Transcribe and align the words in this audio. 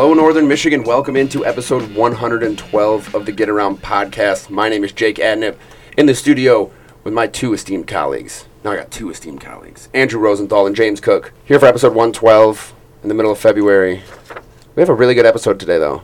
Hello, 0.00 0.14
Northern 0.14 0.48
Michigan. 0.48 0.82
Welcome 0.82 1.14
into 1.14 1.44
episode 1.44 1.94
112 1.94 3.14
of 3.14 3.26
the 3.26 3.32
Get 3.32 3.50
Around 3.50 3.82
podcast. 3.82 4.48
My 4.48 4.70
name 4.70 4.82
is 4.82 4.92
Jake 4.92 5.16
Adnip 5.16 5.58
in 5.94 6.06
the 6.06 6.14
studio 6.14 6.72
with 7.04 7.12
my 7.12 7.26
two 7.26 7.52
esteemed 7.52 7.86
colleagues. 7.86 8.46
Now 8.64 8.70
I 8.70 8.76
got 8.76 8.90
two 8.90 9.10
esteemed 9.10 9.42
colleagues 9.42 9.90
Andrew 9.92 10.18
Rosenthal 10.18 10.66
and 10.66 10.74
James 10.74 11.00
Cook. 11.00 11.34
Here 11.44 11.60
for 11.60 11.66
episode 11.66 11.88
112 11.88 12.72
in 13.02 13.10
the 13.10 13.14
middle 13.14 13.30
of 13.30 13.38
February. 13.38 14.00
We 14.74 14.80
have 14.80 14.88
a 14.88 14.94
really 14.94 15.12
good 15.12 15.26
episode 15.26 15.60
today, 15.60 15.76
though. 15.76 16.00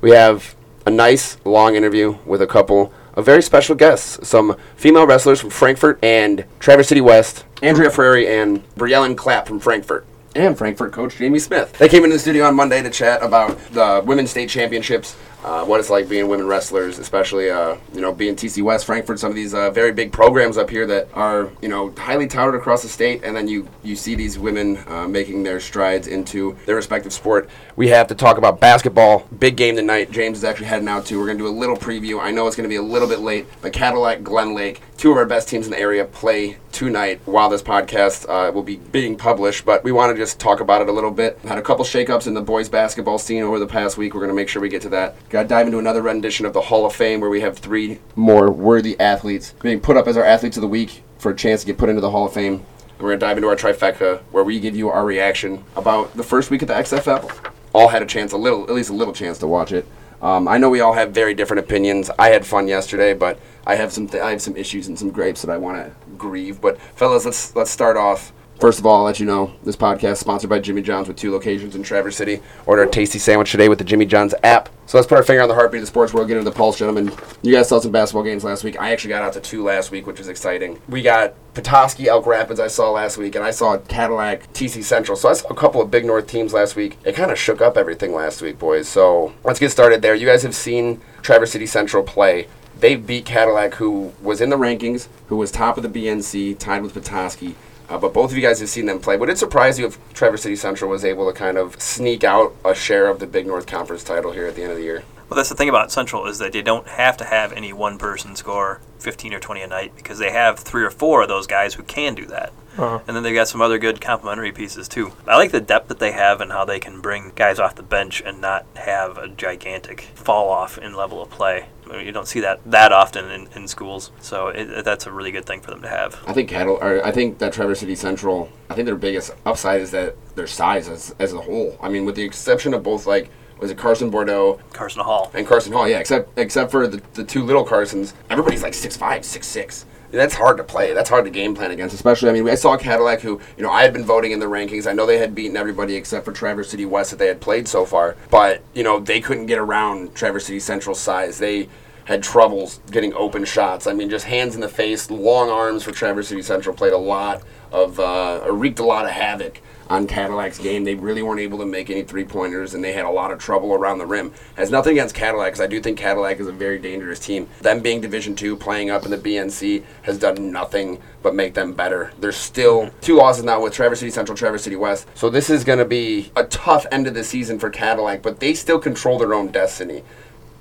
We 0.00 0.12
have 0.12 0.54
a 0.86 0.90
nice 0.90 1.36
long 1.44 1.74
interview 1.74 2.18
with 2.24 2.40
a 2.40 2.46
couple 2.46 2.94
of 3.14 3.26
very 3.26 3.42
special 3.42 3.74
guests 3.74 4.28
some 4.28 4.56
female 4.76 5.08
wrestlers 5.08 5.40
from 5.40 5.50
Frankfort 5.50 5.98
and 6.04 6.44
Traverse 6.60 6.86
City 6.86 7.00
West, 7.00 7.44
Andrea 7.62 7.90
Frary 7.90 8.28
and 8.28 8.62
Briellen 8.76 9.16
Clapp 9.16 9.48
from 9.48 9.58
Frankfort 9.58 10.06
and 10.34 10.56
Frankfort 10.56 10.92
coach 10.92 11.18
Jaime 11.18 11.38
Smith. 11.38 11.72
They 11.78 11.88
came 11.88 12.04
into 12.04 12.16
the 12.16 12.20
studio 12.20 12.44
on 12.44 12.54
Monday 12.54 12.82
to 12.82 12.90
chat 12.90 13.22
about 13.22 13.58
the 13.72 14.02
women's 14.04 14.30
state 14.30 14.48
championships, 14.48 15.16
uh, 15.44 15.62
what 15.64 15.78
it's 15.78 15.90
like 15.90 16.08
being 16.08 16.26
women 16.26 16.46
wrestlers, 16.46 16.98
especially 16.98 17.50
uh, 17.50 17.76
you 17.92 18.00
know 18.00 18.12
being 18.12 18.34
TC 18.34 18.62
West, 18.62 18.86
Frankfort, 18.86 19.18
some 19.18 19.30
of 19.30 19.36
these 19.36 19.52
uh, 19.52 19.70
very 19.70 19.92
big 19.92 20.10
programs 20.10 20.56
up 20.56 20.70
here 20.70 20.86
that 20.86 21.08
are 21.12 21.50
you 21.60 21.68
know 21.68 21.90
highly 21.98 22.26
touted 22.26 22.58
across 22.58 22.82
the 22.82 22.88
state, 22.88 23.22
and 23.22 23.36
then 23.36 23.46
you 23.46 23.68
you 23.82 23.94
see 23.94 24.14
these 24.14 24.38
women 24.38 24.78
uh, 24.88 25.06
making 25.06 25.42
their 25.42 25.60
strides 25.60 26.06
into 26.08 26.56
their 26.64 26.76
respective 26.76 27.12
sport. 27.12 27.48
We 27.76 27.88
have 27.88 28.06
to 28.08 28.14
talk 28.14 28.38
about 28.38 28.58
basketball, 28.58 29.28
big 29.38 29.56
game 29.56 29.76
tonight. 29.76 30.10
James 30.10 30.38
is 30.38 30.44
actually 30.44 30.66
heading 30.66 30.88
out 30.88 31.04
to. 31.06 31.18
We're 31.18 31.26
gonna 31.26 31.38
do 31.38 31.46
a 31.46 31.48
little 31.48 31.76
preview. 31.76 32.20
I 32.20 32.30
know 32.30 32.46
it's 32.46 32.56
gonna 32.56 32.68
be 32.68 32.76
a 32.76 32.82
little 32.82 33.08
bit 33.08 33.20
late, 33.20 33.46
but 33.60 33.72
Cadillac, 33.72 34.22
Glen 34.22 34.54
Lake, 34.54 34.80
two 34.96 35.10
of 35.10 35.18
our 35.18 35.26
best 35.26 35.48
teams 35.48 35.66
in 35.66 35.72
the 35.72 35.78
area 35.78 36.06
play 36.06 36.56
tonight 36.72 37.20
while 37.24 37.48
this 37.48 37.62
podcast 37.62 38.28
uh, 38.28 38.50
will 38.50 38.62
be 38.62 38.76
being 38.76 39.16
published. 39.16 39.64
But 39.64 39.84
we 39.84 39.92
want 39.92 40.14
to 40.14 40.16
just 40.16 40.40
talk 40.40 40.60
about 40.60 40.82
it 40.82 40.88
a 40.88 40.92
little 40.92 41.10
bit. 41.10 41.38
Had 41.40 41.58
a 41.58 41.62
couple 41.62 41.84
shakeups 41.84 42.26
in 42.26 42.34
the 42.34 42.40
boys 42.40 42.68
basketball 42.68 43.18
scene 43.18 43.42
over 43.42 43.58
the 43.58 43.66
past 43.66 43.96
week. 43.96 44.14
We're 44.14 44.22
gonna 44.22 44.34
make 44.34 44.48
sure 44.48 44.62
we 44.62 44.68
get 44.68 44.82
to 44.82 44.88
that. 44.90 45.16
Got 45.34 45.42
to 45.42 45.48
dive 45.48 45.66
into 45.66 45.80
another 45.80 46.00
rendition 46.00 46.46
of 46.46 46.52
the 46.52 46.60
Hall 46.60 46.86
of 46.86 46.94
Fame 46.94 47.18
where 47.18 47.28
we 47.28 47.40
have 47.40 47.58
three 47.58 47.98
more 48.14 48.52
worthy 48.52 48.94
athletes 49.00 49.52
being 49.60 49.80
put 49.80 49.96
up 49.96 50.06
as 50.06 50.16
our 50.16 50.22
athletes 50.22 50.56
of 50.56 50.60
the 50.60 50.68
week 50.68 51.02
for 51.18 51.32
a 51.32 51.34
chance 51.34 51.62
to 51.62 51.66
get 51.66 51.76
put 51.76 51.88
into 51.88 52.00
the 52.00 52.12
Hall 52.12 52.26
of 52.26 52.32
Fame. 52.32 52.52
And 52.52 53.00
we're 53.00 53.08
gonna 53.08 53.18
dive 53.18 53.38
into 53.38 53.48
our 53.48 53.56
trifecta 53.56 54.20
where 54.30 54.44
we 54.44 54.60
give 54.60 54.76
you 54.76 54.90
our 54.90 55.04
reaction 55.04 55.64
about 55.74 56.16
the 56.16 56.22
first 56.22 56.52
week 56.52 56.62
of 56.62 56.68
the 56.68 56.74
XFL. 56.74 57.28
All 57.72 57.88
had 57.88 58.00
a 58.00 58.06
chance, 58.06 58.30
a 58.30 58.36
little, 58.36 58.62
at 58.62 58.70
least 58.70 58.90
a 58.90 58.92
little 58.92 59.12
chance 59.12 59.38
to 59.38 59.48
watch 59.48 59.72
it. 59.72 59.88
Um, 60.22 60.46
I 60.46 60.56
know 60.56 60.70
we 60.70 60.78
all 60.78 60.92
have 60.92 61.10
very 61.10 61.34
different 61.34 61.64
opinions. 61.64 62.12
I 62.16 62.28
had 62.28 62.46
fun 62.46 62.68
yesterday, 62.68 63.12
but 63.12 63.40
I 63.66 63.74
have 63.74 63.92
some 63.92 64.06
th- 64.06 64.22
I 64.22 64.30
have 64.30 64.40
some 64.40 64.56
issues 64.56 64.86
and 64.86 64.96
some 64.96 65.10
grapes 65.10 65.42
that 65.42 65.50
I 65.50 65.56
want 65.56 65.84
to 65.84 65.90
grieve. 66.16 66.60
But 66.60 66.80
fellas, 66.94 67.24
let's 67.24 67.56
let's 67.56 67.72
start 67.72 67.96
off. 67.96 68.32
First 68.60 68.78
of 68.78 68.86
all, 68.86 68.98
I'll 68.98 69.04
let 69.04 69.18
you 69.18 69.26
know 69.26 69.52
this 69.64 69.76
podcast 69.76 70.12
is 70.12 70.18
sponsored 70.20 70.48
by 70.48 70.60
Jimmy 70.60 70.80
John's 70.80 71.08
with 71.08 71.16
two 71.16 71.32
locations 71.32 71.74
in 71.74 71.82
Traverse 71.82 72.16
City. 72.16 72.40
Order 72.66 72.84
a 72.84 72.88
tasty 72.88 73.18
sandwich 73.18 73.50
today 73.50 73.68
with 73.68 73.78
the 73.78 73.84
Jimmy 73.84 74.06
John's 74.06 74.34
app. 74.44 74.68
So 74.86 74.96
let's 74.96 75.08
put 75.08 75.16
our 75.16 75.24
finger 75.24 75.42
on 75.42 75.48
the 75.48 75.54
heartbeat 75.54 75.80
of 75.80 75.82
the 75.82 75.86
sports 75.88 76.14
world, 76.14 76.28
get 76.28 76.36
into 76.36 76.48
the 76.48 76.56
pulse, 76.56 76.78
gentlemen. 76.78 77.12
You 77.42 77.52
guys 77.52 77.68
saw 77.68 77.80
some 77.80 77.90
basketball 77.90 78.22
games 78.22 78.44
last 78.44 78.62
week. 78.62 78.80
I 78.80 78.92
actually 78.92 79.08
got 79.10 79.22
out 79.22 79.32
to 79.32 79.40
two 79.40 79.64
last 79.64 79.90
week, 79.90 80.06
which 80.06 80.20
is 80.20 80.28
exciting. 80.28 80.80
We 80.88 81.02
got 81.02 81.34
Petoskey 81.54 82.08
Elk 82.08 82.26
Rapids 82.26 82.60
I 82.60 82.68
saw 82.68 82.92
last 82.92 83.18
week, 83.18 83.34
and 83.34 83.44
I 83.44 83.50
saw 83.50 83.76
Cadillac 83.76 84.52
TC 84.52 84.84
Central. 84.84 85.16
So 85.16 85.28
I 85.28 85.32
saw 85.32 85.48
a 85.48 85.56
couple 85.56 85.82
of 85.82 85.90
Big 85.90 86.04
North 86.04 86.26
teams 86.28 86.52
last 86.52 86.76
week. 86.76 86.96
It 87.04 87.16
kind 87.16 87.32
of 87.32 87.38
shook 87.38 87.60
up 87.60 87.76
everything 87.76 88.14
last 88.14 88.40
week, 88.40 88.58
boys. 88.58 88.88
So 88.88 89.34
let's 89.42 89.58
get 89.58 89.70
started 89.72 90.00
there. 90.00 90.14
You 90.14 90.26
guys 90.26 90.42
have 90.44 90.54
seen 90.54 91.00
Traverse 91.22 91.50
City 91.52 91.66
Central 91.66 92.04
play. 92.04 92.46
They 92.78 92.94
beat 92.94 93.24
Cadillac, 93.24 93.74
who 93.74 94.12
was 94.22 94.40
in 94.40 94.50
the 94.50 94.56
rankings, 94.56 95.08
who 95.26 95.36
was 95.36 95.50
top 95.50 95.76
of 95.76 95.82
the 95.82 95.88
BNC, 95.88 96.58
tied 96.58 96.82
with 96.82 96.94
Petoskey. 96.94 97.56
Uh, 97.88 97.98
but 97.98 98.12
both 98.12 98.30
of 98.30 98.36
you 98.36 98.42
guys 98.42 98.60
have 98.60 98.68
seen 98.68 98.86
them 98.86 98.98
play. 98.98 99.16
Would 99.16 99.28
it 99.28 99.38
surprise 99.38 99.78
you 99.78 99.86
if 99.86 100.14
Traverse 100.14 100.42
City 100.42 100.56
Central 100.56 100.90
was 100.90 101.04
able 101.04 101.30
to 101.30 101.38
kind 101.38 101.58
of 101.58 101.80
sneak 101.80 102.24
out 102.24 102.54
a 102.64 102.74
share 102.74 103.08
of 103.08 103.18
the 103.18 103.26
Big 103.26 103.46
North 103.46 103.66
Conference 103.66 104.02
title 104.02 104.32
here 104.32 104.46
at 104.46 104.54
the 104.54 104.62
end 104.62 104.72
of 104.72 104.78
the 104.78 104.84
year? 104.84 105.04
Well, 105.28 105.36
that's 105.36 105.48
the 105.48 105.54
thing 105.54 105.68
about 105.68 105.90
Central 105.90 106.26
is 106.26 106.38
that 106.38 106.52
they 106.52 106.62
don't 106.62 106.86
have 106.86 107.16
to 107.18 107.24
have 107.24 107.52
any 107.52 107.72
one 107.72 107.98
person 107.98 108.36
score 108.36 108.80
15 108.98 109.34
or 109.34 109.40
20 109.40 109.62
a 109.62 109.66
night 109.66 109.92
because 109.96 110.18
they 110.18 110.30
have 110.30 110.58
three 110.58 110.84
or 110.84 110.90
four 110.90 111.22
of 111.22 111.28
those 111.28 111.46
guys 111.46 111.74
who 111.74 111.82
can 111.82 112.14
do 112.14 112.26
that. 112.26 112.52
Uh-huh. 112.76 113.00
And 113.06 113.16
then 113.16 113.22
they've 113.22 113.34
got 113.34 113.48
some 113.48 113.60
other 113.60 113.78
good 113.78 114.00
complementary 114.00 114.52
pieces 114.52 114.88
too. 114.88 115.12
I 115.26 115.36
like 115.36 115.52
the 115.52 115.60
depth 115.60 115.88
that 115.88 115.98
they 115.98 116.12
have 116.12 116.40
and 116.40 116.50
how 116.50 116.64
they 116.64 116.80
can 116.80 117.00
bring 117.00 117.32
guys 117.36 117.58
off 117.58 117.76
the 117.76 117.82
bench 117.82 118.22
and 118.24 118.40
not 118.40 118.66
have 118.76 119.16
a 119.16 119.28
gigantic 119.28 120.02
fall 120.14 120.48
off 120.50 120.76
in 120.78 120.94
level 120.94 121.22
of 121.22 121.30
play. 121.30 121.66
You 121.98 122.12
don't 122.12 122.28
see 122.28 122.40
that 122.40 122.60
that 122.66 122.92
often 122.92 123.30
in, 123.30 123.48
in 123.54 123.68
schools, 123.68 124.10
so 124.20 124.48
it, 124.48 124.84
that's 124.84 125.06
a 125.06 125.12
really 125.12 125.30
good 125.30 125.46
thing 125.46 125.60
for 125.60 125.70
them 125.70 125.82
to 125.82 125.88
have. 125.88 126.22
I 126.26 126.32
think 126.32 126.48
Cattle, 126.48 126.78
or 126.80 127.04
I 127.04 127.10
think 127.10 127.38
that 127.38 127.52
Traverse 127.52 127.80
City 127.80 127.94
Central, 127.94 128.48
I 128.70 128.74
think 128.74 128.86
their 128.86 128.96
biggest 128.96 129.32
upside 129.46 129.80
is 129.80 129.90
that 129.92 130.16
their 130.36 130.46
size 130.46 130.88
as, 130.88 131.14
as 131.18 131.32
a 131.32 131.40
whole. 131.40 131.76
I 131.80 131.88
mean, 131.88 132.04
with 132.04 132.16
the 132.16 132.22
exception 132.22 132.74
of 132.74 132.82
both 132.82 133.06
like 133.06 133.30
was 133.60 133.70
it 133.70 133.78
Carson 133.78 134.10
Bordeaux 134.10 134.60
Carson 134.72 135.02
Hall. 135.02 135.30
and 135.34 135.46
Carson 135.46 135.72
Hall? 135.72 135.88
Yeah, 135.88 135.98
except 135.98 136.38
except 136.38 136.70
for 136.70 136.86
the, 136.86 137.00
the 137.14 137.24
two 137.24 137.42
little 137.42 137.64
Carsons, 137.64 138.14
everybody's 138.30 138.62
like 138.62 138.74
six 138.74 138.96
five, 138.96 139.24
six 139.24 139.46
six. 139.46 139.86
That's 140.10 140.34
hard 140.34 140.58
to 140.58 140.64
play. 140.64 140.94
That's 140.94 141.10
hard 141.10 141.24
to 141.24 141.30
game 141.30 141.56
plan 141.56 141.72
against, 141.72 141.92
especially. 141.92 142.30
I 142.30 142.34
mean, 142.34 142.48
I 142.48 142.54
saw 142.54 142.76
Cadillac, 142.76 143.20
who 143.20 143.40
you 143.56 143.62
know 143.62 143.70
I 143.70 143.82
had 143.82 143.92
been 143.92 144.04
voting 144.04 144.32
in 144.32 144.38
the 144.38 144.46
rankings. 144.46 144.86
I 144.86 144.92
know 144.92 145.06
they 145.06 145.18
had 145.18 145.34
beaten 145.34 145.56
everybody 145.56 145.96
except 145.96 146.24
for 146.24 146.32
Traverse 146.32 146.70
City 146.70 146.86
West 146.86 147.10
that 147.10 147.18
they 147.18 147.26
had 147.26 147.40
played 147.40 147.66
so 147.66 147.84
far, 147.84 148.16
but 148.30 148.62
you 148.74 148.82
know 148.82 149.00
they 149.00 149.20
couldn't 149.20 149.46
get 149.46 149.58
around 149.58 150.14
Traverse 150.14 150.46
City 150.46 150.60
Central 150.60 150.94
size. 150.94 151.38
They 151.38 151.68
had 152.04 152.22
troubles 152.22 152.80
getting 152.90 153.14
open 153.14 153.44
shots. 153.44 153.86
I 153.86 153.92
mean, 153.92 154.10
just 154.10 154.26
hands 154.26 154.54
in 154.54 154.60
the 154.60 154.68
face, 154.68 155.10
long 155.10 155.50
arms 155.50 155.82
for 155.82 155.92
Traverse 155.92 156.28
City 156.28 156.42
Central 156.42 156.74
played 156.74 156.92
a 156.92 156.98
lot 156.98 157.42
of, 157.72 157.98
uh, 157.98 158.42
wreaked 158.50 158.78
a 158.78 158.84
lot 158.84 159.04
of 159.04 159.10
havoc 159.10 159.60
on 159.88 160.06
Cadillac's 160.06 160.58
game. 160.58 160.84
They 160.84 160.94
really 160.94 161.22
weren't 161.22 161.40
able 161.40 161.58
to 161.58 161.66
make 161.66 161.90
any 161.90 162.02
three 162.02 162.24
pointers, 162.24 162.74
and 162.74 162.82
they 162.82 162.92
had 162.92 163.04
a 163.04 163.10
lot 163.10 163.30
of 163.30 163.38
trouble 163.38 163.74
around 163.74 163.98
the 163.98 164.06
rim. 164.06 164.32
Has 164.56 164.70
nothing 164.70 164.92
against 164.92 165.14
Cadillac, 165.14 165.52
because 165.52 165.60
I 165.60 165.66
do 165.66 165.80
think 165.80 165.98
Cadillac 165.98 166.40
is 166.40 166.46
a 166.46 166.52
very 166.52 166.78
dangerous 166.78 167.18
team. 167.18 167.48
Them 167.60 167.80
being 167.80 168.00
Division 168.00 168.34
Two, 168.34 168.56
playing 168.56 168.90
up 168.90 169.04
in 169.04 169.10
the 169.10 169.18
BNC, 169.18 169.82
has 170.02 170.18
done 170.18 170.50
nothing 170.50 171.00
but 171.22 171.34
make 171.34 171.54
them 171.54 171.72
better. 171.72 172.12
There's 172.20 172.36
still 172.36 172.90
two 173.00 173.16
losses 173.16 173.44
now 173.44 173.62
with 173.62 173.72
Traverse 173.72 174.00
City 174.00 174.10
Central, 174.10 174.36
Traverse 174.36 174.64
City 174.64 174.76
West. 174.76 175.06
So 175.14 175.30
this 175.30 175.50
is 175.50 175.64
going 175.64 175.78
to 175.78 175.84
be 175.84 176.30
a 176.36 176.44
tough 176.44 176.86
end 176.90 177.06
of 177.06 177.14
the 177.14 177.24
season 177.24 177.58
for 177.58 177.70
Cadillac, 177.70 178.22
but 178.22 178.40
they 178.40 178.54
still 178.54 178.78
control 178.78 179.18
their 179.18 179.34
own 179.34 179.48
destiny. 179.48 180.02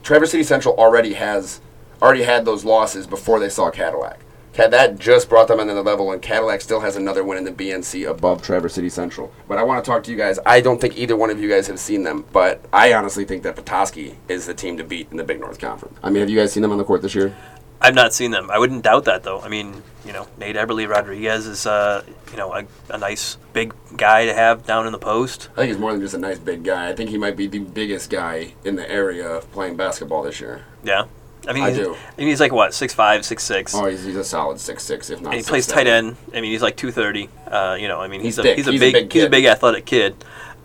Traverse 0.03 0.31
City 0.31 0.43
Central 0.43 0.75
already 0.75 1.13
has 1.13 1.61
already 2.01 2.23
had 2.23 2.43
those 2.43 2.65
losses 2.65 3.07
before 3.07 3.39
they 3.39 3.47
saw 3.49 3.71
Cadillac. 3.71 4.19
That 4.55 4.99
just 4.99 5.29
brought 5.29 5.47
them 5.47 5.59
into 5.59 5.73
the 5.73 5.81
level, 5.81 6.11
and 6.11 6.21
Cadillac 6.21 6.61
still 6.61 6.81
has 6.81 6.95
another 6.95 7.23
win 7.23 7.39
in 7.39 7.43
the 7.43 7.51
BNC 7.51 8.07
above 8.07 8.43
Traverse 8.43 8.73
City 8.75 8.89
Central. 8.89 9.33
But 9.47 9.57
I 9.57 9.63
want 9.63 9.83
to 9.83 9.89
talk 9.89 10.03
to 10.03 10.11
you 10.11 10.17
guys. 10.17 10.37
I 10.45 10.61
don't 10.61 10.79
think 10.79 10.95
either 10.95 11.15
one 11.15 11.31
of 11.31 11.39
you 11.39 11.49
guys 11.49 11.65
have 11.67 11.79
seen 11.79 12.03
them, 12.03 12.25
but 12.31 12.63
I 12.71 12.93
honestly 12.93 13.25
think 13.25 13.41
that 13.43 13.55
Petoskey 13.55 14.15
is 14.27 14.45
the 14.45 14.53
team 14.53 14.77
to 14.77 14.83
beat 14.83 15.07
in 15.09 15.17
the 15.17 15.23
Big 15.23 15.39
North 15.39 15.59
Conference. 15.59 15.97
I 16.03 16.11
mean, 16.11 16.19
have 16.19 16.29
you 16.29 16.37
guys 16.37 16.51
seen 16.51 16.61
them 16.61 16.71
on 16.71 16.77
the 16.77 16.83
court 16.83 17.01
this 17.01 17.15
year? 17.15 17.35
I've 17.83 17.95
not 17.95 18.13
seen 18.13 18.31
them. 18.31 18.49
I 18.49 18.57
wouldn't 18.57 18.83
doubt 18.83 19.05
that 19.05 19.23
though. 19.23 19.41
I 19.41 19.49
mean, 19.49 19.83
you 20.05 20.13
know, 20.13 20.27
Nate 20.37 20.55
Eberly 20.55 20.87
Rodriguez 20.87 21.45
is, 21.45 21.65
uh, 21.65 22.03
you 22.31 22.37
know, 22.37 22.53
a, 22.53 22.65
a 22.89 22.97
nice 22.97 23.37
big 23.51 23.73
guy 23.97 24.25
to 24.25 24.33
have 24.33 24.65
down 24.65 24.85
in 24.85 24.93
the 24.93 24.99
post. 24.99 25.49
I 25.53 25.55
think 25.57 25.67
he's 25.69 25.77
more 25.77 25.91
than 25.91 26.01
just 26.01 26.13
a 26.13 26.17
nice 26.17 26.39
big 26.39 26.63
guy. 26.63 26.89
I 26.89 26.93
think 26.93 27.09
he 27.09 27.17
might 27.17 27.35
be 27.35 27.47
the 27.47 27.59
biggest 27.59 28.09
guy 28.09 28.53
in 28.63 28.77
the 28.77 28.89
area 28.89 29.27
of 29.27 29.51
playing 29.51 29.75
basketball 29.75 30.23
this 30.23 30.39
year. 30.39 30.63
Yeah. 30.83 31.05
I 31.45 31.51
mean, 31.51 31.63
I 31.63 31.69
he's, 31.71 31.79
do. 31.79 31.93
I 31.93 32.21
mean, 32.21 32.29
he's 32.29 32.39
like 32.39 32.53
what, 32.53 32.73
six 32.73 32.93
five, 32.93 33.25
six 33.25 33.43
six. 33.43 33.75
Oh, 33.75 33.85
he's, 33.85 34.05
he's 34.05 34.15
a 34.15 34.23
solid 34.23 34.61
six 34.61 34.81
six, 34.83 35.09
if 35.09 35.19
not. 35.19 35.33
and 35.33 35.41
he 35.41 35.45
plays 35.45 35.67
6'7". 35.67 35.73
tight 35.73 35.87
end. 35.87 36.15
I 36.33 36.39
mean, 36.39 36.51
he's 36.51 36.61
like 36.61 36.77
two 36.77 36.89
thirty. 36.91 37.29
Uh, 37.47 37.75
you 37.77 37.89
know, 37.89 37.99
I 37.99 38.07
mean, 38.07 38.21
he's, 38.21 38.37
He's 38.37 38.45
a 38.45 38.55
he's 38.55 38.67
a 38.67 38.71
He's 38.71 38.81
a 38.81 38.85
big, 38.85 38.93
big 38.93 39.13
he's 39.13 39.23
a 39.23 39.29
big 39.29 39.45
athletic 39.45 39.85
kid. 39.85 40.15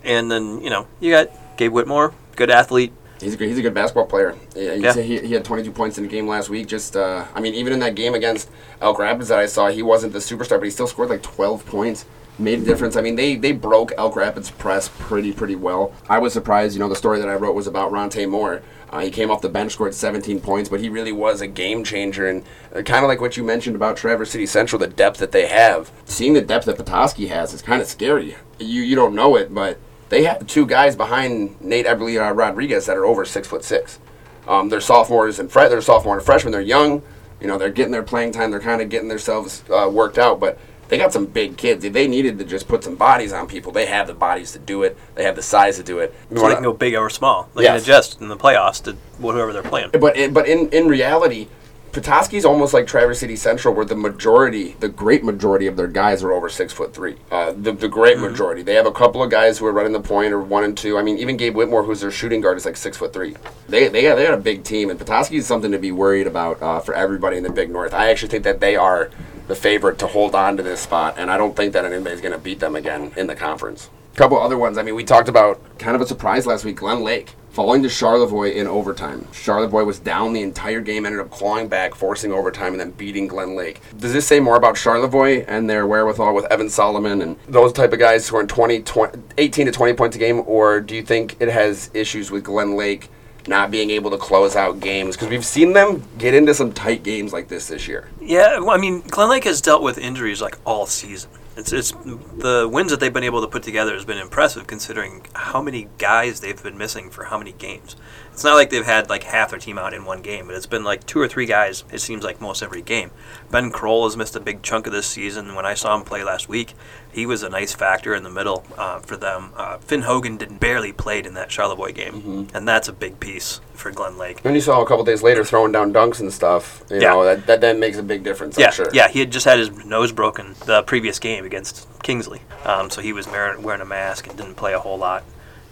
And 0.04 0.30
then 0.30 0.62
you 0.62 0.70
know, 0.70 0.86
you 1.00 1.10
got 1.10 1.30
Gabe 1.56 1.72
Whitmore, 1.72 2.14
good 2.36 2.50
athlete. 2.50 2.92
He's 3.20 3.34
a 3.34 3.36
good, 3.36 3.48
he's 3.48 3.58
a 3.58 3.62
good 3.62 3.74
basketball 3.74 4.06
player. 4.06 4.36
Yeah, 4.54 4.74
Yeah. 4.74 4.92
he, 4.94 5.18
he 5.18 5.32
had 5.34 5.44
22 5.44 5.72
points 5.72 5.98
in 5.98 6.04
the 6.04 6.10
game 6.10 6.28
last 6.28 6.48
week. 6.50 6.66
Just 6.68 6.96
uh, 6.96 7.24
I 7.34 7.40
mean, 7.40 7.54
even 7.54 7.72
in 7.72 7.80
that 7.80 7.94
game 7.94 8.14
against 8.14 8.48
Elk 8.80 8.98
Rapids 8.98 9.28
that 9.28 9.38
I 9.38 9.46
saw, 9.46 9.68
he 9.68 9.82
wasn't 9.82 10.12
the 10.12 10.20
superstar, 10.20 10.50
but 10.58 10.64
he 10.64 10.70
still 10.70 10.86
scored 10.86 11.08
like 11.10 11.22
12 11.22 11.66
points. 11.66 12.04
Made 12.40 12.60
a 12.60 12.64
difference. 12.64 12.94
I 12.94 13.00
mean, 13.00 13.16
they 13.16 13.34
they 13.34 13.50
broke 13.50 13.90
Elk 13.98 14.14
Rapids 14.14 14.48
press 14.52 14.88
pretty 14.96 15.32
pretty 15.32 15.56
well. 15.56 15.92
I 16.08 16.18
was 16.20 16.32
surprised. 16.32 16.74
You 16.76 16.78
know, 16.78 16.88
the 16.88 16.94
story 16.94 17.18
that 17.18 17.28
I 17.28 17.34
wrote 17.34 17.56
was 17.56 17.66
about 17.66 17.90
Ronte 17.90 18.26
Moore. 18.26 18.62
Uh, 18.90 19.00
he 19.00 19.10
came 19.10 19.28
off 19.30 19.42
the 19.42 19.48
bench, 19.48 19.72
scored 19.72 19.92
17 19.92 20.40
points, 20.40 20.68
but 20.70 20.78
he 20.80 20.88
really 20.88 21.10
was 21.12 21.40
a 21.40 21.48
game 21.48 21.82
changer. 21.82 22.28
And 22.28 22.44
uh, 22.72 22.82
kind 22.82 23.04
of 23.04 23.08
like 23.08 23.20
what 23.20 23.36
you 23.36 23.42
mentioned 23.42 23.74
about 23.74 23.96
Traverse 23.96 24.30
City 24.30 24.46
Central, 24.46 24.78
the 24.78 24.86
depth 24.86 25.18
that 25.18 25.32
they 25.32 25.46
have. 25.48 25.90
Seeing 26.04 26.32
the 26.34 26.40
depth 26.40 26.66
that 26.66 26.76
Petoskey 26.78 27.26
has 27.26 27.52
is 27.52 27.60
kind 27.60 27.82
of 27.82 27.88
scary. 27.88 28.36
You 28.60 28.82
you 28.82 28.94
don't 28.94 29.16
know 29.16 29.34
it, 29.34 29.52
but 29.52 29.78
they 30.08 30.24
have 30.24 30.46
two 30.46 30.66
guys 30.66 30.96
behind 30.96 31.60
Nate 31.60 31.86
Eberly 31.86 32.18
uh, 32.20 32.32
Rodriguez 32.32 32.86
that 32.86 32.96
are 32.96 33.04
over 33.04 33.24
six 33.24 33.46
foot 33.48 33.64
six. 33.64 33.98
Um, 34.46 34.68
they're 34.68 34.80
sophomores 34.80 35.38
and 35.38 35.50
fre- 35.50 35.68
they're 35.68 35.80
sophomore 35.82 36.16
and 36.16 36.24
freshmen. 36.24 36.52
They're 36.52 36.60
young. 36.60 37.02
You 37.40 37.46
know, 37.46 37.58
they're 37.58 37.70
getting 37.70 37.92
their 37.92 38.02
playing 38.02 38.32
time. 38.32 38.50
They're 38.50 38.60
kind 38.60 38.80
of 38.82 38.88
getting 38.88 39.08
themselves 39.08 39.62
uh, 39.70 39.88
worked 39.92 40.18
out, 40.18 40.40
but 40.40 40.58
they 40.88 40.96
got 40.96 41.12
some 41.12 41.26
big 41.26 41.56
kids. 41.58 41.84
If 41.84 41.92
they 41.92 42.08
needed 42.08 42.38
to 42.38 42.44
just 42.44 42.66
put 42.66 42.82
some 42.82 42.96
bodies 42.96 43.32
on 43.32 43.46
people, 43.46 43.70
they 43.72 43.84
have 43.86 44.06
the 44.06 44.14
bodies 44.14 44.52
to 44.52 44.58
do 44.58 44.82
it. 44.84 44.96
They 45.14 45.24
have 45.24 45.36
the 45.36 45.42
size 45.42 45.76
to 45.76 45.82
do 45.82 45.98
it. 45.98 46.14
So 46.34 46.48
they 46.48 46.54
can 46.54 46.62
go 46.64 46.72
big 46.72 46.94
or 46.94 47.10
small. 47.10 47.48
They 47.54 47.64
Yes. 47.64 47.82
can 47.84 47.92
adjust 47.92 48.20
in 48.22 48.28
the 48.28 48.36
playoffs 48.38 48.82
to 48.84 48.96
whoever 49.20 49.52
they're 49.52 49.62
playing. 49.62 49.90
But 49.92 50.16
it, 50.16 50.32
but 50.32 50.48
in 50.48 50.70
in 50.70 50.88
reality, 50.88 51.48
Petoskey's 51.98 52.44
almost 52.44 52.72
like 52.74 52.86
Traverse 52.86 53.18
City 53.18 53.34
Central, 53.34 53.74
where 53.74 53.84
the 53.84 53.96
majority, 53.96 54.76
the 54.78 54.88
great 54.88 55.24
majority 55.24 55.66
of 55.66 55.76
their 55.76 55.88
guys 55.88 56.22
are 56.22 56.30
over 56.30 56.48
six 56.48 56.72
foot 56.72 56.94
three. 56.94 57.16
Uh, 57.30 57.52
the, 57.52 57.72
the 57.72 57.88
great 57.88 58.16
Mm-hmm. 58.18 58.30
majority. 58.30 58.62
They 58.62 58.74
have 58.74 58.86
a 58.86 58.92
couple 58.92 59.20
of 59.22 59.30
guys 59.30 59.58
who 59.58 59.66
are 59.66 59.72
running 59.72 59.92
the 59.92 60.00
point 60.00 60.32
or 60.32 60.40
one 60.40 60.62
and 60.62 60.78
two. 60.78 60.96
I 60.96 61.02
mean, 61.02 61.18
even 61.18 61.36
Gabe 61.36 61.56
Whitmore, 61.56 61.82
who's 61.82 62.00
their 62.00 62.10
shooting 62.12 62.40
guard, 62.40 62.56
is 62.56 62.64
like 62.64 62.76
six 62.76 62.96
foot 62.96 63.12
three. 63.12 63.34
They 63.68 63.88
they 63.88 64.02
got, 64.02 64.14
they 64.14 64.24
got 64.24 64.34
a 64.34 64.40
big 64.40 64.62
team, 64.62 64.90
and 64.90 64.98
Petoskey 64.98 65.36
is 65.38 65.46
something 65.46 65.72
to 65.72 65.78
be 65.78 65.90
worried 65.90 66.26
about 66.28 66.62
uh, 66.62 66.78
for 66.80 66.94
everybody 66.94 67.36
in 67.36 67.42
the 67.42 67.50
Big 67.50 67.68
North. 67.70 67.92
I 67.92 68.10
actually 68.10 68.28
think 68.28 68.44
that 68.44 68.60
they 68.60 68.76
are 68.76 69.10
the 69.48 69.56
favorite 69.56 69.98
to 69.98 70.06
hold 70.06 70.34
on 70.34 70.56
to 70.56 70.62
this 70.62 70.80
spot, 70.80 71.14
and 71.18 71.30
I 71.30 71.36
don't 71.36 71.56
think 71.56 71.72
that 71.72 71.84
anybody's 71.84 72.20
going 72.20 72.32
to 72.32 72.38
beat 72.38 72.60
them 72.60 72.76
again 72.76 73.12
in 73.16 73.26
the 73.26 73.34
conference. 73.34 73.90
couple 74.14 74.38
other 74.38 74.56
ones. 74.58 74.78
I 74.78 74.82
mean, 74.82 74.94
we 74.94 75.04
talked 75.04 75.28
about 75.28 75.60
kind 75.78 75.94
of 75.96 76.00
a 76.02 76.06
surprise 76.06 76.46
last 76.46 76.64
week. 76.64 76.76
Glen 76.76 77.02
Lake 77.02 77.34
falling 77.50 77.82
to 77.82 77.88
Charlevoix 77.88 78.52
in 78.52 78.66
overtime. 78.66 79.26
Charlevoix 79.32 79.84
was 79.84 79.98
down 79.98 80.32
the 80.32 80.42
entire 80.42 80.80
game, 80.80 81.06
ended 81.06 81.20
up 81.20 81.30
clawing 81.30 81.68
back, 81.68 81.94
forcing 81.94 82.32
overtime, 82.32 82.72
and 82.72 82.80
then 82.80 82.90
beating 82.92 83.26
Glen 83.26 83.56
Lake. 83.56 83.80
Does 83.98 84.12
this 84.12 84.26
say 84.26 84.40
more 84.40 84.56
about 84.56 84.76
Charlevoix 84.76 85.44
and 85.48 85.68
their 85.68 85.86
wherewithal 85.86 86.34
with 86.34 86.44
Evan 86.46 86.68
Solomon 86.68 87.22
and 87.22 87.36
those 87.48 87.72
type 87.72 87.92
of 87.92 87.98
guys 87.98 88.28
who 88.28 88.36
are 88.36 88.40
in 88.40 88.48
20, 88.48 88.82
20 88.82 89.18
18 89.38 89.66
to 89.66 89.72
20 89.72 89.92
points 89.94 90.16
a 90.16 90.18
game, 90.18 90.42
or 90.46 90.80
do 90.80 90.94
you 90.94 91.02
think 91.02 91.36
it 91.40 91.48
has 91.48 91.90
issues 91.94 92.30
with 92.30 92.44
Glen 92.44 92.76
Lake? 92.76 93.08
Not 93.46 93.70
being 93.70 93.88
able 93.90 94.10
to 94.10 94.18
close 94.18 94.56
out 94.56 94.78
games 94.78 95.16
because 95.16 95.30
we've 95.30 95.46
seen 95.46 95.72
them 95.72 96.02
get 96.18 96.34
into 96.34 96.52
some 96.52 96.70
tight 96.70 97.02
games 97.02 97.32
like 97.32 97.48
this 97.48 97.66
this 97.68 97.88
year. 97.88 98.08
Yeah, 98.20 98.58
well, 98.58 98.70
I 98.70 98.76
mean, 98.76 99.00
Glen 99.00 99.30
Lake 99.30 99.44
has 99.44 99.62
dealt 99.62 99.82
with 99.82 99.96
injuries 99.96 100.42
like 100.42 100.58
all 100.66 100.84
season. 100.84 101.30
It's, 101.58 101.72
it's 101.72 101.90
the 101.90 102.68
wins 102.70 102.92
that 102.92 103.00
they've 103.00 103.12
been 103.12 103.24
able 103.24 103.40
to 103.40 103.48
put 103.48 103.64
together 103.64 103.92
has 103.94 104.04
been 104.04 104.18
impressive 104.18 104.68
considering 104.68 105.26
how 105.34 105.60
many 105.60 105.88
guys 105.98 106.38
they've 106.38 106.62
been 106.62 106.78
missing 106.78 107.10
for 107.10 107.24
how 107.24 107.36
many 107.36 107.50
games. 107.50 107.96
It's 108.32 108.44
not 108.44 108.54
like 108.54 108.70
they've 108.70 108.86
had 108.86 109.10
like 109.10 109.24
half 109.24 109.50
their 109.50 109.58
team 109.58 109.76
out 109.76 109.92
in 109.92 110.04
one 110.04 110.22
game, 110.22 110.46
but 110.46 110.54
it's 110.54 110.66
been 110.66 110.84
like 110.84 111.04
two 111.04 111.18
or 111.18 111.26
three 111.26 111.46
guys. 111.46 111.82
It 111.92 111.98
seems 111.98 112.22
like 112.22 112.40
most 112.40 112.62
every 112.62 112.80
game. 112.80 113.10
Ben 113.50 113.72
Kroll 113.72 114.04
has 114.04 114.16
missed 114.16 114.36
a 114.36 114.40
big 114.40 114.62
chunk 114.62 114.86
of 114.86 114.92
this 114.92 115.08
season. 115.08 115.56
When 115.56 115.66
I 115.66 115.74
saw 115.74 115.96
him 115.96 116.04
play 116.04 116.22
last 116.22 116.48
week, 116.48 116.74
he 117.18 117.26
was 117.26 117.42
a 117.42 117.48
nice 117.48 117.74
factor 117.74 118.14
in 118.14 118.22
the 118.22 118.30
middle 118.30 118.64
uh, 118.78 118.98
for 119.00 119.16
them. 119.16 119.50
Uh, 119.56 119.78
Finn 119.78 120.02
Hogan 120.02 120.36
did 120.36 120.60
barely 120.60 120.92
played 120.92 121.26
in 121.26 121.34
that 121.34 121.50
Charlevoix 121.50 121.92
game, 121.92 122.48
and 122.54 122.66
that's 122.68 122.86
a 122.88 122.92
big 122.92 123.18
piece 123.20 123.60
for 123.74 123.90
Glen 123.90 124.16
Lake. 124.18 124.40
And 124.44 124.54
you 124.54 124.60
saw 124.60 124.80
a 124.82 124.86
couple 124.86 125.04
days 125.04 125.22
later 125.22 125.44
throwing 125.44 125.72
down 125.72 125.92
dunks 125.92 126.20
and 126.20 126.32
stuff. 126.32 126.82
You 126.90 127.00
Yeah. 127.00 127.10
know 127.10 127.24
that, 127.24 127.46
that 127.46 127.60
then 127.60 127.78
makes 127.80 127.98
a 127.98 128.02
big 128.02 128.22
difference. 128.22 128.56
Yeah, 128.58 128.66
I'm 128.66 128.72
sure. 128.72 128.90
yeah. 128.92 129.08
He 129.08 129.18
had 129.20 129.30
just 129.32 129.44
had 129.46 129.58
his 129.58 129.70
nose 129.84 130.12
broken 130.12 130.54
the 130.66 130.82
previous 130.82 131.18
game 131.18 131.44
against 131.44 131.86
Kingsley, 132.02 132.40
um, 132.64 132.88
so 132.90 133.00
he 133.02 133.12
was 133.12 133.26
wearing, 133.28 133.62
wearing 133.62 133.80
a 133.80 133.84
mask 133.84 134.26
and 134.28 134.36
didn't 134.36 134.54
play 134.54 134.72
a 134.74 134.78
whole 134.80 134.98
lot 134.98 135.24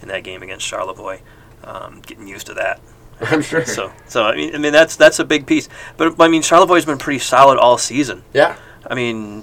in 0.03 0.09
that 0.09 0.25
game 0.25 0.43
against 0.43 0.67
Charlevoix. 0.67 1.21
Um, 1.65 2.01
getting 2.05 2.29
used 2.29 2.47
to 2.47 2.55
that. 2.55 2.81
I'm 3.21 3.43
sure. 3.43 3.65
So, 3.65 3.93
so 4.07 4.25
I 4.25 4.37
mean, 4.37 4.55
I 4.55 4.59
mean 4.59 4.73
that's 4.73 4.95
that's 4.97 5.19
a 5.19 5.25
big 5.25 5.47
piece. 5.47 5.69
But 5.97 6.21
I 6.21 6.29
mean, 6.29 6.43
Charlevoix's 6.43 6.85
been 6.85 6.99
pretty 6.99 7.19
solid 7.21 7.57
all 7.59 7.79
season. 7.79 8.23
yeah, 8.35 8.57
I 8.89 8.95
mean, 8.95 9.43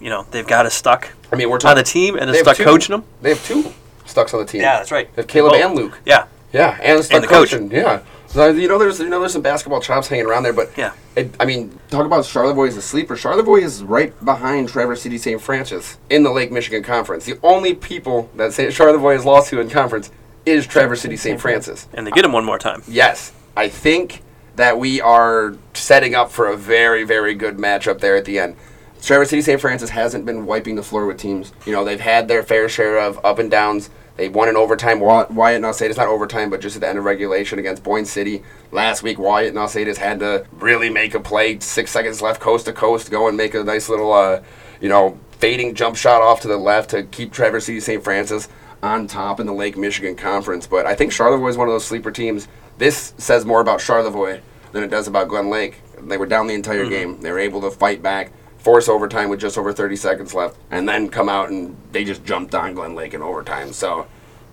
you 0.00 0.10
know, 0.10 0.26
they've 0.30 0.46
got 0.46 0.66
us 0.66 0.74
stuck 0.74 1.08
I 1.32 1.36
mean 1.36 1.48
we're 1.48 1.54
on 1.56 1.60
talking 1.60 1.76
the 1.76 1.82
team 1.84 2.16
and 2.16 2.28
they 2.28 2.32
they're 2.34 2.42
stuck 2.42 2.56
two- 2.56 2.64
coaching 2.64 2.92
them. 2.94 3.04
They 3.22 3.30
have 3.30 3.44
two 3.44 3.72
stucks 4.06 4.34
on 4.34 4.40
the 4.40 4.46
team. 4.46 4.62
Yeah, 4.62 4.78
that's 4.78 4.90
right. 4.90 5.14
They 5.14 5.22
have 5.22 5.28
Caleb 5.28 5.52
Both. 5.52 5.62
and 5.64 5.74
Luke. 5.74 5.98
Yeah, 6.04 6.26
Yeah, 6.52 6.78
and 6.82 7.04
stuck 7.04 7.20
the 7.22 7.26
coach. 7.28 7.50
coaching. 7.50 7.70
Yeah. 7.70 8.00
So 8.26 8.48
you 8.50 8.68
know, 8.68 8.78
there's 8.78 8.98
you 9.00 9.08
know 9.08 9.18
there's 9.20 9.32
some 9.32 9.42
basketball 9.42 9.80
chops 9.80 10.06
hanging 10.08 10.26
around 10.26 10.42
there, 10.44 10.52
but 10.52 10.70
Yeah. 10.76 10.92
It, 11.16 11.34
I 11.40 11.44
mean, 11.44 11.76
talk 11.90 12.06
about 12.06 12.24
Charlevoix 12.24 12.68
as 12.68 12.76
a 12.76 12.82
sleeper. 12.82 13.16
Charlevoix 13.16 13.60
is 13.62 13.82
right 13.82 14.12
behind 14.24 14.68
Traverse 14.68 15.02
City 15.02 15.18
St. 15.18 15.40
Francis 15.40 15.98
in 16.08 16.22
the 16.22 16.30
Lake 16.30 16.52
Michigan 16.52 16.82
Conference. 16.84 17.24
The 17.24 17.38
only 17.42 17.74
people 17.74 18.30
that 18.36 18.52
say 18.52 18.70
Charlevoix 18.70 19.14
has 19.16 19.24
lost 19.24 19.50
to 19.50 19.60
in 19.60 19.68
conference 19.68 20.10
is 20.46 20.66
Traverse 20.66 21.00
City 21.02 21.16
St. 21.16 21.40
Francis. 21.40 21.88
and 21.92 22.06
they 22.06 22.10
get 22.12 22.24
him 22.24 22.32
one 22.32 22.44
more 22.44 22.58
time. 22.58 22.82
Yes, 22.88 23.32
I 23.56 23.68
think 23.68 24.22
that 24.56 24.78
we 24.78 25.00
are 25.00 25.56
setting 25.74 26.14
up 26.14 26.30
for 26.30 26.46
a 26.48 26.56
very, 26.56 27.02
very 27.04 27.34
good 27.34 27.56
matchup 27.58 27.98
there 27.98 28.14
at 28.16 28.24
the 28.24 28.38
end. 28.38 28.56
Traverse 29.02 29.30
City 29.30 29.42
St. 29.42 29.60
Francis 29.60 29.90
hasn't 29.90 30.26
been 30.26 30.46
wiping 30.46 30.76
the 30.76 30.82
floor 30.82 31.06
with 31.06 31.18
teams. 31.18 31.52
You 31.66 31.72
know, 31.72 31.84
they've 31.84 32.00
had 32.00 32.28
their 32.28 32.42
fair 32.42 32.68
share 32.68 32.98
of 32.98 33.22
up 33.24 33.38
and 33.38 33.50
downs. 33.50 33.90
They 34.16 34.28
won 34.28 34.48
in 34.48 34.56
overtime. 34.56 35.00
Wy- 35.00 35.26
Wyatt 35.30 35.62
Nausatis, 35.62 35.96
not 35.96 36.08
overtime, 36.08 36.50
but 36.50 36.60
just 36.60 36.76
at 36.76 36.80
the 36.82 36.88
end 36.88 36.98
of 36.98 37.04
regulation 37.04 37.58
against 37.58 37.82
Boyne 37.82 38.04
City. 38.04 38.42
Last 38.70 39.02
week, 39.02 39.18
Wyatt 39.18 39.54
Nausatis 39.54 39.96
had 39.96 40.20
to 40.20 40.44
really 40.52 40.90
make 40.90 41.14
a 41.14 41.20
play. 41.20 41.58
Six 41.60 41.90
seconds 41.90 42.20
left, 42.20 42.40
coast 42.40 42.66
to 42.66 42.72
coast, 42.72 43.10
go 43.10 43.28
and 43.28 43.36
make 43.36 43.54
a 43.54 43.64
nice 43.64 43.88
little, 43.88 44.12
uh, 44.12 44.42
you 44.80 44.90
know, 44.90 45.18
fading 45.32 45.74
jump 45.74 45.96
shot 45.96 46.20
off 46.20 46.40
to 46.42 46.48
the 46.48 46.58
left 46.58 46.90
to 46.90 47.04
keep 47.04 47.32
Traverse 47.32 47.64
City 47.64 47.80
St. 47.80 48.04
Francis 48.04 48.48
on 48.82 49.06
top 49.06 49.40
in 49.40 49.46
the 49.46 49.54
Lake 49.54 49.76
Michigan 49.78 50.14
Conference. 50.16 50.66
But 50.66 50.84
I 50.84 50.94
think 50.94 51.12
Charlevoix 51.12 51.48
is 51.48 51.56
one 51.56 51.68
of 51.68 51.72
those 51.72 51.84
sleeper 51.86 52.10
teams. 52.10 52.46
This 52.76 53.14
says 53.16 53.46
more 53.46 53.60
about 53.60 53.80
Charlevoix 53.80 54.40
than 54.72 54.82
it 54.82 54.88
does 54.90 55.08
about 55.08 55.28
Glen 55.28 55.48
Lake. 55.48 55.80
They 55.98 56.16
were 56.18 56.26
down 56.26 56.46
the 56.46 56.54
entire 56.54 56.86
game. 56.88 57.20
They 57.20 57.30
were 57.30 57.38
able 57.38 57.60
to 57.62 57.70
fight 57.70 58.02
back, 58.02 58.32
force 58.60 58.88
overtime 58.88 59.28
with 59.28 59.40
just 59.40 59.58
over 59.58 59.72
30 59.72 59.96
seconds 59.96 60.34
left, 60.34 60.56
and 60.70 60.88
then 60.88 61.08
come 61.08 61.28
out 61.28 61.50
and 61.50 61.76
they 61.92 62.04
just 62.04 62.24
jumped 62.24 62.54
on 62.54 62.74
Glen 62.74 62.94
Lake 62.94 63.14
in 63.14 63.22
overtime. 63.22 63.72
So 63.72 64.06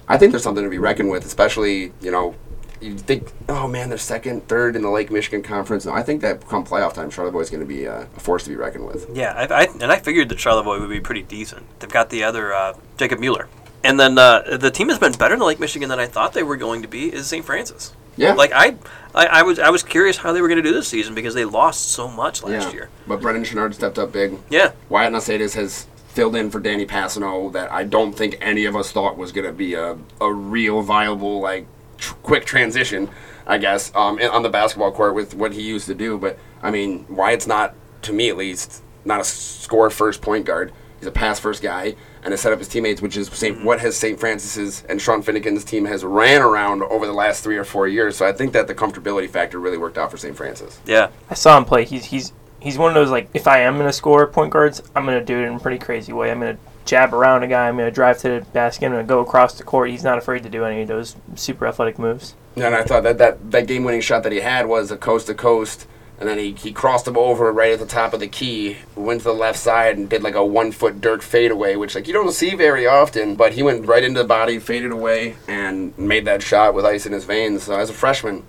I 0.07 0.17
think 0.17 0.31
there's 0.31 0.43
something 0.43 0.63
to 0.63 0.69
be 0.69 0.79
reckoned 0.79 1.09
with, 1.09 1.25
especially, 1.25 1.91
you 2.01 2.11
know, 2.11 2.35
you 2.79 2.97
think, 2.97 3.31
oh 3.49 3.67
man, 3.67 3.89
they're 3.89 3.97
second, 3.97 4.47
third 4.47 4.75
in 4.75 4.83
the 4.83 4.89
Lake 4.89 5.11
Michigan 5.11 5.41
Conference. 5.41 5.85
No, 5.85 5.93
I 5.93 6.03
think 6.03 6.21
that 6.21 6.47
come 6.47 6.63
playoff 6.63 6.93
time, 6.93 7.09
Charlevoix 7.09 7.41
is 7.41 7.49
going 7.49 7.61
to 7.61 7.67
be 7.67 7.87
uh, 7.87 8.05
a 8.15 8.19
force 8.19 8.43
to 8.43 8.49
be 8.49 8.55
reckoned 8.55 8.85
with. 8.85 9.09
Yeah, 9.13 9.33
I, 9.33 9.63
I, 9.63 9.63
and 9.63 9.91
I 9.91 9.97
figured 9.97 10.29
that 10.29 10.39
Charlevoix 10.39 10.79
would 10.79 10.89
be 10.89 10.99
pretty 10.99 11.23
decent. 11.23 11.79
They've 11.79 11.89
got 11.89 12.09
the 12.09 12.23
other 12.23 12.53
uh, 12.53 12.77
Jacob 12.97 13.19
Mueller, 13.19 13.49
and 13.83 13.99
then 13.99 14.17
uh, 14.17 14.57
the 14.57 14.71
team 14.71 14.89
has 14.89 14.99
been 14.99 15.13
better 15.13 15.33
in 15.33 15.39
Lake 15.39 15.59
Michigan 15.59 15.89
than 15.89 15.99
I 15.99 16.05
thought 16.05 16.33
they 16.33 16.43
were 16.43 16.57
going 16.57 16.83
to 16.83 16.87
be. 16.87 17.11
Is 17.11 17.27
St. 17.27 17.43
Francis? 17.43 17.93
Yeah. 18.15 18.33
Like 18.33 18.51
I, 18.53 18.75
I, 19.17 19.39
I 19.39 19.41
was 19.43 19.59
I 19.59 19.69
was 19.69 19.83
curious 19.83 20.17
how 20.17 20.31
they 20.31 20.41
were 20.41 20.47
going 20.47 20.61
to 20.61 20.69
do 20.69 20.73
this 20.73 20.87
season 20.87 21.15
because 21.15 21.33
they 21.33 21.45
lost 21.45 21.89
so 21.91 22.07
much 22.07 22.43
last 22.43 22.67
yeah. 22.67 22.73
year. 22.73 22.89
But 23.07 23.21
Brendan 23.21 23.43
Chenard 23.43 23.73
stepped 23.73 23.97
up 23.97 24.11
big. 24.11 24.37
Yeah, 24.49 24.73
Wyatt 24.89 25.13
Nasadis 25.13 25.55
has 25.55 25.87
filled 26.09 26.35
in 26.35 26.49
for 26.49 26.59
Danny 26.59 26.85
Passano 26.85 27.51
that 27.53 27.71
I 27.71 27.83
don't 27.83 28.11
think 28.11 28.39
any 28.41 28.65
of 28.65 28.75
us 28.75 28.91
thought 28.91 29.17
was 29.17 29.31
going 29.31 29.45
to 29.45 29.53
be 29.53 29.75
a, 29.75 29.95
a 30.19 30.33
real 30.33 30.81
viable, 30.81 31.41
like, 31.41 31.67
tr- 31.99 32.15
quick 32.23 32.43
transition, 32.43 33.07
I 33.45 33.59
guess, 33.59 33.91
um, 33.93 34.17
on 34.19 34.41
the 34.41 34.49
basketball 34.49 34.91
court 34.91 35.13
with 35.13 35.35
what 35.35 35.53
he 35.53 35.61
used 35.61 35.85
to 35.85 35.93
do. 35.93 36.17
But, 36.17 36.39
I 36.63 36.71
mean, 36.71 37.05
Wyatt's 37.07 37.45
not, 37.45 37.75
to 38.01 38.13
me 38.13 38.29
at 38.29 38.35
least, 38.37 38.81
not 39.05 39.21
a 39.21 39.23
score 39.23 39.91
first 39.91 40.23
point 40.23 40.47
guard. 40.47 40.73
He's 40.97 41.07
a 41.07 41.11
pass 41.11 41.39
first 41.39 41.61
guy 41.61 41.95
and 42.27 42.33
has 42.33 42.41
set 42.41 42.51
up 42.51 42.59
his 42.59 42.67
teammates, 42.67 43.01
which 43.01 43.15
is 43.15 43.29
Saint, 43.29 43.63
what 43.63 43.79
has 43.79 43.95
St. 43.95 44.19
Francis's 44.19 44.83
and 44.89 45.01
Sean 45.01 45.21
Finnegan's 45.21 45.63
team 45.63 45.85
has 45.85 46.03
ran 46.03 46.41
around 46.41 46.83
over 46.83 47.05
the 47.05 47.13
last 47.13 47.41
three 47.41 47.55
or 47.55 47.63
four 47.63 47.87
years. 47.87 48.17
So 48.17 48.27
I 48.27 48.33
think 48.33 48.51
that 48.51 48.67
the 48.67 48.75
comfortability 48.75 49.29
factor 49.29 49.61
really 49.61 49.77
worked 49.77 49.97
out 49.97 50.11
for 50.11 50.17
St. 50.17 50.35
Francis. 50.35 50.81
yeah, 50.85 51.07
I 51.29 51.35
saw 51.35 51.57
him 51.57 51.63
play. 51.63 51.85
He's 51.85 52.03
he's 52.03 52.33
he's 52.59 52.77
one 52.77 52.89
of 52.89 52.95
those 52.95 53.09
like 53.09 53.29
if 53.33 53.47
I 53.47 53.59
am 53.59 53.77
gonna 53.77 53.93
score 53.93 54.27
point 54.27 54.51
guards, 54.51 54.81
I'm 54.93 55.05
gonna 55.05 55.23
do 55.23 55.37
it 55.37 55.45
in 55.45 55.53
a 55.53 55.59
pretty 55.59 55.77
crazy 55.77 56.11
way. 56.11 56.29
I'm 56.29 56.41
gonna 56.41 56.57
jab 56.83 57.13
around 57.13 57.43
a 57.43 57.47
guy. 57.47 57.69
I'm 57.69 57.77
gonna 57.77 57.91
drive 57.91 58.17
to 58.17 58.27
the 58.27 58.45
basket. 58.51 58.87
I'm 58.87 58.91
gonna 58.91 59.05
go 59.05 59.21
across 59.21 59.57
the 59.57 59.63
court. 59.63 59.89
He's 59.89 60.03
not 60.03 60.17
afraid 60.17 60.43
to 60.43 60.49
do 60.49 60.65
any 60.65 60.81
of 60.81 60.89
those 60.89 61.15
super 61.35 61.65
athletic 61.65 61.97
moves. 61.97 62.35
And 62.57 62.75
I 62.75 62.83
thought 62.83 63.03
that 63.03 63.19
that, 63.19 63.51
that 63.51 63.67
game 63.67 63.85
winning 63.85 64.01
shot 64.01 64.23
that 64.23 64.33
he 64.33 64.41
had 64.41 64.67
was 64.67 64.91
a 64.91 64.97
coast 64.97 65.27
to 65.27 65.33
coast, 65.33 65.87
and 66.19 66.27
then 66.27 66.37
he, 66.39 66.53
he 66.53 66.71
crossed 66.71 67.07
him 67.07 67.17
over 67.17 67.51
right 67.51 67.73
at 67.73 67.79
the 67.79 67.85
top 67.85 68.13
of 68.13 68.19
the 68.19 68.27
key, 68.27 68.77
went 68.95 69.21
to 69.21 69.25
the 69.25 69.33
left 69.33 69.59
side 69.59 69.97
and 69.97 70.09
did 70.09 70.23
like 70.23 70.35
a 70.35 70.43
one 70.43 70.71
foot 70.71 70.99
Dirk 70.99 71.21
fadeaway, 71.21 71.75
which 71.75 71.95
like 71.95 72.07
you 72.07 72.13
don't 72.13 72.31
see 72.31 72.55
very 72.55 72.87
often. 72.87 73.35
But 73.35 73.53
he 73.53 73.63
went 73.63 73.85
right 73.85 74.03
into 74.03 74.21
the 74.21 74.27
body, 74.27 74.59
faded 74.59 74.91
away, 74.91 75.35
and 75.47 75.97
made 75.97 76.25
that 76.25 76.41
shot 76.41 76.73
with 76.73 76.85
ice 76.85 77.05
in 77.05 77.13
his 77.13 77.25
veins. 77.25 77.63
So 77.63 77.77
as 77.77 77.89
a 77.89 77.93
freshman, 77.93 78.43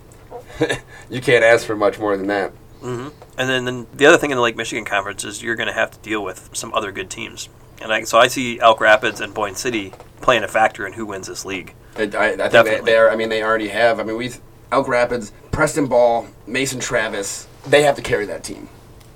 you 1.09 1.21
can't 1.21 1.43
ask 1.43 1.65
for 1.65 1.75
much 1.75 1.99
more 1.99 2.17
than 2.17 2.27
that. 2.27 2.53
Mm-hmm. 2.81 3.09
and 3.37 3.49
then, 3.49 3.65
then 3.65 3.87
the 3.93 4.05
other 4.05 4.17
thing 4.17 4.31
in 4.31 4.37
the 4.37 4.41
Lake 4.41 4.55
Michigan 4.55 4.85
Conference 4.85 5.25
is 5.25 5.43
you're 5.43 5.57
going 5.57 5.67
to 5.67 5.73
have 5.73 5.91
to 5.91 5.99
deal 5.99 6.23
with 6.23 6.49
some 6.53 6.73
other 6.73 6.93
good 6.93 7.09
teams. 7.09 7.49
And 7.81 7.91
I, 7.91 8.03
so 8.03 8.17
I 8.17 8.27
see 8.27 8.57
Elk 8.61 8.79
Rapids 8.79 9.19
and 9.19 9.33
Boyne 9.33 9.55
City 9.55 9.91
playing 10.21 10.43
a 10.43 10.47
factor 10.47 10.87
in 10.87 10.93
who 10.93 11.05
wins 11.05 11.27
this 11.27 11.43
league. 11.43 11.73
I, 11.97 12.03
I, 12.03 12.03
I 12.03 12.07
think 12.07 12.37
they, 12.37 12.49
Definitely. 12.49 12.91
they're. 12.91 13.11
I 13.11 13.17
mean, 13.17 13.27
they 13.27 13.43
already 13.43 13.67
have. 13.67 13.99
I 13.99 14.03
mean, 14.03 14.15
we 14.15 14.31
Elk 14.71 14.87
Rapids, 14.87 15.33
Preston 15.51 15.87
Ball, 15.87 16.27
Mason 16.47 16.79
Travis. 16.79 17.48
They 17.67 17.83
have 17.83 17.95
to 17.95 18.01
carry 18.01 18.25
that 18.25 18.43
team. 18.43 18.69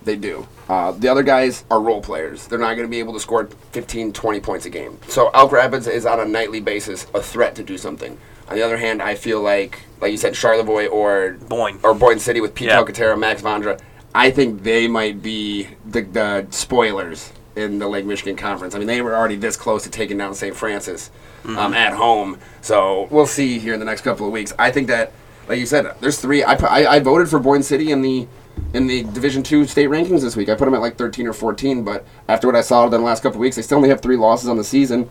They 0.04 0.16
do. 0.18 0.48
Uh, 0.68 0.92
the 0.92 1.08
other 1.08 1.24
guys 1.24 1.64
are 1.72 1.80
role 1.80 2.02
players. 2.02 2.48
They're 2.48 2.60
not 2.60 2.76
going 2.76 2.88
to 2.88 2.92
be 2.92 3.00
able 3.00 3.14
to 3.14 3.20
score 3.20 3.46
15, 3.72 4.12
20 4.12 4.40
points 4.42 4.66
a 4.66 4.70
game. 4.70 5.00
So 5.08 5.30
Elk 5.34 5.52
Rapids 5.52 5.88
is 5.88 6.06
on 6.06 6.20
a 6.20 6.26
nightly 6.26 6.60
basis 6.60 7.08
a 7.14 7.22
threat 7.22 7.56
to 7.56 7.64
do 7.64 7.78
something. 7.78 8.18
On 8.50 8.56
the 8.56 8.62
other 8.64 8.78
hand, 8.78 9.02
I 9.02 9.16
feel 9.16 9.42
like, 9.42 9.82
like 10.02 10.12
you 10.12 10.18
said, 10.18 10.36
Charlevoix 10.36 10.88
or 10.88 11.38
Boyne. 11.48 11.80
or 11.84 11.94
Boyne 11.94 12.20
City 12.20 12.42
with 12.42 12.54
Pete 12.54 12.68
Yeah. 12.68 13.16
Max 13.16 13.42
Vondra. 13.42 13.80
I 14.14 14.30
think 14.30 14.64
they 14.64 14.88
might 14.88 15.24
be 15.24 15.70
the, 15.86 16.02
the 16.02 16.48
spoilers 16.50 17.32
in 17.56 17.80
the 17.80 17.88
Lake 17.88 18.06
Michigan 18.06 18.36
Conference. 18.36 18.76
I 18.76 18.80
mean, 18.80 18.88
they 18.88 19.02
were 19.02 19.16
already 19.16 19.38
this 19.38 19.56
close 19.56 19.84
to 19.84 19.90
taking 19.90 20.18
down 20.18 20.34
St. 20.36 20.56
Francis 20.56 21.12
um, 21.46 21.74
at 21.74 21.94
home. 21.94 22.40
So 22.62 23.08
we'll 23.10 23.26
see 23.28 23.58
here 23.60 23.74
in 23.74 23.80
the 23.80 23.86
next 23.86 24.02
couple 24.02 24.26
of 24.28 24.34
weeks. 24.34 24.54
I 24.60 24.72
think 24.72 24.88
that, 24.88 25.14
like 25.48 25.60
you 25.60 25.66
said, 25.66 25.96
there's 26.00 26.20
three. 26.20 26.44
I, 26.44 26.54
I, 26.54 26.96
I 26.96 27.00
voted 27.00 27.30
for 27.30 27.40
Boyne 27.40 27.64
City 27.64 27.92
in 27.92 28.02
the 28.02 28.28
in 28.74 28.88
the 28.88 29.04
Division 29.04 29.44
Two 29.44 29.66
state 29.66 29.90
rankings 29.90 30.22
this 30.22 30.36
week. 30.36 30.50
I 30.50 30.56
put 30.56 30.66
them 30.66 30.74
at 30.74 30.82
like 30.82 30.96
13 30.98 31.28
or 31.28 31.34
14, 31.34 31.84
but 31.84 32.06
after 32.28 32.48
what 32.48 32.56
I 32.56 32.62
saw 32.62 32.88
them 32.88 33.02
the 33.02 33.06
last 33.06 33.24
couple 33.24 33.40
weeks, 33.40 33.56
they 33.56 33.62
still 33.62 33.78
only 33.78 33.90
have 33.90 34.02
three 34.02 34.18
losses 34.18 34.50
on 34.50 34.58
the 34.58 34.64
season. 34.64 35.10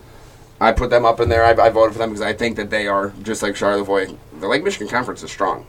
I 0.61 0.73
put 0.73 0.91
them 0.91 1.05
up 1.05 1.19
in 1.21 1.29
there. 1.29 1.45
I, 1.45 1.51
I 1.51 1.71
voted 1.71 1.93
for 1.93 1.99
them 1.99 2.11
because 2.11 2.23
I 2.23 2.33
think 2.33 2.57
that 2.57 2.71
they 2.71 2.87
are 2.87 3.12
just 3.23 3.43
like 3.43 3.57
Charlevoix. 3.57 4.17
The 4.39 4.47
Lake 4.47 4.62
Michigan 4.62 4.89
Conference 4.89 5.23
is 5.23 5.31
strong. 5.31 5.67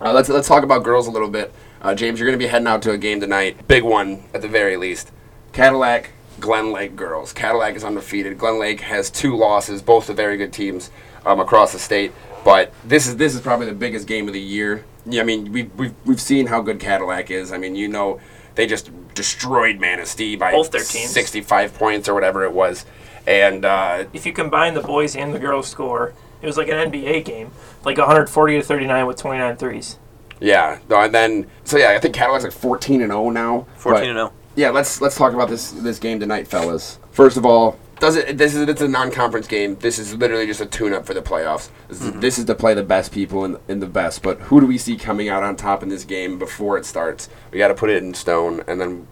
Uh, 0.00 0.12
let's 0.12 0.28
let's 0.28 0.46
talk 0.46 0.62
about 0.62 0.84
girls 0.84 1.08
a 1.08 1.10
little 1.10 1.28
bit. 1.28 1.52
Uh, 1.82 1.94
James, 1.94 2.18
you're 2.18 2.28
going 2.28 2.38
to 2.38 2.42
be 2.42 2.48
heading 2.48 2.68
out 2.68 2.82
to 2.82 2.92
a 2.92 2.98
game 2.98 3.20
tonight. 3.20 3.66
Big 3.68 3.82
one 3.82 4.24
at 4.32 4.42
the 4.42 4.48
very 4.48 4.76
least. 4.76 5.10
Cadillac, 5.52 6.10
Glen 6.40 6.72
Lake 6.72 6.94
girls. 6.94 7.32
Cadillac 7.32 7.74
is 7.74 7.84
undefeated. 7.84 8.38
Glen 8.38 8.58
Lake 8.60 8.80
has 8.82 9.10
two 9.10 9.36
losses, 9.36 9.82
both 9.82 10.08
are 10.08 10.14
very 10.14 10.36
good 10.36 10.52
teams 10.52 10.90
um, 11.26 11.40
across 11.40 11.72
the 11.72 11.78
state. 11.78 12.12
But 12.48 12.72
this 12.82 13.06
is 13.06 13.18
this 13.18 13.34
is 13.34 13.42
probably 13.42 13.66
the 13.66 13.74
biggest 13.74 14.06
game 14.06 14.26
of 14.26 14.32
the 14.32 14.40
year. 14.40 14.86
Yeah, 15.04 15.20
I 15.20 15.24
mean 15.24 15.52
we've 15.52 15.70
we've, 15.76 15.94
we've 16.06 16.20
seen 16.20 16.46
how 16.46 16.62
good 16.62 16.80
Cadillac 16.80 17.30
is. 17.30 17.52
I 17.52 17.58
mean 17.58 17.76
you 17.76 17.88
know 17.88 18.20
they 18.54 18.66
just 18.66 18.90
destroyed 19.14 19.78
Manistee 19.78 20.34
by 20.34 20.52
Both 20.52 20.70
their 20.70 20.82
teams. 20.82 21.10
65 21.10 21.74
points 21.74 22.08
or 22.08 22.14
whatever 22.14 22.44
it 22.44 22.54
was, 22.54 22.86
and 23.26 23.66
uh, 23.66 24.04
If 24.14 24.24
you 24.24 24.32
combine 24.32 24.72
the 24.72 24.80
boys 24.80 25.14
and 25.14 25.34
the 25.34 25.38
girls 25.38 25.68
score, 25.68 26.14
it 26.40 26.46
was 26.46 26.56
like 26.56 26.68
an 26.68 26.90
NBA 26.90 27.26
game, 27.26 27.50
like 27.84 27.98
140 27.98 28.56
to 28.56 28.62
39 28.62 29.06
with 29.06 29.18
29 29.18 29.56
threes. 29.58 29.98
yeah, 30.40 30.78
no, 30.88 31.02
and 31.02 31.14
then 31.14 31.46
so 31.64 31.76
yeah, 31.76 31.90
I 31.90 31.98
think 31.98 32.14
Cadillac's 32.14 32.44
like 32.44 32.54
14 32.54 33.02
and 33.02 33.10
0 33.12 33.28
now. 33.28 33.66
14 33.76 34.08
and 34.08 34.16
0. 34.16 34.32
Yeah, 34.56 34.70
let's 34.70 35.02
let's 35.02 35.16
talk 35.16 35.34
about 35.34 35.50
this 35.50 35.72
this 35.72 35.98
game 35.98 36.18
tonight, 36.18 36.48
fellas. 36.48 36.98
First 37.10 37.36
of 37.36 37.44
all, 37.44 37.78
does 38.00 38.16
it 38.16 38.38
this 38.38 38.54
is 38.54 38.68
it's 38.68 38.80
a 38.80 38.88
non-conference 38.88 39.46
game. 39.46 39.76
This 39.76 39.98
is 39.98 40.14
literally 40.14 40.46
just 40.46 40.60
a 40.60 40.66
tune-up 40.66 41.06
for 41.06 41.14
the 41.14 41.22
playoffs. 41.22 41.70
This 41.88 42.02
is, 42.02 42.12
this 42.14 42.38
is 42.38 42.44
to 42.46 42.54
play 42.54 42.74
the 42.74 42.82
best 42.82 43.12
people 43.12 43.44
in 43.44 43.58
in 43.68 43.80
the 43.80 43.86
best. 43.86 44.22
But 44.22 44.40
who 44.42 44.60
do 44.60 44.66
we 44.66 44.78
see 44.78 44.96
coming 44.96 45.28
out 45.28 45.42
on 45.42 45.56
top 45.56 45.82
in 45.82 45.88
this 45.88 46.04
game 46.04 46.38
before 46.38 46.78
it 46.78 46.84
starts? 46.84 47.28
We 47.50 47.58
got 47.58 47.68
to 47.68 47.74
put 47.74 47.90
it 47.90 48.02
in 48.02 48.14
stone, 48.14 48.62
and 48.66 48.80
then 48.80 49.06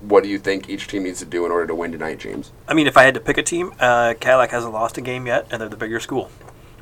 what 0.00 0.22
do 0.22 0.28
you 0.28 0.38
think 0.38 0.68
each 0.68 0.88
team 0.88 1.04
needs 1.04 1.18
to 1.20 1.26
do 1.26 1.44
in 1.44 1.52
order 1.52 1.66
to 1.66 1.74
win 1.74 1.92
tonight, 1.92 2.18
James? 2.18 2.52
I 2.66 2.74
mean, 2.74 2.86
if 2.86 2.96
I 2.96 3.02
had 3.04 3.14
to 3.14 3.20
pick 3.20 3.38
a 3.38 3.42
team, 3.42 3.72
uh, 3.78 4.14
Cadillac 4.18 4.50
hasn't 4.50 4.72
lost 4.72 4.98
a 4.98 5.00
game 5.00 5.26
yet, 5.26 5.46
and 5.50 5.60
they're 5.60 5.68
the 5.68 5.76
bigger 5.76 6.00
school. 6.00 6.30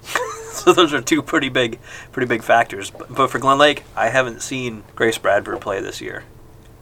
so 0.53 0.73
those 0.73 0.93
are 0.95 1.01
two 1.01 1.23
pretty 1.23 1.49
big, 1.49 1.79
pretty 2.13 2.29
big 2.29 2.43
factors. 2.43 2.91
But, 2.91 3.15
but 3.15 3.31
for 3.31 3.39
Glen 3.39 3.59
Lake, 3.59 3.85
I 3.97 4.09
haven't 4.09 4.43
seen 4.43 4.85
Grace 4.95 5.19
Bradford 5.19 5.61
play 5.61 5.81
this 5.81 6.01
year, 6.01 6.25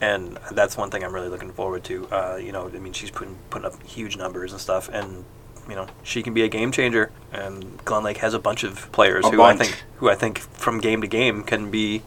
and 0.01 0.37
that's 0.51 0.77
one 0.77 0.89
thing 0.89 1.03
I'm 1.03 1.13
really 1.13 1.29
looking 1.29 1.51
forward 1.51 1.83
to. 1.85 2.07
Uh, 2.07 2.35
you 2.35 2.51
know, 2.51 2.67
I 2.73 2.79
mean, 2.79 2.93
she's 2.93 3.11
putting 3.11 3.35
putting 3.49 3.65
up 3.65 3.81
huge 3.83 4.17
numbers 4.17 4.51
and 4.51 4.61
stuff, 4.61 4.89
and 4.91 5.25
you 5.67 5.75
know, 5.75 5.87
she 6.03 6.23
can 6.23 6.33
be 6.33 6.43
a 6.43 6.47
game 6.47 6.71
changer. 6.71 7.11
And 7.31 7.83
Glen 7.85 8.03
Lake 8.03 8.17
has 8.17 8.33
a 8.33 8.39
bunch 8.39 8.63
of 8.63 8.91
players 8.91 9.25
A 9.25 9.29
who 9.29 9.37
bunch. 9.37 9.61
I 9.61 9.63
think, 9.65 9.83
who 9.97 10.09
I 10.09 10.15
think 10.15 10.39
from 10.39 10.79
game 10.79 11.01
to 11.01 11.07
game 11.07 11.43
can 11.43 11.71
be 11.71 12.03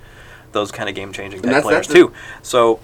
those 0.53 0.73
kind 0.73 0.89
of 0.89 0.95
game 0.95 1.13
changing 1.13 1.43
players 1.43 1.65
that's 1.65 1.89
too. 1.89 2.13
So. 2.43 2.81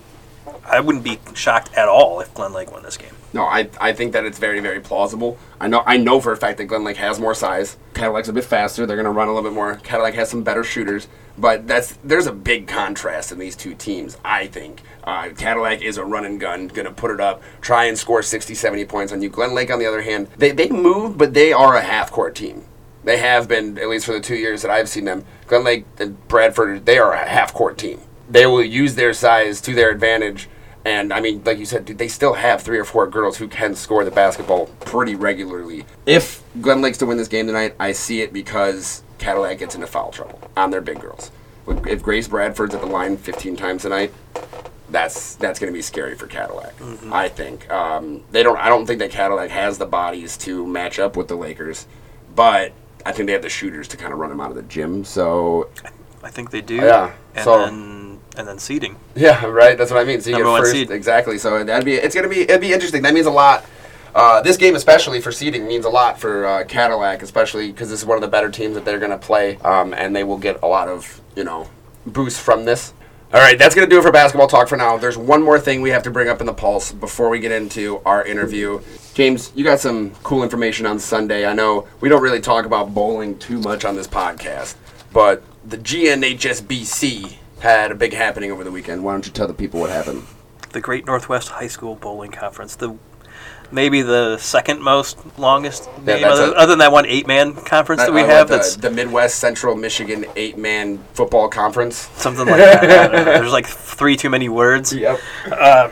I 0.65 0.79
wouldn't 0.81 1.03
be 1.03 1.19
shocked 1.35 1.75
at 1.75 1.89
all 1.89 2.21
if 2.21 2.33
Glen 2.33 2.53
Lake 2.53 2.71
won 2.71 2.83
this 2.85 2.97
game. 2.97 3.13
No, 3.33 3.43
I, 3.43 3.69
I 3.81 3.93
think 3.93 4.13
that 4.13 4.25
it's 4.25 4.39
very 4.39 4.61
very 4.61 4.81
plausible. 4.81 5.39
I 5.61 5.67
know 5.67 5.83
I 5.85 5.97
know 5.97 6.21
for 6.21 6.33
a 6.33 6.37
fact 6.37 6.59
that 6.59 6.67
Glen 6.67 6.85
Lake 6.85 6.97
has 6.99 7.19
more 7.19 7.35
size. 7.35 7.77
Cadillac's 7.95 8.29
a 8.29 8.33
bit 8.33 8.45
faster. 8.45 8.87
They're 8.87 8.97
going 8.97 9.05
to 9.07 9.11
run 9.11 9.29
a 9.29 9.35
little 9.35 9.49
bit 9.49 9.55
more. 9.55 9.77
Cadillac 9.77 10.15
has 10.15 10.31
some 10.31 10.43
better 10.45 10.63
shooters, 10.63 11.09
but 11.38 11.66
that's 11.66 11.99
there's 12.05 12.26
a 12.26 12.33
big 12.33 12.66
contrast 12.66 13.33
in 13.33 13.38
these 13.38 13.57
two 13.57 13.75
teams. 13.75 14.16
I 14.25 14.47
think 14.47 14.83
uh, 15.05 15.31
Cadillac 15.37 15.83
is 15.83 15.99
a 15.99 16.05
run 16.05 16.25
and 16.25 16.40
gun, 16.40 16.69
going 16.69 16.87
to 16.87 16.93
put 16.93 17.11
it 17.11 17.21
up, 17.21 17.43
try 17.61 17.85
and 17.85 17.99
score 17.99 18.23
60, 18.23 18.55
70 18.55 18.85
points 18.87 19.12
on 19.12 19.23
you. 19.23 19.28
Glen 19.28 19.55
Lake, 19.55 19.71
on 19.71 19.78
the 19.78 19.87
other 19.87 20.02
hand, 20.02 20.28
they 20.37 20.50
they 20.50 20.69
move, 20.69 21.19
but 21.19 21.35
they 21.35 21.52
are 21.52 21.76
a 21.76 21.83
half 21.83 22.11
court 22.11 22.35
team. 22.35 22.64
They 23.05 23.19
have 23.19 23.47
been 23.47 23.78
at 23.78 23.88
least 23.88 24.07
for 24.07 24.12
the 24.12 24.21
two 24.21 24.35
years 24.35 24.62
that 24.62 24.71
I've 24.71 24.88
seen 24.88 25.05
them. 25.05 25.25
Glen 25.47 25.62
Lake 25.62 25.87
and 25.99 26.26
Bradford, 26.26 26.87
they 26.87 26.99
are 26.99 27.12
a 27.12 27.28
half 27.28 27.55
court 27.55 27.78
team. 27.78 28.00
They 28.28 28.47
will 28.47 28.64
use 28.64 28.97
their 28.97 29.12
size 29.12 29.61
to 29.62 29.75
their 29.75 29.90
advantage. 29.90 30.49
And 30.85 31.12
I 31.12 31.21
mean, 31.21 31.43
like 31.45 31.59
you 31.59 31.66
said, 31.66 31.85
dude, 31.85 31.99
they 31.99 32.09
still 32.09 32.35
have 32.35 32.62
three 32.62 32.78
or 32.78 32.85
four 32.85 33.07
girls 33.07 33.37
who 33.37 33.47
can 33.47 33.75
score 33.76 34.05
the 34.05 34.11
basketball 34.11 34.66
pretty 34.81 35.14
regularly. 35.14 35.85
If 36.05 36.43
Glen 36.61 36.81
Lake's 36.81 36.99
to 36.99 37.07
win 37.07 37.16
this 37.16 37.28
game 37.28 37.47
tonight, 37.47 37.75
I 37.78 37.93
see 37.93 38.23
it 38.23 38.33
because 38.33 39.02
Cadillac 39.18 39.58
gets 39.58 39.75
into 39.75 39.87
foul 39.87 40.11
trouble 40.11 40.40
on 40.56 40.70
their 40.70 40.80
big 40.80 41.00
girls. 41.00 41.30
If 41.68 42.02
Grace 42.02 42.28
Bradford's 42.28 42.75
at 42.75 42.80
the 42.80 42.87
line 42.87 43.16
15 43.16 43.56
times 43.56 43.82
tonight, 43.82 44.12
that's 44.88 45.35
that's 45.37 45.58
going 45.58 45.73
to 45.73 45.76
be 45.76 45.82
scary 45.82 46.14
for 46.14 46.26
Cadillac. 46.28 46.75
I 47.11 47.28
think 47.28 47.68
um, 47.70 48.23
they 48.30 48.42
don't. 48.44 48.56
I 48.58 48.68
don't 48.68 48.87
think 48.87 49.00
that 49.00 49.11
Cadillac 49.11 49.50
has 49.50 49.78
the 49.78 49.87
bodies 49.87 50.37
to 50.38 50.64
match 50.66 50.99
up 51.00 51.16
with 51.16 51.26
the 51.28 51.35
Lakers, 51.37 51.87
but 52.37 52.73
I 53.04 53.11
think 53.12 53.26
they 53.26 53.32
have 53.32 53.42
the 53.42 53.49
shooters 53.49 53.88
to 53.88 53.96
kind 53.96 54.12
of 54.12 54.18
run 54.20 54.30
them 54.30 54.40
out 54.40 54.50
of 54.50 54.56
the 54.56 54.62
gym. 54.62 55.04
So 55.04 55.70
I 56.23 56.30
think 56.30 56.50
they 56.50 56.61
do. 56.61 56.76
Yeah, 56.76 57.12
And 57.35 57.44
so- 57.44 57.64
then 57.64 58.20
and 58.37 58.46
then 58.46 58.58
seeding. 58.58 58.96
Yeah, 59.16 59.46
right. 59.46 59.76
That's 59.78 59.90
what 59.90 59.99
I 59.99 60.04
mean. 60.04 60.20
So 60.20 60.28
you 60.30 60.37
Number 60.37 60.50
get 60.52 60.58
first, 60.61 60.73
seed. 60.73 60.90
exactly. 60.90 61.38
So 61.38 61.64
that'd 61.64 61.85
be 61.87 61.94
it's 61.94 62.14
gonna 62.14 62.28
be 62.28 62.42
it'd 62.42 62.61
be 62.61 62.73
interesting. 62.73 63.02
That 63.02 63.14
means 63.14 63.26
a 63.26 63.30
lot. 63.30 63.64
Uh, 64.16 64.40
this 64.40 64.56
game, 64.56 64.75
especially 64.75 65.20
for 65.20 65.30
seeding, 65.30 65.68
means 65.68 65.85
a 65.85 65.90
lot 65.90 66.18
for 66.18 66.46
uh, 66.46 66.64
Cadillac, 66.64 67.20
especially 67.20 67.70
because 67.70 67.90
this 67.90 68.00
is 68.00 68.06
one 68.06 68.16
of 68.16 68.23
the 68.23 68.28
better 68.28 68.50
teams 68.50 68.75
that 68.75 68.82
they're 68.82 68.99
gonna 68.99 69.18
play, 69.18 69.58
um, 69.58 69.92
and 69.92 70.16
they 70.16 70.25
will 70.25 70.38
get 70.38 70.58
a 70.62 70.66
lot 70.66 70.88
of 70.88 71.20
you 71.37 71.44
know 71.44 71.68
boost 72.06 72.40
from 72.40 72.64
this. 72.64 72.94
All 73.35 73.40
right, 73.40 73.58
that's 73.58 73.75
gonna 73.75 73.87
do 73.87 73.99
it 73.99 74.02
for 74.02 74.11
basketball 74.11 74.49
talk 74.49 74.68
for 74.68 74.78
now. 74.78 74.96
There's 74.96 75.18
one 75.18 75.42
more 75.42 75.61
thing 75.61 75.82
we 75.82 75.90
have 75.90 76.02
to 76.04 76.11
bring 76.11 76.30
up 76.30 76.40
in 76.40 76.46
the 76.46 76.54
pulse 76.54 76.92
before 76.92 77.28
we 77.28 77.40
get 77.40 77.52
into 77.52 78.00
our 78.06 78.25
interview. 78.25 78.80
James, 79.12 79.52
you 79.54 79.64
got 79.64 79.80
some 79.80 80.12
cool 80.23 80.42
information 80.42 80.87
on 80.87 80.99
Sunday. 80.99 81.44
I 81.44 81.52
know 81.52 81.87
we 82.00 82.08
don't 82.08 82.23
really 82.23 82.40
talk 82.40 82.64
about 82.64 82.94
bowling 82.94 83.38
too 83.38 83.58
much 83.58 83.85
on 83.85 83.96
this 83.96 84.08
podcast, 84.08 84.76
but 85.12 85.42
the 85.66 85.76
GNHSBC 85.76 87.35
had 87.61 87.92
a 87.92 87.94
big 87.94 88.14
happening 88.14 88.50
over 88.50 88.64
the 88.64 88.73
weekend. 88.73 89.04
Why 89.04 89.12
don't 89.12 89.26
you 89.26 89.32
tell 89.32 89.46
the 89.46 89.52
people 89.52 89.78
what 89.78 89.90
happened? 89.90 90.23
The 90.73 90.80
Great 90.80 91.04
Northwest 91.04 91.50
High 91.50 91.68
School 91.68 91.96
Bowling 91.96 92.30
Conference. 92.30 92.76
The 92.76 92.96
maybe 93.73 94.00
the 94.02 94.38
second 94.38 94.81
most 94.81 95.19
longest 95.38 95.88
Yeah, 96.05 96.14
name 96.16 96.25
other, 96.25 96.45
a- 96.52 96.52
other 96.52 96.66
than 96.73 96.78
that 96.78 96.93
one 96.93 97.07
eight 97.07 97.26
man 97.26 97.55
conference 97.55 98.02
that 98.02 98.12
we 98.12 98.21
I 98.23 98.26
have. 98.26 98.49
like 98.50 98.61
that's 98.61 98.76
the, 98.76 98.88
the 98.88 98.95
Midwest 98.95 99.38
Central 99.38 99.75
Michigan 99.76 100.25
eight 100.37 100.57
man 100.57 100.99
football 101.14 101.49
conference. 101.49 101.97
something 102.16 102.47
like 102.47 102.57
that. 102.59 102.85
I 102.85 102.87
don't 103.09 103.12
know. 103.12 103.25
There's 103.25 103.52
like 103.52 103.66
three 103.66 104.16
too 104.16 104.31
many 104.31 104.49
words. 104.49 104.93
Yep. 104.95 105.21
Uh, 105.50 105.88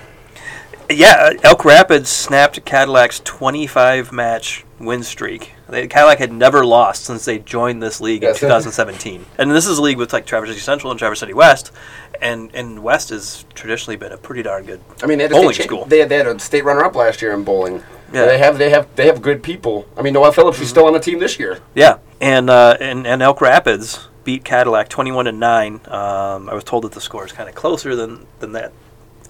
yeah, 0.90 1.30
Elk 1.42 1.64
Rapids 1.64 2.10
snapped 2.10 2.62
Cadillac's 2.66 3.20
25 3.20 4.12
match 4.12 4.64
win 4.78 5.02
streak. 5.02 5.52
They, 5.66 5.86
Cadillac 5.88 6.18
had 6.18 6.30
never 6.30 6.64
lost 6.64 7.04
since 7.06 7.24
they 7.24 7.38
joined 7.38 7.82
this 7.82 8.02
league 8.02 8.22
Yes. 8.22 8.36
in 8.42 8.48
2017. 8.48 9.24
and 9.38 9.50
this 9.50 9.66
is 9.66 9.78
a 9.78 9.82
league 9.82 9.96
with 9.96 10.12
like 10.12 10.26
Traverse 10.26 10.50
City 10.50 10.60
Central 10.60 10.90
and 10.90 10.98
Traverse 10.98 11.20
City 11.20 11.32
West, 11.32 11.72
and 12.20 12.54
and 12.54 12.82
West 12.82 13.10
has 13.10 13.44
traditionally 13.54 13.96
been 13.96 14.12
a 14.12 14.16
pretty 14.16 14.42
darn 14.42 14.64
good. 14.64 14.80
I 15.02 15.06
mean, 15.06 15.18
they 15.18 15.24
had 15.24 15.32
a 15.32 15.34
Bowling 15.34 15.54
state 15.54 15.64
cha- 15.64 15.68
school. 15.68 15.84
They 15.84 16.00
had, 16.00 16.08
they 16.08 16.16
had 16.16 16.26
a 16.26 16.38
state 16.38 16.64
runner 16.64 16.84
up 16.84 16.94
last 16.94 17.22
year 17.22 17.32
in 17.32 17.44
bowling. 17.44 17.82
Yeah. 18.12 18.26
They 18.26 18.38
have 18.38 18.58
they 18.58 18.70
have 18.70 18.94
they 18.96 19.06
have 19.06 19.22
good 19.22 19.42
people. 19.42 19.86
I 19.96 20.02
mean, 20.02 20.12
Noel 20.14 20.32
Phillips 20.32 20.60
is 20.60 20.68
still 20.68 20.86
on 20.86 20.92
the 20.92 21.00
team 21.00 21.18
this 21.18 21.38
year. 21.38 21.60
Yeah, 21.74 21.98
and 22.20 22.48
uh, 22.48 22.76
and, 22.80 23.06
and 23.06 23.22
Elk 23.22 23.40
Rapids 23.40 24.08
beat 24.22 24.44
Cadillac 24.44 24.88
21 24.88 25.26
to 25.26 25.32
nine. 25.32 25.80
Um, 25.86 26.48
I 26.48 26.54
was 26.54 26.64
told 26.64 26.84
that 26.84 26.92
the 26.92 27.00
score 27.00 27.24
is 27.26 27.32
kind 27.32 27.48
of 27.48 27.54
closer 27.54 27.96
than 27.96 28.26
than 28.38 28.52
that 28.52 28.72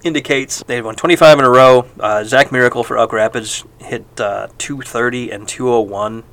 indicates. 0.03 0.62
They've 0.67 0.85
won 0.85 0.95
25 0.95 1.38
in 1.38 1.45
a 1.45 1.50
row. 1.50 1.87
Uh, 1.99 2.25
Zach 2.25 2.53
Miracle 2.53 2.85
for 2.85 2.99
Elk 2.99 3.12
Rapids 3.12 3.64
hit 3.79 4.05
uh, 4.21 4.49
230 4.59 5.31
and 5.31 5.49
201 5.49 6.25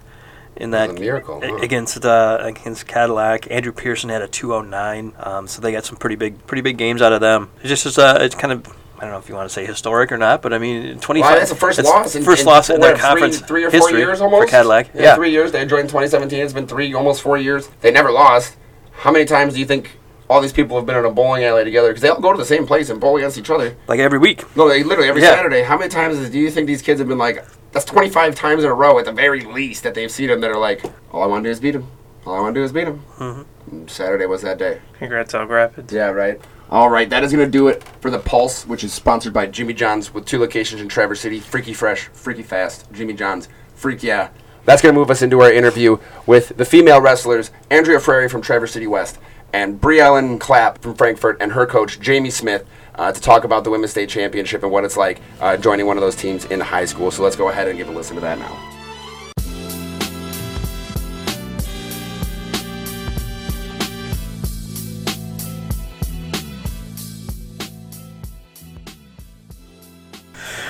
in 0.56 0.72
that 0.72 0.94
miracle, 0.96 1.42
huh? 1.44 1.56
against 1.58 2.04
uh, 2.06 2.38
against 2.42 2.88
Cadillac. 2.88 3.50
Andrew 3.50 3.72
Pearson 3.72 4.10
had 4.10 4.22
a 4.22 4.28
209. 4.28 5.14
Um, 5.20 5.48
so 5.48 5.62
they 5.62 5.72
got 5.72 5.86
some 5.86 5.98
pretty 5.98 6.16
big 6.16 6.46
pretty 6.48 6.62
big 6.62 6.78
games 6.78 7.02
out 7.02 7.14
of 7.14 7.22
them. 7.22 7.50
It's 7.60 7.70
just 7.70 7.86
it's, 7.86 7.98
uh, 7.98 8.18
it's 8.22 8.36
kind 8.36 8.54
of 8.54 8.68
I 8.98 9.06
don't 9.06 9.14
know 9.14 9.20
if 9.20 9.30
you 9.30 9.36
want 9.36 9.50
to 9.50 9.54
say 9.54 9.66
historic 9.66 10.12
or 10.12 10.18
not, 10.18 10.42
but 10.42 10.54
I 10.54 10.60
mean 10.60 11.00
25. 11.00 11.30
Wow, 11.32 11.36
that's 11.38 11.50
the 11.50 11.56
first 11.56 11.84
loss 11.84 12.16
in 12.16 12.24
first 12.24 12.42
in 12.42 12.48
loss 12.48 12.70
in 12.70 12.80
their 12.82 12.96
three- 12.96 13.02
conference 13.02 13.40
three, 13.42 13.64
or 13.64 13.72
four 13.72 13.92
years 13.92 14.22
almost 14.22 14.44
for 14.44 14.52
Cadillac. 14.52 14.92
Yeah, 14.94 15.02
Yeah, 15.02 15.16
three 15.16 15.32
years. 15.32 15.52
They 15.52 15.66
joined 15.66 15.90
2017. 15.90 16.40
It's 16.40 16.54
been 16.54 16.68
three 16.68 16.94
almost 16.94 17.22
four 17.22 17.38
years. 17.38 17.68
They 17.82 17.92
never 17.92 18.12
lost. 18.12 18.58
How 18.92 19.12
many 19.12 19.26
times 19.26 19.56
do 19.56 19.60
you 19.60 19.66
think 19.66 19.98
all 20.32 20.42
these 20.42 20.54
people 20.54 20.78
have 20.78 20.86
been 20.86 20.96
in 20.98 21.06
a 21.06 21.12
bowling 21.12 21.44
alley 21.44 21.64
together? 21.64 21.90
Because 21.90 22.02
they 22.02 22.10
all 22.10 22.22
go 22.22 22.32
to 22.32 22.38
the 22.38 22.46
same 22.46 22.66
place 22.66 22.90
and 22.90 23.00
bowl 23.00 23.18
against 23.18 23.38
each 23.38 23.50
other. 23.50 23.76
like 23.88 24.00
every 24.00 24.18
week. 24.20 24.44
No, 24.56 24.68
they 24.70 24.84
literally 24.84 25.10
every 25.10 25.22
Yeah. 25.22 25.36
Saturday. 25.36 25.64
How 25.64 25.78
many 25.78 25.90
times 25.90 26.30
do 26.30 26.40
you 26.40 26.50
think 26.50 26.68
these 26.68 26.82
kids 26.82 27.00
have 27.00 27.08
been 27.08 27.18
like? 27.18 27.44
That's 27.74 27.86
25 27.86 28.36
times 28.36 28.64
in 28.64 28.70
a 28.70 28.74
row 28.74 28.98
at 29.00 29.06
the 29.06 29.12
very 29.12 29.42
least 29.42 29.84
that 29.84 29.94
they've 29.94 30.12
seen 30.12 30.28
them. 30.28 30.42
That 30.42 30.52
are 30.52 30.58
like, 30.60 30.84
all 31.12 31.24
I 31.24 31.28
want 31.28 31.44
to 31.44 31.48
do 31.50 31.52
is 31.52 31.60
beat 31.60 31.76
him. 31.76 31.88
All 32.26 32.36
I 32.36 32.40
want 32.40 32.54
to 32.56 32.60
do 32.62 32.64
is 32.64 32.72
beat 32.72 32.88
him. 32.88 33.04
Mm-hmm. 33.18 33.88
Saturday 33.88 34.26
was 34.26 34.42
that 34.42 34.58
day. 34.58 34.80
Congrats, 35.00 35.34
Elk 35.34 35.50
Rapids. 35.50 35.92
Yeah, 35.94 36.10
right. 36.10 36.40
All 36.70 36.90
right, 36.90 37.10
that 37.10 37.24
is 37.24 37.34
going 37.34 37.46
to 37.46 37.52
do 37.52 37.68
it 37.68 37.84
for 38.00 38.10
the 38.10 38.20
Pulse, 38.20 38.66
which 38.66 38.84
is 38.86 38.94
sponsored 38.94 39.34
by 39.34 39.46
Jimmy 39.48 39.74
John's 39.74 40.14
with 40.14 40.26
two 40.26 40.40
locations 40.40 40.80
in 40.82 40.88
Traverse 40.88 41.20
City 41.20 41.40
Freaky 41.42 41.74
Fresh, 41.74 42.08
Freaky 42.14 42.44
Fast, 42.44 42.90
Jimmy 42.94 43.14
John's, 43.14 43.50
Freak 43.76 44.02
Yeah. 44.04 44.30
That's 44.64 44.82
going 44.82 44.94
to 44.94 45.00
move 45.00 45.10
us 45.12 45.22
into 45.22 45.42
our 45.42 45.52
interview 45.52 45.98
with 46.26 46.56
the 46.56 46.64
female 46.66 47.02
wrestlers, 47.02 47.52
Andrea 47.70 48.00
Frary 48.00 48.30
from 48.30 48.42
Traverse 48.42 48.72
City 48.72 48.88
West, 48.88 49.18
and 49.54 49.80
Briellen 49.80 50.40
Clapp 50.40 50.82
from 50.82 50.96
Frankfort, 50.96 51.38
and 51.40 51.52
her 51.52 51.66
coach, 51.66 52.06
Jaime 52.06 52.30
Smith, 52.30 52.66
uh, 52.96 53.12
to 53.12 53.22
talk 53.22 53.44
about 53.44 53.64
the 53.64 53.70
Women's 53.70 53.92
State 53.92 54.10
Championship 54.10 54.64
and 54.64 54.72
what 54.72 54.84
it's 54.84 54.98
like 54.98 55.22
uh, 55.40 55.58
joining 55.58 55.86
one 55.86 55.98
of 55.98 56.02
those 56.02 56.16
teams 56.16 56.46
in 56.46 56.60
high 56.60 56.86
school. 56.86 57.12
So 57.12 57.24
let's 57.24 57.36
go 57.36 57.50
ahead 57.50 57.68
and 57.68 57.78
give 57.78 57.90
a 57.90 57.92
listen 57.92 58.16
to 58.16 58.22
that 58.22 58.38
now. 58.38 58.78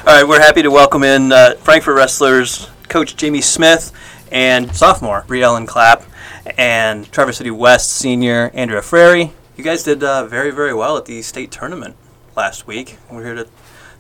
All 0.04 0.18
right, 0.18 0.28
we're 0.28 0.42
happy 0.42 0.64
to 0.64 0.72
welcome 0.72 1.04
in 1.04 1.32
uh, 1.32 1.54
Frankfort 1.56 1.96
Wrestlers 1.96 2.68
coach 2.90 3.20
Jaime 3.22 3.40
Smith 3.40 3.94
and 4.32 4.76
sophomore 4.76 5.24
Brie 5.28 5.42
Briellen 5.42 5.68
Clapp 5.68 6.04
and 6.58 7.12
Traverse 7.12 7.38
City 7.38 7.52
West 7.52 7.92
senior 7.92 8.52
Andrea 8.54 8.82
Frary. 8.82 9.34
You 9.58 9.64
guys 9.64 9.84
did 9.84 10.04
uh, 10.04 10.26
very, 10.26 10.52
very 10.52 10.74
well 10.74 10.98
at 10.98 11.06
the 11.06 11.22
state 11.22 11.52
tournament 11.52 11.96
last 12.36 12.68
week. 12.68 12.98
We're 13.10 13.24
here 13.24 13.36
to 13.36 13.48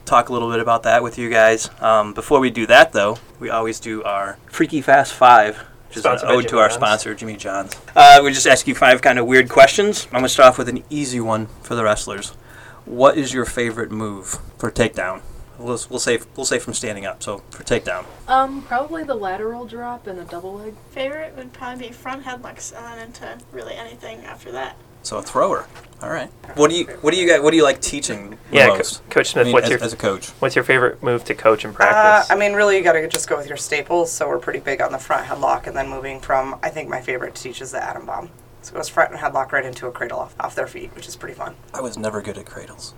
talk 0.05 0.29
a 0.29 0.33
little 0.33 0.49
bit 0.49 0.59
about 0.59 0.83
that 0.83 1.03
with 1.03 1.17
you 1.17 1.29
guys. 1.29 1.69
Um, 1.81 2.13
before 2.13 2.39
we 2.39 2.49
do 2.49 2.65
that, 2.67 2.93
though, 2.93 3.17
we 3.39 3.49
always 3.49 3.79
do 3.79 4.03
our 4.03 4.37
Freaky 4.47 4.81
Fast 4.81 5.13
Five, 5.13 5.57
which 5.89 5.97
is 5.97 6.05
an 6.05 6.17
Sponsored 6.17 6.29
ode 6.29 6.47
to 6.49 6.57
our 6.57 6.67
John's. 6.67 6.75
sponsor, 6.75 7.15
Jimmy 7.15 7.37
John's. 7.37 7.79
Uh, 7.95 8.21
we 8.23 8.31
just 8.31 8.47
ask 8.47 8.67
you 8.67 8.75
five 8.75 9.01
kind 9.01 9.19
of 9.19 9.25
weird 9.27 9.49
questions. 9.49 10.05
I'm 10.05 10.11
going 10.11 10.23
to 10.23 10.29
start 10.29 10.49
off 10.49 10.57
with 10.57 10.69
an 10.69 10.83
easy 10.89 11.19
one 11.19 11.47
for 11.61 11.75
the 11.75 11.83
wrestlers. 11.83 12.31
What 12.85 13.17
is 13.17 13.33
your 13.33 13.45
favorite 13.45 13.91
move 13.91 14.39
for 14.57 14.71
takedown? 14.71 15.21
We'll, 15.61 15.79
we'll 15.89 15.99
say 15.99 16.19
we'll 16.35 16.45
say 16.45 16.59
from 16.59 16.73
standing 16.73 17.05
up. 17.05 17.21
So 17.23 17.39
for 17.51 17.63
takedown, 17.63 18.05
Um, 18.27 18.61
probably 18.63 19.03
the 19.03 19.15
lateral 19.15 19.65
drop 19.65 20.07
and 20.07 20.17
the 20.19 20.25
double 20.25 20.53
leg. 20.55 20.73
Favorite 20.91 21.35
would 21.37 21.53
probably 21.53 21.87
be 21.87 21.93
front 21.93 22.23
headlocks 22.23 22.75
and 22.75 22.85
then 22.85 23.07
into 23.07 23.37
really 23.51 23.75
anything 23.75 24.25
after 24.25 24.51
that. 24.51 24.75
so 25.03 25.17
a 25.17 25.21
thrower. 25.21 25.67
All 26.01 26.09
right. 26.09 26.29
What 26.55 26.69
do 26.71 26.75
you 26.77 26.85
what 27.01 27.13
do 27.13 27.19
you 27.19 27.27
guys 27.27 27.41
what 27.41 27.51
do 27.51 27.57
you 27.57 27.63
like 27.63 27.79
teaching 27.81 28.31
the 28.31 28.37
Yeah, 28.51 28.67
Co- 28.69 28.77
most? 28.77 29.09
Coach 29.09 29.29
I 29.29 29.31
Smith, 29.33 29.45
mean, 29.45 29.53
what's 29.53 29.65
as, 29.65 29.69
your 29.69 29.83
as 29.83 29.93
a 29.93 29.97
coach? 29.97 30.29
what's 30.39 30.55
your 30.55 30.63
favorite 30.63 31.03
move 31.03 31.23
to 31.25 31.35
coach 31.35 31.63
in 31.63 31.69
Uh, 31.71 31.73
practice? 31.73 32.31
I 32.31 32.35
mean, 32.35 32.53
really, 32.53 32.75
you 32.77 32.83
got 32.83 32.93
to 32.93 33.07
just 33.07 33.29
go 33.29 33.37
with 33.37 33.47
your 33.47 33.57
staples. 33.57 34.11
So 34.11 34.27
we're 34.27 34.39
pretty 34.39 34.59
big 34.59 34.81
on 34.81 34.91
the 34.91 34.97
front 34.97 35.27
headlock, 35.27 35.67
and 35.67 35.75
then 35.75 35.87
moving 35.89 36.19
from, 36.19 36.57
I 36.63 36.69
think 36.69 36.89
my 36.89 37.01
favorite 37.01 37.35
to 37.35 37.41
teach 37.43 37.61
is 37.61 37.71
the 37.71 37.83
atom 37.83 38.05
bomb. 38.07 38.29
So 38.63 38.73
it 38.73 38.77
goes 38.77 38.89
front 38.89 39.11
and 39.11 39.19
headlock 39.19 39.51
right 39.51 39.65
into 39.65 39.87
a 39.87 39.91
cradle 39.91 40.19
off, 40.19 40.35
off 40.39 40.55
their 40.55 40.67
feet, 40.67 40.95
which 40.95 41.07
is 41.07 41.15
pretty 41.15 41.33
fun. 41.35 41.55
I 41.73 41.81
was 41.81 41.97
never 41.97 42.21
good 42.21 42.37
at 42.37 42.45
cradles. 42.45 42.93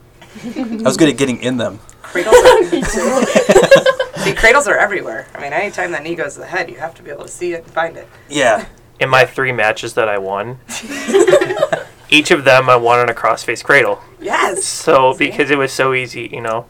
I 0.46 0.82
was 0.84 0.98
good 0.98 1.10
at 1.10 1.18
getting 1.18 1.42
in 1.42 1.58
them. 1.58 1.80
Cradles 2.02 2.36
are, 2.36 2.64
see, 4.24 4.34
cradles 4.34 4.68
are 4.68 4.78
everywhere. 4.78 5.28
I 5.34 5.42
mean, 5.42 5.54
anytime 5.54 5.92
that 5.92 6.04
knee 6.04 6.16
goes 6.16 6.34
to 6.36 6.42
the 6.42 6.46
head, 6.48 6.70
you 6.70 6.78
have 6.78 6.94
to 6.96 7.04
be 7.04 7.10
able 7.12 7.24
to 7.24 7.32
see 7.32 7.54
it 7.54 7.64
and 7.64 7.72
find 7.74 7.98
it. 7.98 8.08
Yeah. 8.30 8.66
in 9.00 9.10
my 9.10 9.26
three 9.26 9.52
matches 9.52 9.94
that 9.96 10.08
I 10.10 10.18
won, 10.18 10.60
each 12.10 12.32
of 12.32 12.44
them 12.46 12.70
I 12.70 12.76
won 12.76 13.00
on 13.00 13.10
a 13.10 13.14
crossface 13.14 13.64
cradle. 13.64 14.00
Yes. 14.20 14.64
So 14.66 15.16
because 15.18 15.50
it 15.52 15.58
was 15.58 15.72
so 15.72 15.94
easy, 15.94 16.30
you 16.32 16.42
know. 16.42 16.66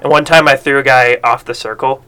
And 0.00 0.10
one 0.10 0.24
time 0.24 0.46
I 0.48 0.56
threw 0.56 0.78
a 0.78 0.82
guy 0.82 1.18
off 1.24 1.44
the 1.44 1.54
circle. 1.54 2.02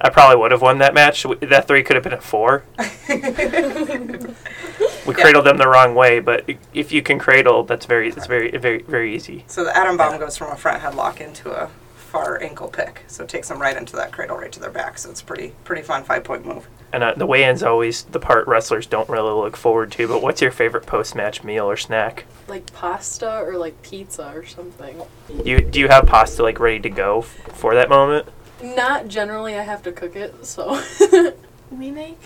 I 0.00 0.08
probably 0.10 0.36
would 0.36 0.50
have 0.50 0.62
won 0.62 0.78
that 0.78 0.94
match. 0.94 1.24
That 1.40 1.68
three 1.68 1.82
could 1.82 1.96
have 1.96 2.02
been 2.02 2.12
a 2.12 2.20
four. 2.20 2.64
We 5.06 5.14
cradled 5.14 5.46
them 5.46 5.56
the 5.58 5.68
wrong 5.68 5.94
way, 5.96 6.20
but 6.20 6.48
if 6.72 6.92
you 6.92 7.02
can 7.02 7.18
cradle, 7.18 7.64
that's 7.64 7.86
very, 7.86 8.08
it's 8.08 8.26
very, 8.26 8.50
very, 8.56 8.82
very 8.82 9.14
easy. 9.14 9.44
So 9.48 9.64
the 9.64 9.76
atom 9.76 9.96
bomb 9.96 10.18
goes 10.18 10.36
from 10.36 10.52
a 10.52 10.56
front 10.56 10.80
headlock 10.80 11.20
into 11.20 11.50
a 11.50 11.68
far 11.96 12.40
ankle 12.40 12.68
pick. 12.68 13.02
So 13.08 13.24
it 13.24 13.28
takes 13.28 13.48
them 13.48 13.60
right 13.60 13.76
into 13.76 13.96
that 13.96 14.12
cradle, 14.12 14.36
right 14.36 14.52
to 14.52 14.60
their 14.60 14.70
back. 14.70 14.98
So 14.98 15.10
it's 15.10 15.22
pretty, 15.22 15.54
pretty 15.64 15.82
fun 15.82 16.04
five 16.04 16.22
point 16.22 16.46
move. 16.46 16.68
And 16.92 17.02
uh, 17.02 17.14
the 17.16 17.26
weigh-in's 17.26 17.62
always 17.62 18.04
the 18.04 18.20
part 18.20 18.46
wrestlers 18.46 18.86
don't 18.86 19.08
really 19.08 19.32
look 19.32 19.56
forward 19.56 19.90
to. 19.92 20.06
But 20.06 20.22
what's 20.22 20.40
your 20.40 20.50
favorite 20.52 20.86
post-match 20.86 21.42
meal 21.42 21.64
or 21.68 21.76
snack? 21.76 22.24
Like 22.46 22.72
pasta 22.72 23.40
or 23.40 23.56
like 23.56 23.82
pizza 23.82 24.30
or 24.34 24.46
something. 24.46 25.02
You 25.44 25.62
do 25.62 25.80
you 25.80 25.88
have 25.88 26.06
pasta 26.06 26.42
like 26.42 26.60
ready 26.60 26.80
to 26.80 26.90
go 26.90 27.20
f- 27.20 27.26
for 27.54 27.74
that 27.74 27.88
moment? 27.88 28.28
Not 28.62 29.08
generally, 29.08 29.56
I 29.56 29.62
have 29.62 29.82
to 29.82 29.92
cook 29.92 30.16
it, 30.16 30.46
so. 30.46 30.82
We 31.72 31.90
make 31.90 32.18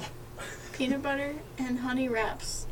peanut 0.72 1.02
butter 1.02 1.36
and 1.56 1.78
honey 1.78 2.08
wraps. 2.08 2.66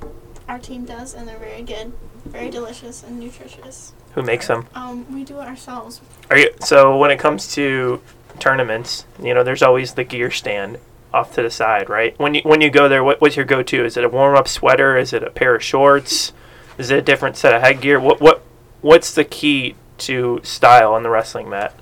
Our 0.49 0.59
team 0.59 0.85
does, 0.85 1.14
and 1.14 1.28
they're 1.28 1.38
very 1.38 1.62
good, 1.62 1.92
very 2.25 2.50
delicious 2.50 3.04
and 3.04 3.21
nutritious. 3.21 3.92
Who 4.14 4.23
makes 4.23 4.49
them? 4.49 4.66
Um, 4.75 5.12
we 5.14 5.23
do 5.23 5.40
it 5.40 5.47
ourselves. 5.47 6.00
Are 6.30 6.37
you 6.37 6.50
so 6.61 6.97
when 6.97 7.12
it 7.12 7.18
comes 7.21 7.54
to 7.54 8.00
tournaments, 8.40 9.06
you 9.23 9.35
know, 9.35 9.44
there's 9.44 9.62
always 9.62 9.94
the 9.94 10.02
gear 10.02 10.33
stand 10.33 10.78
off 11.12 11.33
to 11.35 11.42
the 11.42 11.50
side, 11.50 11.88
right? 11.88 12.18
When 12.18 12.35
you 12.35 12.42
when 12.42 12.61
you 12.61 12.71
go 12.71 12.88
there, 12.88 13.04
what, 13.04 13.21
what's 13.21 13.37
your 13.37 13.44
go-to? 13.44 13.85
Is 13.85 13.97
it 13.97 14.02
a 14.02 14.09
warm-up 14.09 14.49
sweater? 14.49 14.97
Is 14.97 15.12
it 15.12 15.23
a 15.23 15.30
pair 15.30 15.54
of 15.54 15.62
shorts? 15.62 16.33
Is 16.76 16.90
it 16.90 16.99
a 16.99 17.02
different 17.02 17.36
set 17.36 17.54
of 17.54 17.62
headgear? 17.62 18.00
What 18.00 18.21
what 18.21 18.43
what's 18.80 19.15
the 19.15 19.25
key 19.25 19.76
to 19.99 20.41
style 20.43 20.93
on 20.93 21.04
the 21.04 21.10
wrestling 21.10 21.49
mat? 21.49 21.73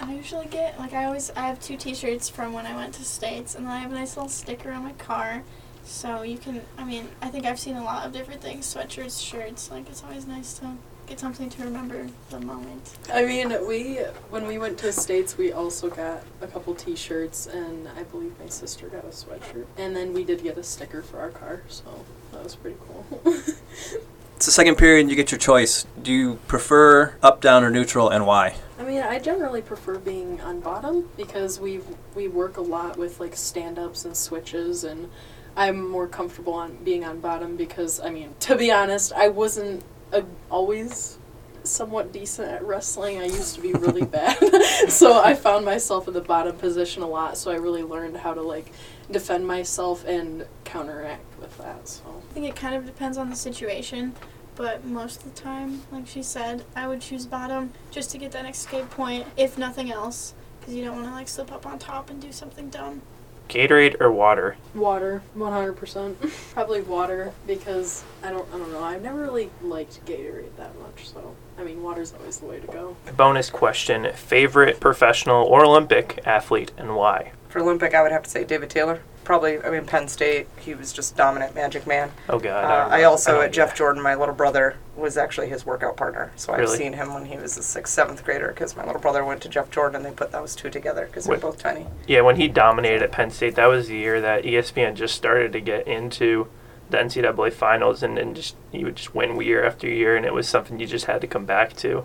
I 0.00 0.14
usually 0.14 0.46
get 0.46 0.78
like 0.78 0.92
I 0.92 1.04
always 1.04 1.30
I 1.30 1.46
have 1.46 1.60
two 1.60 1.76
T-shirts 1.76 2.28
from 2.28 2.52
when 2.52 2.66
I 2.66 2.74
went 2.74 2.94
to 2.94 3.04
states, 3.04 3.54
and 3.54 3.66
then 3.66 3.72
I 3.72 3.78
have 3.78 3.92
a 3.92 3.94
nice 3.94 4.16
little 4.16 4.30
sticker 4.30 4.72
on 4.72 4.82
my 4.82 4.92
car. 4.92 5.42
So 5.84 6.22
you 6.22 6.38
can, 6.38 6.62
I 6.78 6.84
mean, 6.84 7.08
I 7.22 7.28
think 7.28 7.46
I've 7.46 7.58
seen 7.58 7.76
a 7.76 7.84
lot 7.84 8.06
of 8.06 8.12
different 8.12 8.40
things: 8.40 8.72
sweatshirts, 8.72 9.24
shirts. 9.24 9.70
Like 9.70 9.88
it's 9.88 10.02
always 10.02 10.26
nice 10.26 10.58
to 10.60 10.72
get 11.06 11.18
something 11.20 11.50
to 11.50 11.64
remember 11.64 12.06
the 12.30 12.40
moment. 12.40 12.96
I 13.12 13.24
mean, 13.24 13.66
we 13.66 13.96
when 14.30 14.46
we 14.46 14.58
went 14.58 14.78
to 14.78 14.92
states, 14.92 15.36
we 15.36 15.52
also 15.52 15.90
got 15.90 16.22
a 16.40 16.46
couple 16.46 16.74
T-shirts, 16.74 17.46
and 17.46 17.88
I 17.88 18.04
believe 18.04 18.32
my 18.40 18.48
sister 18.48 18.88
got 18.88 19.04
a 19.04 19.08
sweatshirt, 19.08 19.66
and 19.76 19.94
then 19.94 20.12
we 20.14 20.24
did 20.24 20.42
get 20.42 20.56
a 20.56 20.62
sticker 20.62 21.02
for 21.02 21.18
our 21.18 21.30
car, 21.30 21.62
so 21.68 21.84
that 22.32 22.42
was 22.42 22.54
pretty 22.54 22.76
cool. 22.86 23.22
It's 24.40 24.46
the 24.46 24.52
second 24.52 24.76
period 24.76 25.02
and 25.02 25.10
you 25.10 25.16
get 25.16 25.30
your 25.30 25.38
choice. 25.38 25.84
Do 26.02 26.10
you 26.10 26.36
prefer 26.48 27.14
up, 27.22 27.42
down, 27.42 27.62
or 27.62 27.68
neutral 27.68 28.08
and 28.08 28.24
why? 28.24 28.54
I 28.78 28.84
mean, 28.84 29.02
I 29.02 29.18
generally 29.18 29.60
prefer 29.60 29.98
being 29.98 30.40
on 30.40 30.60
bottom 30.60 31.10
because 31.18 31.60
we 31.60 31.82
we 32.14 32.26
work 32.26 32.56
a 32.56 32.62
lot 32.62 32.96
with 32.96 33.20
like 33.20 33.36
stand-ups 33.36 34.06
and 34.06 34.16
switches, 34.16 34.82
and 34.82 35.10
I'm 35.56 35.86
more 35.86 36.06
comfortable 36.06 36.54
on 36.54 36.76
being 36.76 37.04
on 37.04 37.20
bottom 37.20 37.58
because 37.58 38.00
I 38.00 38.08
mean, 38.08 38.34
to 38.40 38.56
be 38.56 38.72
honest, 38.72 39.12
I 39.12 39.28
wasn't 39.28 39.84
a, 40.10 40.24
always 40.50 41.18
somewhat 41.62 42.10
decent 42.10 42.48
at 42.48 42.64
wrestling. 42.64 43.18
I 43.18 43.26
used 43.26 43.56
to 43.56 43.60
be 43.60 43.74
really 43.74 44.06
bad, 44.06 44.38
so 44.88 45.22
I 45.22 45.34
found 45.34 45.66
myself 45.66 46.08
in 46.08 46.14
the 46.14 46.22
bottom 46.22 46.56
position 46.56 47.02
a 47.02 47.06
lot. 47.06 47.36
So 47.36 47.50
I 47.50 47.56
really 47.56 47.82
learned 47.82 48.16
how 48.16 48.32
to 48.32 48.40
like 48.40 48.72
defend 49.10 49.46
myself 49.46 50.02
and 50.06 50.46
counteract 50.64 51.29
with 51.56 51.66
that. 51.66 51.88
So. 51.88 52.22
I 52.30 52.32
think 52.32 52.46
it 52.46 52.56
kind 52.56 52.74
of 52.74 52.86
depends 52.86 53.18
on 53.18 53.30
the 53.30 53.36
situation, 53.36 54.14
but 54.56 54.84
most 54.84 55.24
of 55.24 55.34
the 55.34 55.40
time, 55.40 55.82
like 55.90 56.06
she 56.06 56.22
said, 56.22 56.64
I 56.76 56.86
would 56.86 57.00
choose 57.00 57.26
bottom 57.26 57.72
just 57.90 58.10
to 58.10 58.18
get 58.18 58.32
that 58.32 58.46
escape 58.46 58.90
point, 58.90 59.26
if 59.36 59.56
nothing 59.56 59.90
else, 59.90 60.34
because 60.60 60.74
you 60.74 60.84
don't 60.84 60.96
want 60.96 61.08
to 61.08 61.12
like 61.12 61.28
slip 61.28 61.52
up 61.52 61.66
on 61.66 61.78
top 61.78 62.10
and 62.10 62.20
do 62.20 62.32
something 62.32 62.68
dumb. 62.68 63.02
Gatorade 63.48 64.00
or 64.00 64.12
water? 64.12 64.56
Water, 64.74 65.22
one 65.34 65.52
hundred 65.52 65.72
percent. 65.72 66.18
Probably 66.52 66.82
water 66.82 67.32
because 67.48 68.04
I 68.22 68.30
don't 68.30 68.48
I 68.54 68.58
don't 68.58 68.70
know. 68.70 68.84
I've 68.84 69.02
never 69.02 69.20
really 69.20 69.50
liked 69.60 70.04
Gatorade 70.06 70.54
that 70.56 70.78
much, 70.78 71.08
so 71.08 71.34
I 71.58 71.64
mean 71.64 71.82
water's 71.82 72.14
always 72.14 72.38
the 72.38 72.46
way 72.46 72.60
to 72.60 72.66
go. 72.68 72.96
Bonus 73.16 73.50
question: 73.50 74.12
Favorite 74.14 74.78
professional 74.78 75.44
or 75.44 75.64
Olympic 75.64 76.20
athlete 76.24 76.70
and 76.78 76.94
why? 76.94 77.32
For 77.50 77.58
Olympic, 77.58 77.94
I 77.94 78.02
would 78.02 78.12
have 78.12 78.22
to 78.22 78.30
say 78.30 78.44
David 78.44 78.70
Taylor. 78.70 79.02
Probably, 79.24 79.62
I 79.62 79.70
mean, 79.70 79.84
Penn 79.84 80.08
State, 80.08 80.48
he 80.58 80.74
was 80.74 80.92
just 80.92 81.16
dominant 81.16 81.54
Magic 81.54 81.86
Man. 81.86 82.10
Oh 82.28 82.38
God! 82.38 82.64
Uh, 82.64 82.84
don't 82.84 82.92
I 82.92 83.02
also, 83.04 83.32
don't 83.32 83.44
at 83.44 83.52
Jeff. 83.52 83.76
Jordan, 83.76 84.02
my 84.02 84.14
little 84.14 84.34
brother, 84.34 84.76
was 84.96 85.16
actually 85.16 85.48
his 85.48 85.66
workout 85.66 85.96
partner. 85.96 86.32
So 86.36 86.52
I've 86.52 86.68
seen 86.68 86.92
him 86.92 87.12
when 87.12 87.26
he 87.26 87.36
was 87.36 87.58
a 87.58 87.62
sixth, 87.62 87.92
seventh 87.92 88.24
grader 88.24 88.48
because 88.48 88.76
my 88.76 88.84
little 88.84 89.00
brother 89.00 89.24
went 89.24 89.42
to 89.42 89.48
Jeff 89.48 89.70
Jordan 89.70 89.96
and 89.96 90.04
they 90.04 90.16
put 90.16 90.32
those 90.32 90.56
two 90.56 90.70
together 90.70 91.06
because 91.06 91.26
they're 91.26 91.38
both 91.38 91.58
tiny. 91.58 91.86
Yeah, 92.06 92.22
when 92.22 92.36
he 92.36 92.48
dominated 92.48 93.02
at 93.02 93.12
Penn 93.12 93.30
State, 93.30 93.56
that 93.56 93.66
was 93.66 93.88
the 93.88 93.96
year 93.96 94.20
that 94.20 94.44
ESPN 94.44 94.94
just 94.94 95.14
started 95.14 95.52
to 95.52 95.60
get 95.60 95.86
into 95.86 96.48
the 96.88 96.98
NCAA 96.98 97.52
finals, 97.52 98.02
and 98.02 98.16
then 98.16 98.34
just 98.34 98.56
you 98.72 98.86
would 98.86 98.96
just 98.96 99.14
win 99.14 99.40
year 99.40 99.64
after 99.64 99.88
year, 99.88 100.16
and 100.16 100.26
it 100.26 100.34
was 100.34 100.48
something 100.48 100.78
you 100.78 100.86
just 100.86 101.06
had 101.06 101.20
to 101.20 101.26
come 101.26 101.44
back 101.44 101.74
to. 101.76 102.04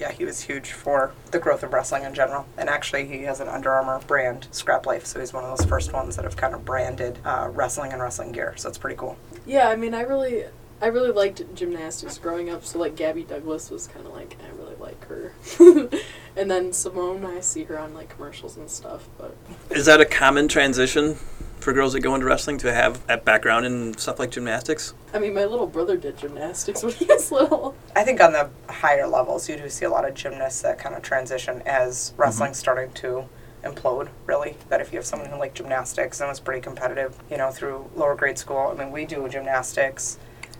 Yeah, 0.00 0.12
he 0.12 0.24
was 0.24 0.42
huge 0.42 0.70
for 0.70 1.12
the 1.30 1.38
growth 1.38 1.62
of 1.62 1.72
wrestling 1.72 2.04
in 2.04 2.14
general. 2.14 2.46
And 2.56 2.68
actually, 2.68 3.06
he 3.06 3.22
has 3.22 3.40
an 3.40 3.48
Under 3.48 3.70
Armour 3.70 4.00
brand, 4.06 4.46
Scrap 4.52 4.86
Life. 4.86 5.06
So 5.06 5.18
he's 5.18 5.32
one 5.32 5.44
of 5.44 5.56
those 5.56 5.66
first 5.66 5.92
ones 5.92 6.16
that 6.16 6.24
have 6.24 6.36
kind 6.36 6.54
of 6.54 6.64
branded 6.64 7.18
uh, 7.24 7.48
wrestling 7.52 7.92
and 7.92 8.00
wrestling 8.00 8.32
gear. 8.32 8.54
So 8.56 8.68
it's 8.68 8.78
pretty 8.78 8.96
cool. 8.96 9.16
Yeah, 9.46 9.68
I 9.68 9.76
mean 9.76 9.94
I 9.94 10.02
really 10.02 10.44
I 10.80 10.86
really 10.86 11.10
liked 11.10 11.42
gymnastics 11.54 12.18
growing 12.18 12.50
up. 12.50 12.64
So 12.64 12.78
like 12.78 12.94
Gabby 12.94 13.24
Douglas 13.24 13.70
was 13.70 13.88
kind 13.88 14.06
of 14.06 14.12
like 14.12 14.36
I 14.44 14.56
really 14.56 14.76
like 14.76 15.04
her, 15.06 15.32
and 16.36 16.50
then 16.50 16.72
Simone 16.72 17.24
I 17.24 17.40
see 17.40 17.64
her 17.64 17.78
on 17.78 17.94
like 17.94 18.08
commercials 18.10 18.56
and 18.56 18.70
stuff. 18.70 19.08
But 19.18 19.36
Is 19.70 19.86
that 19.86 20.00
a 20.00 20.04
common 20.04 20.46
transition 20.46 21.16
for 21.60 21.72
girls 21.72 21.92
that 21.92 22.00
go 22.00 22.14
into 22.14 22.26
wrestling 22.26 22.58
to 22.58 22.72
have 22.72 23.02
a 23.08 23.16
background 23.16 23.66
in 23.66 23.96
stuff 23.96 24.18
like 24.18 24.30
gymnastics? 24.30 24.94
I 25.12 25.18
mean 25.18 25.34
my 25.34 25.44
little 25.44 25.66
brother 25.66 25.96
did 25.96 26.18
gymnastics 26.18 26.82
when 26.84 26.92
he 26.92 27.06
was 27.06 27.30
little. 27.30 27.74
I 27.96 28.04
think 28.04 28.20
on 28.20 28.32
the 28.32 28.50
higher 28.68 29.06
levels, 29.06 29.48
you 29.48 29.56
do 29.56 29.68
see 29.68 29.84
a 29.84 29.90
lot 29.90 30.08
of 30.08 30.14
gymnasts 30.14 30.62
that 30.62 30.78
kind 30.78 30.94
of 30.94 31.02
transition 31.02 31.62
as 31.66 32.10
mm-hmm. 32.10 32.22
wrestling's 32.22 32.58
starting 32.58 32.92
to 32.94 33.24
implode, 33.64 34.08
really. 34.26 34.56
That 34.68 34.80
if 34.80 34.92
you 34.92 34.98
have 34.98 35.06
someone 35.06 35.28
who 35.28 35.36
liked 35.36 35.56
gymnastics 35.56 36.20
and 36.20 36.28
was 36.28 36.40
pretty 36.40 36.60
competitive, 36.60 37.18
you 37.30 37.36
know, 37.36 37.50
through 37.50 37.90
lower 37.96 38.14
grade 38.14 38.38
school. 38.38 38.72
I 38.72 38.74
mean, 38.74 38.92
we 38.92 39.04
do 39.04 39.28
gymnastics 39.28 40.18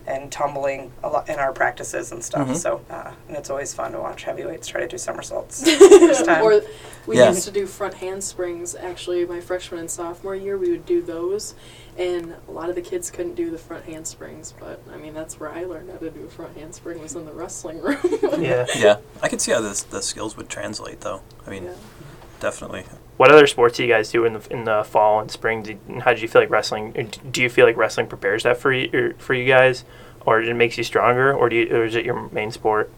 and 0.09 0.31
tumbling 0.31 0.91
a 1.03 1.07
lot 1.09 1.29
in 1.29 1.37
our 1.37 1.53
practices 1.53 2.11
and 2.11 2.23
stuff. 2.23 2.47
Mhm. 2.47 2.57
So, 2.57 2.81
uh, 2.89 3.11
and 3.27 3.37
it's 3.37 3.49
always 3.51 3.73
fun 3.73 3.91
to 3.91 3.99
watch 3.99 4.23
heavyweights 4.23 4.67
try 4.67 4.81
to 4.81 4.87
do 4.87 4.97
somersaults. 4.97 5.63
First 5.77 6.25
time. 6.25 6.43
or 6.43 6.61
we 7.05 7.17
Yeah. 7.17 7.29
used 7.29 7.45
to 7.45 7.51
do 7.51 7.65
front 7.67 7.93
handsprings. 7.95 8.75
Actually, 8.75 9.25
my 9.25 9.39
freshman 9.39 9.81
and 9.81 9.91
sophomore 9.91 10.35
year, 10.35 10.57
we 10.57 10.71
would 10.71 10.85
do 10.87 11.01
those, 11.03 11.53
and 11.97 12.35
a 12.47 12.51
lot 12.51 12.69
of 12.69 12.75
the 12.75 12.81
kids 12.81 13.11
couldn't 13.11 13.35
do 13.35 13.51
the 13.51 13.57
front 13.59 13.85
handsprings. 13.85 14.53
But 14.59 14.81
I 14.91 14.97
mean, 14.97 15.13
that's 15.13 15.39
where 15.39 15.51
I 15.51 15.63
learned 15.65 15.91
how 15.91 15.97
to 15.99 16.09
do 16.09 16.25
a 16.25 16.29
front 16.29 16.57
handspring 16.57 16.99
was 17.01 17.15
in 17.15 17.25
the 17.25 17.33
wrestling 17.33 17.79
room. 17.81 17.99
Yeah. 18.41 18.65
Yeah, 18.75 18.97
I 19.21 19.27
could 19.29 19.41
see 19.41 19.51
how 19.51 19.61
this, 19.61 19.83
the 19.83 20.01
skills 20.01 20.35
would 20.37 20.49
translate, 20.49 21.01
though. 21.01 21.21
I 21.45 21.51
mean, 21.51 21.65
Yeah. 21.65 21.71
definitely. 22.39 22.85
What 23.19 23.33
other 23.33 23.47
sports 23.47 23.75
do 23.75 23.83
you 23.83 23.89
guys 23.89 24.09
do 24.09 24.23
in 24.23 24.31
the 24.31 24.47
in 24.49 24.63
the 24.63 24.85
fall 24.85 25.19
and 25.19 25.29
spring? 25.29 25.61
Did, 25.61 25.77
and 25.89 26.03
how 26.03 26.13
did 26.13 26.21
you 26.21 26.29
feel 26.29 26.41
like 26.41 26.49
wrestling? 26.49 27.11
Do 27.29 27.41
you 27.41 27.49
feel 27.49 27.65
like 27.65 27.75
wrestling 27.75 28.07
prepares 28.07 28.43
that 28.43 28.55
for 28.55 28.71
you 28.71 29.13
for 29.17 29.33
you 29.33 29.45
guys, 29.45 29.83
or 30.25 30.41
it 30.41 30.55
makes 30.55 30.77
you 30.77 30.85
stronger, 30.85 31.33
or 31.33 31.49
do 31.49 31.57
you, 31.57 31.67
or 31.69 31.83
is 31.83 31.95
it 31.95 32.05
your 32.05 32.29
main 32.29 32.49
sport? 32.49 32.89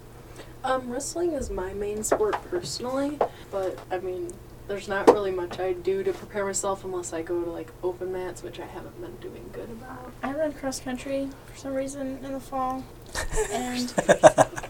Um, 0.64 0.92
wrestling 0.92 1.32
is 1.32 1.50
my 1.50 1.74
main 1.74 2.04
sport 2.04 2.36
personally, 2.52 3.18
but 3.50 3.80
I 3.90 3.98
mean, 3.98 4.32
there's 4.68 4.88
not 4.88 5.08
really 5.08 5.32
much 5.32 5.60
I 5.60 5.74
do 5.74 6.04
to 6.04 6.14
prepare 6.14 6.46
myself 6.46 6.86
unless 6.86 7.14
I 7.14 7.24
go 7.24 7.44
to 7.44 7.50
like 7.50 7.72
open 7.82 8.14
mats, 8.14 8.44
which 8.44 8.60
I 8.60 8.68
haven't 8.68 9.02
been 9.02 9.16
doing 9.16 9.50
good 9.52 9.72
about. 9.72 10.14
I 10.22 10.34
run 10.34 10.54
cross 10.54 10.80
country 10.80 11.30
for 11.48 11.58
some 11.58 11.74
reason 11.74 12.24
in 12.24 12.34
the 12.34 12.40
fall, 12.40 12.84
and 13.52 13.92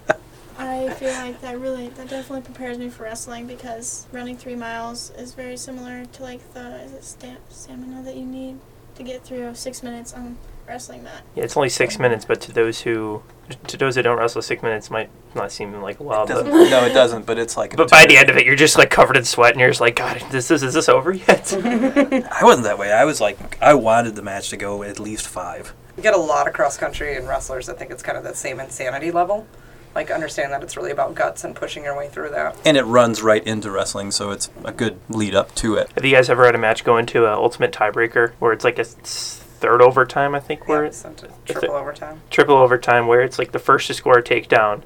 I 0.72 0.90
feel 0.94 1.14
like 1.14 1.42
that 1.42 1.60
really 1.60 1.90
that 1.90 2.08
definitely 2.10 2.42
prepares 2.42 2.78
me 2.78 2.90
for 2.90 3.04
wrestling 3.04 3.48
because 3.48 4.06
running 4.12 4.38
three 4.38 4.56
miles 4.56 5.12
is 5.18 5.34
very 5.34 5.58
similar 5.58 6.06
to 6.06 6.24
like 6.24 6.54
the 6.54 6.82
is 6.84 6.92
it 6.94 7.04
sta- 7.04 7.38
stamina 7.50 8.02
that 8.04 8.16
you 8.16 8.26
need 8.26 8.60
to 8.96 9.04
get 9.04 9.24
through 9.24 9.54
six 9.56 9.84
minutes 9.84 10.14
on 10.14 10.38
wrestling 10.68 11.04
mat. 11.04 11.24
Yeah, 11.36 11.44
it's 11.44 11.58
only 11.58 11.70
six 11.70 11.98
minutes, 12.00 12.24
but 12.26 12.40
to 12.42 12.52
those 12.54 12.82
who, 12.82 13.24
to 13.68 13.76
those 13.76 13.96
that 13.96 14.04
don't 14.04 14.18
wrestle, 14.18 14.42
six 14.42 14.62
minutes 14.64 14.90
might 14.90 15.10
not 15.36 15.52
seem 15.52 15.82
like 15.82 16.00
a 16.00 16.04
while. 16.04 16.26
Doesn't- 16.26 16.46
But, 16.50 16.70
no, 16.70 16.86
it 16.86 16.94
doesn't. 16.94 17.26
But 17.26 17.38
it's 17.40 17.58
like. 17.58 17.76
but 17.76 17.90
by 17.90 18.06
the 18.06 18.18
end 18.18 18.30
of 18.30 18.38
it, 18.38 18.46
you're 18.46 18.56
just 18.56 18.78
like 18.78 18.90
covered 18.90 19.18
in 19.18 19.26
sweat, 19.26 19.52
and 19.52 19.60
you're 19.60 19.70
just 19.70 19.82
like, 19.82 19.96
God, 19.96 20.24
this 20.32 20.52
is 20.52 20.64
is 20.64 20.74
this 20.74 20.88
over 20.88 21.12
yet? 21.12 21.52
I 21.64 22.40
wasn't 22.44 22.66
that 22.66 22.78
way. 22.78 22.92
I 22.92 23.04
was 23.06 23.20
like, 23.20 23.58
I 23.62 23.74
wanted 23.74 24.16
the 24.16 24.22
match 24.22 24.50
to 24.50 24.58
go 24.58 24.84
at 24.84 25.00
least 25.00 25.28
five. 25.28 25.74
You 25.98 26.04
get 26.04 26.14
a 26.14 26.18
lot 26.18 26.48
of 26.48 26.54
cross 26.54 26.78
country 26.78 27.16
and 27.18 27.28
wrestlers 27.28 27.66
that 27.68 27.78
think 27.78 27.92
it's 27.92 28.04
kind 28.04 28.18
of 28.18 28.24
the 28.24 28.34
same 28.36 28.60
insanity 28.60 29.12
level. 29.12 29.48
Like 29.94 30.10
understand 30.12 30.52
that 30.54 30.64
it's 30.64 30.78
really 30.78 30.92
about 30.92 31.16
guts 31.16 31.44
and 31.44 31.56
pushing 31.56 31.84
your 31.84 31.98
way 31.98 32.08
through 32.08 32.30
that. 32.32 32.56
and 32.66 32.78
it 32.78 32.84
runs 32.84 33.22
right 33.22 33.46
into 33.46 33.70
wrestling, 33.72 34.12
so 34.12 34.32
it's 34.32 34.50
a 34.64 34.72
good 34.72 35.00
lead 35.10 35.36
up 35.36 35.54
to 35.56 35.76
it. 35.76 35.90
Have 35.96 36.06
you 36.06 36.16
guys 36.16 36.30
ever 36.30 36.46
had 36.46 36.56
a 36.56 36.58
match 36.58 36.84
go 36.84 36.98
into 36.98 37.26
an 37.26 37.34
ultimate 37.34 37.72
tiebreaker 37.74 38.32
where 38.40 38.54
it's 38.54 38.64
like 38.64 38.80
a 38.80 38.86
third 38.86 39.82
overtime? 39.82 40.34
I 40.34 40.40
think 40.40 40.68
where 40.68 40.84
Yeah, 40.84 40.88
it's 40.88 40.98
sent 40.98 41.18
to 41.20 41.26
it- 41.26 41.34
triple 41.46 41.76
overtime. 41.76 42.22
triple 42.30 42.56
overtime 42.58 43.08
where 43.08 43.22
it's 43.22 43.38
like 43.38 43.52
the 43.52 43.60
first 43.60 43.88
to 43.88 43.94
score 43.94 44.18
a 44.18 44.24
takedown, 44.24 44.82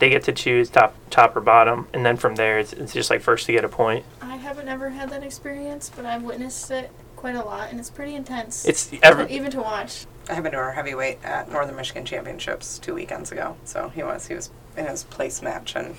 they 0.00 0.10
get 0.10 0.24
to 0.24 0.32
choose 0.32 0.68
top 0.68 0.94
top 1.10 1.34
or 1.36 1.40
bottom, 1.40 1.88
and 1.94 2.04
then 2.04 2.16
from 2.16 2.34
there 2.34 2.58
it's, 2.58 2.72
it's 2.72 2.92
just 2.92 3.08
like 3.08 3.20
first 3.22 3.46
to 3.46 3.52
get 3.52 3.64
a 3.64 3.68
point. 3.68 4.04
I 4.20 4.36
haven't 4.36 4.68
ever 4.68 4.90
had 4.90 5.08
that 5.10 5.22
experience, 5.22 5.90
but 5.94 6.04
I've 6.04 6.22
witnessed 6.22 6.70
it 6.70 6.90
quite 7.22 7.36
a 7.36 7.42
lot, 7.44 7.70
and 7.70 7.78
it's 7.78 7.88
pretty 7.88 8.16
intense. 8.16 8.64
It's 8.66 8.90
ever 9.00 9.26
even 9.28 9.52
to 9.52 9.60
watch. 9.62 10.06
I 10.28 10.34
have 10.34 10.42
been 10.42 10.52
to 10.52 10.58
our 10.58 10.72
heavyweight 10.72 11.24
at 11.24 11.48
Northern 11.50 11.76
Michigan 11.76 12.04
Championships 12.04 12.80
two 12.80 12.94
weekends 12.94 13.30
ago. 13.30 13.56
So 13.64 13.90
he 13.90 14.02
was 14.02 14.26
he 14.26 14.34
was 14.34 14.50
in 14.76 14.86
his 14.86 15.04
place 15.04 15.40
match 15.40 15.76
and 15.76 15.94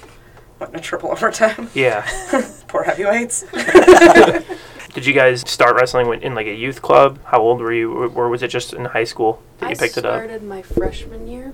went 0.59 0.73
into 0.73 0.85
triple 0.85 1.11
overtime. 1.15 1.69
yeah. 1.73 2.05
Poor 2.67 2.83
heavyweights. 2.83 3.45
Did 4.93 5.05
you 5.05 5.13
guys 5.13 5.49
start 5.49 5.75
wrestling 5.77 6.21
in 6.21 6.35
like 6.35 6.47
a 6.47 6.53
youth 6.53 6.81
club? 6.81 7.19
How 7.23 7.39
old 7.39 7.61
were 7.61 7.71
you, 7.73 7.93
or- 7.93 8.09
or 8.25 8.29
was 8.29 8.43
it 8.43 8.49
just 8.49 8.73
in 8.73 8.83
high 8.85 9.05
school 9.05 9.41
that 9.59 9.69
you 9.69 9.75
picked 9.77 9.97
it 9.97 10.05
up? 10.05 10.15
I 10.15 10.17
started 10.25 10.43
my 10.43 10.61
freshman 10.61 11.25
year. 11.27 11.53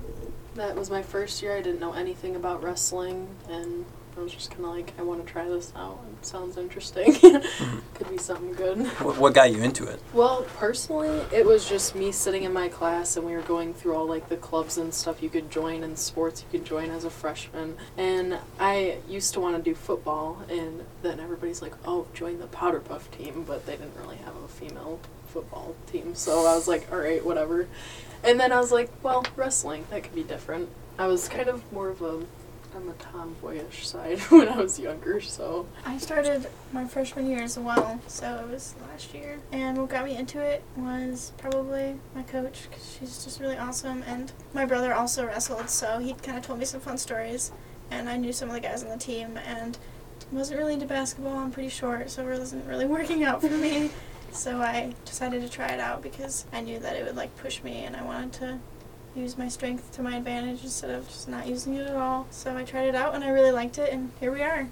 That 0.56 0.74
was 0.74 0.90
my 0.90 1.00
first 1.02 1.42
year. 1.42 1.56
I 1.56 1.62
didn't 1.62 1.78
know 1.80 1.92
anything 1.92 2.34
about 2.34 2.60
wrestling, 2.62 3.28
and 3.48 3.86
I 4.20 4.22
was 4.22 4.34
just 4.34 4.50
kind 4.50 4.66
of 4.66 4.72
like, 4.72 4.92
I 4.98 5.02
want 5.02 5.24
to 5.26 5.32
try 5.32 5.48
this 5.48 5.72
out. 5.74 5.98
It 6.20 6.26
sounds 6.26 6.58
interesting. 6.58 7.14
Mm-hmm. 7.60 7.78
Could 7.94 8.10
be 8.10 8.18
something 8.18 8.52
good. 8.54 8.86
What, 9.00 9.18
what 9.18 9.34
got 9.34 9.52
you 9.52 9.62
into 9.62 9.84
it? 9.84 10.00
Well, 10.14 10.46
personally, 10.56 11.08
it 11.32 11.44
was 11.44 11.68
just 11.68 11.94
me 11.94 12.10
sitting 12.10 12.44
in 12.44 12.52
my 12.52 12.68
class 12.68 13.16
and 13.16 13.26
we 13.26 13.32
were 13.32 13.42
going 13.42 13.74
through 13.74 13.94
all 13.94 14.06
like 14.06 14.28
the 14.28 14.36
clubs 14.36 14.78
and 14.78 14.92
stuff 14.92 15.22
you 15.22 15.28
could 15.28 15.50
join 15.50 15.84
and 15.84 15.98
sports 15.98 16.42
you 16.42 16.58
could 16.58 16.66
join 16.66 16.90
as 16.90 17.04
a 17.04 17.10
freshman. 17.10 17.76
And 17.96 18.38
I 18.58 18.98
used 19.08 19.34
to 19.34 19.40
want 19.40 19.56
to 19.56 19.62
do 19.62 19.74
football, 19.74 20.42
and 20.48 20.84
then 21.02 21.20
everybody's 21.20 21.60
like, 21.62 21.74
"Oh, 21.84 22.06
join 22.14 22.38
the 22.38 22.46
Powder 22.46 22.80
Puff 22.80 23.10
team," 23.10 23.44
but 23.46 23.66
they 23.66 23.76
didn't 23.76 23.96
really 23.96 24.16
have 24.16 24.36
a 24.36 24.48
female 24.48 24.98
football 25.28 25.74
team, 25.90 26.14
so 26.14 26.46
I 26.46 26.54
was 26.54 26.66
like, 26.66 26.90
"All 26.90 26.98
right, 26.98 27.24
whatever." 27.24 27.68
And 28.24 28.40
then 28.40 28.52
I 28.52 28.58
was 28.58 28.72
like, 28.72 28.90
"Well, 29.02 29.24
wrestling 29.36 29.86
that 29.90 30.02
could 30.02 30.14
be 30.14 30.24
different." 30.24 30.68
I 30.98 31.06
was 31.06 31.28
kind 31.28 31.48
of 31.48 31.70
more 31.72 31.88
of 31.88 32.02
a 32.02 32.24
I'm 32.74 32.88
a 32.88 32.92
tomboyish 32.94 33.86
side 33.86 34.18
when 34.30 34.48
I 34.48 34.56
was 34.56 34.78
younger, 34.78 35.20
so 35.20 35.66
I 35.84 35.98
started 35.98 36.46
my 36.72 36.86
freshman 36.86 37.28
year 37.28 37.42
as 37.42 37.58
well, 37.58 38.00
so 38.06 38.44
it 38.44 38.50
was 38.50 38.74
last 38.88 39.12
year. 39.14 39.38
And 39.52 39.78
what 39.78 39.90
got 39.90 40.04
me 40.04 40.16
into 40.16 40.40
it 40.40 40.62
was 40.76 41.32
probably 41.38 41.98
my 42.14 42.22
coach, 42.22 42.68
because 42.68 42.96
she's 42.98 43.24
just 43.24 43.40
really 43.40 43.56
awesome. 43.56 44.02
And 44.06 44.32
my 44.54 44.64
brother 44.64 44.94
also 44.94 45.26
wrestled, 45.26 45.68
so 45.68 45.98
he 45.98 46.14
kind 46.14 46.38
of 46.38 46.44
told 46.44 46.58
me 46.58 46.64
some 46.64 46.80
fun 46.80 46.98
stories. 46.98 47.52
And 47.90 48.08
I 48.08 48.16
knew 48.16 48.32
some 48.32 48.48
of 48.48 48.54
the 48.54 48.60
guys 48.60 48.84
on 48.84 48.90
the 48.90 48.96
team, 48.96 49.36
and 49.44 49.76
wasn't 50.32 50.58
really 50.58 50.74
into 50.74 50.86
basketball. 50.86 51.38
I'm 51.38 51.50
pretty 51.50 51.70
short, 51.70 52.08
so 52.10 52.26
it 52.26 52.38
wasn't 52.38 52.66
really 52.66 52.86
working 52.96 53.24
out 53.24 53.40
for 53.40 53.50
me. 53.50 53.90
So 54.32 54.60
I 54.60 54.94
decided 55.04 55.42
to 55.42 55.48
try 55.48 55.68
it 55.68 55.80
out 55.80 56.02
because 56.02 56.46
I 56.52 56.60
knew 56.60 56.78
that 56.78 56.94
it 56.94 57.04
would 57.04 57.16
like 57.16 57.36
push 57.36 57.62
me, 57.62 57.84
and 57.84 57.96
I 57.96 58.02
wanted 58.02 58.32
to 58.34 58.58
use 59.14 59.36
my 59.36 59.48
strength 59.48 59.92
to 59.92 60.02
my 60.02 60.16
advantage 60.16 60.62
instead 60.62 60.90
of 60.90 61.08
just 61.08 61.28
not 61.28 61.46
using 61.46 61.74
it 61.74 61.86
at 61.86 61.96
all. 61.96 62.26
So 62.30 62.56
I 62.56 62.64
tried 62.64 62.88
it 62.88 62.94
out, 62.94 63.14
and 63.14 63.24
I 63.24 63.30
really 63.30 63.52
liked 63.52 63.78
it, 63.78 63.92
and 63.92 64.12
here 64.20 64.32
we 64.32 64.42
are. 64.42 64.68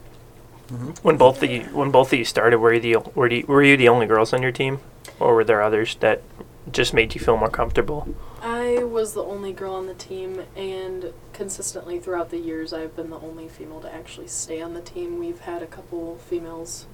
Mm-hmm. 0.68 0.90
When 1.03 1.16
both 1.16 1.42
of 1.42 1.51
you 1.51 1.62
when 1.72 1.90
both 1.90 2.12
of 2.12 2.18
you 2.18 2.24
started, 2.24 2.59
were 2.59 2.74
you 2.74 2.81
the 2.81 3.11
were 3.14 3.31
you, 3.31 3.44
were 3.46 3.62
you 3.62 3.77
the 3.77 3.88
only 3.88 4.07
girls 4.07 4.33
on 4.33 4.42
your 4.42 4.53
team, 4.53 4.81
or 5.18 5.35
were 5.35 5.44
there 5.44 5.62
others 5.62 5.96
that 6.01 6.22
just 6.70 6.92
made 6.92 7.14
you 7.14 7.20
feel 7.20 7.38
more 7.38 7.48
comfortable? 7.48 8.14
I 8.42 8.85
was 8.85 9.14
the 9.14 9.24
only 9.24 9.53
girl 9.53 9.74
on 9.74 9.87
the 9.87 9.94
team, 9.94 10.42
and 10.55 11.12
consistently 11.33 11.98
throughout 11.98 12.31
the 12.31 12.38
years, 12.38 12.72
I've 12.72 12.94
been 12.94 13.11
the 13.11 13.18
only 13.18 13.48
female 13.48 13.81
to 13.81 13.92
actually 13.92 14.29
stay 14.29 14.61
on 14.61 14.74
the 14.74 14.83
team. 14.83 15.18
We've 15.18 15.40
had 15.40 15.62
a 15.62 15.66
couple 15.66 16.18
females 16.18 16.87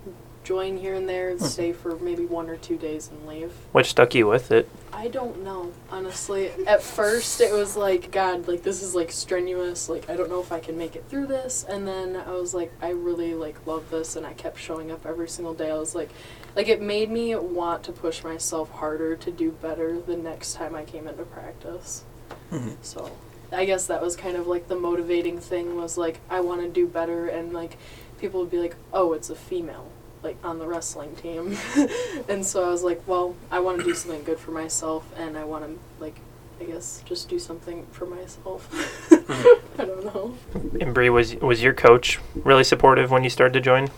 join 0.44 0.76
here 0.76 0.94
and 0.94 1.08
there 1.08 1.30
and 1.30 1.42
stay 1.42 1.72
for 1.72 1.96
maybe 1.96 2.26
one 2.26 2.48
or 2.48 2.56
two 2.56 2.76
days 2.76 3.08
and 3.08 3.26
leave. 3.26 3.50
What 3.72 3.86
stuck 3.86 4.14
you 4.14 4.26
with 4.26 4.52
it? 4.52 4.68
I 4.92 5.08
don't 5.08 5.42
know, 5.42 5.72
honestly. 5.90 6.50
At 6.66 6.82
first, 6.82 7.40
it 7.40 7.52
was 7.52 7.76
like, 7.76 8.12
God, 8.12 8.46
like 8.46 8.62
this 8.62 8.82
is 8.82 8.94
like 8.94 9.10
strenuous. 9.10 9.88
Like 9.88 10.08
I 10.08 10.16
don't 10.16 10.28
know 10.30 10.40
if 10.40 10.52
I 10.52 10.60
can 10.60 10.78
make 10.78 10.94
it 10.94 11.04
through 11.08 11.26
this. 11.26 11.64
And 11.68 11.88
then 11.88 12.16
I 12.16 12.32
was 12.32 12.54
like, 12.54 12.72
I 12.80 12.90
really 12.90 13.34
like 13.34 13.66
love 13.66 13.90
this, 13.90 14.14
and 14.14 14.24
I 14.26 14.34
kept 14.34 14.58
showing 14.58 14.92
up 14.92 15.04
every 15.06 15.28
single 15.28 15.54
day. 15.54 15.70
I 15.70 15.78
was 15.78 15.94
like, 15.94 16.10
like 16.54 16.68
it 16.68 16.80
made 16.80 17.10
me 17.10 17.34
want 17.34 17.82
to 17.84 17.92
push 17.92 18.22
myself 18.22 18.70
harder 18.70 19.16
to 19.16 19.30
do 19.30 19.50
better 19.50 20.00
the 20.00 20.16
next 20.16 20.54
time 20.54 20.76
I 20.76 20.84
came 20.84 21.08
into 21.08 21.24
practice. 21.24 22.04
Mhm. 22.52 22.76
So 22.82 23.10
I 23.50 23.64
guess 23.64 23.86
that 23.86 24.02
was 24.02 24.14
kind 24.14 24.36
of 24.36 24.46
like 24.46 24.68
the 24.68 24.76
motivating 24.76 25.38
thing 25.38 25.76
was 25.76 25.96
like 25.96 26.20
I 26.28 26.40
want 26.40 26.60
to 26.60 26.68
do 26.68 26.86
better, 26.86 27.28
and 27.28 27.52
like 27.52 27.78
people 28.18 28.40
would 28.40 28.50
be 28.50 28.58
like, 28.58 28.76
oh, 28.92 29.12
it's 29.12 29.30
a 29.30 29.34
female 29.34 29.88
like 30.24 30.36
on 30.42 30.58
the 30.58 30.66
wrestling 30.66 31.14
team 31.16 31.56
and 32.28 32.44
so 32.44 32.64
i 32.66 32.70
was 32.70 32.82
like 32.82 33.00
well 33.06 33.34
i 33.50 33.58
want 33.60 33.78
to 33.78 33.84
do 33.84 33.94
something 33.94 34.22
good 34.24 34.38
for 34.38 34.50
myself 34.50 35.04
and 35.16 35.36
i 35.36 35.44
want 35.44 35.64
to 35.64 35.78
like 36.02 36.18
i 36.60 36.64
guess 36.64 37.02
just 37.04 37.28
do 37.28 37.38
something 37.38 37.86
for 37.92 38.06
myself 38.06 38.68
i 39.78 39.84
don't 39.84 40.04
know 40.04 40.34
And 40.80 40.94
Bree 40.94 41.10
was 41.10 41.36
was 41.36 41.62
your 41.62 41.74
coach 41.74 42.18
really 42.34 42.64
supportive 42.64 43.10
when 43.10 43.22
you 43.24 43.30
started 43.30 43.52
to 43.54 43.60
join? 43.60 43.90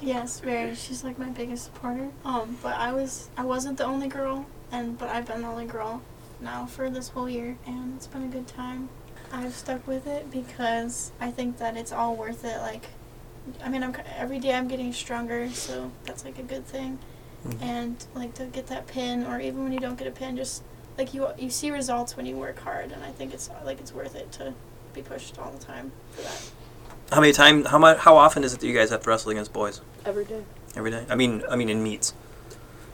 Yes, 0.00 0.40
very. 0.40 0.74
She's 0.74 1.02
like 1.02 1.18
my 1.18 1.28
biggest 1.28 1.64
supporter. 1.64 2.08
Um, 2.24 2.56
but 2.62 2.76
I 2.76 2.92
was 2.92 3.28
I 3.36 3.44
wasn't 3.44 3.78
the 3.78 3.84
only 3.84 4.08
girl, 4.08 4.46
and 4.70 4.96
but 4.96 5.08
I've 5.08 5.26
been 5.26 5.42
the 5.42 5.48
only 5.48 5.66
girl 5.66 6.02
now 6.40 6.66
for 6.66 6.88
this 6.88 7.08
whole 7.08 7.28
year, 7.28 7.56
and 7.66 7.94
it's 7.96 8.06
been 8.06 8.22
a 8.22 8.28
good 8.28 8.46
time. 8.46 8.88
I've 9.32 9.54
stuck 9.54 9.86
with 9.86 10.06
it 10.06 10.30
because 10.30 11.12
I 11.20 11.30
think 11.30 11.58
that 11.58 11.76
it's 11.76 11.92
all 11.92 12.14
worth 12.16 12.44
it. 12.44 12.58
Like, 12.60 12.86
I 13.64 13.68
mean, 13.68 13.82
I'm 13.82 13.94
every 14.16 14.38
day 14.38 14.54
I'm 14.54 14.68
getting 14.68 14.92
stronger, 14.92 15.50
so 15.50 15.90
that's 16.04 16.24
like 16.24 16.38
a 16.38 16.42
good 16.42 16.66
thing. 16.66 16.98
Mhm. 17.46 17.62
And 17.62 18.04
like 18.14 18.34
to 18.34 18.44
get 18.46 18.66
that 18.68 18.86
pin, 18.86 19.24
or 19.26 19.40
even 19.40 19.62
when 19.64 19.72
you 19.72 19.80
don't 19.80 19.96
get 19.98 20.08
a 20.08 20.10
pin, 20.10 20.36
just 20.36 20.62
like 20.96 21.14
you 21.14 21.28
you 21.38 21.50
see 21.50 21.70
results 21.70 22.16
when 22.16 22.26
you 22.26 22.36
work 22.36 22.58
hard, 22.60 22.92
and 22.92 23.04
I 23.04 23.10
think 23.12 23.32
it's 23.32 23.48
like 23.64 23.80
it's 23.80 23.92
worth 23.92 24.14
it 24.16 24.32
to 24.32 24.54
be 24.94 25.02
pushed 25.02 25.38
all 25.38 25.50
the 25.50 25.64
time 25.64 25.92
for 26.12 26.22
that. 26.22 26.50
How 27.12 27.20
many 27.20 27.32
time? 27.32 27.64
How 27.64 27.78
much? 27.78 27.98
How 27.98 28.16
often 28.16 28.44
is 28.44 28.52
it 28.54 28.60
that 28.60 28.66
you 28.66 28.74
guys 28.74 28.90
have 28.90 29.02
to 29.02 29.08
wrestle 29.10 29.30
against 29.30 29.52
boys? 29.52 29.80
every 30.04 30.24
day 30.24 30.42
Every 30.76 30.90
day. 30.90 31.04
I 31.10 31.14
mean, 31.16 31.42
I 31.50 31.56
mean 31.56 31.68
in 31.68 31.82
meets. 31.82 32.14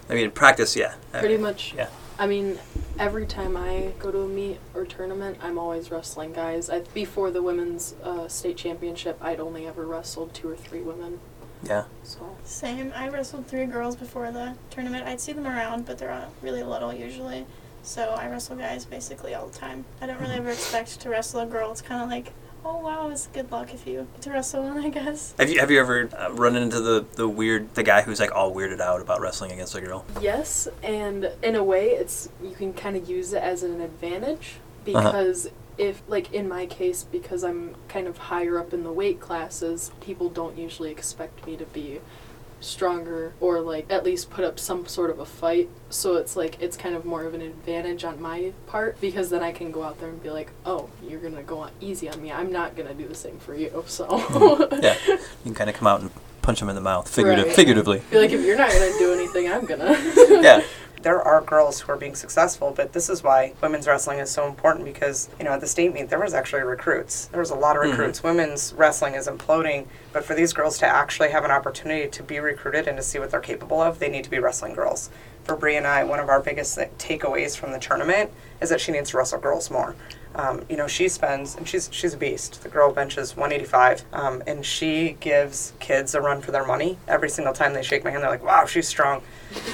I 0.09 0.15
mean 0.15 0.25
in 0.25 0.31
practice, 0.31 0.77
yeah. 0.77 0.95
pretty 1.13 1.37
much 1.37 1.75
Yeah. 1.77 1.89
I 2.19 2.27
mean 2.27 2.59
every 2.99 3.27
time 3.27 3.57
i 3.57 3.93
go 3.99 4.11
to 4.11 4.21
a 4.21 4.29
meet 4.29 4.59
or 4.75 4.85
tournament 4.85 5.37
i'm 5.43 5.59
always 5.59 5.91
wrestling 5.91 6.33
guys 6.33 6.71
I, 6.71 6.81
before 6.95 7.31
the 7.31 7.43
women's 7.43 7.95
uh, 8.03 8.29
state 8.29 8.57
championship 8.57 9.19
i'd 9.21 9.41
only 9.41 9.67
ever 9.67 9.85
wrestled 9.87 10.33
two 10.35 10.49
or 10.49 10.57
three 10.57 10.81
women 10.81 11.19
Yeah. 11.65 11.85
so 12.03 12.37
Same. 12.45 12.93
I 12.95 13.09
wrestled 13.09 13.47
three 13.47 13.65
girls 13.67 13.97
before 13.97 14.31
the 14.31 14.55
tournament. 14.71 15.07
I'd 15.07 15.21
see 15.21 15.33
them 15.33 15.47
around, 15.47 15.87
but 15.87 15.97
they're 15.99 16.29
really 16.43 16.63
little 16.63 16.93
usually. 16.93 17.47
So 17.83 18.11
I 18.19 18.29
wrestle 18.29 18.57
guys 18.57 18.85
basically 18.85 19.35
all 19.35 19.47
the 19.49 19.59
time. 19.59 19.85
I 20.01 20.07
don't 20.07 20.21
really 20.21 20.35
ever 20.37 20.51
expect 20.51 21.01
to 21.01 21.09
wrestle 21.09 21.41
a 21.41 21.47
girl. 21.47 21.71
It's 21.73 21.81
kind 21.83 22.03
of 22.03 22.11
like, 22.11 22.33
oh 22.65 22.79
wow, 22.79 23.11
it's 23.11 23.27
good 23.29 23.51
luck 23.51 23.73
if 23.75 23.87
you 23.87 24.07
get 24.15 24.23
to 24.23 24.31
wrestle 24.31 24.63
one, 24.65 24.79
I 24.79 24.89
guess. 24.89 25.35
Have 25.39 25.51
you 25.51 25.61
have 25.61 25.71
you 25.71 25.81
ever 25.81 26.09
uh, 26.17 26.33
run 26.33 26.57
into 26.57 26.81
the 26.81 27.05
the 27.15 27.29
weird 27.29 27.75
the 27.75 27.83
guy 27.83 28.03
who's 28.03 28.21
like 28.21 28.35
all 28.35 28.55
weirded 28.55 28.81
out 28.81 29.01
about 29.01 29.21
wrestling 29.21 29.53
against 29.53 29.75
a 29.75 29.81
girl? 29.81 30.05
Yes, 30.21 30.69
and 30.83 31.31
in 31.43 31.55
a 31.55 31.65
way, 31.65 31.91
it's 31.91 32.29
you 32.43 32.55
can 32.55 32.73
kind 32.73 32.97
of 32.97 33.09
use 33.09 33.33
it 33.33 33.43
as 33.43 33.63
an 33.63 33.81
advantage 33.81 34.57
because 34.85 35.49
if, 35.77 36.03
like 36.09 36.33
in 36.33 36.49
my 36.49 36.67
case, 36.67 37.05
because 37.05 37.43
I'm 37.43 37.75
kind 37.89 38.07
of 38.07 38.19
higher 38.19 38.59
up 38.59 38.73
in 38.73 38.85
the 38.85 38.93
weight 38.93 39.21
classes, 39.21 39.91
people 40.01 40.29
don't 40.29 40.57
usually 40.57 40.91
expect 40.91 41.47
me 41.47 41.57
to 41.57 41.67
be 41.67 42.01
stronger 42.65 43.33
or 43.41 43.61
like 43.61 43.87
at 43.91 44.05
least 44.05 44.31
put 44.31 44.45
up 44.45 44.59
some 44.59 44.87
sort 44.87 45.11
of 45.11 45.19
a 45.19 45.25
fight. 45.27 45.69
So 45.91 46.17
it's 46.17 46.37
like 46.37 46.61
it's 46.61 46.77
kind 46.77 46.95
of 46.95 47.05
more 47.05 47.25
of 47.25 47.35
an 47.35 47.43
advantage 47.43 48.05
on 48.05 48.21
my 48.21 48.53
part 48.67 49.01
because 49.01 49.31
then 49.31 49.43
I 49.43 49.53
can 49.53 49.71
go 49.71 49.83
out 49.83 50.01
there 50.01 50.09
and 50.09 50.23
be 50.23 50.31
like, 50.31 50.51
"Oh, 50.67 50.89
you're 51.07 51.21
to 51.37 51.43
go 51.43 51.59
on 51.59 51.71
easy 51.81 52.09
on 52.09 52.21
me. 52.23 52.33
I'm 52.33 52.51
not 52.51 52.75
to 52.89 52.95
do 52.95 53.07
the 53.09 53.15
same 53.15 53.39
for 53.39 53.55
you." 53.55 53.85
So 53.89 54.07
mm-hmm. 54.07 54.83
Yeah, 54.83 54.97
you 55.07 55.19
can 55.45 55.55
kind 55.55 55.71
of 55.71 55.77
come 55.77 55.87
out 55.87 56.01
and 56.01 56.11
punch 56.43 56.61
them 56.61 56.69
in 56.69 56.75
the 56.75 56.81
mouth, 56.81 57.09
figurative, 57.09 57.47
Right. 57.47 57.55
figuratively. 57.57 58.01
feel 58.01 58.21
like 58.21 58.31
if 58.33 58.45
you're 58.45 58.57
not 58.59 58.71
to 58.93 58.99
do 58.99 59.13
anything, 59.15 59.51
I'm 59.51 59.65
to. 59.81 60.41
Yeah, 60.43 60.63
there 61.05 61.21
are 61.21 61.43
girls 61.43 61.83
who 61.83 61.93
are 61.93 61.97
being 61.97 62.15
successful, 62.15 62.73
but 62.75 62.95
this 62.95 63.11
is 63.11 63.23
why 63.23 63.53
women's 63.61 63.87
wrestling 63.87 64.19
is 64.21 64.31
so 64.31 64.47
important 64.49 64.87
because, 64.87 65.29
you 65.39 65.45
know, 65.45 65.53
at 65.53 65.61
the 65.61 65.67
state 65.67 65.93
meet, 65.93 66.09
there 66.09 66.19
was 66.19 66.33
actually 66.33 66.63
recruits. 66.63 67.27
There 67.27 67.41
was 67.41 67.51
a 67.51 67.55
lot 67.55 67.77
of 67.77 67.83
Mhm. 67.83 67.91
recruits. 67.91 68.23
Women's 68.23 68.73
wrestling 68.75 69.15
is 69.15 69.29
imploding, 69.29 69.87
but 70.15 70.25
for 70.25 70.35
these 70.35 70.55
girls 70.55 70.79
to 70.79 70.87
actually 70.87 71.29
have 71.29 71.45
an 71.45 71.51
opportunity 71.51 72.09
to 72.09 72.23
be 72.23 72.41
recruited 72.41 72.89
and 72.89 72.97
to 72.97 73.03
see 73.03 73.19
what 73.19 73.31
they're 73.31 73.41
capable 73.41 73.83
of, 73.83 73.99
they 73.99 74.09
need 74.09 74.25
to 74.25 74.31
be 74.31 74.39
wrestling 74.39 74.73
girls. 74.75 75.11
For 75.45 75.57
Brie 75.57 75.77
and 75.77 75.87
I, 75.87 76.05
one 76.05 76.21
of 76.21 76.31
our 76.31 76.41
biggest 76.41 76.79
takeaways 76.99 77.55
from 77.55 77.73
the 77.73 77.79
tournament 77.79 78.31
is 78.63 78.71
that 78.71 78.81
she 78.81 78.91
needs 78.91 79.11
to 79.11 79.19
wrestle 79.19 79.41
girls 79.41 79.71
more. 79.71 79.95
Um, 80.35 80.65
you 80.69 80.77
know, 80.77 80.87
she 80.89 81.09
spends, 81.09 81.55
and 81.55 81.69
she's 81.69 81.89
she's 81.93 82.15
a 82.15 82.17
beast. 82.17 82.63
The 82.63 82.69
girl 82.69 82.93
benches 82.93 83.37
185, 83.37 84.05
um, 84.13 84.43
and 84.47 84.65
she 84.67 85.17
gives 85.21 85.73
kids 85.79 86.15
a 86.15 86.21
run 86.21 86.41
for 86.41 86.51
their 86.51 86.67
money 86.67 86.99
every 87.07 87.29
single 87.29 87.55
time 87.55 87.73
they 87.73 87.83
shake 87.83 88.05
my 88.05 88.11
hand. 88.11 88.23
They're 88.23 88.31
like, 88.31 88.45
"Wow, 88.45 88.67
she's 88.67 88.89
strong." 88.89 89.23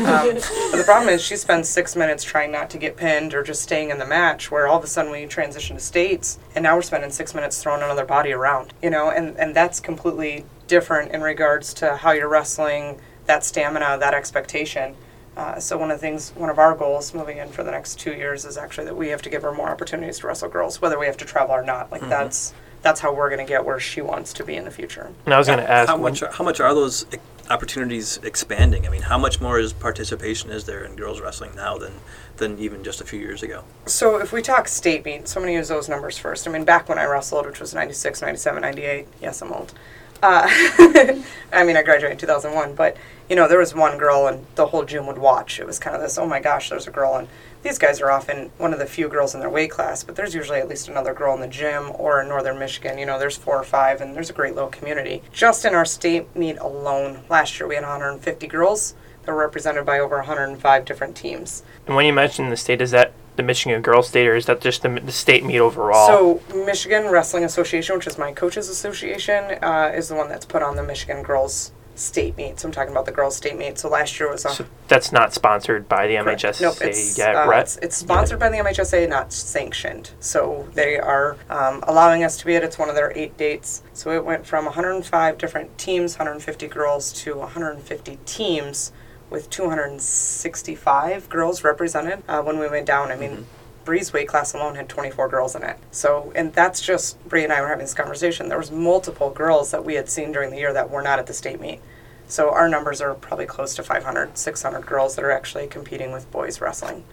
Um, 0.01 0.35
but 0.35 0.77
the 0.77 0.83
problem 0.85 1.09
is 1.09 1.23
she 1.23 1.37
spends 1.37 1.68
six 1.68 1.96
minutes 1.96 2.25
trying 2.25 2.53
not 2.53 2.70
to 2.70 2.79
get 2.79 2.96
pinned 2.96 3.35
or 3.35 3.42
just 3.42 3.62
staying 3.62 3.90
in 3.90 3.99
the 3.99 4.07
match 4.07 4.51
where 4.51 4.66
all 4.66 4.79
of 4.79 4.85
a 4.85 4.87
sudden 4.87 5.11
we 5.11 5.27
transition 5.27 5.77
to 5.77 5.83
states 5.83 6.38
and 6.55 6.62
now 6.62 6.75
we're 6.75 6.83
spending 6.83 7.11
six 7.11 7.35
minutes 7.35 7.62
throwing 7.62 7.83
another 7.83 8.05
body 8.05 8.33
around 8.33 8.75
you 8.83 8.90
know 8.90 9.11
and, 9.11 9.37
and 9.38 9.55
that's 9.55 9.81
completely 9.81 10.44
different 10.66 11.12
in 11.12 11.23
regards 11.23 11.73
to 11.75 11.96
how 11.96 12.12
you're 12.12 12.29
wrestling 12.29 13.01
that 13.27 13.44
stamina 13.44 13.96
that 13.99 14.14
expectation 14.14 14.94
uh, 15.40 15.59
so 15.59 15.76
one 15.79 15.90
of 15.90 15.96
the 15.98 16.07
things 16.07 16.31
one 16.37 16.50
of 16.50 16.59
our 16.59 16.74
goals 16.74 17.14
moving 17.14 17.38
in 17.38 17.48
for 17.48 17.62
the 17.64 17.70
next 17.70 17.98
two 17.98 18.12
years 18.12 18.44
is 18.44 18.57
actually 18.59 18.85
that 18.85 18.96
we 18.96 19.09
have 19.09 19.22
to 19.22 19.31
give 19.31 19.42
her 19.42 19.53
more 19.53 19.70
opportunities 19.70 20.18
to 20.18 20.26
wrestle 20.26 20.48
girls 20.48 20.81
whether 20.83 20.98
we 20.98 21.07
have 21.07 21.16
to 21.16 21.24
travel 21.24 21.55
or 21.55 21.64
not 21.64 21.90
like 21.90 22.03
that's 22.09 22.53
that's 22.83 23.00
how 23.00 23.12
we're 23.14 23.29
going 23.29 23.44
to 23.46 23.48
get 23.48 23.64
where 23.64 23.79
she 23.81 24.00
wants 24.00 24.33
to 24.35 24.44
be 24.44 24.55
in 24.57 24.64
the 24.64 24.70
future 24.70 25.11
And 25.24 25.35
I 25.35 25.38
was 25.38 25.46
going 25.46 25.59
to 25.59 25.70
ask, 25.70 25.88
How 25.88 25.96
much? 25.96 26.22
Are, 26.22 26.33
how 26.33 26.44
much 26.44 26.61
are 26.61 26.74
those 26.74 27.05
e- 27.12 27.18
opportunities 27.50 28.18
expanding? 28.22 28.87
I 28.87 28.90
mean, 28.90 29.03
how 29.03 29.18
much 29.18 29.40
more 29.40 29.59
is 29.59 29.72
participation 29.72 30.50
is 30.50 30.64
there 30.64 30.85
in 30.85 30.96
girls 30.96 31.20
wrestling 31.20 31.55
now 31.55 31.76
than 31.79 31.92
than 32.38 32.59
even 32.59 32.83
just 32.83 33.00
a 33.00 33.05
few 33.05 33.20
years 33.20 33.42
ago? 33.42 33.64
So 33.87 34.16
if 34.18 34.33
we 34.33 34.40
talk 34.40 34.66
state 34.66 35.05
meet, 35.05 35.29
so 35.29 35.38
I'm 35.38 35.44
going 35.44 35.53
to 35.55 35.59
use 35.59 35.68
those 35.68 35.88
numbers 35.90 36.16
first. 36.16 36.48
I 36.48 36.50
mean, 36.50 36.64
back 36.64 36.88
when 36.88 36.98
I 36.98 37.05
wrestled, 37.05 37.44
which 37.44 37.61
was 37.61 37.74
96, 37.74 38.22
97, 38.22 38.62
98, 38.62 39.07
yes, 39.20 39.42
I'm 39.42 39.53
old. 39.53 39.74
Uh, 40.22 40.46
I 41.53 41.64
mean, 41.64 41.76
I 41.76 41.83
graduated 41.83 42.12
in 42.12 42.18
2001, 42.18 42.74
but, 42.74 42.96
you 43.31 43.37
know, 43.37 43.47
there 43.47 43.61
was 43.61 43.73
one 43.77 43.97
girl 43.97 44.27
and 44.27 44.45
the 44.57 44.66
whole 44.66 44.85
gym 44.85 45.07
would 45.07 45.16
watch. 45.16 45.61
It 45.61 45.66
was 45.66 45.79
kind 45.79 45.95
of 45.95 46.03
this, 46.03 46.19
oh 46.19 46.27
my 46.27 46.40
gosh, 46.40 46.69
there's 46.69 46.88
a 46.88 46.90
girl. 46.90 47.14
And 47.14 47.29
these 47.62 47.79
guys 47.79 48.01
are 48.01 48.11
often 48.11 48.51
one 48.59 48.73
of 48.73 48.81
the 48.81 48.87
few 48.87 49.09
girls 49.09 49.35
in 49.35 49.40
their 49.40 49.49
weight 49.49 49.71
class, 49.71 50.03
but 50.03 50.16
there's 50.16 50.35
usually 50.35 50.59
at 50.59 50.69
least 50.69 50.88
another 50.88 51.14
girl 51.14 51.33
in 51.35 51.40
the 51.40 51.47
gym 51.47 51.93
or 51.95 52.21
in 52.21 52.29
northern 52.29 52.59
Michigan. 52.59 52.99
You 52.99 53.07
know, 53.07 53.21
there's 53.21 53.37
four 53.37 53.57
or 53.57 53.62
five, 53.62 54.01
and 54.01 54.16
there's 54.16 54.31
a 54.31 54.33
great 54.33 54.57
little 54.57 54.69
community. 54.69 55.23
Just 55.33 55.64
in 55.64 55.77
our 55.77 55.85
state 55.85 56.35
meet 56.35 56.59
alone, 56.59 57.21
last 57.31 57.61
year 57.61 57.69
we 57.69 57.77
had 57.77 57.85
150 57.85 58.49
girls 58.49 58.95
that 59.23 59.33
were 59.33 59.38
represented 59.38 59.87
by 59.87 60.01
over 60.01 60.16
105 60.16 60.85
different 60.85 61.14
teams. 61.16 61.62
and 61.87 61.95
when 61.95 62.07
you 62.07 62.12
mentioned 62.12 62.51
the 62.51 62.57
state, 62.57 62.83
is 62.83 62.90
that 62.90 63.12
the 63.37 63.43
Michigan 63.45 63.81
Girls 63.81 64.09
State 64.09 64.27
or 64.27 64.35
is 64.35 64.47
that 64.47 64.61
just 64.61 64.83
the, 64.83 64.88
the 64.88 65.12
state 65.12 65.45
meet 65.45 65.61
overall? 65.61 66.09
So 66.09 66.64
Michigan 66.64 67.09
Wrestling 67.11 67.45
Association, 67.45 67.95
which 67.95 68.09
is 68.09 68.19
my 68.19 68.33
coaches 68.33 68.69
association, 68.69 69.62
uh, 69.62 69.93
is 69.95 70.09
the 70.09 70.16
one 70.16 70.29
that's 70.29 70.45
put 70.45 70.62
on 70.62 70.75
the 70.75 70.83
Michigan 70.83 71.23
Girls 71.23 71.71
State 71.94 72.37
Meet. 72.37 72.61
So 72.61 72.68
I'm 72.68 72.72
talking 72.72 72.92
about 72.92 73.07
the 73.07 73.12
Girls 73.12 73.37
State 73.37 73.59
Meet. 73.59 73.79
So 73.79 73.88
last 73.88 74.18
year 74.18 74.31
was 74.31 74.44
a 74.44 74.50
So 74.50 74.66
that's 74.88 75.12
not 75.12 75.35
sponsored 75.35 75.88
by 75.88 76.07
the 76.07 76.16
correct. 76.16 76.42
MHSA 76.42 76.61
Nope, 76.62 76.76
it's, 76.81 77.18
yet, 77.18 77.37
uh, 77.37 77.48
right? 77.48 77.62
it's, 77.62 77.76
it's 77.79 77.96
sponsored 77.96 78.38
by 78.38 78.48
the 78.48 78.57
MHSA, 78.57 79.09
not 79.09 79.33
sanctioned. 79.33 80.11
So 80.20 80.68
they 80.74 80.98
are 80.98 81.37
um, 81.48 81.83
allowing 81.87 82.24
us 82.24 82.37
to 82.38 82.46
be 82.46 82.57
at. 82.57 82.64
It's 82.64 82.79
one 82.79 82.88
of 82.88 82.94
their 82.94 83.16
eight 83.16 83.37
dates. 83.37 83.83
So 83.92 84.11
it 84.11 84.24
went 84.24 84.46
from 84.46 84.64
105 84.64 85.38
different 85.38 85.76
teams, 85.79 86.14
150 86.14 86.68
girls, 86.68 87.12
to 87.24 87.37
150 87.37 88.18
teams 88.24 88.92
with 89.29 89.48
265 89.50 91.29
girls 91.29 91.62
represented 91.62 92.22
uh, 92.29 92.42
when 92.42 92.59
we 92.59 92.68
went 92.68 92.87
down. 92.87 93.12
I 93.12 93.16
mean, 93.16 93.46
Bree's 93.85 94.12
weight 94.12 94.29
class 94.29 94.53
alone 94.55 94.75
had 94.75 94.88
24 94.88 95.29
girls 95.29 95.55
in 95.57 95.62
it. 95.62 95.77
So, 95.90 96.33
and 96.35 96.53
that's 96.53 96.81
just 96.81 97.23
Bree 97.29 97.45
and 97.45 97.53
I 97.53 97.61
were 97.61 97.69
having 97.69 97.85
this 97.85 97.95
conversation. 97.95 98.49
There 98.49 98.59
was 98.59 98.71
multiple 98.71 99.31
girls 99.31 99.71
that 99.71 99.85
we 99.85 99.95
had 99.95 100.09
seen 100.09 100.33
during 100.33 100.51
the 100.51 100.59
year 100.59 100.73
that 100.73 100.90
were 100.90 101.03
not 101.03 101.19
at 101.19 101.27
the 101.27 101.35
state 101.35 101.61
meet. 101.61 101.81
So 102.29 102.51
our 102.51 102.69
numbers 102.69 103.01
are 103.01 103.14
probably 103.14 103.47
close 103.47 103.75
to 103.77 103.83
500, 103.83 104.38
600 104.38 104.87
girls 104.87 105.16
that 105.16 105.25
are 105.25 105.33
actually 105.33 105.66
competing 105.66 106.12
with 106.12 106.31
boys 106.31 106.61
wrestling. 106.61 107.05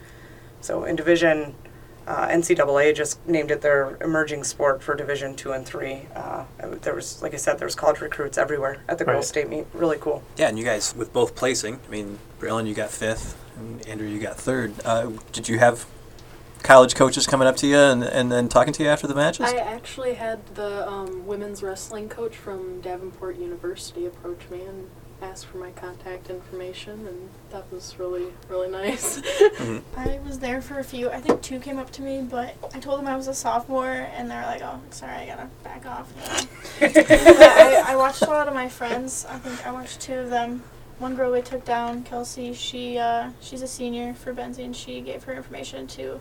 So 0.62 0.84
in 0.84 0.96
Division, 0.96 1.56
uh, 2.06 2.28
NCAA 2.28 2.96
just 2.96 3.26
named 3.28 3.50
it 3.52 3.62
their 3.62 3.98
emerging 4.02 4.44
sport 4.44 4.82
for 4.84 4.96
Division 4.96 5.36
two 5.36 5.52
and 5.54 5.66
three. 5.66 6.08
Uh, 6.16 6.44
there 6.82 6.94
was, 6.94 7.22
like 7.22 7.34
I 7.34 7.38
said, 7.38 7.58
there 7.60 7.66
was 7.66 7.76
college 7.76 8.00
recruits 8.00 8.38
everywhere 8.38 8.78
at 8.88 8.98
the 8.98 9.06
Right. 9.06 9.14
girls' 9.14 9.28
state 9.28 9.50
meet. 9.50 9.66
Really 9.74 9.98
cool. 10.00 10.22
Yeah, 10.38 10.48
and 10.50 10.58
you 10.60 10.64
guys 10.64 10.96
with 10.96 11.12
both 11.12 11.36
placing. 11.36 11.80
I 11.88 11.92
mean, 11.92 12.20
Braylon, 12.40 12.68
you 12.68 12.74
got 12.76 12.92
fifth, 12.92 13.36
and 13.58 13.86
Andrew, 13.88 14.08
you 14.08 14.20
got 14.20 14.38
third. 14.38 14.74
Uh, 14.86 15.12
did 15.32 15.50
you 15.50 15.60
have 15.60 15.86
college 16.68 16.96
coaches 16.96 17.26
coming 17.26 17.48
up 17.48 17.56
to 17.56 17.66
you 17.66 17.78
and, 17.78 18.04
and 18.04 18.30
then 18.30 18.50
talking 18.50 18.74
to 18.74 18.84
you 18.84 18.90
after 18.90 19.08
the 19.08 19.16
matches? 19.16 19.52
I 19.52 19.56
actually 19.56 20.16
had 20.16 20.46
the 20.56 20.88
um, 20.88 21.26
women's 21.26 21.64
wrestling 21.64 22.10
coach 22.10 22.36
from 22.36 22.82
Davenport 22.82 23.38
University 23.40 24.06
approach 24.06 24.42
me 24.52 24.64
and 24.64 24.90
ask 25.22 25.48
for 25.48 25.58
my 25.60 25.72
contact 25.72 26.30
information, 26.30 27.08
and 27.08 27.30
that 27.52 27.72
was 27.72 27.98
really, 27.98 28.28
really 28.50 28.70
nice. 28.70 29.20
Mhm. 29.22 29.82
I 29.98 30.20
was 30.28 30.40
there 30.40 30.62
for 30.62 30.78
a 30.78 30.84
few. 30.84 31.10
I 31.10 31.22
think 31.22 31.42
two 31.42 31.60
came 31.60 31.80
up 31.80 31.90
to 31.92 32.02
me, 32.02 32.22
but 32.22 32.54
I 32.76 32.80
told 32.80 33.00
them 33.00 33.08
I 33.08 33.16
was 33.16 33.28
a 33.30 33.34
sophomore, 33.34 34.10
and 34.16 34.30
they're 34.30 34.46
like, 34.46 34.62
"Oh, 34.62 34.80
sorry, 34.92 35.16
I 35.16 35.26
gotta 35.26 35.48
back 35.64 35.86
off." 35.88 36.12
I, 36.82 37.94
I 37.94 37.96
watched 37.96 38.22
a 38.24 38.30
lot 38.30 38.48
of 38.48 38.54
my 38.54 38.68
friends. 38.68 39.26
I 39.28 39.38
think 39.40 39.66
I 39.66 39.72
watched 39.72 40.02
two 40.02 40.16
of 40.20 40.30
them. 40.30 40.64
One 41.00 41.16
girl 41.16 41.32
we 41.32 41.42
took 41.42 41.64
down, 41.66 42.04
Kelsey. 42.04 42.54
She 42.54 43.00
uh, 43.00 43.32
she's 43.40 43.62
a 43.62 43.68
senior 43.68 44.14
for 44.14 44.34
Benzie, 44.34 44.66
and 44.66 44.76
she 44.76 45.00
gave 45.02 45.24
her 45.24 45.34
information 45.34 45.88
to. 45.88 46.20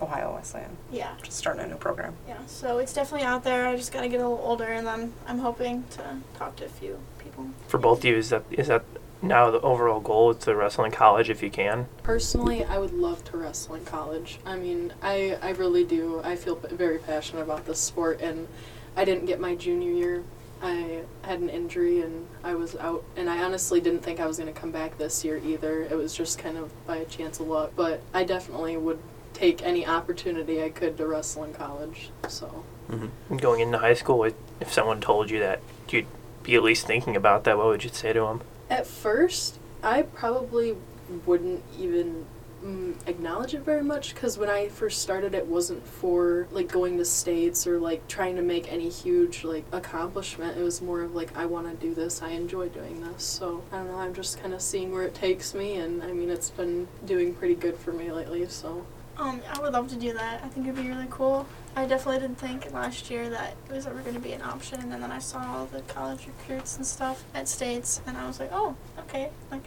Ohio 0.00 0.34
Wesleyan, 0.34 0.76
Yeah, 0.92 1.14
just 1.22 1.38
starting 1.38 1.64
a 1.64 1.66
new 1.68 1.76
program. 1.76 2.14
yeah. 2.28 2.36
So 2.46 2.78
it's 2.78 2.92
definitely 2.92 3.26
out 3.26 3.44
there. 3.44 3.66
I 3.66 3.76
just 3.76 3.92
gotta 3.92 4.08
get 4.08 4.20
a 4.20 4.28
little 4.28 4.44
older, 4.44 4.64
and 4.64 4.86
then 4.86 5.12
I'm 5.26 5.38
hoping 5.38 5.84
to 5.90 6.02
talk 6.38 6.56
to 6.56 6.64
a 6.66 6.68
few 6.68 6.98
people. 7.18 7.46
For 7.68 7.78
both 7.78 7.98
of 8.00 8.04
you, 8.04 8.16
is 8.16 8.30
that 8.30 8.44
is 8.50 8.68
that 8.68 8.84
now 9.22 9.50
the 9.50 9.60
overall 9.62 10.00
goal 10.00 10.30
is 10.32 10.36
to 10.44 10.54
wrestle 10.54 10.84
in 10.84 10.90
college 10.92 11.30
if 11.30 11.42
you 11.42 11.50
can? 11.50 11.86
Personally, 12.02 12.64
I 12.64 12.78
would 12.78 12.92
love 12.92 13.24
to 13.30 13.38
wrestle 13.38 13.74
in 13.74 13.84
college. 13.84 14.38
I 14.44 14.56
mean, 14.56 14.92
I, 15.02 15.38
I 15.42 15.50
really 15.50 15.84
do. 15.84 16.20
I 16.22 16.36
feel 16.36 16.56
very 16.56 16.98
passionate 16.98 17.42
about 17.42 17.64
this 17.64 17.80
sport, 17.80 18.20
and 18.20 18.46
I 18.94 19.04
didn't 19.04 19.24
get 19.26 19.40
my 19.40 19.54
junior 19.54 19.90
year. 19.90 20.22
I 20.62 21.02
had 21.22 21.40
an 21.40 21.50
injury 21.50 22.00
and 22.00 22.26
I 22.42 22.54
was 22.54 22.76
out, 22.76 23.04
and 23.16 23.28
I 23.28 23.42
honestly 23.42 23.78
didn't 23.80 24.00
think 24.02 24.20
I 24.20 24.26
was 24.26 24.38
going 24.38 24.52
to 24.52 24.58
come 24.58 24.70
back 24.70 24.96
this 24.96 25.22
year 25.24 25.36
either. 25.44 25.82
It 25.82 25.94
was 25.96 26.14
just 26.14 26.38
kind 26.38 26.56
of 26.56 26.70
by 26.86 26.96
a 26.96 27.04
chance 27.04 27.40
of 27.40 27.46
luck. 27.48 27.72
But 27.76 28.00
I 28.14 28.24
definitely 28.24 28.76
would 28.78 28.98
take 29.36 29.62
any 29.62 29.86
opportunity 29.86 30.62
I 30.62 30.70
could 30.70 30.96
to 30.96 31.06
wrestle 31.06 31.44
in 31.44 31.52
college. 31.52 32.10
So, 32.28 32.64
Mhm. 32.90 33.10
Going 33.40 33.60
into 33.60 33.78
high 33.78 33.94
school, 33.94 34.24
if 34.24 34.34
if 34.60 34.72
someone 34.72 35.00
told 35.00 35.28
you 35.30 35.38
that 35.40 35.60
you'd 35.90 36.06
be 36.42 36.54
at 36.54 36.62
least 36.62 36.86
thinking 36.86 37.14
about 37.16 37.44
that, 37.44 37.58
what 37.58 37.66
would 37.66 37.84
you 37.84 37.90
say 37.92 38.12
to 38.12 38.20
them? 38.20 38.40
at 38.68 38.84
first, 38.86 39.58
I 39.82 40.02
probably 40.02 40.76
wouldn't 41.24 41.62
even 41.78 42.26
mm, 42.64 42.94
acknowledge 43.06 43.54
it 43.54 43.60
very 43.60 43.82
much 43.84 44.12
because 44.14 44.36
when 44.38 44.48
I 44.50 44.68
first 44.68 45.00
started, 45.02 45.34
it 45.34 45.46
wasn't 45.46 45.86
for 45.86 46.48
like 46.50 46.72
going 46.72 46.96
to 46.98 47.04
states 47.04 47.64
or 47.66 47.78
like 47.78 48.08
trying 48.08 48.34
to 48.36 48.42
make 48.42 48.72
any 48.72 48.88
huge 48.88 49.44
like 49.44 49.64
accomplishment. 49.72 50.58
It 50.58 50.62
was 50.64 50.80
more 50.82 51.02
of 51.02 51.14
like 51.14 51.36
I 51.36 51.46
want 51.46 51.68
to 51.70 51.86
do 51.86 51.94
this. 51.94 52.22
I 52.22 52.30
enjoy 52.30 52.68
doing 52.70 53.02
this. 53.04 53.22
So 53.22 53.62
I 53.70 53.76
don't 53.76 53.88
know. 53.92 53.98
I'm 53.98 54.14
just 54.14 54.40
kind 54.42 54.52
of 54.54 54.60
seeing 54.62 54.90
where 54.90 55.04
it 55.04 55.14
takes 55.14 55.54
me, 55.54 55.76
and 55.76 56.02
I 56.02 56.10
mean, 56.12 56.30
it's 56.30 56.50
been 56.50 56.88
doing 57.04 57.34
pretty 57.34 57.54
good 57.54 57.76
for 57.76 57.92
me 57.92 58.10
lately. 58.10 58.48
So 58.48 58.84
Um, 59.18 59.40
I 59.52 59.60
would 59.60 59.72
love 59.72 59.88
to 59.88 59.96
do 59.96 60.12
that. 60.12 60.42
I 60.44 60.48
think 60.48 60.66
it'd 60.66 60.82
be 60.82 60.88
really 60.88 61.06
cool. 61.10 61.46
I 61.74 61.86
definitely 61.86 62.20
didn't 62.20 62.38
think 62.38 62.70
last 62.72 63.10
year 63.10 63.28
that 63.30 63.54
it 63.68 63.72
was 63.72 63.86
ever 63.86 64.00
going 64.00 64.14
to 64.14 64.20
be 64.20 64.32
an 64.32 64.42
option, 64.42 64.80
and 64.80 65.02
then 65.02 65.10
I 65.10 65.18
saw 65.18 65.40
all 65.56 65.66
the 65.66 65.80
college 65.82 66.26
recruits 66.26 66.76
and 66.76 66.86
stuff 66.86 67.24
at 67.34 67.48
states, 67.48 68.00
and 68.06 68.16
I 68.16 68.26
was 68.26 68.40
like, 68.40 68.50
oh, 68.52 68.76
okay, 69.00 69.30
like 69.50 69.62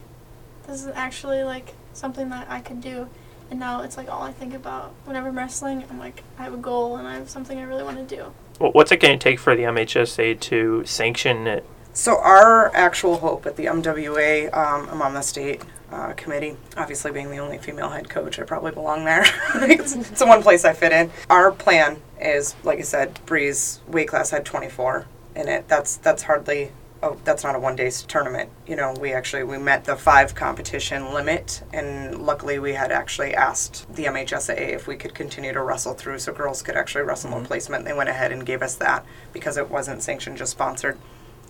this 0.67 0.81
is 0.83 0.91
actually 0.93 1.43
like 1.43 1.73
something 1.93 2.29
that 2.29 2.49
I 2.49 2.59
could 2.59 2.81
do. 2.81 3.07
And 3.49 3.59
now 3.59 3.81
it's 3.81 3.97
like 3.97 4.07
all 4.12 4.21
I 4.21 4.31
think 4.31 4.53
about 4.53 4.93
whenever 5.05 5.29
I'm 5.29 5.38
wrestling. 5.38 5.83
I'm 5.89 5.97
like, 5.97 6.23
I 6.38 6.43
have 6.43 6.53
a 6.53 6.57
goal 6.57 6.97
and 6.97 7.07
I 7.07 7.15
have 7.15 7.29
something 7.29 7.57
I 7.57 7.63
really 7.63 7.83
want 7.83 7.97
to 8.07 8.15
do. 8.15 8.25
Wh- 8.59 8.75
What's 8.75 8.91
it 8.91 8.99
going 8.99 9.17
to 9.17 9.23
take 9.23 9.39
for 9.39 9.55
the 9.55 9.63
MHSA 9.63 10.39
to 10.41 10.85
sanction 10.85 11.47
it? 11.47 11.65
So 11.91 12.19
our 12.19 12.73
actual 12.75 13.17
hope 13.17 13.47
at 13.47 13.55
the 13.55 13.65
MWA, 13.65 14.55
um, 14.55 14.88
I'm 14.91 15.01
on 15.01 15.15
the 15.15 15.21
state 15.23 15.63
uh, 15.91 16.13
committee. 16.13 16.56
Obviously, 16.78 17.12
being 17.12 17.32
the 17.32 17.38
only 17.38 17.58
female 17.58 17.89
head 17.89 18.10
coach, 18.10 18.39
I 18.39 18.43
probably 18.43 18.71
belong 18.71 19.06
there. 19.06 19.23
it's, 19.56 19.95
it's 19.95 20.19
the 20.19 20.28
one 20.28 20.41
place 20.41 20.65
I 20.65 20.73
fit 20.73 20.91
in. 20.91 21.12
Our 21.30 21.52
plan 21.52 22.02
is, 22.21 22.56
like 22.63 22.80
I 22.80 22.84
said, 22.84 23.19
Bree's 23.25 23.80
weight 23.88 24.08
class 24.08 24.32
had 24.32 24.45
24 24.45 25.06
in 25.36 25.47
it. 25.47 25.67
That's 25.67 25.97
that's 25.97 26.23
hardly 26.23 26.71
oh, 27.02 27.17
that's 27.23 27.43
not 27.43 27.56
a 27.56 27.60
one 27.60 27.75
day 27.75 27.89
tournament. 28.08 28.49
You 28.67 28.75
know, 28.75 28.93
we 28.99 29.13
actually 29.13 29.43
we 29.43 29.58
met 29.58 29.86
the 29.86 29.95
five 29.95 30.36
competition 30.36 31.13
limit, 31.13 31.63
and 31.73 32.21
luckily 32.21 32.60
we 32.60 32.73
had 32.73 32.91
actually 32.91 33.34
asked 33.34 33.93
the 33.93 34.06
MHSA 34.06 34.58
if 34.58 34.88
we 34.88 34.95
could 34.95 35.13
continue 35.13 35.54
to 35.54 35.62
wrestle 35.62 35.93
through, 35.93 36.19
so 36.19 36.34
girls 36.34 36.62
could 36.62 36.75
actually 36.75 37.04
wrestle 37.04 37.32
no 37.32 37.41
placement. 37.43 37.86
They 37.86 37.93
went 37.93 38.10
ahead 38.10 38.32
and 38.32 38.45
gave 38.45 38.62
us 38.62 38.75
that 38.75 39.06
because 39.34 39.58
it 39.58 39.69
wasn't 39.69 40.04
sanctioned, 40.04 40.38
just 40.38 40.52
sponsored. 40.52 40.97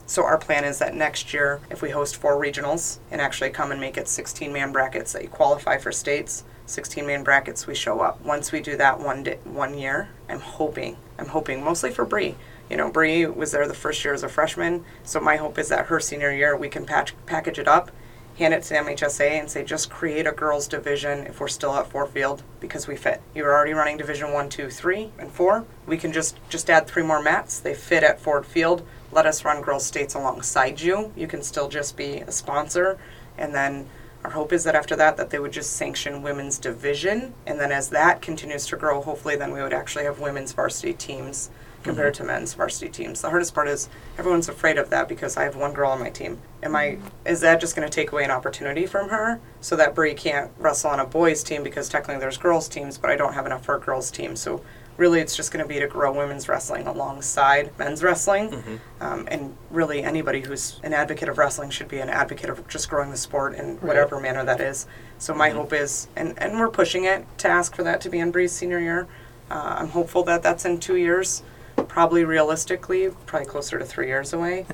So 0.10 0.26
our 0.26 0.40
plan 0.40 0.64
is 0.64 0.80
that 0.80 0.96
next 0.96 1.36
year, 1.36 1.62
if 1.70 1.84
we 1.84 1.92
host 1.92 2.16
four 2.16 2.36
regionals 2.42 2.98
and 3.12 3.22
actually 3.22 3.52
come 3.52 3.72
and 3.72 3.80
make 3.80 3.96
it 3.96 4.08
16 4.08 4.52
man 4.52 4.72
brackets 4.72 5.14
that 5.14 5.22
you 5.22 5.30
qualify 5.30 5.78
for 5.78 5.92
states, 5.92 6.44
16 6.66 7.06
man 7.06 7.24
brackets, 7.24 7.68
we 7.68 7.76
show 7.76 8.00
up. 8.00 8.20
Once 8.26 8.52
we 8.52 8.60
do 8.60 8.76
that 8.76 9.00
one 9.00 9.24
one 9.44 9.78
year, 9.78 10.10
I'm 10.28 10.40
hoping, 10.40 10.98
I'm 11.20 11.28
hoping 11.28 11.64
mostly 11.64 11.92
for 11.92 12.06
Bree. 12.06 12.34
You 12.72 12.78
know, 12.78 12.90
Bree 12.90 13.28
was 13.28 13.52
there 13.52 13.68
the 13.68 13.76
first 13.76 14.04
year 14.04 14.16
as 14.16 14.24
a 14.24 14.30
freshman, 14.30 14.84
so 15.04 15.20
my 15.20 15.36
hope 15.36 15.60
is 15.60 15.70
that 15.70 15.86
her 15.86 16.00
senior 16.00 16.32
year 16.32 16.58
we 16.58 16.70
can 16.70 16.88
patch, 16.88 17.14
package 17.28 17.60
it 17.60 17.68
up, 17.68 17.92
hand 18.40 18.56
it 18.56 18.64
to 18.64 18.74
MHSA, 18.74 19.40
and 19.40 19.52
say 19.52 19.64
just 19.64 19.92
create 19.92 20.26
a 20.26 20.32
girls 20.32 20.68
division 20.68 21.28
if 21.28 21.40
we're 21.40 21.48
still 21.48 21.76
at 21.76 21.86
Ford 21.86 22.10
Field 22.10 22.42
because 22.60 22.88
we 22.88 22.96
fit. 22.96 23.22
You're 23.36 23.54
already 23.54 23.74
running 23.74 23.98
Division 23.98 24.34
One, 24.34 24.50
Two, 24.50 24.72
Three, 24.72 25.12
and 25.20 25.32
Four. 25.32 25.66
We 25.86 25.98
can 25.98 26.12
just 26.12 26.40
just 26.50 26.68
add 26.68 26.88
three 26.88 27.04
more 27.04 27.22
mats. 27.22 27.60
They 27.60 27.76
fit 27.76 28.04
at 28.04 28.20
Ford 28.20 28.48
Field. 28.48 28.82
Let 29.12 29.26
us 29.26 29.44
run 29.44 29.62
girls 29.62 29.86
states 29.86 30.14
alongside 30.14 30.82
you. 30.82 31.12
You 31.16 31.28
can 31.28 31.42
still 31.42 31.68
just 31.68 31.98
be 31.98 32.20
a 32.20 32.32
sponsor, 32.32 32.98
and 33.38 33.54
then 33.54 33.88
our 34.24 34.32
hope 34.32 34.52
is 34.52 34.66
that 34.66 34.76
after 34.76 34.96
that, 34.98 35.18
that 35.18 35.30
they 35.30 35.40
would 35.40 35.54
just 35.54 35.74
sanction 35.74 36.22
women's 36.22 36.60
division, 36.60 37.34
and 37.46 37.60
then 37.60 37.72
as 37.72 37.90
that 37.90 38.22
continues 38.22 38.66
to 38.68 38.76
grow, 38.76 39.02
hopefully, 39.02 39.36
then 39.36 39.52
we 39.52 39.62
would 39.62 39.74
actually 39.74 40.04
have 40.04 40.20
women's 40.20 40.52
varsity 40.52 40.94
teams 40.94 41.50
compared 41.84 42.14
mm-hmm. 42.14 42.24
to 42.24 42.28
men's 42.28 42.54
varsity 42.54 42.92
teams. 42.92 43.22
The 43.22 43.30
hardest 43.30 43.56
part 43.56 43.68
is 43.68 43.88
everyone's 44.18 44.50
afraid 44.50 44.78
of 44.78 44.90
that 44.90 45.08
because 45.08 45.38
I 45.38 45.44
have 45.44 45.56
one 45.56 45.74
girl 45.74 45.92
on 45.92 46.00
my 46.00 46.10
team. 46.10 46.40
Am 46.62 46.76
I? 46.76 46.98
Is 47.26 47.40
that 47.42 47.62
just 47.62 47.76
going 47.76 47.88
to 47.88 47.94
take 47.94 48.12
away 48.12 48.24
an 48.24 48.32
opportunity 48.32 48.86
from 48.86 49.10
her 49.10 49.40
so 49.62 49.76
that 49.78 49.96
Bree 49.96 50.14
can't 50.14 50.52
wrestle 50.58 50.90
on 50.90 51.00
a 51.00 51.06
boys 51.06 51.44
team 51.44 51.64
because 51.64 51.88
technically 51.88 52.20
there's 52.20 52.38
girls 52.38 52.68
teams, 52.68 52.98
but 52.98 53.10
I 53.10 53.16
don't 53.16 53.34
have 53.34 53.46
enough 53.46 53.64
for 53.64 53.76
a 53.76 53.80
girls 53.80 54.12
team. 54.12 54.36
So 54.36 54.62
really, 55.00 55.22
it's 55.22 55.36
just 55.36 55.52
going 55.52 55.64
to 55.64 55.68
be 55.68 55.80
to 55.80 55.88
grow 55.88 56.12
women's 56.12 56.48
wrestling 56.50 56.86
alongside 56.86 57.72
men's 57.80 58.04
wrestling. 58.04 58.52
Um, 59.00 59.28
and 59.32 59.56
really, 59.72 60.04
anybody 60.04 60.42
who's 60.42 60.80
an 60.84 60.94
advocate 60.94 61.30
of 61.30 61.38
wrestling 61.38 61.70
should 61.70 61.88
be 61.88 62.00
an 62.00 62.10
advocate 62.10 62.50
of 62.50 62.68
just 62.68 62.90
growing 62.90 63.10
the 63.10 63.18
sport 63.18 63.56
in 63.56 63.78
whatever 63.78 64.20
manner 64.20 64.44
that 64.44 64.60
is. 64.60 64.86
So 65.18 65.34
my 65.34 65.50
hope 65.50 65.74
is, 65.74 66.10
and, 66.16 66.38
and 66.38 66.60
we're 66.60 66.70
pushing 66.70 67.06
it 67.06 67.26
to 67.40 67.48
ask 67.48 67.76
for 67.76 67.84
that 67.84 68.02
to 68.02 68.10
be 68.10 68.20
in 68.20 68.32
Bree's 68.32 68.52
senior 68.52 68.80
year. 68.80 69.08
Uh, 69.50 69.78
I'm 69.80 69.90
hopeful 69.90 70.24
that 70.24 70.44
that's 70.44 70.66
in 70.66 70.80
two 70.80 70.98
years. 70.98 71.42
Probably 71.90 72.24
realistically, 72.24 73.10
probably 73.26 73.48
closer 73.48 73.78
to 73.80 73.84
three 73.84 74.08
years 74.08 74.32
away. 74.32 74.66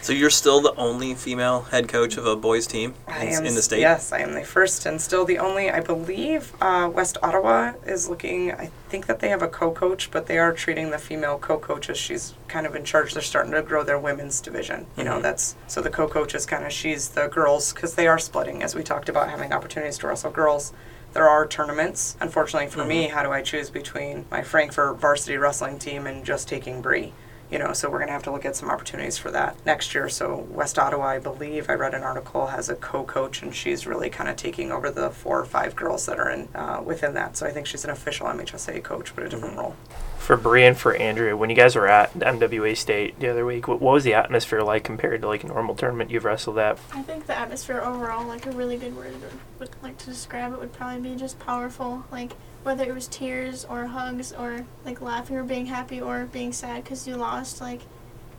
So 0.00 0.12
you're 0.12 0.30
still 0.30 0.60
the 0.60 0.72
only 0.76 1.14
female 1.14 1.62
head 1.62 1.88
coach 1.88 2.16
of 2.16 2.24
a 2.24 2.36
boys 2.36 2.66
team 2.68 2.94
in, 3.08 3.12
am 3.28 3.44
in 3.44 3.54
the 3.56 3.62
state. 3.62 3.80
Yes, 3.80 4.12
I 4.12 4.20
am 4.20 4.32
the 4.32 4.44
first 4.44 4.86
and 4.86 5.00
still 5.00 5.24
the 5.24 5.38
only. 5.38 5.70
I 5.70 5.80
believe 5.80 6.52
uh, 6.62 6.88
West 6.94 7.18
Ottawa 7.22 7.72
is 7.84 8.08
looking. 8.08 8.52
I 8.52 8.70
think 8.88 9.06
that 9.06 9.18
they 9.18 9.28
have 9.28 9.42
a 9.42 9.48
co-coach, 9.48 10.10
but 10.12 10.26
they 10.28 10.38
are 10.38 10.52
treating 10.52 10.90
the 10.90 10.98
female 10.98 11.36
co-coach 11.38 11.90
as 11.90 11.98
she's 11.98 12.34
kind 12.46 12.64
of 12.64 12.74
in 12.76 12.84
charge. 12.84 13.12
They're 13.12 13.22
starting 13.22 13.52
to 13.52 13.62
grow 13.62 13.82
their 13.82 13.98
women's 13.98 14.40
division. 14.40 14.86
You 14.96 15.04
know, 15.04 15.18
Mhm. 15.18 15.22
that's 15.22 15.56
so 15.66 15.82
the 15.82 15.90
co-coach 15.90 16.34
is 16.34 16.46
kind 16.46 16.64
of 16.64 16.72
she's 16.72 17.08
the 17.10 17.26
girls 17.26 17.72
because 17.72 17.94
they 17.96 18.06
are 18.06 18.18
splitting 18.20 18.62
as 18.62 18.74
we 18.74 18.82
talked 18.84 19.08
about 19.08 19.28
having 19.30 19.52
opportunities 19.52 19.98
to 19.98 20.06
wrestle 20.06 20.30
girls. 20.30 20.72
There 21.12 21.28
are 21.28 21.46
tournaments. 21.46 22.16
Unfortunately 22.20 22.68
for 22.68 22.84
me, 22.84 23.08
how 23.08 23.22
do 23.22 23.30
I 23.30 23.42
choose 23.42 23.70
between 23.70 24.24
my 24.30 24.42
Frankfort 24.42 24.98
varsity 24.98 25.36
wrestling 25.36 25.78
team 25.78 26.06
and 26.06 26.24
just 26.24 26.48
taking 26.48 26.80
Bree? 26.80 27.12
you 27.52 27.58
know, 27.58 27.74
so 27.74 27.90
we're 27.90 27.98
going 27.98 28.08
to 28.08 28.14
have 28.14 28.22
to 28.22 28.30
look 28.32 28.46
at 28.46 28.56
some 28.56 28.70
opportunities 28.70 29.18
for 29.18 29.30
that 29.30 29.54
next 29.66 29.94
year. 29.94 30.08
So 30.08 30.46
West 30.48 30.78
Ottawa, 30.78 31.04
I 31.04 31.18
believe, 31.18 31.68
I 31.68 31.74
read 31.74 31.92
an 31.92 32.02
article 32.02 32.46
has 32.46 32.70
a 32.70 32.74
co-coach, 32.74 33.42
and 33.42 33.54
she's 33.54 33.86
really 33.86 34.08
kind 34.08 34.30
of 34.30 34.36
taking 34.36 34.72
over 34.72 34.90
the 34.90 35.10
four 35.10 35.38
or 35.38 35.44
five 35.44 35.76
girls 35.76 36.06
that 36.06 36.18
are 36.18 36.30
in 36.30 36.48
uh, 36.54 36.80
within 36.82 37.12
that. 37.12 37.36
So 37.36 37.46
I 37.46 37.50
think 37.50 37.66
she's 37.66 37.84
an 37.84 37.90
official 37.90 38.26
MHSA 38.26 38.82
coach, 38.82 39.14
but 39.14 39.24
a 39.24 39.28
different 39.28 39.58
role. 39.58 39.76
For 40.22 40.36
Bree 40.36 40.64
and 40.64 40.78
for 40.78 40.94
Andrea, 40.94 41.36
when 41.36 41.50
you 41.50 41.56
guys 41.56 41.74
were 41.74 41.88
at 41.88 42.14
MWA 42.14 42.76
State 42.76 43.18
the 43.18 43.28
other 43.28 43.44
week, 43.44 43.66
what, 43.66 43.80
what 43.80 43.94
was 43.94 44.04
the 44.04 44.14
atmosphere 44.14 44.62
like 44.62 44.84
compared 44.84 45.20
to 45.22 45.26
like 45.26 45.42
a 45.42 45.48
normal 45.48 45.74
tournament 45.74 46.12
you've 46.12 46.24
wrestled 46.24 46.58
at? 46.58 46.78
I 46.92 47.02
think 47.02 47.26
the 47.26 47.36
atmosphere 47.36 47.80
overall, 47.80 48.24
like 48.28 48.46
a 48.46 48.52
really 48.52 48.76
good 48.76 48.96
word 48.96 49.16
would 49.58 49.70
like 49.82 49.98
to 49.98 50.06
describe 50.06 50.52
it 50.52 50.60
would 50.60 50.72
probably 50.72 51.10
be 51.10 51.16
just 51.16 51.40
powerful. 51.40 52.04
Like 52.12 52.34
whether 52.62 52.84
it 52.84 52.94
was 52.94 53.08
tears 53.08 53.64
or 53.64 53.86
hugs 53.86 54.32
or 54.32 54.64
like 54.84 55.00
laughing 55.00 55.36
or 55.36 55.42
being 55.42 55.66
happy 55.66 56.00
or 56.00 56.26
being 56.26 56.52
sad 56.52 56.84
because 56.84 57.06
you 57.08 57.16
lost, 57.16 57.60
like 57.60 57.80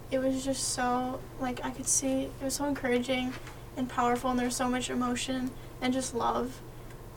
it 0.10 0.20
was 0.20 0.46
just 0.46 0.70
so 0.70 1.20
like 1.42 1.66
I 1.66 1.72
could 1.72 1.90
see 1.90 2.24
it 2.24 2.32
was 2.42 2.54
so 2.54 2.64
encouraging 2.64 3.34
and 3.76 3.90
powerful 3.90 4.30
and 4.30 4.40
there 4.40 4.48
was 4.48 4.56
so 4.56 4.70
much 4.70 4.90
emotion 4.90 5.52
and 5.82 5.94
just 5.94 6.16
love. 6.16 6.62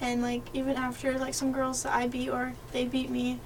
And 0.00 0.22
like 0.22 0.42
even 0.52 0.74
after 0.74 1.16
like 1.20 1.34
some 1.34 1.52
girls 1.52 1.84
that 1.84 1.94
I 1.94 2.08
beat 2.08 2.30
or 2.30 2.54
they 2.72 2.84
beat 2.84 3.10
me, 3.10 3.38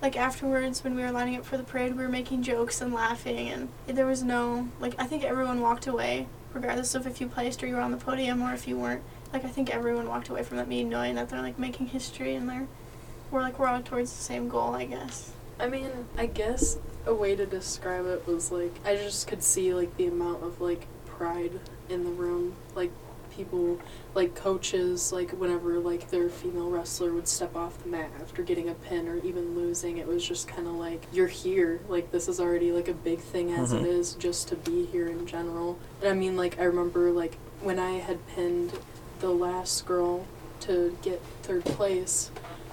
like 0.00 0.16
afterwards 0.16 0.84
when 0.84 0.94
we 0.94 1.02
were 1.02 1.10
lining 1.10 1.36
up 1.36 1.44
for 1.44 1.56
the 1.56 1.62
parade 1.62 1.96
we 1.96 2.02
were 2.02 2.08
making 2.08 2.42
jokes 2.42 2.80
and 2.80 2.94
laughing 2.94 3.48
and 3.48 3.68
there 3.86 4.06
was 4.06 4.22
no 4.22 4.68
like 4.80 4.94
I 4.98 5.04
think 5.04 5.24
everyone 5.24 5.60
walked 5.60 5.86
away 5.86 6.28
regardless 6.52 6.94
of 6.94 7.06
if 7.06 7.20
you 7.20 7.28
placed 7.28 7.62
or 7.62 7.66
you 7.66 7.74
were 7.74 7.80
on 7.80 7.90
the 7.90 7.96
podium 7.96 8.42
or 8.42 8.52
if 8.52 8.66
you 8.66 8.78
weren't. 8.78 9.02
Like 9.32 9.44
I 9.44 9.48
think 9.48 9.70
everyone 9.70 10.08
walked 10.08 10.28
away 10.28 10.42
from 10.42 10.56
that 10.56 10.68
meeting 10.68 10.88
knowing 10.88 11.14
that 11.16 11.28
they're 11.28 11.42
like 11.42 11.58
making 11.58 11.88
history 11.88 12.34
and 12.34 12.48
they're 12.48 12.66
we're 13.30 13.42
like 13.42 13.58
we're 13.58 13.68
all 13.68 13.82
towards 13.82 14.14
the 14.16 14.22
same 14.22 14.48
goal, 14.48 14.74
I 14.74 14.86
guess. 14.86 15.32
I 15.60 15.68
mean, 15.68 15.90
I 16.16 16.26
guess 16.26 16.78
a 17.04 17.12
way 17.12 17.36
to 17.36 17.44
describe 17.44 18.06
it 18.06 18.26
was 18.26 18.50
like 18.50 18.74
I 18.84 18.96
just 18.96 19.26
could 19.26 19.42
see 19.42 19.74
like 19.74 19.96
the 19.96 20.06
amount 20.06 20.42
of 20.42 20.60
like 20.60 20.86
pride 21.06 21.60
in 21.88 22.04
the 22.04 22.10
room, 22.10 22.54
like 22.74 22.90
people, 23.38 23.78
like 24.14 24.34
coaches, 24.34 25.12
like 25.12 25.30
whenever 25.30 25.78
like 25.78 26.10
their 26.10 26.28
female 26.28 26.68
wrestler 26.68 27.12
would 27.14 27.28
step 27.28 27.54
off 27.56 27.80
the 27.82 27.88
mat 27.88 28.10
after 28.20 28.42
getting 28.42 28.68
a 28.68 28.74
pin 28.74 29.06
or 29.08 29.16
even 29.18 29.54
losing, 29.54 29.96
it 29.98 30.06
was 30.06 30.26
just 30.26 30.48
kind 30.48 30.66
of 30.66 30.74
like 30.74 31.00
you're 31.12 31.28
here, 31.28 31.80
like 31.88 32.10
this 32.10 32.28
is 32.28 32.40
already 32.40 32.72
like 32.72 32.88
a 32.88 32.92
big 32.94 33.20
thing 33.20 33.52
as 33.52 33.72
it 33.72 33.82
Mhm. 33.82 33.86
is 33.86 34.14
just 34.14 34.48
to 34.48 34.56
be 34.56 34.84
here 34.86 35.06
in 35.06 35.24
general. 35.24 35.78
And 36.00 36.10
I 36.10 36.14
mean, 36.14 36.36
like 36.36 36.58
I 36.58 36.64
remember 36.64 37.10
like 37.12 37.38
when 37.62 37.78
I 37.78 37.92
had 37.98 38.26
pinned 38.26 38.72
the 39.20 39.30
last 39.30 39.86
girl 39.86 40.26
to 40.60 40.96
get 41.02 41.22
third 41.42 41.64
place 41.64 42.30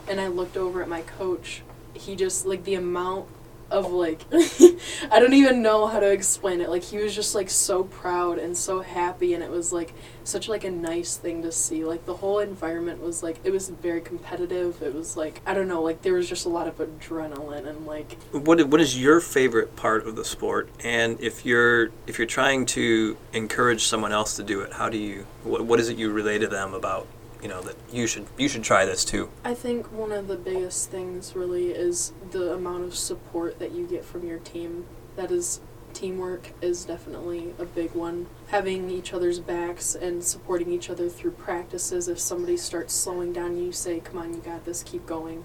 and 0.08 0.20
I 0.20 0.28
looked 0.28 0.58
over 0.58 0.82
at 0.82 0.90
my 0.90 1.02
coach, 1.02 1.62
he 1.94 2.16
just 2.16 2.46
like 2.48 2.64
the 2.64 2.74
amount 2.76 3.28
of 3.72 3.92
like 3.92 4.22
I 4.32 5.20
don't 5.20 5.34
even 5.34 5.62
know 5.62 5.88
how 5.88 6.00
to 6.00 6.12
explain 6.12 6.62
it. 6.62 6.70
Like 6.70 6.84
he 6.84 6.98
was 6.98 7.16
just 7.16 7.36
like 7.36 7.50
so 7.50 7.84
proud 7.84 8.38
and 8.38 8.56
so 8.56 8.82
happy 8.82 9.34
and 9.34 9.44
it 9.44 9.50
was 9.50 9.74
like 9.74 9.94
such 10.24 10.48
like 10.48 10.64
a 10.64 10.72
nice 10.72 11.18
thing 11.18 11.42
to 11.44 11.52
see. 11.52 11.84
Like 11.84 12.06
the 12.06 12.16
whole 12.16 12.40
environment 12.40 13.02
was 13.02 13.24
like 13.24 13.38
it 13.44 13.52
was 13.52 13.70
very 13.70 14.02
competitive. 14.02 14.82
It 14.82 14.94
was 14.94 15.18
like 15.18 15.42
I 15.46 15.54
don't 15.54 15.68
know, 15.68 15.82
like 15.82 16.02
there 16.02 16.14
was 16.14 16.30
just 16.30 16.46
a 16.46 16.50
lot 16.50 16.68
of 16.68 16.78
adrenaline 16.78 17.68
and 17.68 17.86
like 17.86 18.18
What 18.32 18.68
what 18.68 18.82
is 18.82 19.00
your 19.00 19.20
favorite 19.20 19.76
part 19.76 20.08
of 20.08 20.16
the 20.16 20.26
sport? 20.26 20.70
And 20.84 21.20
if 21.20 21.46
you're 21.46 21.92
if 22.08 22.18
you're 22.18 22.28
trying 22.28 22.66
to 22.68 23.18
encourage 23.34 23.86
someone 23.86 24.12
else 24.12 24.36
to 24.38 24.44
do 24.44 24.62
it, 24.62 24.74
how 24.74 24.90
do 24.90 24.98
you 24.98 25.26
what, 25.44 25.66
what 25.66 25.80
is 25.80 25.90
it 25.90 25.98
you 25.98 26.12
relay 26.12 26.38
to 26.40 26.48
them 26.48 26.74
about 26.74 27.08
you 27.42 27.48
know 27.48 27.62
that 27.62 27.76
you 27.92 28.08
should 28.08 28.26
you 28.38 28.48
should 28.48 28.64
try 28.64 28.86
this 28.86 29.06
too? 29.06 29.30
I 29.44 29.54
think 29.54 29.92
one 29.92 30.12
of 30.12 30.28
the 30.28 30.36
biggest 30.36 30.90
things 30.90 31.36
really 31.36 31.72
is 31.72 32.14
the 32.32 32.54
amount 32.54 32.86
of 32.86 32.96
support 32.96 33.60
that 33.60 33.72
you 33.72 33.86
get 33.88 34.06
from 34.06 34.26
your 34.26 34.40
team. 34.40 34.86
That 35.16 35.32
is 35.32 35.60
teamwork 35.94 36.52
is 36.62 36.84
definitely 36.86 37.54
a 37.58 37.66
big 37.66 37.94
one. 37.94 38.28
Having 38.48 38.90
each 38.90 39.14
other's 39.14 39.40
backs 39.40 39.96
and 39.96 40.24
supporting 40.24 40.72
each 40.72 40.90
other 40.90 41.10
through 41.10 41.32
practices. 41.32 42.08
If 42.08 42.20
somebody 42.20 42.58
starts 42.58 42.94
slowing 42.94 43.32
down, 43.32 43.58
you 43.58 43.72
say, 43.72 44.02
"Come 44.02 44.18
on, 44.20 44.34
you 44.34 44.42
got 44.42 44.66
this. 44.66 44.84
Keep 44.84 45.06
going." 45.06 45.44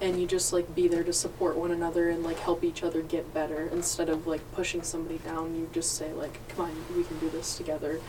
And 0.00 0.18
you 0.18 0.26
just 0.26 0.54
like 0.54 0.74
be 0.74 0.88
there 0.88 1.04
to 1.04 1.12
support 1.12 1.56
one 1.56 1.70
another 1.70 2.08
and 2.08 2.24
like 2.24 2.38
help 2.38 2.64
each 2.64 2.82
other 2.82 3.02
get 3.02 3.34
better 3.34 3.68
instead 3.70 4.08
of 4.08 4.26
like 4.26 4.40
pushing 4.52 4.82
somebody 4.82 5.18
down. 5.18 5.54
You 5.54 5.68
just 5.72 5.94
say 5.94 6.12
like, 6.12 6.40
"Come 6.48 6.66
on, 6.66 6.96
we 6.96 7.04
can 7.04 7.18
do 7.18 7.28
this 7.28 7.56
together." 7.56 8.00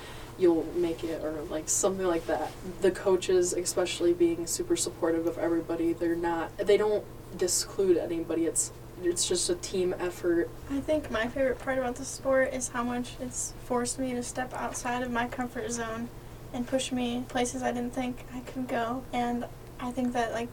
You'll 0.41 0.65
make 0.75 1.03
it 1.03 1.23
or 1.23 1.41
like 1.49 1.69
something 1.69 2.07
like 2.07 2.25
that. 2.27 2.51
The 2.81 2.91
coaches 2.91 3.53
especially 3.53 4.13
being 4.13 4.47
super 4.47 4.75
supportive 4.75 5.27
of 5.27 5.37
everybody. 5.37 5.93
They're 5.93 6.15
not 6.15 6.57
they 6.57 6.77
don't 6.77 7.05
disclude 7.37 7.97
anybody. 7.97 8.45
It's 8.45 8.71
it's 9.03 9.27
just 9.27 9.49
a 9.49 9.55
team 9.55 9.95
effort. 9.99 10.49
I 10.69 10.79
think 10.79 11.09
my 11.09 11.27
favorite 11.27 11.59
part 11.59 11.77
about 11.77 11.95
the 11.95 12.05
sport 12.05 12.53
is 12.53 12.69
how 12.69 12.83
much 12.83 13.13
it's 13.19 13.53
forced 13.65 13.99
me 13.99 14.13
to 14.13 14.23
step 14.23 14.53
outside 14.53 15.01
of 15.01 15.11
my 15.11 15.27
comfort 15.27 15.71
zone 15.71 16.09
and 16.53 16.67
push 16.67 16.91
me 16.91 17.23
places 17.29 17.63
I 17.63 17.71
didn't 17.71 17.93
think 17.93 18.25
I 18.35 18.41
could 18.41 18.67
go. 18.67 19.03
And 19.13 19.45
I 19.79 19.91
think 19.91 20.13
that 20.13 20.33
like 20.33 20.49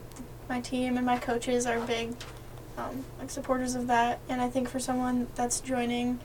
my 0.47 0.61
team 0.61 0.97
and 0.97 1.05
my 1.05 1.17
coaches 1.17 1.65
are 1.65 1.79
big 1.81 2.13
um, 2.77 3.03
like 3.19 3.29
supporters 3.29 3.75
of 3.75 3.87
that. 3.87 4.19
And 4.29 4.41
I 4.41 4.49
think 4.49 4.69
for 4.69 4.79
someone 4.79 5.27
that's 5.35 5.59
joining, 5.59 6.19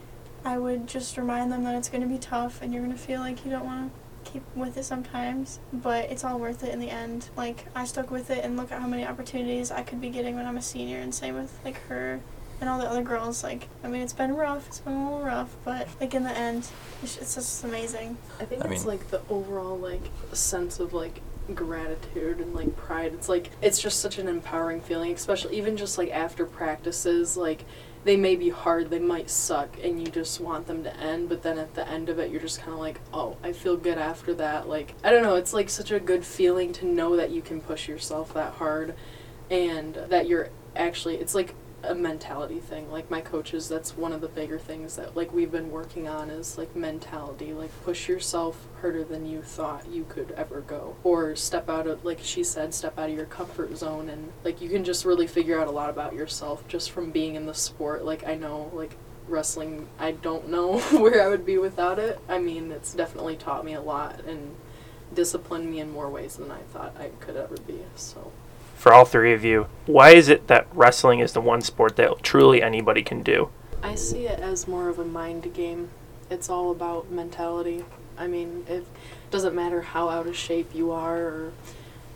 I 0.45 0.59
would 0.59 0.86
just 0.86 1.16
remind 1.16 1.51
them 1.51 1.64
that 1.64 1.74
it's 1.74 1.88
going 1.88 2.03
to 2.03 2.09
be 2.09 2.18
tough 2.18 2.61
and 2.62 2.72
you're 2.72 2.82
going 2.82 2.95
to 2.95 3.01
feel 3.03 3.20
like 3.20 3.45
you 3.45 3.51
don't 3.51 3.64
want 3.64 3.90
to 4.24 4.30
keep 4.30 4.42
with 4.55 4.76
it 4.76 4.84
sometimes, 4.84 5.59
but 5.72 6.11
it's 6.11 6.24
all 6.24 6.38
worth 6.38 6.62
it 6.62 6.72
in 6.72 6.80
the 6.80 6.90
end. 6.90 7.28
Like 7.36 7.66
I 7.74 7.84
stuck 7.84 8.11
with 8.11 8.30
it 8.30 8.45
and 8.45 8.57
look 8.57 8.70
at 8.72 8.80
how 8.80 8.86
many 8.88 9.07
opportunities 9.07 9.70
I 9.70 9.82
could 9.82 10.01
be 10.01 10.11
getting 10.11 10.36
when 10.36 10.47
I'm 10.47 10.57
a 10.57 10.62
senior 10.62 10.99
and 10.99 11.14
same 11.14 11.34
with 11.34 11.59
like 11.64 11.80
her 11.88 12.20
and 12.61 12.68
all 12.70 12.78
the 12.78 12.88
other 12.88 13.03
girls. 13.03 13.42
Like, 13.42 13.68
I 13.82 13.88
mean, 13.88 14.03
it's 14.03 14.12
been 14.12 14.34
rough. 14.36 14.66
It's 14.68 14.80
been 14.80 14.92
a 14.95 15.05
little 15.11 15.24
rough, 15.26 15.55
but 15.64 15.88
like 16.01 16.14
in 16.14 16.24
the 16.24 16.36
end, 16.36 16.66
it's, 17.03 17.16
it's 17.18 17.34
just 17.34 17.64
amazing. 17.64 18.16
I 18.40 18.45
think 18.45 18.64
I 18.64 18.68
it's 18.68 18.84
mean- 18.84 18.99
like 18.99 19.11
the 19.11 19.22
overall 19.30 19.78
like 19.78 20.03
sense 20.32 20.78
of 20.78 20.92
like 20.92 21.20
gratitude 21.55 22.40
and 22.40 22.55
like 22.55 22.74
pride. 22.76 23.12
It's 23.14 23.28
like 23.28 23.51
it's 23.62 23.80
just 23.80 24.01
such 24.01 24.18
an 24.18 24.28
empowering 24.28 24.80
feeling, 24.80 25.12
especially 25.12 25.57
even 25.57 25.76
just 25.76 25.97
like 25.99 26.11
after 26.11 26.47
practices, 26.47 27.36
like 27.36 27.64
they 28.05 28.16
may 28.16 28.36
be 28.36 28.50
hard, 28.50 28.90
they 28.90 28.98
might 28.98 29.30
suck, 29.30 29.76
and 29.82 29.98
you 29.98 30.07
just 30.07 30.40
want 30.40 30.66
them 30.66 30.84
to 30.84 30.96
end, 30.98 31.28
but 31.28 31.42
then 31.42 31.59
at 31.59 31.74
the 31.74 31.88
end 31.88 32.09
of 32.09 32.18
it, 32.18 32.30
you're 32.30 32.40
just 32.40 32.61
kind 32.61 32.72
of 32.72 32.78
like, 32.78 33.00
oh, 33.12 33.36
I 33.42 33.52
feel 33.52 33.76
good 33.76 33.98
after 33.98 34.34
that. 34.34 34.68
Like, 34.68 34.94
I 35.02 35.11
don't 35.11 35.22
know, 35.22 35.36
it's 35.36 35.55
like 35.55 35.70
such 35.70 35.90
a 35.90 35.98
good 35.98 36.24
feeling 36.24 36.72
to 36.74 36.86
know 36.86 37.16
that 37.16 37.30
you 37.30 37.40
can 37.40 37.61
push 37.61 37.88
yourself 37.88 38.34
that 38.34 38.55
hard 38.55 38.94
and 39.50 39.94
that 39.94 40.28
you're 40.28 40.50
actually, 40.76 41.16
it's 41.16 41.34
like 41.34 41.55
a 41.89 41.95
mentality 41.95 42.61
thing. 42.61 42.91
Like, 42.91 43.11
my 43.11 43.20
coaches, 43.20 43.68
that's 43.68 43.97
one 43.97 44.12
of 44.12 44.20
the 44.20 44.28
bigger 44.28 44.59
things 44.59 44.97
that, 44.97 45.16
like, 45.16 45.32
we've 45.32 45.51
been 45.51 45.70
working 45.70 46.09
on 46.09 46.30
is 46.30 46.59
like 46.59 46.74
mentality. 46.74 47.53
Like, 47.53 47.70
push 47.85 48.09
yourself 48.09 48.66
harder 48.80 49.05
than 49.05 49.26
you 49.26 49.43
thought 49.43 49.87
you 49.89 50.05
could 50.09 50.32
ever 50.32 50.61
go. 50.61 50.97
Or 51.05 51.37
step 51.37 51.68
out 51.68 51.87
of, 51.87 52.05
like 52.05 52.20
she 52.22 52.45
said, 52.45 52.74
step 52.74 52.99
out 52.99 53.11
of 53.11 53.16
your 53.16 53.26
comfort 53.26 53.76
zone 53.76 54.09
and, 54.09 54.32
like, 54.45 54.61
you 54.61 54.68
can 54.68 54.85
just 54.85 55.05
really 55.05 55.26
figure 55.26 55.61
out 55.61 55.68
a 55.68 55.72
lot 55.72 55.91
about 55.91 56.14
yourself 56.14 56.66
just 56.68 56.91
from 56.91 57.11
being 57.11 57.35
in 57.35 57.47
the 57.47 57.55
sport. 57.55 58.05
Like, 58.05 58.26
I 58.26 58.35
know, 58.35 58.70
like, 58.72 58.97
wrestling, 59.28 59.89
I 59.99 60.12
don't 60.12 60.49
know 60.49 60.78
where 60.93 61.22
I 61.22 61.28
would 61.28 61.47
be 61.47 61.59
without 61.59 61.99
it. 61.99 62.18
I 62.28 62.39
mean, 62.39 62.72
it's 62.72 62.95
definitely 62.95 63.37
taught 63.37 63.64
me 63.64 63.74
a 63.74 63.80
lot 63.80 64.20
and 64.24 64.57
disciplined 65.14 65.70
me 65.70 65.80
in 65.80 65.91
more 65.91 66.11
ways 66.11 66.37
than 66.37 66.51
I 66.51 66.61
thought 66.72 66.97
I 66.99 67.09
could 67.20 67.37
ever 67.37 67.57
be. 67.66 67.80
So, 67.95 68.32
For 68.85 68.93
all 68.93 69.07
three 69.07 69.32
of 69.32 69.47
you, 69.47 69.66
why 69.87 70.11
is 70.11 70.28
it 70.28 70.49
that 70.49 70.66
wrestling 70.74 71.20
is 71.20 71.32
the 71.32 71.41
one 71.41 71.62
sport 71.62 71.97
that 71.97 72.22
truly 72.22 72.62
anybody 72.62 73.03
can 73.03 73.22
do? 73.22 73.49
I 73.82 73.95
see 73.95 74.26
it 74.26 74.39
as 74.41 74.68
more 74.68 74.91
of 74.91 74.99
a 74.99 75.07
mind 75.07 75.55
game. 75.55 75.89
It's 76.28 76.51
all 76.51 76.70
about 76.70 77.11
mentality. 77.11 77.87
I 78.18 78.26
mean, 78.26 78.66
it 78.68 78.85
doesn't 79.30 79.55
matter 79.55 79.80
how 79.80 80.11
out 80.11 80.26
of 80.26 80.37
shape 80.37 80.74
you 80.74 80.91
are 80.91 81.16
or 81.16 81.53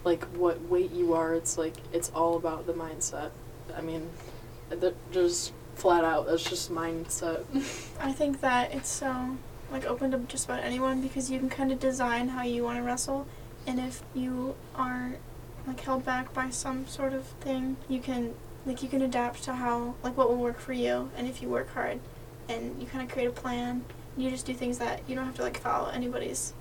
like 0.04 0.24
what 0.24 0.60
weight 0.68 0.92
you 0.92 1.14
are. 1.14 1.34
It's 1.34 1.56
like 1.56 1.72
it's 1.90 2.10
all 2.10 2.36
about 2.36 2.66
the 2.66 2.74
mindset. 2.74 3.30
I 3.74 3.80
mean, 3.80 4.10
th- 4.68 4.92
just 5.10 5.54
flat 5.74 6.04
out, 6.04 6.26
that's 6.26 6.44
just 6.44 6.70
mindset. 6.70 7.46
I 7.98 8.12
think 8.12 8.42
that 8.42 8.74
it's 8.74 8.90
so 8.90 9.38
like 9.72 9.86
open 9.86 10.10
to 10.10 10.18
just 10.18 10.44
about 10.44 10.62
anyone 10.62 11.00
because 11.00 11.30
you 11.30 11.38
can 11.38 11.48
kind 11.48 11.72
of 11.72 11.80
design 11.80 12.28
how 12.28 12.42
you 12.42 12.62
want 12.62 12.76
to 12.76 12.82
wrestle, 12.82 13.26
and 13.66 13.80
if 13.80 14.02
you 14.14 14.54
are 14.74 15.14
like 15.68 15.80
held 15.80 16.04
back 16.04 16.32
by 16.34 16.50
some 16.50 16.86
sort 16.86 17.12
of 17.12 17.24
thing, 17.40 17.76
you 17.88 18.00
can 18.00 18.34
like 18.66 18.82
you 18.82 18.88
can 18.88 19.02
adapt 19.02 19.44
to 19.44 19.52
how 19.52 19.94
like 20.02 20.16
what 20.16 20.28
will 20.28 20.36
work 20.36 20.58
for 20.58 20.72
you, 20.72 21.10
and 21.16 21.28
if 21.28 21.40
you 21.40 21.48
work 21.48 21.72
hard, 21.74 22.00
and 22.48 22.80
you 22.80 22.86
kind 22.88 23.04
of 23.06 23.12
create 23.12 23.26
a 23.28 23.30
plan, 23.32 23.84
you 24.16 24.30
just 24.30 24.46
do 24.46 24.54
things 24.54 24.78
that 24.78 25.00
you 25.06 25.14
don't 25.14 25.26
have 25.26 25.36
to 25.36 25.42
like 25.42 25.58
follow 25.60 25.88
anybody's 25.90 26.52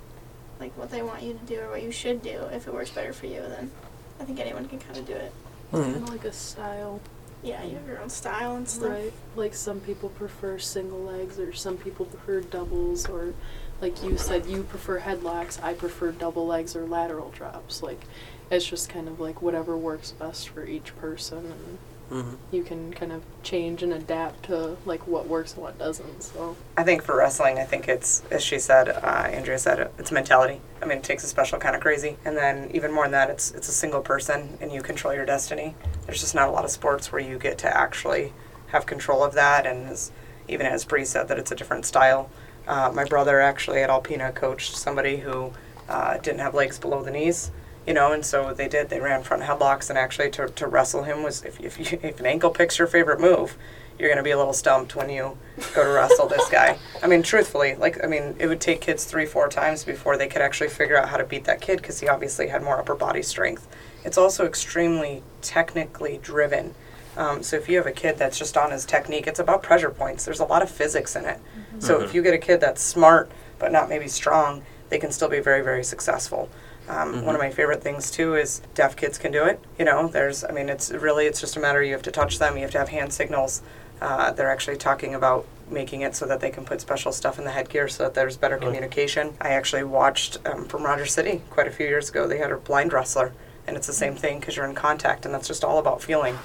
like 0.60 0.76
what 0.78 0.90
they 0.92 1.02
want 1.02 1.22
you 1.24 1.34
to 1.34 1.46
do 1.46 1.60
or 1.62 1.70
what 1.70 1.82
you 1.84 1.92
should 1.92 2.22
do. 2.22 2.42
If 2.52 2.68
it 2.68 2.74
works 2.74 2.92
better 2.92 3.14
for 3.14 3.26
you, 3.28 3.42
then 3.42 3.72
I 4.20 4.24
think 4.26 4.40
anyone 4.40 4.68
can 4.68 4.80
kind 4.80 4.98
of 4.98 5.06
do 5.08 5.14
it. 5.14 5.34
Mhm. 5.72 5.84
kind 5.84 5.96
of 5.98 6.10
like 6.10 6.24
a 6.26 6.32
style, 6.32 7.00
Yeah, 7.44 7.64
you 7.64 7.76
have 7.76 7.88
your 7.88 8.00
own 8.00 8.10
style 8.10 8.56
and 8.56 8.68
stuff. 8.68 8.90
right? 8.90 9.14
Like 9.36 9.54
some 9.54 9.80
people 9.80 10.10
prefer 10.10 10.58
single 10.58 11.00
legs, 11.04 11.40
or 11.40 11.54
some 11.54 11.78
people 11.78 12.06
prefer 12.06 12.42
doubles, 12.42 13.08
or 13.08 13.34
like 13.82 14.04
you 14.04 14.18
said, 14.18 14.46
you 14.48 14.64
prefer 14.64 15.00
headlocks. 15.00 15.62
I 15.64 15.74
prefer 15.74 16.12
double 16.12 16.48
legs 16.48 16.76
or 16.76 16.86
lateral 16.86 17.30
drops. 17.30 17.84
Like 17.84 18.02
it's 18.50 18.66
just 18.66 18.90
kind 18.90 19.08
of 19.08 19.20
like 19.20 19.42
whatever 19.42 19.78
works 19.78 20.12
best 20.12 20.50
for 20.50 20.66
each 20.66 20.96
person, 20.98 21.38
and 21.38 21.78
Mhm. 22.10 22.38
you 22.52 22.64
can 22.64 22.94
kind 22.94 23.12
of 23.12 23.22
change 23.44 23.84
and 23.84 23.92
adapt 23.92 24.44
to 24.44 24.78
like 24.86 25.06
what 25.08 25.28
works 25.28 25.54
and 25.56 25.62
what 25.62 25.78
doesn't. 25.78 26.24
So 26.24 26.56
I 26.78 26.84
think 26.84 27.04
for 27.04 27.18
wrestling, 27.18 27.60
I 27.60 27.66
think 27.66 27.90
it's, 27.90 28.24
as 28.32 28.42
she 28.42 28.60
said, 28.60 28.88
uh, 28.88 29.28
Andrea 29.30 29.60
said, 29.60 29.92
it's 30.00 30.10
mentality. 30.10 30.62
I 30.82 30.86
mean, 30.86 31.00
it 31.00 31.04
takes 31.04 31.26
a 31.26 31.28
special 31.28 31.60
kind 31.60 31.76
of 31.76 31.82
crazy. 31.82 32.16
And 32.24 32.38
then 32.38 32.72
even 32.74 32.94
more 32.94 33.04
than 33.04 33.12
that, 33.12 33.30
it's, 33.30 33.52
it's 33.52 33.68
a 33.68 33.74
single 33.74 34.00
person 34.00 34.58
and 34.62 34.72
you 34.72 34.82
control 34.82 35.14
your 35.14 35.26
destiny. 35.26 35.76
There's 36.08 36.22
just 36.22 36.34
not 36.34 36.48
a 36.48 36.52
lot 36.52 36.66
of 36.66 36.72
sports 36.72 37.12
where 37.12 37.22
you 37.22 37.38
get 37.38 37.60
to 37.60 37.78
actually 37.78 38.34
have 38.68 38.86
control 38.86 39.24
of 39.24 39.34
that. 39.34 39.68
And 39.68 39.88
as, 39.88 40.12
even 40.48 40.66
as 40.66 40.86
Bree 40.86 41.06
said, 41.06 41.28
that 41.28 41.38
it's 41.38 41.52
a 41.52 41.56
different 41.56 41.86
style. 41.86 42.32
Uh, 42.68 42.92
my 42.94 43.04
brother 43.04 43.40
actually 43.40 43.84
at 43.84 43.90
Alpena 43.90 44.34
coached 44.34 44.76
somebody 44.76 45.18
who 45.18 45.54
uh, 45.88 46.18
didn't 46.18 46.40
have 46.40 46.56
legs 46.56 46.80
below 46.80 47.04
the 47.04 47.12
knees. 47.12 47.52
You 47.86 47.94
know, 47.94 48.12
and 48.12 48.26
so 48.26 48.54
they 48.54 48.68
did, 48.68 48.90
they 48.90 49.00
ran 49.00 49.24
front 49.24 49.44
headlocks, 49.44 49.90
and 49.90 49.98
actually 49.98 50.30
to, 50.32 50.50
to 50.50 50.68
wrestle 50.68 51.04
him 51.04 51.24
was 51.24 51.44
if, 51.44 51.60
if, 51.62 51.80
you, 51.80 52.00
if 52.04 52.20
an 52.20 52.26
ankle 52.26 52.50
picks 52.50 52.80
your 52.80 52.88
favorite 52.88 53.20
move, 53.22 53.58
you're 53.98 54.10
going 54.10 54.18
to 54.18 54.24
be 54.24 54.32
a 54.32 54.38
little 54.38 54.54
stumped 54.54 54.96
when 54.96 55.10
you 55.10 55.38
go 55.74 55.84
to 55.84 55.90
wrestle 55.90 56.28
this 56.28 56.48
guy. 56.52 56.78
I 57.02 57.08
mean, 57.08 57.24
truthfully, 57.24 57.76
like, 57.76 58.04
I 58.04 58.08
mean, 58.08 58.36
it 58.40 58.48
would 58.48 58.62
take 58.62 58.82
kids 58.82 59.06
three, 59.06 59.26
four 59.26 59.48
times 59.48 59.84
before 59.84 60.18
they 60.18 60.28
could 60.28 60.42
actually 60.42 60.70
figure 60.70 60.98
out 60.98 61.10
how 61.10 61.18
to 61.18 61.24
beat 61.24 61.46
that 61.46 61.62
kid 61.62 61.78
because 61.78 62.00
he 62.00 62.08
obviously 62.08 62.48
had 62.48 62.62
more 62.62 62.78
upper 62.78 62.96
body 62.96 63.22
strength. 63.22 63.68
It's 64.08 64.18
also 64.18 64.46
extremely 64.46 65.22
technically 65.42 66.20
driven. 66.24 66.74
Um, 67.18 67.44
so 67.44 67.58
if 67.58 67.68
you 67.68 67.78
have 67.78 67.88
a 67.88 67.92
kid 67.92 68.18
that's 68.18 68.40
just 68.40 68.56
on 68.56 68.72
his 68.72 68.86
technique, 68.86 69.28
it's 69.28 69.40
about 69.40 69.62
pressure 69.62 69.90
points. 69.90 70.24
There's 70.24 70.40
a 70.40 70.46
lot 70.46 70.62
of 70.62 70.72
physics 70.72 71.16
in 71.16 71.26
it. 71.26 71.40
So 71.80 72.02
if 72.02 72.16
you 72.16 72.24
get 72.24 72.34
a 72.34 72.38
kid 72.38 72.62
that's 72.62 72.82
smart 72.82 73.30
but 73.60 73.72
not 73.72 73.90
maybe 73.90 74.08
strong, 74.08 74.64
they 74.90 74.98
can 74.98 75.12
still 75.12 75.28
be 75.28 75.42
very, 75.42 75.62
very 75.62 75.84
successful. 75.84 76.50
Um, 76.88 77.26
One 77.26 77.36
of 77.36 77.42
my 77.42 77.50
favorite 77.50 77.84
things 77.84 78.10
too 78.10 78.36
is 78.36 78.62
deaf 78.76 78.96
kids 78.96 79.18
can 79.18 79.32
do 79.34 79.44
it. 79.44 79.60
You 79.78 79.84
know, 79.84 80.08
there's, 80.08 80.46
I 80.46 80.52
mean, 80.52 80.70
it's 80.70 80.90
really, 80.92 81.26
it's 81.26 81.42
just 81.42 81.58
a 81.58 81.60
matter 81.60 81.84
you 81.84 81.92
have 81.92 82.04
to 82.04 82.12
touch 82.12 82.40
them, 82.40 82.56
you 82.56 82.62
have 82.62 82.72
to 82.72 82.80
have 82.80 82.90
hand 82.90 83.12
signals. 83.12 83.62
Uh, 84.00 84.32
they're 84.32 84.50
actually 84.50 84.78
talking 84.78 85.16
about 85.16 85.46
making 85.70 86.02
it 86.02 86.16
so 86.16 86.26
that 86.28 86.40
they 86.40 86.52
can 86.52 86.64
put 86.64 86.80
special 86.80 87.12
stuff 87.12 87.40
in 87.40 87.46
the 87.46 87.52
headgear 87.52 87.90
so 87.90 88.04
that 88.04 88.14
there's 88.14 88.38
better 88.38 88.58
communication. 88.58 89.34
I 89.42 89.50
actually 89.50 89.84
watched 89.84 90.38
um, 90.46 90.64
from 90.66 90.84
Rogers 90.84 91.12
City 91.14 91.42
quite 91.50 91.68
a 91.68 91.72
few 91.72 91.88
years 91.88 92.10
ago. 92.10 92.26
They 92.26 92.38
had 92.38 92.52
a 92.52 92.58
blind 92.58 92.94
wrestler, 92.94 93.34
and 93.68 93.76
it's 93.76 93.88
the 93.88 93.94
same 93.94 94.16
thing 94.16 94.40
because 94.40 94.56
you're 94.56 94.66
in 94.66 94.76
contact, 94.76 95.26
and 95.26 95.34
that's 95.34 95.48
just 95.48 95.64
all 95.64 95.78
about 95.80 96.02
feeling. 96.02 96.38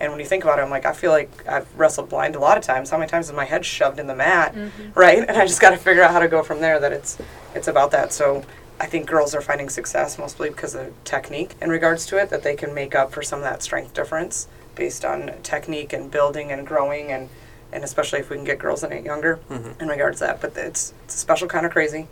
And 0.00 0.12
when 0.12 0.20
you 0.20 0.26
think 0.26 0.44
about 0.44 0.60
it, 0.60 0.62
I'm 0.62 0.70
like, 0.70 0.86
I 0.86 0.92
feel 0.92 1.10
like 1.10 1.28
I've 1.48 1.66
wrestled 1.76 2.08
blind 2.08 2.36
a 2.36 2.38
lot 2.38 2.56
of 2.56 2.62
times. 2.62 2.90
How 2.90 2.98
many 2.98 3.10
times 3.10 3.26
is 3.28 3.32
my 3.34 3.44
head 3.44 3.64
shoved 3.66 3.98
in 3.98 4.06
the 4.06 4.14
mat, 4.14 4.54
right? 4.94 5.18
And 5.18 5.36
I 5.36 5.44
just 5.44 5.60
got 5.60 5.70
to 5.70 5.76
figure 5.76 6.02
out 6.04 6.12
how 6.12 6.20
to 6.20 6.28
go 6.28 6.42
from 6.44 6.60
there. 6.60 6.78
That 6.78 6.92
it's 6.92 7.18
it's 7.54 7.66
about 7.66 7.90
that. 7.90 8.12
So 8.12 8.44
I 8.80 8.86
think 8.86 9.08
girls 9.08 9.34
are 9.34 9.40
finding 9.40 9.68
success 9.68 10.16
mostly 10.16 10.50
because 10.50 10.76
of 10.76 10.92
technique 11.02 11.56
in 11.60 11.68
regards 11.68 12.06
to 12.06 12.16
it. 12.16 12.30
That 12.30 12.44
they 12.44 12.54
can 12.54 12.72
make 12.74 12.94
up 12.94 13.12
for 13.12 13.22
some 13.22 13.40
of 13.40 13.44
that 13.44 13.60
strength 13.60 13.92
difference 13.92 14.46
based 14.76 15.04
on 15.04 15.32
technique 15.42 15.92
and 15.92 16.08
building 16.12 16.52
and 16.52 16.64
growing 16.64 17.10
and 17.10 17.28
and 17.72 17.82
especially 17.82 18.20
if 18.20 18.30
we 18.30 18.36
can 18.36 18.44
get 18.44 18.58
girls 18.60 18.84
in 18.84 18.92
it 18.92 19.04
younger 19.04 19.40
Mhm. 19.50 19.82
in 19.82 19.88
regards 19.88 20.20
to 20.20 20.26
that. 20.26 20.40
But 20.40 20.56
it's 20.56 20.94
it's 21.04 21.16
a 21.16 21.18
special 21.18 21.48
kind 21.48 21.66
of 21.66 21.72
crazy, 21.72 22.06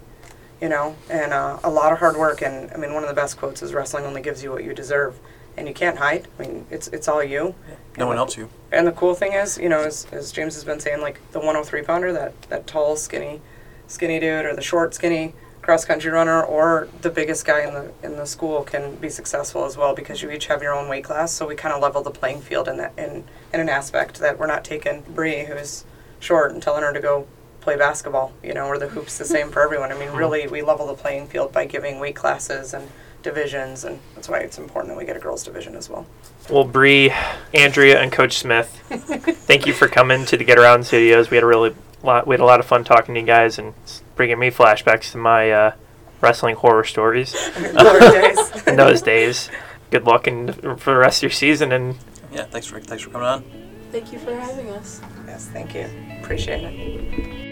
you 0.61 0.69
know, 0.69 0.97
and 1.11 1.33
uh, 1.33 1.59
a 1.63 1.71
lot 1.71 1.93
of 1.93 1.99
hard 1.99 2.17
work. 2.17 2.43
And 2.43 2.71
I 2.73 2.77
mean, 2.77 2.95
one 2.95 3.03
of 3.03 3.09
the 3.09 3.15
best 3.15 3.37
quotes 3.37 3.63
is 3.63 3.75
wrestling 3.75 4.05
only 4.05 4.23
gives 4.23 4.43
you 4.43 4.51
what 4.51 4.65
you 4.65 4.75
deserve. 4.75 5.19
And 5.57 5.67
you 5.67 5.73
can't 5.73 5.97
hide. 5.97 6.29
I 6.39 6.43
mean, 6.43 6.67
it's 6.71 6.89
it's 6.89 7.09
all 7.09 7.25
you. 7.25 7.55
No 7.97 8.07
one 8.07 8.17
helps 8.17 8.37
you. 8.37 8.51
And 8.71 8.87
the 8.87 8.93
cool 8.93 9.15
thing 9.15 9.33
is, 9.33 9.57
you 9.57 9.71
know, 9.71 9.81
as, 9.81 10.07
as 10.13 10.31
James 10.31 10.55
has 10.55 10.65
been 10.65 10.81
saying, 10.81 11.01
like 11.01 11.19
the 11.33 11.39
103 11.39 11.83
pounder, 11.83 12.13
that, 12.13 12.41
that 12.51 12.67
tall, 12.67 12.97
skinny, 12.97 13.41
skinny 13.87 14.21
dude, 14.21 14.45
or 14.45 14.55
the 14.55 14.61
short, 14.61 14.95
skinny 14.95 15.33
cross 15.63 15.85
country 15.85 16.11
runner, 16.11 16.43
or 16.43 16.89
the 17.01 17.11
biggest 17.11 17.45
guy 17.45 17.67
in 17.67 17.75
the 17.75 17.91
in 18.03 18.17
the 18.17 18.27
school 18.27 18.63
can 18.63 18.97
be 18.97 19.09
successful 19.09 19.65
as 19.65 19.77
well 19.77 19.95
because 19.95 20.23
you 20.23 20.31
each 20.31 20.47
have 20.47 20.63
your 20.63 20.75
own 20.75 20.89
weight 20.89 21.05
class. 21.05 21.33
So 21.33 21.47
we 21.47 21.57
kind 21.57 21.75
of 21.75 21.81
level 21.81 22.03
the 22.03 22.11
playing 22.11 22.43
field 22.43 22.69
in 22.69 22.77
that 22.77 22.93
in 22.99 23.25
in 23.53 23.61
an 23.61 23.69
aspect 23.69 24.21
that 24.21 24.39
we're 24.39 24.47
not 24.47 24.65
taking 24.65 25.03
Bree, 25.09 25.45
who's 25.45 25.85
short, 26.21 26.53
and 26.53 26.63
telling 26.63 26.83
her 26.83 26.93
to 26.93 27.01
go 27.01 27.27
play 27.67 27.77
basketball, 27.77 28.33
you 28.45 28.55
know, 28.55 28.67
or 28.67 28.79
the 28.79 28.87
hoops 28.87 29.19
the 29.19 29.25
same 29.25 29.51
for 29.51 29.61
everyone. 29.61 29.91
I 29.91 29.99
mean, 29.99 30.11
really, 30.13 30.47
we 30.47 30.63
level 30.63 30.87
the 30.87 30.95
playing 30.95 31.27
field 31.27 31.51
by 31.53 31.65
giving 31.67 31.99
weight 31.99 32.15
classes 32.15 32.73
and 32.73 32.89
divisions, 33.25 33.83
and 33.83 33.99
that's 34.15 34.29
why 34.29 34.39
it's 34.39 34.57
important 34.57 34.95
that 34.95 34.97
we 34.97 35.05
get 35.05 35.17
a 35.17 35.19
girls 35.19 35.43
division 35.43 35.75
as 35.75 35.91
well. 35.91 36.07
Well, 36.49 36.63
Bree, 36.63 37.13
Andrea, 37.53 38.01
and 38.01 38.13
Coach 38.13 38.39
Smith, 38.39 38.69
thank 38.89 39.67
you 39.67 39.73
for 39.73 39.89
coming 39.89 40.25
to 40.27 40.37
the 40.37 40.45
Get 40.45 40.61
Around 40.61 40.87
Studios. 40.87 41.29
We 41.29 41.37
had 41.39 41.43
a 41.43 41.47
really 41.49 41.75
lot, 42.05 42.25
we 42.29 42.35
had 42.35 42.41
a 42.41 42.45
lot 42.45 42.61
of 42.61 42.67
fun 42.67 42.85
talking 42.85 43.17
to 43.17 43.21
you 43.21 43.27
guys, 43.27 43.59
and 43.59 43.75
bringing 44.15 44.39
me 44.39 44.53
flashbacks 44.53 45.11
to 45.11 45.19
my 45.19 45.51
uh, 45.51 45.73
wrestling 46.21 46.55
horror 46.55 46.85
stories 46.85 47.35
Glory 47.73 47.99
days. 47.99 48.63
in 48.69 48.77
those 48.77 49.03
days. 49.03 49.51
Good 49.91 50.05
luck 50.05 50.29
in, 50.29 50.53
for 50.53 50.93
the 50.95 51.01
rest 51.01 51.19
of 51.19 51.23
your 51.25 51.31
season, 51.33 51.73
and 51.73 51.97
Yeah, 52.33 52.45
thanks 52.45 52.69
for 52.69 52.79
thanks 52.79 53.03
for 53.03 53.11
coming 53.11 53.27
on. 53.27 53.45
thank 53.91 54.13
you 54.13 54.21
for 54.21 54.37
having 54.37 54.71
us. 54.71 55.01
Yes, 55.27 55.47
thank 55.49 55.75
you. 55.75 55.89
Appreciate 56.23 56.63
it. 56.63 57.46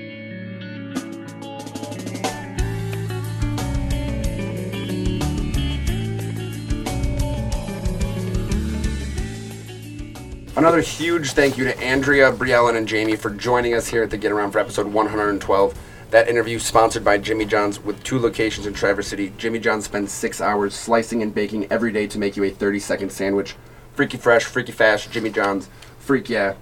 Another 10.57 10.81
huge 10.81 11.33
thank 11.33 11.59
you 11.59 11.65
to 11.65 11.77
Andrea, 11.83 12.31
Briellen, 12.31 12.77
and 12.77 12.89
Jaime 12.89 13.17
for 13.17 13.29
joining 13.29 13.75
us 13.75 13.89
here 13.89 14.05
at 14.05 14.11
the 14.11 14.17
Get 14.17 14.31
Around 14.31 14.53
for 14.53 14.61
episode 14.61 14.87
112. 14.87 15.77
That 16.11 16.29
interview 16.29 16.61
sponsored 16.61 17.03
by 17.03 17.19
Jimmy 17.19 17.45
John's 17.45 17.83
with 17.83 18.01
two 18.05 18.21
locations 18.21 18.65
in 18.65 18.73
Traverse 18.73 19.09
City. 19.09 19.33
Jimmy 19.37 19.59
John's 19.59 19.87
spends 19.87 20.13
six 20.13 20.41
hours 20.41 20.73
slicing 20.73 21.23
and 21.23 21.35
baking 21.35 21.67
every 21.73 21.91
day 21.91 22.07
to 22.07 22.21
make 22.21 22.37
you 22.37 22.45
a 22.45 22.51
30 22.51 22.79
second 22.79 23.11
sandwich. 23.11 23.57
Freaky 23.95 24.17
fresh, 24.17 24.45
freaky 24.45 24.71
fast, 24.71 25.11
Jimmy 25.11 25.31
John's, 25.31 25.69
freak 25.99 26.29
yeah. 26.29 26.55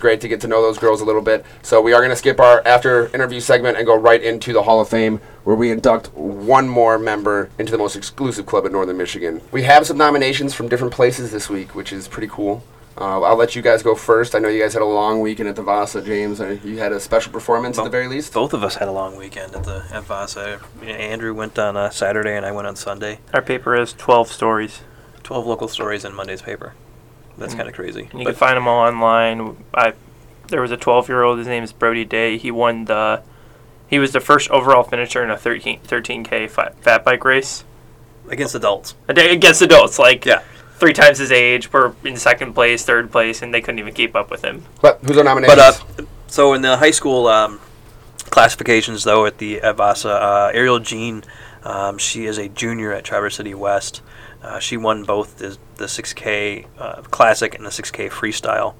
Great 0.00 0.20
to 0.22 0.26
get 0.26 0.40
to 0.40 0.48
know 0.48 0.60
those 0.60 0.78
girls 0.78 1.00
a 1.00 1.04
little 1.04 1.22
bit. 1.22 1.46
So 1.62 1.80
we 1.80 1.92
are 1.92 2.00
going 2.00 2.10
to 2.10 2.16
skip 2.16 2.40
our 2.40 2.60
after 2.66 3.06
interview 3.14 3.38
segment 3.38 3.76
and 3.76 3.86
go 3.86 3.94
right 3.94 4.20
into 4.20 4.52
the 4.52 4.64
Hall 4.64 4.80
of 4.80 4.88
Fame, 4.88 5.20
where 5.44 5.54
we 5.54 5.70
induct 5.70 6.12
one 6.12 6.68
more 6.68 6.98
member 6.98 7.50
into 7.56 7.70
the 7.70 7.78
most 7.78 7.94
exclusive 7.94 8.46
club 8.46 8.66
in 8.66 8.72
Northern 8.72 8.96
Michigan. 8.96 9.42
We 9.52 9.62
have 9.62 9.86
some 9.86 9.96
nominations 9.96 10.54
from 10.54 10.68
different 10.68 10.92
places 10.92 11.30
this 11.30 11.48
week, 11.48 11.76
which 11.76 11.92
is 11.92 12.08
pretty 12.08 12.28
cool. 12.28 12.64
Uh, 13.00 13.20
I'll 13.22 13.36
let 13.36 13.54
you 13.54 13.62
guys 13.62 13.82
go 13.82 13.94
first. 13.94 14.34
I 14.34 14.40
know 14.40 14.48
you 14.48 14.60
guys 14.60 14.72
had 14.72 14.82
a 14.82 14.86
long 14.86 15.20
weekend 15.20 15.48
at 15.48 15.54
the 15.56 15.62
Vasa, 15.62 16.02
James. 16.02 16.40
Uh, 16.40 16.58
You 16.64 16.78
had 16.78 16.90
a 16.92 16.98
special 16.98 17.30
performance 17.32 17.78
at 17.78 17.84
the 17.84 17.90
very 17.90 18.08
least. 18.08 18.32
Both 18.32 18.52
of 18.52 18.64
us 18.64 18.74
had 18.76 18.88
a 18.88 18.92
long 18.92 19.16
weekend 19.16 19.54
at 19.54 19.62
the 19.64 19.84
at 19.92 20.02
Vasa. 20.04 20.60
Andrew 20.82 21.32
went 21.32 21.58
on 21.58 21.76
uh, 21.76 21.90
Saturday 21.90 22.34
and 22.36 22.44
I 22.44 22.50
went 22.50 22.66
on 22.66 22.74
Sunday. 22.74 23.20
Our 23.32 23.42
paper 23.42 23.76
has 23.76 23.92
12 23.92 24.32
stories. 24.32 24.80
Twelve 25.22 25.46
local 25.46 25.68
stories 25.68 26.04
in 26.04 26.14
Monday's 26.14 26.40
paper. 26.42 26.72
That's 27.36 27.52
Mm. 27.54 27.58
kind 27.58 27.68
of 27.68 27.74
crazy. 27.74 28.08
And 28.10 28.20
you 28.20 28.24
But 28.24 28.30
can 28.32 28.38
find 28.38 28.56
them 28.56 28.66
all 28.66 28.80
online. 28.86 29.56
I 29.74 29.92
there 30.48 30.62
was 30.62 30.70
a 30.72 30.76
12 30.78 31.08
year 31.08 31.22
old. 31.22 31.38
His 31.38 31.46
name 31.46 31.62
is 31.62 31.72
Brody 31.72 32.04
Day. 32.04 32.36
He 32.38 32.50
won 32.50 32.86
the. 32.86 33.22
He 33.86 33.98
was 33.98 34.12
the 34.12 34.20
first 34.20 34.50
overall 34.50 34.82
finisher 34.82 35.22
in 35.22 35.30
a 35.30 35.36
13 35.36 35.80
13k 35.86 36.48
fi- 36.48 36.72
fat 36.80 37.04
bike 37.04 37.24
race 37.24 37.64
against 38.30 38.54
adults. 38.54 38.94
Against 39.06 39.60
adults. 39.62 39.98
Like 39.98 40.24
Yeah. 40.24 40.40
Three 40.78 40.92
times 40.92 41.18
his 41.18 41.32
age. 41.32 41.72
We're 41.72 41.92
in 42.04 42.16
second 42.16 42.54
place, 42.54 42.84
third 42.84 43.10
place, 43.10 43.42
and 43.42 43.52
they 43.52 43.60
couldn't 43.60 43.78
even 43.78 43.94
keep 43.94 44.14
up 44.14 44.30
with 44.30 44.44
him. 44.44 44.64
But 44.80 45.00
who's 45.02 45.16
our 45.18 45.24
nominations? 45.24 45.56
But 45.56 46.04
uh, 46.04 46.06
so 46.26 46.54
in 46.54 46.62
the 46.62 46.76
high 46.76 46.90
school 46.92 47.26
um, 47.26 47.60
classifications, 48.30 49.04
though, 49.04 49.26
at 49.26 49.38
the 49.38 49.60
at 49.60 49.76
Vasa, 49.76 50.10
uh, 50.10 50.50
Ariel 50.54 50.78
Jean, 50.78 51.24
um, 51.64 51.98
she 51.98 52.26
is 52.26 52.38
a 52.38 52.48
junior 52.48 52.92
at 52.92 53.04
Traverse 53.04 53.36
City 53.36 53.54
West. 53.54 54.02
Uh, 54.42 54.60
she 54.60 54.76
won 54.76 55.02
both 55.02 55.38
the, 55.38 55.58
the 55.76 55.86
6K 55.86 56.66
uh, 56.78 57.02
Classic 57.02 57.54
and 57.56 57.66
the 57.66 57.70
6K 57.70 58.08
Freestyle 58.08 58.74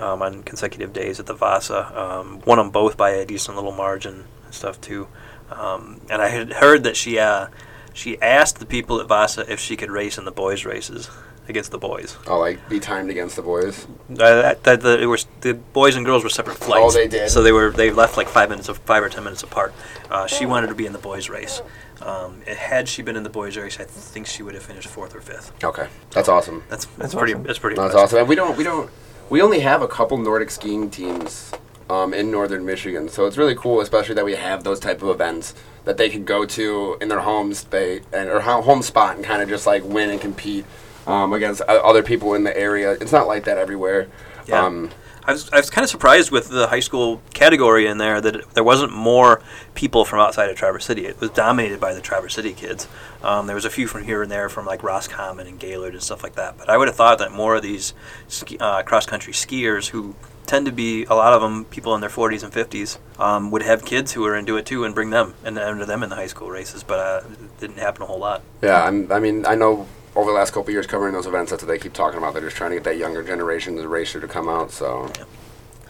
um, 0.00 0.22
on 0.22 0.42
consecutive 0.42 0.94
days 0.94 1.20
at 1.20 1.26
the 1.26 1.34
Vasa. 1.34 1.92
Um, 1.98 2.40
won 2.46 2.56
them 2.56 2.70
both 2.70 2.96
by 2.96 3.10
a 3.10 3.26
decent 3.26 3.56
little 3.56 3.72
margin 3.72 4.24
and 4.44 4.54
stuff 4.54 4.80
too. 4.80 5.08
Um, 5.50 6.00
and 6.08 6.22
I 6.22 6.28
had 6.28 6.54
heard 6.54 6.84
that 6.84 6.96
she 6.96 7.18
uh, 7.18 7.48
she 7.92 8.20
asked 8.20 8.58
the 8.58 8.66
people 8.66 8.98
at 8.98 9.06
Vasa 9.06 9.50
if 9.52 9.60
she 9.60 9.76
could 9.76 9.90
race 9.90 10.16
in 10.16 10.24
the 10.24 10.32
boys' 10.32 10.64
races 10.64 11.10
against 11.48 11.70
the 11.70 11.78
boys. 11.78 12.16
I'll 12.26 12.38
like 12.38 12.68
be 12.68 12.80
timed 12.80 13.10
against 13.10 13.36
the 13.36 13.42
boys. 13.42 13.86
Uh, 14.10 14.14
that, 14.14 14.64
that 14.64 14.80
the, 14.80 15.00
it 15.02 15.06
was 15.06 15.26
the 15.40 15.54
boys 15.54 15.96
and 15.96 16.04
girls 16.04 16.22
were 16.24 16.30
separate 16.30 16.56
flights. 16.56 16.94
Oh, 16.94 16.98
they 16.98 17.08
did? 17.08 17.30
So 17.30 17.42
they 17.42 17.52
were 17.52 17.70
they 17.70 17.90
left 17.90 18.16
like 18.16 18.28
five 18.28 18.48
minutes 18.50 18.68
of 18.68 18.78
five 18.78 19.02
or 19.02 19.08
ten 19.08 19.24
minutes 19.24 19.42
apart. 19.42 19.74
Uh, 20.10 20.26
she 20.26 20.46
wanted 20.46 20.68
to 20.68 20.74
be 20.74 20.86
in 20.86 20.92
the 20.92 20.98
boys 20.98 21.28
race. 21.28 21.60
Um, 22.00 22.42
had 22.42 22.88
she 22.88 23.02
been 23.02 23.16
in 23.16 23.22
the 23.22 23.30
boys 23.30 23.56
race, 23.56 23.78
I 23.80 23.84
think 23.84 24.26
she 24.26 24.42
would 24.42 24.54
have 24.54 24.64
finished 24.64 24.88
fourth 24.88 25.14
or 25.14 25.20
fifth. 25.20 25.52
Okay, 25.62 25.88
that's 26.10 26.28
awesome. 26.28 26.62
That's 26.68 26.84
that's, 26.86 26.96
That's 26.98 27.14
pretty. 27.14 27.34
awesome. 27.34 27.44
That's 27.44 27.58
pretty. 27.58 27.76
That's 27.76 27.94
awesome. 27.94 28.18
And 28.20 28.28
we 28.28 28.34
don't 28.34 28.56
we 28.56 28.64
don't 28.64 28.90
we 29.30 29.40
only 29.40 29.60
have 29.60 29.82
a 29.82 29.88
couple 29.88 30.18
Nordic 30.18 30.50
skiing 30.50 30.90
teams 30.90 31.52
um, 31.88 32.12
in 32.14 32.30
northern 32.30 32.64
Michigan, 32.64 33.08
so 33.08 33.26
it's 33.26 33.36
really 33.36 33.54
cool, 33.54 33.80
especially 33.80 34.14
that 34.16 34.24
we 34.24 34.34
have 34.34 34.64
those 34.64 34.80
type 34.80 35.02
of 35.02 35.08
events 35.08 35.54
that 35.84 35.98
they 35.98 36.08
can 36.08 36.24
go 36.24 36.46
to 36.46 36.96
in 37.00 37.08
their 37.08 37.20
homes, 37.20 37.64
they 37.64 38.00
and 38.12 38.28
or 38.28 38.40
ho- 38.40 38.62
home 38.62 38.82
spot 38.82 39.16
and 39.16 39.24
kind 39.24 39.42
of 39.42 39.48
just 39.48 39.66
like 39.66 39.84
win 39.84 40.10
and 40.10 40.20
compete 40.20 40.64
um, 41.06 41.32
against 41.32 41.60
other 41.62 42.02
people 42.02 42.34
in 42.34 42.44
the 42.44 42.56
area. 42.56 42.92
It's 42.92 43.12
not 43.12 43.26
like 43.26 43.44
that 43.44 43.58
everywhere. 43.58 44.08
Yeah. 44.46 44.64
Um, 44.64 44.90
I 45.26 45.32
was, 45.32 45.50
I 45.50 45.56
was 45.56 45.70
kind 45.70 45.82
of 45.82 45.88
surprised 45.88 46.30
with 46.30 46.50
the 46.50 46.66
high 46.66 46.80
school 46.80 47.22
category 47.32 47.86
in 47.86 47.96
there 47.96 48.20
that 48.20 48.36
it, 48.36 48.50
there 48.50 48.64
wasn't 48.64 48.92
more 48.92 49.40
people 49.74 50.04
from 50.04 50.20
outside 50.20 50.50
of 50.50 50.56
Traverse 50.56 50.84
City. 50.84 51.06
It 51.06 51.18
was 51.18 51.30
dominated 51.30 51.80
by 51.80 51.94
the 51.94 52.02
Traverse 52.02 52.34
City 52.34 52.52
kids. 52.52 52.86
Um, 53.22 53.46
there 53.46 53.54
was 53.54 53.64
a 53.64 53.70
few 53.70 53.86
from 53.86 54.04
here 54.04 54.22
and 54.22 54.30
there 54.30 54.50
from 54.50 54.66
like 54.66 54.82
Roscommon 54.82 55.46
and 55.46 55.58
Gaylord 55.58 55.94
and 55.94 56.02
stuff 56.02 56.22
like 56.22 56.34
that. 56.34 56.58
But 56.58 56.68
I 56.68 56.76
would 56.76 56.88
have 56.88 56.96
thought 56.96 57.18
that 57.18 57.32
more 57.32 57.56
of 57.56 57.62
these 57.62 57.94
ski, 58.28 58.58
uh, 58.58 58.82
cross 58.82 59.06
country 59.06 59.32
skiers 59.32 59.88
who 59.88 60.14
tend 60.44 60.66
to 60.66 60.72
be 60.72 61.04
a 61.04 61.14
lot 61.14 61.32
of 61.32 61.40
them 61.40 61.64
people 61.64 61.94
in 61.94 62.02
their 62.02 62.10
40s 62.10 62.44
and 62.44 62.52
50s 62.52 62.98
um, 63.18 63.50
would 63.50 63.62
have 63.62 63.82
kids 63.82 64.12
who 64.12 64.26
are 64.26 64.36
into 64.36 64.58
it 64.58 64.66
too 64.66 64.84
and 64.84 64.94
bring 64.94 65.08
them 65.08 65.32
and 65.42 65.56
enter 65.56 65.86
them 65.86 66.02
in 66.02 66.10
the 66.10 66.16
high 66.16 66.26
school 66.26 66.50
races. 66.50 66.82
But 66.82 67.00
uh, 67.00 67.28
it 67.30 67.60
didn't 67.60 67.78
happen 67.78 68.02
a 68.02 68.06
whole 68.06 68.18
lot. 68.18 68.42
yeah, 68.60 68.84
I'm, 68.84 69.10
I 69.10 69.20
mean, 69.20 69.46
I 69.46 69.54
know 69.54 69.86
over 70.16 70.30
the 70.30 70.36
last 70.36 70.50
couple 70.50 70.68
of 70.68 70.72
years 70.72 70.86
covering 70.86 71.12
those 71.12 71.26
events, 71.26 71.50
that's 71.50 71.62
what 71.62 71.68
they 71.68 71.78
keep 71.78 71.92
talking 71.92 72.18
about. 72.18 72.34
They're 72.34 72.42
just 72.42 72.56
trying 72.56 72.70
to 72.70 72.76
get 72.76 72.84
that 72.84 72.96
younger 72.96 73.22
generation, 73.22 73.74
the 73.76 73.88
racer, 73.88 74.20
to 74.20 74.28
come 74.28 74.48
out. 74.48 74.70
So 74.70 75.10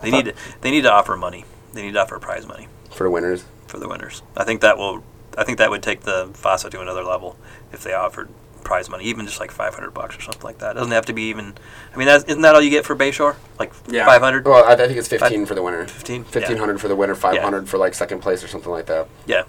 They 0.03 0.11
need 0.11 0.27
to, 0.27 0.35
they 0.61 0.70
need 0.70 0.83
to 0.83 0.93
offer 0.93 1.16
money. 1.16 1.45
They 1.72 1.83
need 1.83 1.93
to 1.95 2.01
offer 2.03 2.18
prize 2.18 2.47
money. 2.47 2.68
for 2.91 3.05
the 3.05 3.11
winners. 3.11 3.45
for 3.66 3.79
the 3.79 3.89
winners. 3.89 4.22
I 4.37 4.45
think 4.45 4.61
that 4.61 4.79
will. 4.79 5.03
I 5.37 5.43
think 5.43 5.59
that 5.59 5.68
would 5.70 5.83
take 5.83 6.03
the 6.03 6.27
Vasa 6.27 6.70
to 6.70 6.81
another 6.81 7.03
level 7.03 7.37
if 7.72 7.83
they 7.83 7.93
offered 7.93 8.29
prize 8.62 8.89
money, 8.89 9.05
even 9.05 9.27
just 9.27 9.41
like 9.41 9.51
five 9.51 9.75
hundred 9.75 9.91
bucks 9.93 10.16
or 10.16 10.20
something 10.20 10.45
like 10.45 10.59
that. 10.59 10.72
It 10.72 10.75
doesn't 10.79 10.93
have 10.93 11.07
to 11.07 11.12
be 11.12 11.22
even. 11.25 11.55
I 11.93 11.97
mean, 11.97 12.07
that's, 12.07 12.22
isn't 12.25 12.43
that 12.43 12.55
all 12.55 12.62
you 12.62 12.70
get 12.70 12.85
for 12.87 12.95
Bayshore? 12.95 13.35
Like 13.59 13.75
five 13.75 14.22
hundred, 14.22 14.45
Well, 14.45 14.64
I, 14.64 14.72
I 14.75 14.77
think 14.77 14.97
it's 14.97 15.09
15 15.09 15.45
for 15.47 15.55
the 15.57 15.62
winner. 15.62 15.87
fifteen, 15.89 16.22
Fifteen 16.22 16.57
hundred 16.59 16.81
for 16.81 16.87
the 16.87 16.95
winner, 16.97 17.16
five 17.16 17.41
hundred 17.43 17.68
for 17.68 17.79
like 17.79 17.95
second 17.95 18.20
place 18.20 18.45
or 18.45 18.49
something 18.49 18.70
like 18.70 18.87
that. 18.87 19.09
Yeah. 19.27 19.43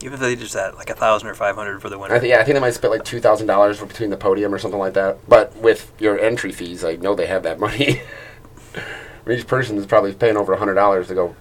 Even 0.00 0.14
if 0.14 0.20
they 0.20 0.36
just 0.36 0.54
had 0.54 0.74
like 0.74 0.90
a 0.90 0.94
thousand 0.94 1.28
or 1.28 1.34
five 1.34 1.56
hundred 1.56 1.80
for 1.80 1.88
the 1.88 1.98
winner. 1.98 2.14
I 2.14 2.18
think 2.20 2.30
yeah, 2.30 2.40
I 2.40 2.44
think 2.44 2.54
they 2.54 2.60
might 2.60 2.74
spend 2.74 2.92
like 2.92 3.04
two 3.04 3.20
thousand 3.20 3.46
dollars 3.48 3.80
between 3.80 4.10
the 4.10 4.16
podium 4.16 4.54
or 4.54 4.58
something 4.58 4.78
like 4.80 4.94
that. 4.94 5.18
But 5.28 5.56
with 5.56 5.92
your 5.98 6.18
entry 6.18 6.52
fees, 6.52 6.84
I 6.84 6.96
know 6.96 7.14
they 7.14 7.26
have 7.26 7.42
that 7.42 7.58
money. 7.58 8.02
Each 9.30 9.46
person 9.46 9.76
is 9.76 9.86
probably 9.86 10.14
paying 10.14 10.36
over 10.36 10.56
hundred 10.56 10.74
dollars 10.74 11.08
to 11.08 11.14
go 11.14 11.36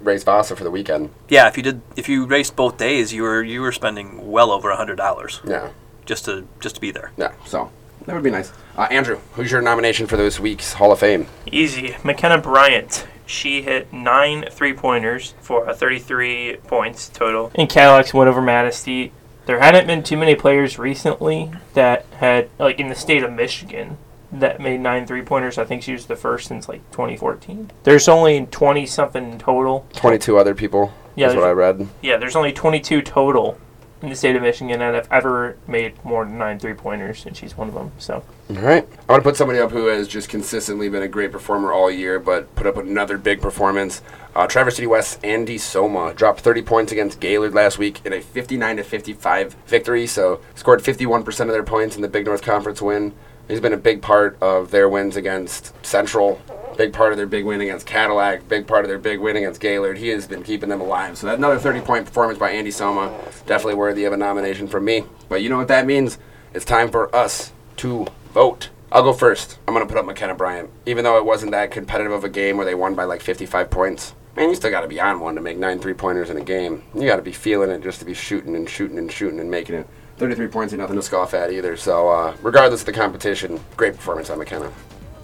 race 0.00 0.22
Vasa 0.24 0.54
for 0.56 0.64
the 0.64 0.70
weekend. 0.70 1.10
yeah, 1.28 1.48
if 1.48 1.56
you 1.56 1.62
did, 1.62 1.82
if 1.96 2.08
you 2.08 2.24
raced 2.24 2.54
both 2.56 2.78
days, 2.78 3.12
you 3.12 3.22
were 3.22 3.42
you 3.42 3.60
were 3.60 3.72
spending 3.72 4.30
well 4.30 4.50
over 4.50 4.70
a 4.70 4.76
hundred 4.76 4.96
dollars 4.96 5.40
Yeah, 5.44 5.70
just 6.06 6.24
to 6.26 6.46
just 6.60 6.76
to 6.76 6.80
be 6.80 6.90
there. 6.90 7.10
yeah. 7.18 7.32
So 7.46 7.70
that 8.06 8.14
would 8.14 8.22
be 8.24 8.30
nice. 8.30 8.52
Uh, 8.76 8.82
Andrew, 8.90 9.18
who's 9.34 9.50
your 9.50 9.60
nomination 9.60 10.06
for 10.06 10.16
this 10.16 10.38
week's 10.40 10.72
Hall 10.74 10.92
of 10.92 11.00
Fame? 11.00 11.26
Easy. 11.50 11.90
Makenna 12.04 12.40
Bryant. 12.42 13.06
She 13.28 13.60
hit 13.60 13.92
nine 13.92 14.46
three 14.50 14.72
pointers 14.72 15.34
for 15.42 15.68
a 15.68 15.74
33 15.74 16.56
points 16.66 17.10
total. 17.10 17.52
And 17.54 17.68
Cadillacs 17.68 18.14
went 18.14 18.28
over 18.28 18.40
Manistee. 18.40 19.12
There 19.44 19.60
hadn't 19.60 19.86
been 19.86 20.02
too 20.02 20.16
many 20.16 20.34
players 20.34 20.78
recently 20.78 21.50
that 21.74 22.06
had, 22.16 22.48
like 22.58 22.80
in 22.80 22.88
the 22.88 22.94
state 22.94 23.22
of 23.22 23.30
Michigan, 23.30 23.98
that 24.32 24.60
made 24.60 24.80
nine 24.80 25.06
three 25.06 25.20
pointers. 25.20 25.58
I 25.58 25.64
think 25.64 25.82
she 25.82 25.92
was 25.92 26.06
the 26.06 26.16
first 26.16 26.48
since 26.48 26.70
like 26.70 26.80
2014. 26.92 27.70
There's 27.84 28.08
only 28.08 28.46
20 28.46 28.86
something 28.86 29.38
total. 29.38 29.86
Twenty-two 29.94 30.38
other 30.38 30.54
people. 30.54 30.94
Yeah, 31.14 31.26
that's 31.28 31.36
what 31.36 31.46
I 31.46 31.52
read. 31.52 31.86
Yeah, 32.00 32.16
there's 32.16 32.36
only 32.36 32.52
22 32.52 33.02
total 33.02 33.58
in 34.00 34.10
the 34.10 34.16
state 34.16 34.36
of 34.36 34.42
Michigan 34.42 34.78
that 34.78 34.94
have 34.94 35.08
ever 35.10 35.56
made 35.66 36.02
more 36.04 36.24
than 36.24 36.38
nine 36.38 36.58
three 36.58 36.74
pointers, 36.74 37.26
and 37.26 37.36
she's 37.36 37.56
one 37.56 37.68
of 37.68 37.74
them. 37.74 37.90
So 37.98 38.22
All 38.50 38.56
right. 38.56 38.86
I 39.08 39.12
want 39.12 39.22
to 39.22 39.28
put 39.28 39.36
somebody 39.36 39.58
up 39.58 39.72
who 39.72 39.86
has 39.86 40.06
just 40.06 40.28
consistently 40.28 40.88
been 40.88 41.02
a 41.02 41.08
great 41.08 41.32
performer 41.32 41.72
all 41.72 41.90
year, 41.90 42.18
but 42.18 42.54
put 42.54 42.66
up 42.66 42.76
another 42.76 43.18
big 43.18 43.40
performance. 43.40 44.02
Uh, 44.36 44.46
Traverse 44.46 44.76
City 44.76 44.86
West 44.86 45.18
Andy 45.24 45.58
Soma 45.58 46.14
dropped 46.14 46.40
30 46.40 46.62
points 46.62 46.92
against 46.92 47.18
Gaylord 47.18 47.54
last 47.54 47.78
week 47.78 48.00
in 48.04 48.12
a 48.12 48.20
59 48.20 48.76
to 48.76 48.84
55 48.84 49.54
victory. 49.66 50.06
So 50.06 50.40
scored 50.54 50.80
51% 50.80 51.26
of 51.40 51.48
their 51.48 51.64
points 51.64 51.96
in 51.96 52.02
the 52.02 52.08
Big 52.08 52.26
North 52.26 52.42
Conference 52.42 52.80
win. 52.80 53.14
He's 53.48 53.60
been 53.60 53.72
a 53.72 53.78
big 53.78 54.02
part 54.02 54.36
of 54.40 54.70
their 54.70 54.88
wins 54.88 55.16
against 55.16 55.74
Central, 55.84 56.40
big 56.78 56.92
part 56.92 57.12
of 57.12 57.18
their 57.18 57.26
big 57.26 57.44
win 57.44 57.60
against 57.60 57.84
Cadillac, 57.86 58.48
big 58.48 58.66
part 58.66 58.84
of 58.84 58.88
their 58.88 58.98
big 58.98 59.18
win 59.18 59.36
against 59.36 59.60
Gaylord. 59.60 59.98
He 59.98 60.08
has 60.08 60.28
been 60.28 60.44
keeping 60.44 60.68
them 60.68 60.80
alive. 60.80 61.18
So 61.18 61.26
that 61.26 61.36
another 61.36 61.58
30 61.58 61.80
point 61.80 62.06
performance 62.06 62.38
by 62.38 62.50
Andy 62.50 62.70
Soma, 62.70 63.12
definitely 63.46 63.74
worthy 63.74 64.04
of 64.04 64.12
a 64.12 64.16
nomination 64.16 64.68
from 64.68 64.84
me. 64.84 65.04
But 65.28 65.42
you 65.42 65.50
know 65.50 65.58
what 65.58 65.68
that 65.68 65.84
means? 65.84 66.18
It's 66.54 66.64
time 66.64 66.90
for 66.90 67.14
us 67.14 67.52
to 67.78 68.06
vote. 68.32 68.70
I'll 68.92 69.02
go 69.02 69.12
first. 69.12 69.58
I'm 69.66 69.74
going 69.74 69.86
to 69.86 69.92
put 69.92 69.98
up 70.00 70.06
Makenna 70.06 70.38
Bryant. 70.38 70.70
Even 70.86 71.04
though 71.04 71.18
it 71.18 71.24
wasn't 71.24 71.50
that 71.52 71.72
competitive 71.72 72.12
of 72.12 72.24
a 72.24 72.28
game 72.28 72.56
where 72.56 72.64
they 72.64 72.76
won 72.76 72.94
by 72.94 73.04
like 73.04 73.20
55 73.20 73.68
points, 73.70 74.14
man, 74.36 74.48
you 74.48 74.54
still 74.54 74.70
got 74.70 74.82
to 74.82 74.88
be 74.88 75.00
on 75.00 75.18
one 75.18 75.34
to 75.34 75.40
make 75.40 75.58
nine 75.58 75.80
three 75.80 75.94
pointers 75.94 76.30
in 76.30 76.36
a 76.36 76.44
game. 76.44 76.84
You 76.94 77.06
got 77.06 77.16
to 77.16 77.22
be 77.22 77.32
feeling 77.32 77.70
it 77.70 77.82
just 77.82 77.98
to 77.98 78.04
be 78.04 78.14
shooting 78.14 78.54
and 78.54 78.70
shooting 78.70 78.98
and 78.98 79.10
shooting 79.10 79.40
and 79.40 79.50
making 79.50 79.74
it. 79.74 79.88
33 80.18 80.46
points 80.46 80.72
ain't 80.72 80.80
nothing 80.80 80.96
to 80.96 81.02
scoff 81.02 81.34
at 81.34 81.52
either. 81.52 81.76
So, 81.76 82.08
uh, 82.08 82.36
regardless 82.40 82.80
of 82.80 82.86
the 82.86 82.92
competition, 82.92 83.60
great 83.76 83.94
performance 83.94 84.28
by 84.28 84.36
Makenna. 84.36 84.72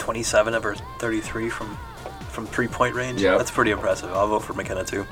Twenty-seven 0.05 0.53
of 0.53 0.61
her 0.61 0.75
thirty-three 0.99 1.49
from 1.49 1.75
from 2.29 2.45
three-point 2.45 2.93
range. 2.93 3.23
Yep. 3.23 3.39
that's 3.39 3.49
pretty 3.49 3.71
impressive. 3.71 4.11
I'll 4.11 4.27
vote 4.27 4.43
for 4.43 4.53
Makenna 4.53 4.85
too. 4.85 5.03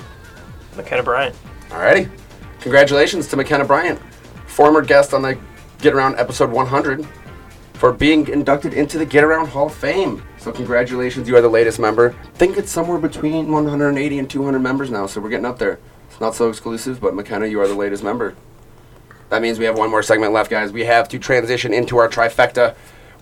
Makenna 0.75 1.03
Bryant. 1.03 1.35
Alrighty. 1.69 2.11
Congratulations 2.59 3.27
to 3.29 3.35
Makenna 3.35 3.65
Bryant, 3.65 3.99
former 4.45 4.83
guest 4.83 5.15
on 5.15 5.23
the 5.23 5.35
Get 5.79 5.95
Around 5.95 6.19
episode 6.19 6.51
100, 6.51 7.07
for 7.73 7.91
being 7.91 8.27
inducted 8.27 8.75
into 8.75 8.99
the 8.99 9.05
Get 9.07 9.23
Around 9.23 9.47
Hall 9.47 9.65
of 9.65 9.73
Fame. 9.73 10.21
So, 10.37 10.51
congratulations, 10.51 11.27
you 11.27 11.35
are 11.37 11.41
the 11.41 11.49
latest 11.49 11.79
member. 11.79 12.15
I 12.23 12.37
think 12.37 12.57
it's 12.59 12.71
somewhere 12.71 12.99
between 12.99 13.51
180 13.51 14.19
and 14.19 14.29
200 14.29 14.59
members 14.59 14.91
now, 14.91 15.07
so 15.07 15.19
we're 15.19 15.29
getting 15.29 15.47
up 15.47 15.57
there. 15.57 15.79
It's 16.11 16.21
not 16.21 16.35
so 16.35 16.49
exclusive, 16.49 17.01
but 17.01 17.15
Makenna, 17.15 17.49
you 17.49 17.59
are 17.61 17.67
the 17.67 17.73
latest 17.73 18.03
member. 18.03 18.35
That 19.29 19.41
means 19.41 19.57
we 19.57 19.65
have 19.65 19.75
one 19.75 19.89
more 19.89 20.03
segment 20.03 20.33
left, 20.33 20.51
guys. 20.51 20.71
We 20.71 20.85
have 20.85 21.09
to 21.09 21.17
transition 21.17 21.73
into 21.73 21.97
our 21.97 22.07
trifecta. 22.07 22.75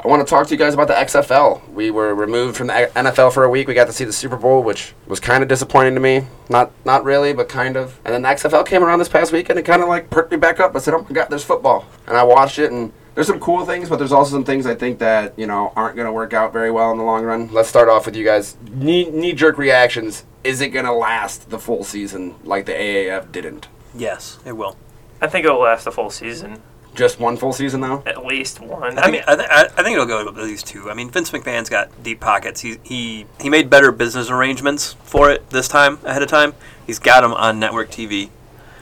I 0.04 0.08
want 0.08 0.26
to 0.26 0.30
talk 0.30 0.47
to 0.47 0.54
you 0.54 0.58
guys 0.58 0.74
about 0.74 0.88
the 0.88 0.95
XFL. 0.95 1.70
We 1.74 1.91
were 1.91 2.16
removed 2.16 2.58
from 2.58 2.68
the 2.68 2.74
NFL 2.95 3.34
for 3.34 3.43
a 3.43 3.49
week. 3.49 3.68
We 3.68 3.76
got 3.76 3.86
to 3.86 3.93
see 3.93 4.04
the 4.04 4.12
Super 4.12 4.36
Bowl, 4.36 4.64
which 4.64 4.95
was 5.06 5.20
kind 5.20 5.43
of 5.43 5.49
disappointing 5.49 5.93
to 5.93 5.99
me. 5.99 6.26
Not 6.49 6.72
not 6.86 7.04
really, 7.04 7.34
but 7.34 7.49
kind 7.49 7.78
of. 7.78 7.99
And 8.04 8.14
then 8.14 8.24
the 8.24 8.30
XFL 8.30 8.66
came 8.66 8.84
around 8.84 8.97
this 8.97 9.10
past 9.10 9.32
week, 9.32 9.49
and 9.49 9.60
it 9.60 9.64
kind 9.64 9.84
of 9.84 9.88
like 9.88 10.10
perked 10.10 10.32
me 10.32 10.38
back 10.38 10.60
up. 10.60 10.76
I 10.76 10.80
said, 10.80 10.95
"Oh 10.95 11.06
my 11.08 11.12
God, 11.12 11.28
there's 11.30 11.43
football!" 11.43 11.86
And 12.08 12.18
I 12.18 12.24
watched 12.24 12.58
it, 12.58 12.72
and 12.72 12.91
there's 13.14 13.28
some 13.28 13.39
cool 13.39 13.64
things, 13.64 13.89
but 13.89 13.97
there's 13.97 14.12
also 14.12 14.32
some 14.32 14.43
things 14.43 14.66
I 14.66 14.74
think 14.74 14.97
that 14.99 15.38
you 15.38 15.45
know 15.45 15.72
aren't 15.76 15.95
going 15.95 16.08
to 16.08 16.12
work 16.12 16.34
out 16.34 16.52
very 16.52 16.72
well 16.72 16.91
in 16.91 16.97
the 16.97 17.04
long 17.04 17.24
run. 17.24 17.54
Let's 17.54 17.70
start 17.70 17.88
off 17.88 18.08
with 18.08 18.16
you 18.16 18.26
guys. 18.26 18.58
Knee 18.72 19.08
knee 19.12 19.34
jerk 19.34 19.60
reactions. 19.60 20.26
Is 20.43 20.62
it 20.62 20.70
going 20.70 20.86
to 20.86 20.93
last 20.93 21.52
the 21.52 21.60
full 21.60 21.84
season 21.84 22.34
like 22.43 22.66
the 22.66 22.74
AAF 22.74 23.32
didn't? 23.32 23.68
Yes, 23.93 24.39
it 24.45 24.54
will. 24.54 24.78
I 25.22 25.28
think 25.28 25.45
it'll 25.45 25.60
last 25.60 25.84
the 25.84 25.91
full 25.91 26.10
season, 26.10 26.64
Just 26.94 27.20
one 27.20 27.38
full 27.38 27.54
season 27.54 27.80
though. 27.82 28.04
at 28.06 28.26
least 28.26 28.60
one. 28.60 28.98
I, 28.98 29.02
I 29.02 29.04
think, 29.04 29.12
mean, 29.14 29.24
I, 29.28 29.36
th- 29.36 29.48
I, 29.50 29.62
I 29.64 29.84
think 29.84 29.94
it'll 29.94 30.06
go 30.06 30.28
at 30.28 30.36
least 30.36 30.68
two. 30.68 30.89
I 30.89 30.94
mean, 30.94 31.10
Vince 31.10 31.32
McMahon's 31.32 31.70
got 31.70 32.04
deep 32.04 32.20
pockets. 32.20 32.60
He 32.62 32.78
he 32.84 33.26
he 33.39 33.50
made 33.50 33.70
better 33.70 33.92
business 33.94 34.30
arrangements 34.30 34.94
for 35.04 35.32
it 35.32 35.50
this 35.52 35.68
time 35.70 36.00
ahead 36.04 36.22
of 36.22 36.28
time. 36.28 36.54
He's 36.86 37.00
got 37.00 37.22
them 37.22 37.34
on 37.34 37.60
network 37.60 37.89
TV, 37.92 38.30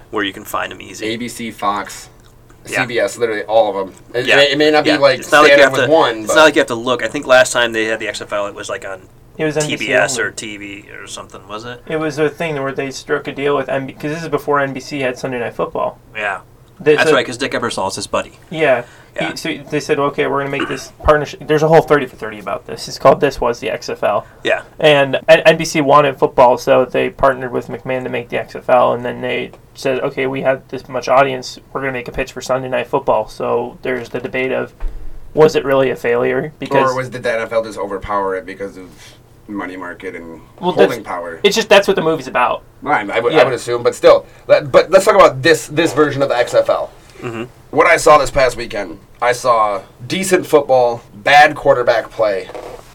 where 0.10 0.24
you 0.24 0.34
can 0.34 0.44
find 0.44 0.72
them 0.72 0.82
easy. 0.82 1.16
ABC, 1.18 1.54
Fox, 1.54 2.10
Yeah. 2.66 2.86
CBS, 2.86 3.18
literally 3.20 3.44
all 3.44 3.78
of 3.80 3.94
them. 3.94 4.04
It, 4.16 4.26
Yeah. 4.26 4.36
it, 4.36 4.38
may, 4.38 4.52
it 4.54 4.58
may 4.58 4.72
not 4.72 4.84
be 4.86 4.90
Yeah. 4.90 4.98
like 4.98 5.20
It's 5.20 5.32
not 5.32 5.44
like 5.44 5.52
you 5.56 5.62
have 5.64 5.76
to. 5.76 5.88
one, 5.88 6.20
it's 6.20 6.28
but 6.28 6.36
not 6.36 6.44
like 6.46 6.56
you 6.56 6.60
have 6.62 6.68
to 6.70 6.76
look. 6.76 7.04
I 7.04 7.08
think 7.08 7.28
last 7.28 7.54
time 7.54 7.74
they 7.74 7.86
had 7.86 8.00
the 8.00 8.08
XFL, 8.08 8.50
it 8.50 8.56
was 8.56 8.70
like 8.70 8.86
on 8.86 9.08
it 9.38 9.46
was 9.46 9.56
NBC 9.56 9.78
TBS 9.88 10.18
only. 10.18 10.24
or 10.24 10.32
TV 10.32 11.00
or 11.04 11.06
something, 11.08 11.48
was 11.48 11.64
it? 11.64 11.84
It 11.88 11.98
was 11.98 12.18
a 12.18 12.28
thing 12.28 12.60
where 12.62 12.72
they 12.72 12.90
struck 12.90 13.28
a 13.28 13.32
deal 13.32 13.56
with 13.56 13.68
NBC 13.68 13.88
because 13.88 14.12
this 14.14 14.24
is 14.24 14.30
before 14.30 14.58
NBC 14.60 15.02
had 15.02 15.18
Sunday 15.20 15.40
Night 15.40 15.54
Football. 15.54 16.00
Yeah, 16.16 16.42
They- 16.80 16.96
that's 16.96 17.10
so- 17.10 17.16
right. 17.16 17.26
Because 17.26 17.38
Dick 17.38 17.52
Ebersol 17.52 17.88
is 17.90 17.96
his 17.96 18.08
buddy. 18.08 18.40
Yeah. 18.50 18.86
Yeah. 19.16 19.32
He, 19.32 19.38
so 19.38 19.58
they 19.70 19.80
said, 19.80 20.00
okay, 20.00 20.28
we're 20.28 20.44
going 20.44 20.52
to 20.52 20.58
make 20.60 20.68
this 20.68 20.92
partnership. 21.04 21.42
There's 21.48 21.64
a 21.64 21.68
whole 21.68 21.82
30 21.82 22.06
for 22.06 22.16
30 22.16 22.40
about 22.40 22.68
this. 22.68 22.88
It's 22.88 23.00
called 23.00 23.20
This 23.20 23.42
Was 23.42 23.60
the 23.60 23.68
XFL. 23.68 24.26
Yeah, 24.44 24.64
And 24.80 25.16
N- 25.28 25.42
NBC 25.58 25.82
wanted 25.84 26.18
football, 26.20 26.58
so 26.58 26.86
they 26.86 27.10
partnered 27.10 27.52
with 27.52 27.68
McMahon 27.68 28.04
to 28.04 28.10
make 28.10 28.30
the 28.30 28.38
XFL. 28.38 28.96
And 28.96 29.04
then 29.04 29.20
they 29.22 29.52
said, 29.74 30.00
okay, 30.02 30.28
we 30.28 30.42
have 30.44 30.68
this 30.70 30.88
much 30.88 31.10
audience. 31.10 31.58
We're 31.74 31.82
going 31.82 31.92
to 31.94 32.00
make 32.00 32.08
a 32.08 32.12
pitch 32.12 32.32
for 32.34 32.42
Sunday 32.42 32.70
Night 32.70 32.88
Football. 32.88 33.28
So 33.28 33.78
there's 33.82 34.10
the 34.10 34.20
debate 34.20 34.52
of, 34.52 34.74
was 35.34 35.56
it 35.56 35.66
really 35.66 35.90
a 35.90 35.96
failure? 35.96 36.54
Because 36.60 36.92
or 36.92 36.96
was 36.96 37.10
did 37.10 37.24
the 37.24 37.30
NFL 37.30 37.66
just 37.66 37.80
overpower 37.80 38.36
it 38.36 38.46
because 38.46 38.78
of 38.78 39.16
money 39.50 39.76
market 39.76 40.16
and 40.16 40.42
Well, 40.60 40.72
holding 40.72 41.04
power? 41.04 41.40
it's 41.44 41.56
just 41.56 41.70
that's 41.70 41.88
what 41.88 41.96
the 41.96 42.02
movie's 42.02 42.28
about. 42.28 42.64
I, 42.86 43.02
I 43.10 43.20
would, 43.20 43.34
I 43.34 43.44
would 43.44 43.54
assume, 43.54 43.84
but 43.84 43.96
still. 43.96 44.26
Let, 44.48 44.72
but 44.72 44.90
let's 44.92 45.06
talk 45.06 45.16
about 45.16 45.42
this 45.42 45.68
this 45.68 45.94
version 45.94 46.22
of 46.22 46.30
the 46.30 46.36
XFL. 46.36 46.90
Mhm. 47.20 47.48
What 47.72 47.88
I 47.88 47.98
saw 47.98 48.18
this 48.18 48.32
past 48.32 48.56
weekend, 48.56 49.00
I 49.22 49.34
saw 49.34 49.82
decent 50.08 50.46
football, 50.48 51.02
bad 51.14 51.56
quarterback 51.56 52.10
play, 52.10 52.50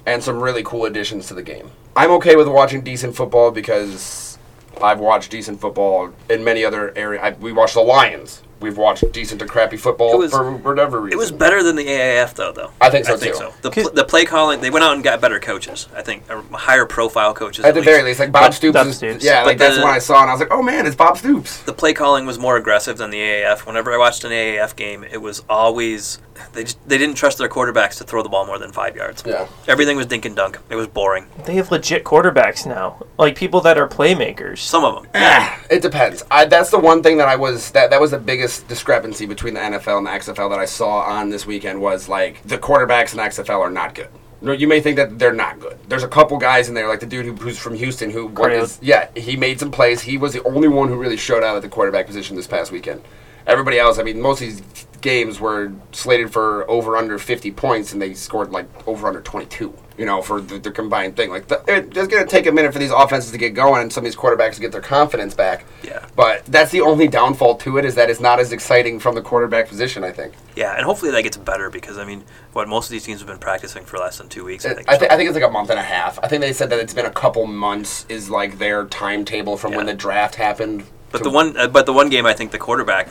and 0.06 0.22
some 0.22 0.40
really 0.40 0.62
cool 0.62 0.86
additions 0.86 1.26
to 1.28 1.34
the 1.34 1.42
game. 1.42 1.70
I'm 1.96 2.10
okay 2.12 2.34
with 2.34 2.48
watching 2.48 2.80
decent 2.82 3.14
football 3.14 3.50
because 3.50 4.38
I've 4.82 4.98
watched 4.98 5.30
decent 5.30 5.60
football 5.60 6.10
in 6.28 6.42
many 6.42 6.64
other 6.64 6.92
areas. 6.96 7.22
I, 7.22 7.30
we 7.32 7.52
watched 7.52 7.74
the 7.74 7.82
Lions. 7.82 8.42
We've 8.60 8.76
watched 8.78 9.10
decent 9.12 9.40
to 9.40 9.46
crappy 9.46 9.76
football 9.76 10.16
was- 10.18 10.30
for 10.32 10.50
whatever 10.52 11.00
reason. 11.00 11.18
it 11.18 11.20
was 11.20 11.30
better 11.32 11.62
than 11.62 11.76
the 11.76 11.86
AAF 11.86 12.34
though. 12.34 12.52
Though 12.52 12.70
I 12.80 12.88
think 12.90 13.04
so, 13.06 13.14
I 13.14 13.16
think 13.16 13.32
too. 13.34 13.38
so. 13.38 13.54
The, 13.62 13.70
pl- 13.70 13.90
the 13.90 14.04
play 14.04 14.24
calling, 14.24 14.60
they 14.60 14.70
went 14.70 14.84
out 14.84 14.94
and 14.94 15.02
got 15.04 15.20
better 15.20 15.38
coaches. 15.40 15.88
I 15.94 16.02
think 16.02 16.22
or 16.30 16.42
higher 16.56 16.86
profile 16.86 17.34
coaches. 17.34 17.64
At 17.64 17.74
the 17.74 17.82
very 17.82 18.02
least, 18.02 18.20
like 18.20 18.32
Bob 18.32 18.44
But 18.44 18.54
Stoops. 18.54 18.78
Is, 18.80 18.96
Stoops. 18.96 19.24
Yeah, 19.24 19.42
But 19.42 19.46
like 19.48 19.58
that's 19.58 19.76
the- 19.76 19.82
when 19.84 19.92
I 19.92 19.98
saw, 19.98 20.20
and 20.22 20.30
I 20.30 20.32
was 20.34 20.40
like, 20.40 20.52
"Oh 20.52 20.62
man, 20.62 20.86
it's 20.86 20.96
Bob 20.96 21.18
Stoops." 21.18 21.58
the 21.64 21.72
play 21.72 21.92
calling 21.92 22.24
was 22.26 22.38
more 22.38 22.56
aggressive 22.56 22.96
than 22.96 23.10
the 23.10 23.18
AAF. 23.20 23.66
Whenever 23.66 23.92
I 23.92 23.98
watched 23.98 24.24
an 24.24 24.30
AAF 24.32 24.74
game, 24.76 25.04
it 25.04 25.20
was 25.20 25.42
always 25.48 26.18
they 26.52 26.64
just 26.64 26.88
they 26.88 26.98
didn't 26.98 27.16
trust 27.16 27.38
their 27.38 27.48
quarterbacks 27.48 27.98
to 27.98 28.04
throw 28.04 28.22
the 28.22 28.28
ball 28.28 28.46
more 28.46 28.58
than 28.58 28.72
five 28.72 28.96
yards. 28.96 29.22
Yeah. 29.26 29.46
Everything 29.68 29.96
was 29.96 30.06
dink 30.06 30.24
and 30.24 30.34
dunk. 30.34 30.58
It 30.68 30.76
was 30.76 30.86
boring. 30.86 31.26
They 31.44 31.54
have 31.54 31.70
legit 31.70 32.04
quarterbacks 32.04 32.66
now, 32.66 33.04
like 33.18 33.36
people 33.36 33.60
that 33.62 33.78
are 33.78 33.88
playmakers. 33.88 34.58
Some 34.58 34.84
of 34.84 34.94
them. 35.02 35.10
Ah, 35.14 35.60
it 35.70 35.82
depends. 35.82 36.24
I, 36.30 36.44
that's 36.44 36.70
the 36.70 36.78
one 36.78 37.02
thing 37.02 37.16
that 37.18 37.28
I 37.28 37.36
was 37.36 37.70
that 37.72 37.90
that 37.90 38.00
was 38.00 38.10
the 38.10 38.18
biggest 38.18 38.66
discrepancy 38.68 39.26
between 39.26 39.54
the 39.54 39.60
NFL 39.60 39.98
and 39.98 40.06
the 40.06 40.10
XFL 40.10 40.50
that 40.50 40.58
I 40.58 40.64
saw 40.66 41.00
on 41.00 41.30
this 41.30 41.46
weekend 41.46 41.80
was 41.80 42.08
like 42.08 42.42
the 42.42 42.58
quarterbacks 42.58 43.12
in 43.14 43.20
XFL 43.20 43.60
are 43.60 43.70
not 43.70 43.94
good. 43.94 44.08
No, 44.40 44.52
You 44.52 44.68
may 44.68 44.80
think 44.80 44.96
that 44.96 45.18
they're 45.18 45.32
not 45.32 45.58
good. 45.58 45.78
There's 45.88 46.02
a 46.02 46.08
couple 46.08 46.36
guys 46.36 46.68
in 46.68 46.74
there, 46.74 46.86
like 46.86 47.00
the 47.00 47.06
dude 47.06 47.24
who, 47.24 47.32
who's 47.32 47.58
from 47.58 47.74
Houston, 47.74 48.10
who 48.10 48.26
what 48.26 48.50
Craig. 48.50 48.62
is 48.62 48.78
yeah, 48.82 49.08
he 49.16 49.36
made 49.36 49.58
some 49.58 49.70
plays. 49.70 50.02
He 50.02 50.18
was 50.18 50.34
the 50.34 50.42
only 50.44 50.68
one 50.68 50.88
who 50.88 50.96
really 50.96 51.16
showed 51.16 51.42
out 51.42 51.56
at 51.56 51.62
the 51.62 51.68
quarterback 51.68 52.06
position 52.06 52.36
this 52.36 52.46
past 52.46 52.70
weekend. 52.70 53.02
Everybody 53.46 53.78
else, 53.78 53.98
I 53.98 54.02
mean, 54.02 54.20
most 54.20 54.40
of 54.40 54.48
these 54.48 54.62
games 55.04 55.38
were 55.38 55.70
slated 55.92 56.32
for 56.32 56.68
over 56.68 56.96
under 56.96 57.18
50 57.18 57.50
points, 57.52 57.92
and 57.92 58.00
they 58.00 58.14
scored 58.14 58.50
like 58.50 58.66
over 58.88 59.06
under 59.06 59.20
22. 59.20 59.72
You 59.96 60.06
know, 60.06 60.22
for 60.22 60.40
the, 60.40 60.58
the 60.58 60.72
combined 60.72 61.14
thing. 61.14 61.30
Like, 61.30 61.46
the, 61.46 61.62
it's 61.68 62.08
going 62.08 62.08
to 62.08 62.26
take 62.26 62.46
a 62.46 62.52
minute 62.52 62.72
for 62.72 62.80
these 62.80 62.90
offenses 62.90 63.30
to 63.30 63.38
get 63.38 63.50
going, 63.50 63.82
and 63.82 63.92
some 63.92 64.02
of 64.02 64.06
these 64.06 64.16
quarterbacks 64.16 64.54
to 64.54 64.60
get 64.60 64.72
their 64.72 64.80
confidence 64.80 65.34
back. 65.34 65.66
Yeah. 65.84 66.04
But 66.16 66.44
that's 66.46 66.72
the 66.72 66.80
only 66.80 67.06
downfall 67.06 67.58
to 67.58 67.78
it 67.78 67.84
is 67.84 67.94
that 67.94 68.10
it's 68.10 68.18
not 68.18 68.40
as 68.40 68.50
exciting 68.50 68.98
from 68.98 69.14
the 69.14 69.22
quarterback 69.22 69.68
position. 69.68 70.02
I 70.02 70.10
think. 70.10 70.32
Yeah, 70.56 70.74
and 70.74 70.84
hopefully 70.84 71.12
that 71.12 71.22
gets 71.22 71.36
better 71.36 71.70
because 71.70 71.96
I 71.98 72.04
mean, 72.04 72.24
what 72.54 72.66
most 72.66 72.86
of 72.86 72.90
these 72.90 73.04
teams 73.04 73.20
have 73.20 73.28
been 73.28 73.38
practicing 73.38 73.84
for 73.84 73.98
less 73.98 74.18
than 74.18 74.28
two 74.28 74.44
weeks. 74.44 74.64
I 74.66 74.70
I 74.70 74.74
think. 74.74 74.88
think, 74.88 75.12
I 75.12 75.16
think 75.16 75.28
it's 75.28 75.38
like 75.38 75.48
a 75.48 75.52
month 75.52 75.70
and 75.70 75.78
a 75.78 75.82
half. 75.82 76.18
I 76.24 76.28
think 76.28 76.40
they 76.40 76.52
said 76.52 76.70
that 76.70 76.80
it's 76.80 76.94
been 76.94 77.06
a 77.06 77.10
couple 77.12 77.46
months 77.46 78.04
is 78.08 78.28
like 78.30 78.58
their 78.58 78.86
timetable 78.86 79.56
from 79.56 79.74
when 79.74 79.86
the 79.86 79.94
draft 79.94 80.34
happened. 80.34 80.84
but 81.12 81.22
the 81.22 81.30
one, 81.30 81.56
uh, 81.56 81.68
but 81.68 81.86
the 81.86 81.92
one 81.92 82.08
game 82.08 82.26
I 82.26 82.32
think 82.32 82.50
the 82.50 82.58
quarterback 82.58 83.06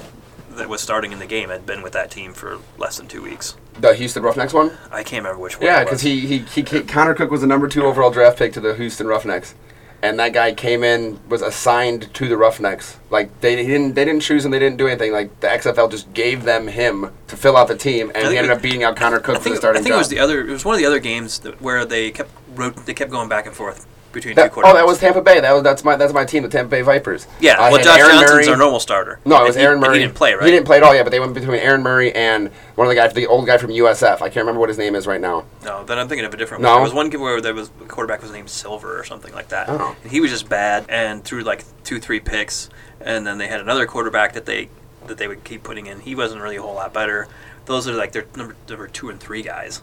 that 0.57 0.69
was 0.69 0.81
starting 0.81 1.11
in 1.11 1.19
the 1.19 1.25
game 1.25 1.49
had 1.49 1.65
been 1.65 1.81
with 1.81 1.93
that 1.93 2.11
team 2.11 2.33
for 2.33 2.59
less 2.77 2.97
than 2.97 3.07
two 3.07 3.21
weeks. 3.21 3.55
the 3.79 3.93
Houston 3.93 4.23
Roughnecks 4.23 4.53
one. 4.53 4.71
I 4.91 5.03
can't 5.03 5.23
remember 5.23 5.41
which 5.41 5.57
one. 5.57 5.65
Yeah, 5.65 5.83
because 5.83 6.01
he, 6.01 6.21
he, 6.21 6.37
he, 6.39 6.61
he 6.61 6.81
Connor 6.81 7.13
Cook 7.13 7.31
was 7.31 7.41
the 7.41 7.47
number 7.47 7.67
two 7.67 7.83
overall 7.83 8.11
draft 8.11 8.37
pick 8.37 8.53
to 8.53 8.59
the 8.59 8.75
Houston 8.75 9.07
Roughnecks, 9.07 9.55
and 10.01 10.19
that 10.19 10.33
guy 10.33 10.53
came 10.53 10.83
in 10.83 11.19
was 11.29 11.41
assigned 11.41 12.13
to 12.13 12.27
the 12.27 12.37
Roughnecks. 12.37 12.97
Like 13.09 13.39
they 13.41 13.55
didn't 13.55 13.93
they 13.93 14.05
didn't 14.05 14.21
choose 14.21 14.43
him, 14.45 14.51
they 14.51 14.59
didn't 14.59 14.77
do 14.77 14.87
anything. 14.87 15.11
Like 15.11 15.39
the 15.39 15.47
XFL 15.47 15.89
just 15.89 16.13
gave 16.13 16.43
them 16.43 16.67
him 16.67 17.11
to 17.27 17.35
fill 17.37 17.57
out 17.57 17.67
the 17.67 17.77
team, 17.77 18.11
and 18.13 18.27
he 18.27 18.37
ended 18.37 18.51
it- 18.51 18.57
up 18.57 18.61
beating 18.61 18.83
out 18.83 18.95
Connor 18.95 19.19
Cook 19.19 19.35
I 19.35 19.37
for 19.39 19.43
think, 19.45 19.55
the 19.55 19.61
starting 19.61 19.79
I 19.79 19.83
think 19.83 19.91
job. 19.93 19.95
it 19.95 19.99
was 19.99 20.09
the 20.09 20.19
other. 20.19 20.41
It 20.41 20.51
was 20.51 20.65
one 20.65 20.75
of 20.75 20.79
the 20.79 20.85
other 20.87 20.99
games 20.99 21.39
where 21.59 21.85
they 21.85 22.11
kept 22.11 22.29
rot- 22.55 22.85
they 22.85 22.93
kept 22.93 23.11
going 23.11 23.29
back 23.29 23.45
and 23.47 23.55
forth 23.55 23.87
between 24.13 24.35
That- 24.35 24.53
two 24.53 24.61
quarterbacks. 24.61 24.71
oh, 24.71 24.73
that 24.75 24.85
was 24.85 24.99
Tampa 24.99 25.21
Bay. 25.21 25.39
That 25.41 25.51
was 25.51 25.63
that's 25.63 25.83
my 25.83 25.95
that's 25.97 26.13
my 26.13 26.23
team, 26.23 26.43
the 26.43 26.49
Tampa 26.49 26.69
Bay 26.69 26.81
Vipers. 26.81 27.27
Yeah, 27.39 27.59
I 27.59 27.71
well, 27.71 27.81
Josh 27.83 27.99
Aaron 27.99 28.11
Johnson's 28.11 28.31
Murray- 28.31 28.47
our 28.49 28.57
normal 28.57 28.79
starter. 28.79 29.19
No, 29.25 29.41
it 29.43 29.47
was 29.47 29.55
he- 29.55 29.61
Aaron 29.61 29.79
Murray. 29.79 29.97
He 29.99 30.03
didn't 30.05 30.15
play, 30.15 30.33
right? 30.33 30.45
He 30.45 30.51
didn't 30.51 30.65
play 30.65 30.77
at 30.77 30.83
all 30.83 30.95
yet, 30.95 31.03
but 31.03 31.11
they 31.11 31.19
went 31.19 31.33
between 31.33 31.59
Aaron 31.59 31.81
Murray 31.83 32.13
and 32.13 32.49
one 32.75 32.87
of 32.87 32.89
the 32.89 32.95
guys, 32.95 33.13
the 33.13 33.27
old 33.27 33.45
guy 33.45 33.57
from 33.57 33.71
USF. 33.71 34.21
I 34.21 34.29
can't 34.29 34.37
remember 34.37 34.59
what 34.59 34.69
his 34.69 34.77
name 34.77 34.95
is 34.95 35.05
right 35.07 35.19
now. 35.21 35.43
No, 35.65 35.83
then 35.83 35.97
I'm 35.99 36.07
thinking 36.07 36.25
of 36.25 36.33
a 36.33 36.37
different 36.37 36.63
No? 36.63 36.69
one. 36.69 36.77
There 36.77 36.83
was 36.83 36.93
one 36.93 37.09
game 37.09 37.21
where 37.21 37.41
there 37.41 37.53
was 37.53 37.69
the 37.69 37.85
quarterback 37.85 38.21
was 38.21 38.31
named 38.31 38.49
Silver 38.49 38.97
or 38.99 39.03
something 39.03 39.33
like 39.33 39.49
that, 39.49 39.67
Oh. 39.69 39.95
and 40.03 40.11
he 40.11 40.21
was 40.21 40.31
just 40.31 40.47
bad 40.47 40.85
and 40.87 41.23
threw 41.23 41.41
like 41.41 41.63
two, 41.83 41.99
three 41.99 42.19
picks, 42.19 42.69
and 43.01 43.25
then 43.27 43.37
they 43.39 43.47
had 43.47 43.59
another 43.59 43.85
quarterback 43.85 44.33
that 44.33 44.45
they 44.45 44.69
that 45.07 45.17
they 45.17 45.27
would 45.27 45.43
keep 45.43 45.63
putting 45.63 45.85
in. 45.87 45.99
He 45.99 46.15
wasn't 46.15 46.41
really 46.41 46.55
a 46.55 46.61
whole 46.61 46.75
lot 46.75 46.93
better. 46.93 47.27
Those 47.65 47.87
are 47.89 47.93
like 47.93 48.13
their 48.13 48.23
number 48.37 48.55
number 48.69 48.87
two 48.87 49.09
and 49.09 49.19
three 49.19 49.41
guys, 49.41 49.81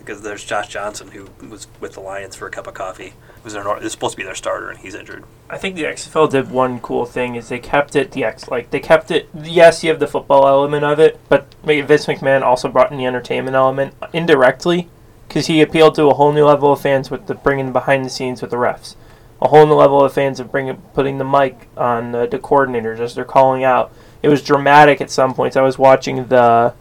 because 0.00 0.22
there's 0.22 0.42
Josh 0.42 0.68
Johnson 0.68 1.08
who 1.12 1.28
was 1.48 1.68
with 1.78 1.92
the 1.92 2.00
Lions 2.00 2.34
for 2.34 2.48
a 2.48 2.50
cup 2.50 2.66
of 2.66 2.74
coffee. 2.74 3.12
Was 3.44 3.52
their 3.52 3.62
nor- 3.62 3.82
is 3.82 3.92
supposed 3.92 4.12
to 4.12 4.16
be 4.16 4.24
their 4.24 4.34
starter, 4.34 4.68
and 4.70 4.78
he's 4.78 4.94
injured. 4.94 5.24
I 5.48 5.56
think 5.56 5.76
the 5.76 5.84
XFL 5.84 6.30
did 6.30 6.50
one 6.50 6.80
cool 6.80 7.06
thing 7.06 7.36
is 7.36 7.48
they 7.48 7.58
kept 7.58 7.94
it 7.94 8.12
the 8.12 8.24
X 8.24 8.48
like 8.48 8.70
they 8.70 8.80
kept 8.80 9.10
it. 9.10 9.28
Yes, 9.34 9.84
you 9.84 9.90
have 9.90 10.00
the 10.00 10.06
football 10.06 10.46
element 10.46 10.84
of 10.84 10.98
it, 10.98 11.20
but 11.28 11.54
Vince 11.64 12.06
McMahon 12.06 12.42
also 12.42 12.68
brought 12.68 12.90
in 12.90 12.98
the 12.98 13.06
entertainment 13.06 13.54
element 13.54 13.94
indirectly 14.12 14.88
because 15.28 15.46
he 15.46 15.60
appealed 15.60 15.94
to 15.94 16.06
a 16.06 16.14
whole 16.14 16.32
new 16.32 16.44
level 16.44 16.72
of 16.72 16.80
fans 16.80 17.10
with 17.10 17.26
the 17.26 17.34
bringing 17.34 17.72
behind 17.72 18.04
the 18.04 18.10
scenes 18.10 18.42
with 18.42 18.50
the 18.50 18.56
refs, 18.56 18.96
a 19.40 19.48
whole 19.48 19.66
new 19.66 19.74
level 19.74 20.04
of 20.04 20.12
fans 20.12 20.40
of 20.40 20.50
bringing 20.50 20.76
putting 20.94 21.18
the 21.18 21.24
mic 21.24 21.68
on 21.76 22.12
the, 22.12 22.26
the 22.26 22.38
coordinators 22.38 22.98
as 22.98 23.14
they're 23.14 23.24
calling 23.24 23.62
out. 23.62 23.92
It 24.22 24.28
was 24.28 24.42
dramatic 24.42 25.00
at 25.00 25.10
some 25.10 25.34
points. 25.34 25.56
I 25.56 25.62
was 25.62 25.78
watching 25.78 26.26
the 26.26 26.74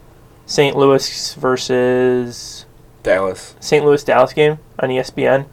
St. 0.45 0.75
Louis 0.75 1.35
versus 1.35 2.65
Dallas. 3.03 3.55
St. 3.59 3.83
Louis 3.85 4.03
Dallas 4.03 4.33
game 4.33 4.59
on 4.79 4.89
ESPN, 4.89 5.45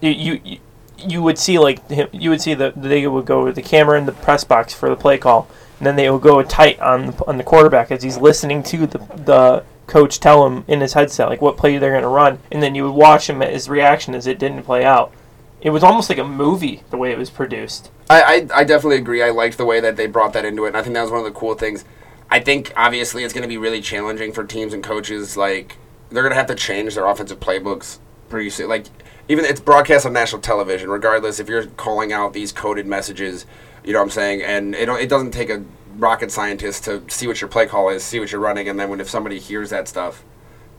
you 0.00 0.10
you 0.10 0.40
you- 0.44 0.58
you 0.98 1.22
would 1.22 1.36
see 1.38 1.58
like 1.58 1.86
him- 1.90 2.08
you 2.12 2.30
would 2.30 2.40
see 2.40 2.54
the 2.54 2.72
they 2.74 3.06
would 3.06 3.26
go 3.26 3.44
with 3.44 3.54
the 3.54 3.62
camera 3.62 3.98
in 3.98 4.06
the 4.06 4.12
press 4.12 4.44
box 4.44 4.72
for 4.72 4.88
the 4.88 4.96
play 4.96 5.18
call, 5.18 5.46
and 5.78 5.86
then 5.86 5.94
they 5.96 6.08
would 6.08 6.22
go 6.22 6.42
tight 6.42 6.80
on 6.80 7.08
the, 7.08 7.26
on 7.26 7.36
the 7.36 7.44
quarterback 7.44 7.90
as 7.92 8.02
he's 8.02 8.16
listening 8.16 8.62
to 8.62 8.86
the 8.86 8.98
the 9.14 9.62
coach 9.86 10.18
tell 10.18 10.46
him 10.46 10.64
in 10.66 10.80
his 10.80 10.94
headset 10.94 11.28
like 11.28 11.42
what 11.42 11.56
play 11.58 11.76
they're 11.76 11.90
going 11.90 12.02
to 12.02 12.08
run, 12.08 12.38
and 12.50 12.62
then 12.62 12.74
you 12.74 12.82
would 12.84 12.94
watch 12.94 13.28
him 13.28 13.40
his 13.42 13.68
reaction 13.68 14.14
as 14.14 14.26
it 14.26 14.38
didn't 14.38 14.62
play 14.62 14.84
out. 14.84 15.12
It 15.60 15.70
was 15.70 15.82
almost 15.84 16.08
like 16.08 16.18
a 16.18 16.24
movie 16.24 16.82
the 16.90 16.96
way 16.96 17.10
it 17.12 17.18
was 17.18 17.28
produced. 17.30 17.90
I, 18.08 18.22
I, 18.22 18.60
I 18.60 18.64
definitely 18.64 18.96
agree. 18.98 19.22
I 19.22 19.30
liked 19.30 19.58
the 19.58 19.64
way 19.66 19.80
that 19.80 19.96
they 19.96 20.06
brought 20.06 20.32
that 20.32 20.44
into 20.46 20.64
it, 20.64 20.68
and 20.68 20.76
I 20.78 20.82
think 20.82 20.94
that 20.94 21.02
was 21.02 21.10
one 21.10 21.20
of 21.20 21.26
the 21.26 21.38
cool 21.38 21.54
things. 21.54 21.84
I 22.30 22.40
think 22.40 22.72
obviously 22.76 23.22
it's 23.22 23.32
going 23.34 23.42
to 23.42 23.48
be 23.48 23.58
really 23.58 23.80
challenging 23.82 24.32
for 24.32 24.44
teams 24.44 24.72
and 24.72 24.82
coaches. 24.82 25.36
Like 25.36 25.76
they're 26.16 26.28
to 26.30 26.34
have 26.34 26.46
to 26.46 26.54
change 26.54 26.94
their 26.94 27.06
offensive 27.06 27.38
playbooks 27.38 27.98
pretty 28.30 28.48
soon. 28.48 28.70
Like 28.70 28.86
even 29.28 29.44
it's 29.44 29.60
broadcast 29.60 30.06
on 30.06 30.14
national 30.14 30.40
television, 30.40 30.88
regardless 30.88 31.38
if 31.38 31.48
you're 31.48 31.66
calling 31.66 32.10
out 32.10 32.32
these 32.32 32.52
coded 32.52 32.86
messages. 32.86 33.44
You 33.84 33.92
know 33.92 33.98
what 33.98 34.04
I'm 34.04 34.10
saying? 34.10 34.42
And 34.42 34.74
it 34.74 34.88
it 34.88 35.10
doesn't 35.10 35.32
take 35.32 35.50
a 35.50 35.62
rocket 35.98 36.32
scientist 36.32 36.84
to 36.84 37.02
see 37.08 37.26
what 37.26 37.42
your 37.42 37.48
play 37.48 37.66
call 37.66 37.90
is, 37.90 38.02
see 38.02 38.18
what 38.18 38.32
you're 38.32 38.40
running, 38.40 38.66
and 38.66 38.80
then 38.80 38.88
when 38.88 38.98
if 38.98 39.10
somebody 39.10 39.38
hears 39.38 39.68
that 39.70 39.88
stuff, 39.88 40.24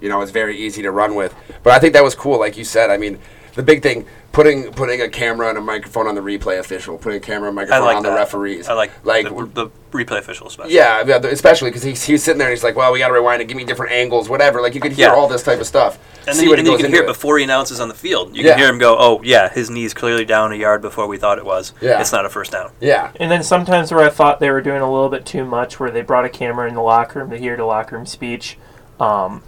you 0.01 0.09
know, 0.09 0.21
it's 0.21 0.31
very 0.31 0.57
easy 0.57 0.81
to 0.81 0.91
run 0.91 1.13
with. 1.13 1.35
But 1.61 1.73
I 1.73 1.79
think 1.79 1.93
that 1.93 2.03
was 2.03 2.15
cool, 2.15 2.39
like 2.39 2.57
you 2.57 2.63
said. 2.63 2.89
I 2.89 2.97
mean, 2.97 3.19
the 3.58 3.64
big 3.64 3.82
thing 3.84 4.05
putting 4.32 4.72
putting 4.74 5.01
a 5.01 5.10
camera 5.10 5.49
and 5.49 5.58
a 5.58 5.62
microphone 5.62 6.08
on 6.08 6.14
the 6.16 6.22
replay 6.22 6.60
official, 6.60 6.97
putting 6.97 7.18
a 7.18 7.20
camera 7.20 7.49
and 7.49 7.60
I 7.60 7.64
microphone 7.64 7.86
like 7.86 7.97
on 7.97 8.03
that. 8.03 8.10
the 8.12 8.16
referees. 8.16 8.70
I 8.70 8.74
like 8.74 8.91
like 9.03 9.26
the, 9.26 9.45
the 9.47 9.68
replay 9.91 10.20
official 10.20 10.47
especially. 10.47 10.76
yeah, 10.76 11.03
yeah, 11.05 11.18
especially 11.18 11.70
because 11.72 11.82
he's, 11.84 12.03
he's 12.03 12.24
sitting 12.24 12.38
there 12.38 12.47
and 12.49 12.55
he's 12.55 12.64
like, 12.64 12.76
well, 12.76 12.91
we 12.93 12.99
got 12.99 13.08
to 13.08 13.14
rewind 13.16 13.41
and 13.41 13.47
give 13.49 13.58
me 13.58 13.64
different 13.66 13.91
angles, 13.93 14.30
whatever. 14.30 14.62
Like 14.62 14.76
you 14.76 14.80
could 14.82 14.91
hear 14.93 15.08
Yeah. 15.10 15.16
all 15.16 15.28
this 15.28 15.41
type 15.43 15.60
of 15.60 15.66
stuff. 15.66 15.97
And 16.28 16.36
see 16.36 16.41
then, 16.41 16.49
what 16.49 16.60
and 16.60 16.68
it 16.68 16.72
you 16.72 16.78
can 16.78 16.88
hear 16.91 17.01
it 17.01 17.05
it. 17.05 17.08
before 17.08 17.38
he 17.39 17.43
announces 17.45 17.80
on 17.80 17.88
the 17.88 17.93
field. 17.95 18.36
You 18.36 18.43
Yeah. 18.43 18.51
can 18.51 18.60
hear 18.60 18.70
him 18.70 18.78
go, 18.78 18.95
"Oh 18.99 19.22
yeah, 19.24 19.49
his 19.49 19.70
knee's 19.72 19.93
clearly 19.93 20.24
down 20.26 20.51
a 20.51 20.55
yard 20.55 20.82
before 20.82 21.08
we 21.08 21.18
thought 21.18 21.38
it 21.39 21.45
was. 21.45 21.74
Yeah. 21.82 21.99
It's 21.99 22.12
not 22.12 22.26
a 22.26 22.30
first 22.30 22.51
down." 22.51 22.72
Yeah, 22.80 23.12
And 23.20 23.32
then 23.32 23.41
sometimes 23.43 23.91
where 23.91 24.03
I 24.05 24.10
thought 24.10 24.39
they 24.39 24.51
were 24.51 24.62
doing 24.62 24.82
a 24.82 24.91
little 24.91 25.10
bit 25.10 25.26
too 25.26 25.45
much, 25.45 25.80
where 25.80 25.89
they 25.89 26.01
brought 26.01 26.26
a 26.26 26.30
camera 26.30 26.68
in 26.68 26.76
the 26.76 26.82
locker 26.82 27.20
room 27.20 27.32
to 27.32 27.38
hear 27.38 27.55
the 27.58 27.66
locker 27.66 27.95
room 27.95 28.05
speech. 28.05 28.58
Um, 28.99 29.41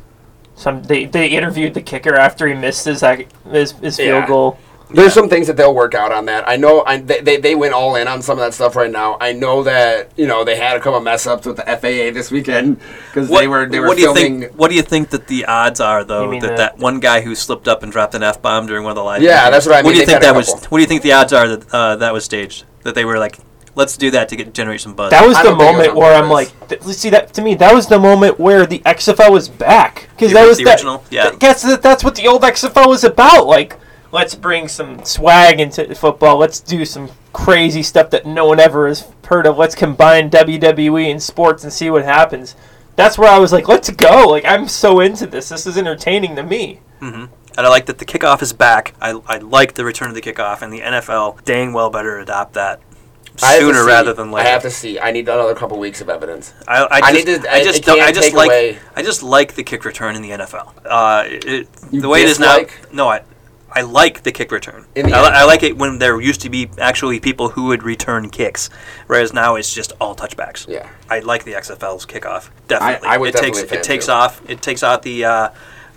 some 0.60 0.84
they, 0.84 1.06
they 1.06 1.28
interviewed 1.30 1.74
the 1.74 1.82
kicker 1.82 2.16
after 2.16 2.46
he 2.48 2.54
missed 2.54 2.84
his 2.86 3.02
his, 3.50 3.72
his 3.72 3.96
field 3.98 4.24
Yeah. 4.24 4.28
goal. 4.28 4.60
There's 4.92 5.14
some 5.14 5.30
things 5.30 5.46
that 5.46 5.56
they'll 5.56 5.76
work 5.76 5.94
out 5.94 6.12
on 6.12 6.26
that. 6.26 6.50
I 6.50 6.56
know 6.58 6.84
I, 6.84 6.98
they, 6.98 7.22
they, 7.22 7.38
they 7.38 7.54
went 7.54 7.76
all 7.76 7.96
in 7.96 8.08
on 8.08 8.24
some 8.24 8.40
of 8.40 8.44
that 8.44 8.56
stuff 8.56 8.76
right 8.76 8.90
now. 8.90 9.18
I 9.22 9.34
know 9.34 9.62
that 9.62 10.12
you 10.18 10.26
know 10.26 10.44
they 10.44 10.56
had 10.56 10.78
a 10.78 10.80
couple 10.80 11.00
mess 11.00 11.28
ups 11.28 11.46
with 11.46 11.58
the 11.58 11.62
FAA 11.64 12.12
this 12.12 12.32
weekend 12.32 12.80
because 13.12 13.30
they 13.30 13.48
were 13.48 13.68
they 13.70 13.80
were 13.80 13.88
what 13.88 13.98
do 13.98 14.02
you 14.02 14.14
filming. 14.16 14.40
think? 14.42 14.54
What 14.60 14.70
do 14.72 14.76
you 14.76 14.82
think 14.82 15.12
that 15.12 15.28
the 15.28 15.46
odds 15.46 15.80
are, 15.80 16.04
though, 16.04 16.24
You 16.26 16.32
mean 16.32 16.42
that 16.42 16.58
that 16.58 16.78
one 16.80 17.00
guy 17.00 17.22
who 17.22 17.36
slipped 17.36 17.68
up 17.68 17.84
and 17.84 17.92
dropped 17.92 18.16
an 18.16 18.24
f 18.24 18.42
bomb 18.42 18.66
during 18.66 18.84
one 18.84 18.90
of 18.92 18.96
the 18.96 19.04
live? 19.04 19.22
Yeah, 19.22 19.34
interviews, 19.48 19.52
that's 19.52 19.66
what 19.68 19.76
I 19.76 19.82
What 19.84 19.92
do 19.92 20.00
you 20.00 20.06
They've 20.08 20.08
think 20.08 20.22
that 20.24 20.36
was? 20.36 20.66
What 20.70 20.78
do 20.80 20.82
you 20.82 20.88
think 20.88 21.04
the 21.04 21.14
odds 21.14 21.34
are 21.34 21.48
that 21.56 21.72
uh, 21.74 21.96
that 21.98 22.12
was 22.12 22.26
staged? 22.26 22.66
That 22.82 22.96
they 22.96 23.06
were 23.06 23.20
like, 23.20 23.38
let's 23.80 23.98
do 23.98 24.12
that 24.12 24.30
to 24.30 24.36
get 24.36 24.54
generate 24.54 24.82
some 24.82 24.94
buzz. 24.94 25.10
That 25.10 25.26
was 25.28 25.36
I 25.38 25.44
the 25.44 25.50
don't 25.50 25.58
think 25.58 25.70
it 25.70 25.78
was 25.78 25.88
moment 25.88 25.96
where 25.98 26.14
I'm 26.14 26.30
purpose. 26.30 26.70
like, 26.70 26.70
th- 26.84 26.96
see 26.96 27.10
that 27.10 27.34
to 27.34 27.42
me, 27.42 27.56
that 27.56 27.74
was 27.74 27.88
the 27.88 27.98
moment 27.98 28.40
where 28.40 28.66
the 28.68 28.80
XFL 28.80 29.32
was 29.32 29.50
back 29.50 30.10
because 30.12 30.34
that 30.34 30.48
was 30.48 30.58
the 30.60 30.66
that- 30.66 30.76
original? 30.76 31.04
Yeah. 31.10 31.30
th- 31.30 31.40
That's 31.40 31.64
that, 31.64 31.82
that's 31.82 32.04
what 32.04 32.14
the 32.16 32.28
old 32.28 32.44
XFL 32.44 32.88
was 32.88 33.04
about. 33.04 33.48
Like, 33.48 33.78
let's 34.12 34.36
bring 34.36 34.68
some 34.68 35.04
swag 35.04 35.60
into 35.60 35.96
football. 35.96 36.38
Let's 36.38 36.60
do 36.60 36.86
some 36.86 37.10
crazy 37.34 37.82
stuff 37.84 38.10
that 38.12 38.26
no 38.26 38.46
one 38.46 38.60
ever 38.60 38.88
has 38.88 39.08
heard 39.26 39.46
of. 39.48 39.58
Let's 39.58 39.76
combine 39.76 40.30
WWE 40.30 41.10
and 41.12 41.22
sports 41.22 41.64
and 41.64 41.72
see 41.72 41.90
what 41.90 42.04
happens. 42.04 42.56
That's 42.96 43.18
where 43.18 43.30
I 43.32 43.38
was 43.40 43.54
like, 43.54 43.68
let's 43.68 43.90
go. 43.92 44.28
Like, 44.28 44.44
I'm 44.46 44.68
so 44.68 45.00
into 45.00 45.26
this. 45.26 45.50
This 45.50 45.66
is 45.66 45.78
entertaining 45.78 46.36
to 46.36 46.44
me. 46.44 46.80
hmm 47.00 47.26
And 47.58 47.66
I 47.66 47.70
like 47.70 47.86
that 47.86 47.98
the 48.00 48.06
kickoff 48.06 48.42
is 48.42 48.52
back. 48.52 48.94
I, 49.00 49.12
I 49.28 49.38
like 49.38 49.76
the 49.76 49.86
return 49.86 50.10
of 50.10 50.16
the 50.16 50.22
kickoff, 50.22 50.62
and 50.62 50.74
the 50.74 50.82
NFL 50.82 51.46
dang 51.46 51.72
well 51.72 51.90
better 51.90 52.18
adopt 52.20 52.54
that 52.56 52.74
I 52.74 52.74
have 52.74 52.80
to 52.82 52.89
sooner 53.40 53.86
rather 53.86 54.14
than 54.14 54.32
later. 54.32 54.48
I 54.48 54.52
have 54.52 54.62
to 54.64 54.70
see. 54.72 55.00
I 55.00 55.12
need 55.12 55.28
another 55.30 55.56
couple 55.56 55.78
weeks 55.80 56.02
of 56.02 56.10
evidence. 56.10 56.54
I, 56.68 56.84
I 56.84 56.88
I 56.92 57.14
just, 57.14 57.28
need 57.28 57.42
to- 57.44 57.52
I 57.52 57.56
I- 57.56 57.64
just, 57.64 57.84
don't, 57.84 58.02
I 58.02 58.12
just 58.12 58.34
like, 58.34 58.48
away- 58.48 58.78
I 58.96 59.02
just 59.02 59.24
like 59.24 59.54
the 59.56 59.64
kick 59.64 59.86
return 59.86 60.16
in 60.16 60.22
the 60.22 60.32
NFL. 60.32 60.74
Uh, 60.86 61.24
it, 61.28 61.72
the 61.92 62.08
way 62.10 62.22
it 62.24 62.30
is 62.30 62.40
now, 62.40 62.60
no, 62.92 63.08
I, 63.08 63.24
I 63.72 63.82
like 63.82 64.24
the 64.24 64.32
kick 64.32 64.52
return. 64.52 64.86
The 64.96 65.04
I, 65.04 65.42
I 65.42 65.44
like 65.46 65.62
it 65.64 65.78
when 65.78 66.00
there 66.00 66.20
used 66.20 66.42
to 66.42 66.50
be 66.50 66.70
actually 66.80 67.20
people 67.20 67.50
who 67.50 67.66
would 67.66 67.84
return 67.84 68.30
kicks, 68.30 68.70
whereas 69.08 69.32
now 69.34 69.56
it's 69.56 69.74
just 69.74 69.94
all 70.02 70.16
touchbacks. 70.16 70.68
Yeah. 70.68 70.90
I 71.10 71.20
like 71.20 71.44
the 71.44 71.54
XFL's 71.54 72.06
kickoff. 72.06 72.50
Definitely, 72.68 73.08
I 73.08 73.18
was 73.18 73.30
it 73.30 73.34
definitely 73.34 73.68
fan 73.68 73.78
it 73.80 73.84
takes 73.84 74.06
too. 74.08 74.12
off. 74.12 74.50
It 74.50 74.62
takes 74.62 74.84
out 74.84 75.04
the. 75.04 75.26
Uh, 75.26 75.50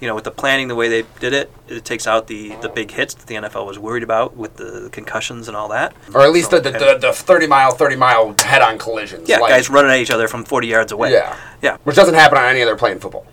you 0.02 0.08
know, 0.08 0.16
with 0.16 0.24
the 0.24 0.32
planning, 0.32 0.66
the 0.66 0.74
way 0.74 0.88
they 0.88 1.04
did 1.20 1.32
it, 1.32 1.48
it 1.68 1.84
takes 1.84 2.08
out 2.08 2.26
the, 2.26 2.56
the 2.56 2.68
big 2.68 2.90
hits 2.90 3.14
that 3.14 3.28
the 3.28 3.36
NFL 3.36 3.64
was 3.64 3.78
worried 3.78 4.02
about 4.02 4.36
with 4.36 4.56
the 4.56 4.88
concussions 4.90 5.46
and 5.46 5.56
all 5.56 5.68
that. 5.68 5.94
Or 6.12 6.22
at 6.22 6.32
least 6.32 6.50
So- 6.50 6.58
the, 6.58 6.72
the, 6.72 6.78
the, 6.78 6.98
the 7.00 7.12
30 7.12 7.46
mile, 7.46 7.70
30 7.70 7.94
mile 7.94 8.34
head 8.44 8.62
on 8.62 8.78
collisions. 8.78 9.28
yeah, 9.28 9.38
like- 9.38 9.50
guys 9.50 9.70
running 9.70 9.92
at 9.92 9.98
each 9.98 10.10
other 10.10 10.26
from 10.26 10.44
40 10.44 10.66
yards 10.66 10.90
away. 10.90 11.12
Yeah. 11.12 11.36
Yeah. 11.62 11.76
Which 11.84 11.94
doesn't 11.94 12.14
happen 12.16 12.36
on 12.36 12.46
any 12.46 12.62
other 12.62 12.74
play 12.74 12.90
in 12.90 12.98
football. 12.98 13.24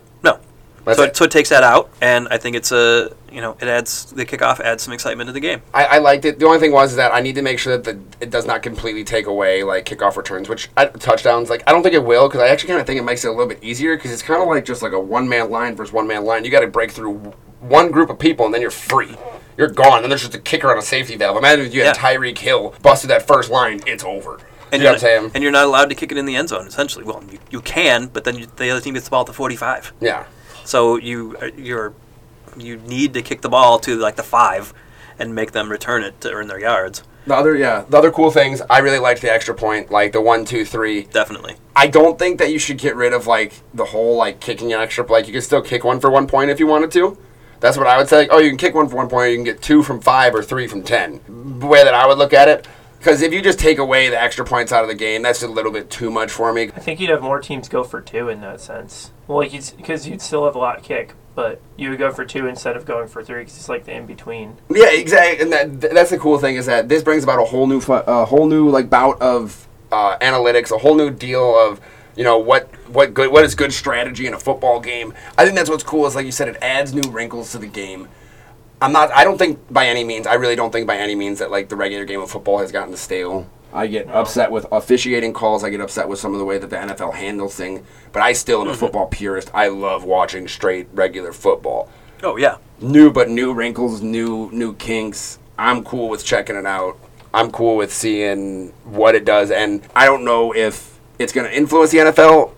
That's 0.90 0.98
so, 0.98 1.04
it. 1.04 1.16
so 1.16 1.24
it 1.24 1.30
takes 1.30 1.48
that 1.50 1.62
out, 1.62 1.90
and 2.00 2.28
I 2.28 2.38
think 2.38 2.56
it's 2.56 2.72
a 2.72 3.14
you 3.30 3.40
know 3.40 3.56
it 3.60 3.68
adds 3.68 4.06
the 4.12 4.26
kickoff 4.26 4.60
adds 4.60 4.82
some 4.82 4.92
excitement 4.92 5.28
to 5.28 5.32
the 5.32 5.40
game. 5.40 5.62
I, 5.72 5.84
I 5.84 5.98
liked 5.98 6.24
it. 6.24 6.38
The 6.38 6.46
only 6.46 6.58
thing 6.58 6.72
was 6.72 6.96
that 6.96 7.14
I 7.14 7.20
need 7.20 7.36
to 7.36 7.42
make 7.42 7.58
sure 7.58 7.76
that 7.76 7.84
the, 7.84 8.24
it 8.24 8.30
does 8.30 8.46
not 8.46 8.62
completely 8.62 9.04
take 9.04 9.26
away 9.26 9.62
like 9.62 9.84
kickoff 9.84 10.16
returns, 10.16 10.48
which 10.48 10.68
I, 10.76 10.86
touchdowns. 10.86 11.50
Like 11.50 11.62
I 11.66 11.72
don't 11.72 11.82
think 11.82 11.94
it 11.94 12.04
will 12.04 12.28
because 12.28 12.40
I 12.40 12.48
actually 12.48 12.68
kind 12.68 12.80
of 12.80 12.86
think 12.86 12.98
it 12.98 13.04
makes 13.04 13.24
it 13.24 13.28
a 13.28 13.32
little 13.32 13.46
bit 13.46 13.62
easier 13.62 13.96
because 13.96 14.10
it's 14.12 14.22
kind 14.22 14.42
of 14.42 14.48
like 14.48 14.64
just 14.64 14.82
like 14.82 14.92
a 14.92 15.00
one 15.00 15.28
man 15.28 15.50
line 15.50 15.76
versus 15.76 15.92
one 15.92 16.06
man 16.06 16.24
line. 16.24 16.44
You 16.44 16.50
got 16.50 16.60
to 16.60 16.66
break 16.66 16.90
through 16.90 17.14
one 17.60 17.90
group 17.90 18.10
of 18.10 18.18
people 18.18 18.46
and 18.46 18.54
then 18.54 18.60
you're 18.60 18.70
free. 18.70 19.16
You're 19.56 19.68
gone. 19.68 20.02
Then 20.02 20.08
there's 20.08 20.22
just 20.22 20.34
a 20.34 20.40
kicker 20.40 20.70
on 20.70 20.78
a 20.78 20.82
safety 20.82 21.16
valve. 21.16 21.36
Imagine 21.36 21.66
if 21.66 21.74
you 21.74 21.84
had 21.84 21.94
Yeah. 21.96 22.02
Tyreek 22.02 22.38
Hill 22.38 22.74
busted 22.82 23.10
that 23.10 23.26
first 23.26 23.50
line. 23.50 23.80
It's 23.86 24.02
over. 24.02 24.40
And 24.72 24.80
you 24.82 24.88
know 24.88 24.96
you're 24.96 25.22
what 25.22 25.34
and 25.34 25.42
you're 25.42 25.52
not 25.52 25.66
allowed 25.66 25.88
to 25.90 25.94
kick 25.94 26.12
it 26.12 26.18
in 26.18 26.26
the 26.26 26.36
end 26.36 26.48
zone. 26.48 26.66
Essentially, 26.66 27.04
well, 27.04 27.22
you, 27.30 27.38
you 27.50 27.60
can, 27.60 28.06
but 28.06 28.24
then 28.24 28.38
you, 28.38 28.46
the 28.56 28.70
other 28.70 28.80
team 28.80 28.94
gets 28.94 29.06
the 29.06 29.10
ball 29.10 29.22
at 29.22 29.26
the 29.26 29.32
45. 29.32 29.92
Yeah. 30.00 30.24
So 30.64 30.96
you 30.96 31.36
you're 31.56 31.94
you 32.56 32.76
need 32.78 33.14
to 33.14 33.22
kick 33.22 33.42
the 33.42 33.48
ball 33.48 33.78
to 33.80 33.96
like 33.96 34.16
the 34.16 34.22
five, 34.22 34.72
and 35.18 35.34
make 35.34 35.52
them 35.52 35.70
return 35.70 36.02
it 36.02 36.20
to 36.22 36.32
earn 36.32 36.48
their 36.48 36.60
yards. 36.60 37.02
The 37.26 37.36
other 37.36 37.54
yeah, 37.54 37.84
the 37.88 37.98
other 37.98 38.10
cool 38.10 38.30
things 38.30 38.62
I 38.68 38.78
really 38.78 38.98
liked 38.98 39.20
the 39.20 39.30
extra 39.30 39.54
point, 39.54 39.90
like 39.90 40.12
the 40.12 40.20
one, 40.20 40.44
two, 40.44 40.64
three. 40.64 41.02
Definitely. 41.04 41.56
I 41.76 41.86
don't 41.86 42.18
think 42.18 42.38
that 42.38 42.50
you 42.50 42.58
should 42.58 42.78
get 42.78 42.96
rid 42.96 43.12
of 43.12 43.26
like 43.26 43.52
the 43.74 43.84
whole 43.84 44.16
like 44.16 44.40
kicking 44.40 44.72
an 44.72 44.80
extra. 44.80 45.04
Like 45.04 45.26
you 45.26 45.32
can 45.32 45.42
still 45.42 45.62
kick 45.62 45.84
one 45.84 46.00
for 46.00 46.10
one 46.10 46.26
point 46.26 46.50
if 46.50 46.58
you 46.58 46.66
wanted 46.66 46.90
to. 46.92 47.18
That's 47.60 47.76
what 47.76 47.86
I 47.86 47.98
would 47.98 48.08
say. 48.08 48.20
Like, 48.20 48.28
oh, 48.32 48.38
you 48.38 48.48
can 48.48 48.56
kick 48.56 48.74
one 48.74 48.88
for 48.88 48.96
one 48.96 49.08
point. 49.08 49.26
Or 49.26 49.28
you 49.28 49.36
can 49.36 49.44
get 49.44 49.60
two 49.60 49.82
from 49.82 50.00
five 50.00 50.34
or 50.34 50.42
three 50.42 50.66
from 50.66 50.82
ten. 50.82 51.20
The 51.60 51.66
way 51.66 51.84
that 51.84 51.92
I 51.92 52.06
would 52.06 52.16
look 52.16 52.32
at 52.32 52.48
it, 52.48 52.66
because 53.00 53.22
if 53.22 53.32
you 53.32 53.40
just 53.40 53.58
take 53.58 53.78
away 53.78 54.10
the 54.10 54.20
extra 54.20 54.44
points 54.44 54.72
out 54.72 54.82
of 54.82 54.88
the 54.88 54.94
game, 54.94 55.22
that's 55.22 55.42
a 55.42 55.48
little 55.48 55.72
bit 55.72 55.88
too 55.88 56.10
much 56.10 56.30
for 56.30 56.52
me. 56.52 56.64
I 56.64 56.80
think 56.80 57.00
you'd 57.00 57.08
have 57.08 57.22
more 57.22 57.40
teams 57.40 57.66
go 57.66 57.82
for 57.82 58.02
two 58.02 58.28
in 58.28 58.42
that 58.42 58.60
sense. 58.60 59.10
Well, 59.26 59.38
like 59.38 59.52
because 59.78 60.06
you'd 60.06 60.20
still 60.20 60.44
have 60.44 60.54
a 60.54 60.58
lot 60.58 60.82
kick, 60.82 61.14
but 61.34 61.62
you 61.78 61.88
would 61.88 61.98
go 61.98 62.12
for 62.12 62.26
two 62.26 62.46
instead 62.46 62.76
of 62.76 62.84
going 62.84 63.08
for 63.08 63.24
three 63.24 63.40
because 63.40 63.56
it's 63.56 63.70
like 63.70 63.86
the 63.86 63.94
in 63.94 64.04
between. 64.04 64.58
Yeah, 64.68 64.90
exactly. 64.90 65.42
And 65.42 65.50
that, 65.50 65.80
that's 65.94 66.10
the 66.10 66.18
cool 66.18 66.38
thing 66.38 66.56
is 66.56 66.66
that 66.66 66.90
this 66.90 67.02
brings 67.02 67.24
about 67.24 67.40
a 67.40 67.44
whole 67.46 67.66
new 67.66 67.80
a 67.88 68.26
whole 68.26 68.46
new 68.46 68.68
like 68.68 68.90
bout 68.90 69.20
of 69.22 69.66
uh, 69.90 70.18
analytics, 70.18 70.70
a 70.70 70.76
whole 70.76 70.94
new 70.94 71.10
deal 71.10 71.58
of 71.58 71.80
you 72.16 72.24
know 72.24 72.36
what 72.38 72.68
what 72.90 73.14
good 73.14 73.32
what 73.32 73.44
is 73.44 73.54
good 73.54 73.72
strategy 73.72 74.26
in 74.26 74.34
a 74.34 74.38
football 74.38 74.78
game. 74.78 75.14
I 75.38 75.44
think 75.46 75.56
that's 75.56 75.70
what's 75.70 75.84
cool 75.84 76.06
is 76.06 76.14
like 76.14 76.26
you 76.26 76.32
said, 76.32 76.48
it 76.48 76.58
adds 76.60 76.92
new 76.92 77.10
wrinkles 77.10 77.52
to 77.52 77.58
the 77.58 77.66
game. 77.66 78.08
I'm 78.82 78.92
not. 78.92 79.10
I 79.12 79.24
don't 79.24 79.38
think 79.38 79.72
by 79.72 79.86
any 79.86 80.04
means. 80.04 80.26
I 80.26 80.34
really 80.34 80.56
don't 80.56 80.70
think 80.70 80.86
by 80.86 80.96
any 80.96 81.14
means 81.14 81.38
that 81.38 81.50
like 81.50 81.68
the 81.68 81.76
regular 81.76 82.04
game 82.04 82.20
of 82.20 82.30
football 82.30 82.58
has 82.58 82.72
gotten 82.72 82.96
stale. 82.96 83.48
I 83.72 83.86
get 83.86 84.08
upset 84.08 84.50
with 84.50 84.66
officiating 84.72 85.32
calls. 85.32 85.62
I 85.62 85.70
get 85.70 85.80
upset 85.80 86.08
with 86.08 86.18
some 86.18 86.32
of 86.32 86.40
the 86.40 86.44
way 86.44 86.58
that 86.58 86.70
the 86.70 86.76
NFL 86.76 87.14
handles 87.14 87.54
things. 87.54 87.86
But 88.12 88.22
I 88.22 88.32
still 88.32 88.62
am 88.62 88.66
a 88.66 88.70
mm-hmm. 88.70 88.80
football 88.80 89.06
purist. 89.06 89.50
I 89.54 89.68
love 89.68 90.04
watching 90.04 90.48
straight 90.48 90.88
regular 90.92 91.32
football 91.32 91.88
Oh 92.22 92.36
yeah. 92.36 92.56
new 92.80 93.10
but 93.10 93.28
new 93.28 93.52
wrinkles, 93.52 94.02
new 94.02 94.50
new 94.52 94.74
kinks. 94.74 95.38
I'm 95.58 95.84
cool 95.84 96.08
with 96.08 96.24
checking 96.24 96.56
it 96.56 96.66
out. 96.66 96.98
I'm 97.32 97.50
cool 97.50 97.76
with 97.76 97.92
seeing 97.92 98.70
what 98.84 99.14
it 99.14 99.24
does, 99.24 99.50
and 99.50 99.82
I 99.94 100.06
don't 100.06 100.24
know 100.24 100.54
if 100.54 100.98
it's 101.18 101.32
going 101.32 101.48
to 101.48 101.56
influence 101.56 101.92
the 101.92 101.98
NFL 101.98 102.52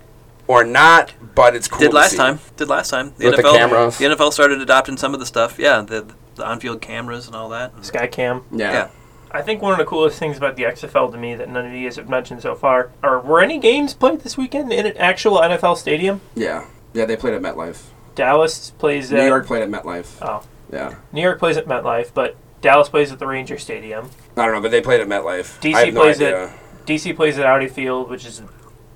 or 0.52 0.64
not, 0.64 1.12
but 1.34 1.54
it's 1.56 1.68
cool. 1.68 1.80
Did 1.80 1.90
to 1.90 1.96
last 1.96 2.10
see. 2.12 2.16
time. 2.16 2.38
Did 2.56 2.68
last 2.68 2.90
time. 2.90 3.12
The 3.18 3.26
With 3.26 3.36
the 3.36 3.42
NFL. 3.42 3.56
cameras. 3.56 3.98
The 3.98 4.04
NFL 4.06 4.32
started 4.32 4.60
adopting 4.60 4.96
some 4.96 5.14
of 5.14 5.20
the 5.20 5.26
stuff. 5.26 5.58
Yeah, 5.58 5.80
the, 5.82 6.12
the 6.36 6.46
on-field 6.46 6.80
cameras 6.80 7.26
and 7.26 7.34
all 7.36 7.48
that. 7.50 7.74
Skycam. 7.76 8.44
Yeah. 8.52 8.72
Yeah. 8.72 8.88
I 9.34 9.40
think 9.40 9.62
one 9.62 9.72
of 9.72 9.78
the 9.78 9.86
coolest 9.86 10.18
things 10.18 10.36
about 10.36 10.56
the 10.56 10.64
XFL 10.64 11.10
to 11.12 11.16
me 11.16 11.34
that 11.36 11.48
none 11.48 11.64
of 11.64 11.72
you 11.72 11.86
guys 11.88 11.96
have 11.96 12.08
mentioned 12.08 12.42
so 12.42 12.54
far 12.54 12.90
are 13.02 13.18
were 13.18 13.40
any 13.40 13.58
games 13.58 13.94
played 13.94 14.20
this 14.20 14.36
weekend 14.36 14.70
in 14.72 14.84
an 14.84 14.96
actual 14.98 15.38
NFL 15.40 15.78
stadium? 15.78 16.20
yeah, 16.34 16.66
yeah. 16.92 17.06
They 17.06 17.16
played 17.16 17.32
at 17.32 17.40
MetLife. 17.40 17.82
Dallas 18.14 18.72
plays 18.78 19.10
New 19.10 19.16
at 19.18 19.26
York 19.26 19.46
played 19.46 19.62
at 19.62 19.70
MetLife. 19.70 20.18
Oh, 20.20 20.42
Yeah, 20.70 20.96
New 21.12 21.22
York 21.22 21.38
plays 21.38 21.56
at 21.56 21.66
MetLife, 21.66 22.12
but 22.12 22.36
Dallas 22.60 22.90
plays 22.90 23.10
at 23.10 23.18
the 23.18 23.26
Ranger 23.26 23.56
Stadium. 23.56 24.10
I 24.36 24.44
don't 24.44 24.54
know, 24.54 24.60
but 24.60 24.70
they 24.70 24.82
played 24.82 25.00
at 25.00 25.08
MetLife. 25.08 25.60
DC 25.62 25.74
I 25.74 25.84
have 25.86 25.94
no 25.94 26.02
plays 26.02 26.16
idea. 26.20 26.44
at 26.48 26.86
DC 26.86 27.16
plays 27.16 27.38
at 27.38 27.46
Audi 27.46 27.68
Field, 27.68 28.10
which 28.10 28.26
is 28.26 28.42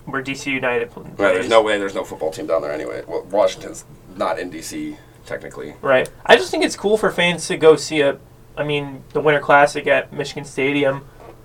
where 0.06 0.22
DC 0.22 0.46
United 0.52 0.90
pl- 0.90 1.02
plays. 1.04 1.18
Right, 1.18 1.34
there's 1.34 1.48
no 1.48 1.62
way. 1.62 1.78
There's 1.78 1.94
no 1.94 2.04
football 2.04 2.30
team 2.30 2.46
down 2.46 2.62
there 2.62 2.72
anyway. 2.72 3.02
Well, 3.06 3.22
Washington's 3.24 3.84
not 4.16 4.38
in 4.38 4.50
DC 4.50 4.96
technically. 5.26 5.74
Right. 5.82 6.08
I 6.24 6.36
just 6.36 6.50
think 6.50 6.64
it's 6.64 6.76
cool 6.76 6.96
for 6.96 7.10
fans 7.10 7.46
to 7.48 7.56
go 7.56 7.76
see 7.76 8.00
a. 8.00 8.18
I 8.56 8.64
mean, 8.64 9.04
the 9.12 9.20
Winter 9.20 9.40
Classic 9.40 9.86
at 9.86 10.12
Michigan 10.12 10.44
Stadium. 10.44 11.04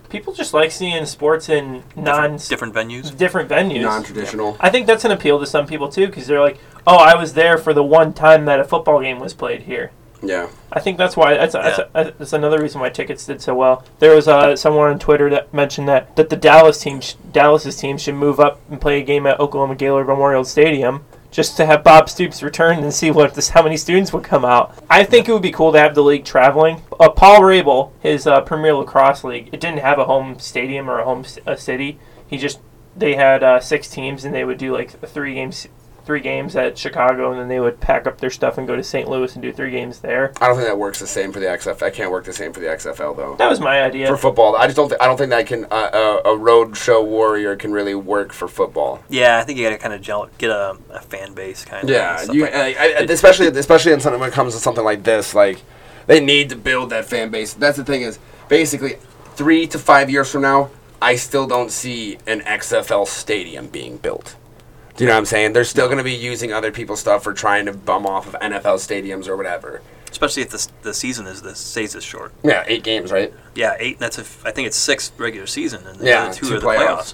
People 0.10 0.34
just 0.34 0.54
like 0.54 0.72
seeing 0.72 1.06
sports 1.06 1.48
in 1.48 1.84
non 1.96 2.36
Different 2.38 2.74
venues. 2.74 3.16
different 3.18 3.50
venues. 3.50 3.82
Non-traditional. 3.82 4.58
I 4.60 4.70
think 4.70 4.86
that's 4.86 5.06
an 5.06 5.12
appeal 5.12 5.40
to 5.40 5.46
some 5.46 5.66
people 5.66 5.88
too, 5.90 6.08
because 6.08 6.28
they're 6.28 6.42
like, 6.42 6.60
"Oh, 6.86 6.98
I 6.98 7.16
was 7.16 7.34
there 7.34 7.58
for 7.58 7.74
the 7.74 7.84
one 7.84 8.12
time 8.14 8.44
that 8.46 8.60
a 8.60 8.66
football 8.66 9.00
game 9.02 9.20
was 9.20 9.34
played 9.34 9.62
here." 9.64 9.92
Yeah. 10.24 10.50
I 10.72 10.80
think 10.80 10.98
that's 10.98 11.18
why 11.18 11.36
that's, 11.36 11.54
that's, 11.54 11.80
that's 11.94 12.34
another 12.34 12.62
reason 12.62 12.80
why 12.82 12.90
tickets 12.90 13.26
did 13.26 13.42
so 13.42 13.56
well. 13.56 13.84
There 14.00 14.16
was 14.16 14.28
uh, 14.28 14.56
someone 14.56 14.92
on 14.92 15.00
Twitter 15.00 15.30
that 15.32 15.54
mentioned 15.54 15.88
that 15.88 16.16
that 16.16 16.30
the 16.30 16.36
Dallas 16.36 16.80
team, 16.80 17.02
sh- 17.02 17.16
Dallas's 17.32 17.76
team, 17.76 17.98
should 17.98 18.16
move 18.16 18.40
up 18.40 18.62
and 18.70 18.80
play 18.80 19.00
a 19.00 19.04
game 19.04 19.26
at 19.26 19.40
Oklahoma 19.40 19.76
Gaylord 19.76 20.08
Memorial 20.08 20.44
Stadium 20.44 21.04
just 21.32 21.56
to 21.58 21.66
have 21.66 21.84
Bob 21.84 22.10
Stoops 22.10 22.44
return 22.44 22.80
and 22.84 22.94
see 22.94 23.10
what 23.10 23.34
this, 23.36 23.50
how 23.50 23.64
many 23.64 23.78
students 23.78 24.12
would 24.12 24.24
come 24.24 24.44
out. 24.44 24.76
I 24.90 25.04
think 25.06 25.28
it 25.30 25.32
would 25.34 25.42
be 25.42 25.52
cool 25.52 25.72
to 25.72 25.80
have 25.80 25.96
the 25.96 26.04
league 26.04 26.26
traveling. 26.26 26.82
Uh, 27.00 27.10
Paul 27.10 27.40
Rabil, 27.42 27.92
his 28.02 28.28
uh, 28.28 28.42
Premier 28.42 28.74
Lacrosse 28.74 29.24
league, 29.24 29.48
it 29.54 29.60
didn't 29.62 29.80
have 29.80 29.98
a 29.98 30.04
home 30.06 30.40
stadium 30.40 30.90
or 30.90 31.00
a 31.00 31.06
home 31.06 31.22
s- 31.22 31.40
a 31.46 31.56
city. 31.58 32.00
He 32.28 32.38
just 32.38 32.60
they 32.96 33.16
had 33.16 33.42
uh, 33.44 33.60
six 33.62 33.88
teams 33.88 34.26
and 34.26 34.36
they 34.36 34.44
would 34.44 34.58
do 34.58 34.74
like 34.74 34.94
a 35.02 35.08
three 35.08 35.36
games 35.36 35.68
three 36.06 36.20
games 36.20 36.56
at 36.56 36.78
Chicago, 36.78 37.32
and 37.32 37.40
then 37.40 37.48
they 37.48 37.60
would 37.60 37.80
pack 37.80 38.08
up 38.08 38.20
their 38.20 38.30
stuff 38.30 38.58
and 38.58 38.68
go 38.68 38.76
to 38.76 38.84
St. 38.84 39.08
Louis 39.10 39.34
and 39.34 39.42
do 39.42 39.52
three 39.52 39.72
games 39.72 40.00
there. 40.00 40.34
I 40.42 40.48
don't 40.48 40.56
think 40.56 40.68
that 40.68 40.78
works 40.78 41.00
the 41.00 41.08
same 41.08 41.32
for 41.32 41.40
the 41.40 41.46
XFL. 41.46 41.84
I 41.84 41.90
can't 41.90 42.12
work 42.12 42.26
the 42.26 42.34
same 42.34 42.54
for 42.54 42.60
the 42.60 42.68
XFL 42.68 43.16
though. 43.16 43.36
That 43.38 43.50
was 43.50 43.60
my 43.60 43.82
idea. 43.82 44.08
For 44.08 44.18
football, 44.18 44.56
I 44.56 44.66
just 44.66 44.76
don't. 44.76 44.90
Think, 44.90 45.02
I 45.02 45.06
don't 45.06 45.18
think 45.18 45.30
that 45.30 45.48
can 45.48 45.66
uh, 45.66 46.22
a, 46.26 46.30
a 46.32 46.38
road 46.38 46.76
show 46.78 47.04
warrior 47.04 47.56
can 47.56 47.72
really 47.72 47.96
work 47.96 48.34
for 48.34 48.48
football. 48.48 49.04
Yeah, 49.10 49.38
I 49.38 49.44
think 49.44 49.60
you 49.60 49.66
got 49.66 49.72
to 49.72 49.78
kind 49.78 49.94
of 49.94 50.02
gel, 50.02 50.30
get 50.38 50.50
a, 50.50 50.78
a 50.90 51.02
fan 51.02 51.34
base 51.34 51.66
kind 51.66 51.84
of. 51.84 51.90
Yeah, 51.90 52.24
you, 52.32 52.46
I, 52.46 52.76
I, 52.80 52.86
especially 53.10 53.48
especially 53.48 53.94
in 53.94 54.00
something 54.00 54.20
when 54.20 54.30
it 54.30 54.34
comes 54.34 54.54
to 54.54 54.60
something 54.60 54.84
like 54.84 55.04
this, 55.04 55.34
like 55.34 55.62
they 56.08 56.20
need 56.20 56.50
to 56.50 56.56
build 56.56 56.90
that 56.90 57.06
fan 57.06 57.30
base. 57.30 57.54
That's 57.54 57.78
the 57.78 57.86
thing 57.86 58.02
is 58.02 58.20
basically 58.48 58.98
three 59.36 59.66
to 59.68 59.80
five 59.80 60.10
years 60.10 60.32
from 60.32 60.42
now, 60.42 60.70
I 61.02 61.16
still 61.16 61.48
don't 61.48 61.72
see 61.72 62.18
an 62.28 62.42
XFL 62.42 63.08
stadium 63.08 63.68
being 63.68 63.98
built. 63.98 64.36
You 65.02 65.08
know 65.08 65.14
what 65.14 65.18
I'm 65.18 65.26
saying? 65.26 65.54
They're 65.54 65.64
still 65.64 65.88
going 65.88 65.98
to 65.98 66.04
be 66.04 66.14
using 66.14 66.54
other 66.54 66.72
people's 66.72 67.00
stuff 67.00 67.24
for 67.24 67.34
trying 67.34 67.66
to 67.66 67.74
bum 67.74 68.06
off 68.06 68.28
of 68.28 68.40
NFL 68.40 68.76
stadiums 68.76 69.28
or 69.28 69.36
whatever. 69.36 69.82
Especially 70.12 70.44
if 70.44 70.52
the, 70.52 70.68
the 70.84 70.94
season 70.94 71.26
is 71.26 71.42
this 71.42 71.58
stays 71.58 71.94
this 71.94 72.04
short. 72.04 72.32
Yeah, 72.44 72.64
eight 72.68 72.84
games, 72.84 73.12
right? 73.12 73.34
Yeah, 73.56 73.76
eight. 73.80 73.98
That's 73.98 74.20
if 74.20 74.46
I 74.46 74.52
think 74.52 74.68
it's 74.68 74.78
six 74.78 75.12
regular 75.18 75.48
season 75.48 75.88
and 75.88 75.98
the 75.98 76.06
Yeah, 76.06 76.32
two, 76.32 76.50
two 76.50 76.56
are 76.58 76.60
the 76.60 76.68
playoffs. 76.68 76.76
playoffs. 76.78 77.14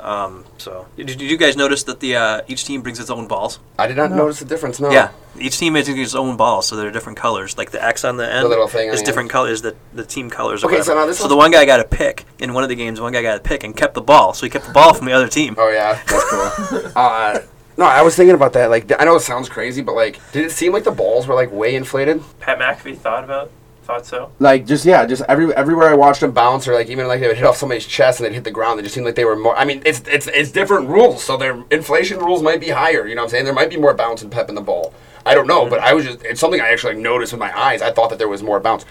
Um, 0.00 0.44
so 0.58 0.86
did, 0.96 1.06
did 1.06 1.20
you 1.20 1.36
guys 1.36 1.56
notice 1.56 1.82
that 1.84 2.00
the 2.00 2.16
uh, 2.16 2.40
each 2.46 2.64
team 2.64 2.82
brings 2.82 3.00
its 3.00 3.10
own 3.10 3.26
balls? 3.26 3.58
I 3.78 3.86
did 3.86 3.96
not 3.96 4.10
notice 4.12 4.38
the 4.38 4.44
difference. 4.44 4.78
No. 4.80 4.90
Yeah, 4.90 5.10
each 5.38 5.58
team 5.58 5.74
has 5.74 5.88
its 5.88 6.14
own 6.14 6.36
balls, 6.36 6.68
so 6.68 6.76
they're 6.76 6.90
different 6.90 7.18
colors. 7.18 7.58
Like 7.58 7.70
the 7.72 7.84
X 7.84 8.04
on 8.04 8.16
the 8.16 8.30
end, 8.32 8.48
little 8.48 8.68
thing 8.68 8.88
on 8.88 8.94
is 8.94 9.00
the 9.00 9.06
different 9.06 9.30
colors. 9.30 9.62
The 9.62 9.74
the 9.92 10.04
team 10.04 10.30
colors. 10.30 10.62
Or 10.62 10.68
Okay, 10.68 10.76
so 10.76 10.92
whatever. 10.92 11.00
now 11.00 11.06
this 11.06 11.18
so 11.18 11.24
was- 11.24 11.30
the 11.30 11.36
one 11.36 11.50
guy 11.50 11.64
got 11.64 11.80
a 11.80 11.84
pick 11.84 12.24
in 12.38 12.54
one 12.54 12.62
of 12.62 12.68
the 12.68 12.76
games. 12.76 13.00
One 13.00 13.12
guy 13.12 13.22
got 13.22 13.38
a 13.38 13.40
pick 13.40 13.64
and 13.64 13.76
kept 13.76 13.94
the 13.94 14.02
ball, 14.02 14.34
so 14.34 14.46
he 14.46 14.50
kept 14.50 14.66
the 14.66 14.72
ball 14.72 14.94
from 14.94 15.06
the 15.06 15.12
other 15.12 15.28
team. 15.28 15.54
Oh 15.58 15.68
yeah, 15.68 16.00
that's 16.06 16.70
cool. 16.70 16.92
uh, 16.96 17.40
no, 17.76 17.84
I 17.84 18.02
was 18.02 18.16
thinking 18.16 18.34
about 18.34 18.54
that. 18.54 18.70
Like, 18.70 18.90
I 19.00 19.04
know 19.04 19.14
it 19.14 19.20
sounds 19.20 19.48
crazy, 19.48 19.82
but 19.82 19.94
like, 19.94 20.18
did 20.32 20.44
it 20.44 20.50
seem 20.50 20.72
like 20.72 20.82
the 20.82 20.90
balls 20.90 21.26
were 21.28 21.34
like 21.36 21.52
way 21.52 21.76
inflated? 21.76 22.22
Pat 22.40 22.58
McAfee 22.58 22.98
thought 22.98 23.22
about 23.24 23.52
thought 23.88 24.06
so. 24.06 24.30
Like, 24.38 24.66
just 24.66 24.84
yeah, 24.84 25.06
just 25.06 25.22
every 25.28 25.52
everywhere 25.54 25.88
I 25.88 25.94
watched 25.94 26.20
them 26.20 26.32
bounce, 26.32 26.68
or 26.68 26.74
like 26.74 26.88
even 26.90 27.08
like 27.08 27.20
they 27.20 27.26
would 27.26 27.38
hit 27.38 27.46
off 27.46 27.56
somebody's 27.56 27.86
chest 27.86 28.20
and 28.20 28.26
they'd 28.26 28.34
hit 28.34 28.44
the 28.44 28.50
ground. 28.50 28.78
They 28.78 28.82
just 28.82 28.94
seemed 28.94 29.06
like 29.06 29.14
they 29.14 29.24
were 29.24 29.34
more. 29.34 29.56
I 29.56 29.64
mean, 29.64 29.82
it's 29.86 30.02
it's 30.06 30.26
it's 30.28 30.52
different 30.52 30.88
rules, 30.88 31.24
so 31.24 31.36
their 31.36 31.64
inflation 31.70 32.18
rules 32.18 32.42
might 32.42 32.60
be 32.60 32.68
higher. 32.68 33.06
You 33.06 33.14
know 33.14 33.22
what 33.22 33.28
I'm 33.28 33.30
saying? 33.30 33.44
There 33.46 33.54
might 33.54 33.70
be 33.70 33.78
more 33.78 33.94
bounce 33.94 34.22
and 34.22 34.30
pep 34.30 34.50
in 34.50 34.54
the 34.54 34.60
ball. 34.60 34.92
I 35.24 35.34
don't 35.34 35.46
know, 35.46 35.68
but 35.68 35.80
I 35.80 35.94
was 35.94 36.04
just 36.04 36.22
it's 36.22 36.38
something 36.38 36.60
I 36.60 36.68
actually 36.68 36.96
noticed 36.96 37.32
with 37.32 37.40
my 37.40 37.58
eyes. 37.58 37.80
I 37.80 37.90
thought 37.90 38.10
that 38.10 38.18
there 38.18 38.28
was 38.28 38.42
more 38.42 38.60
bounce. 38.60 38.84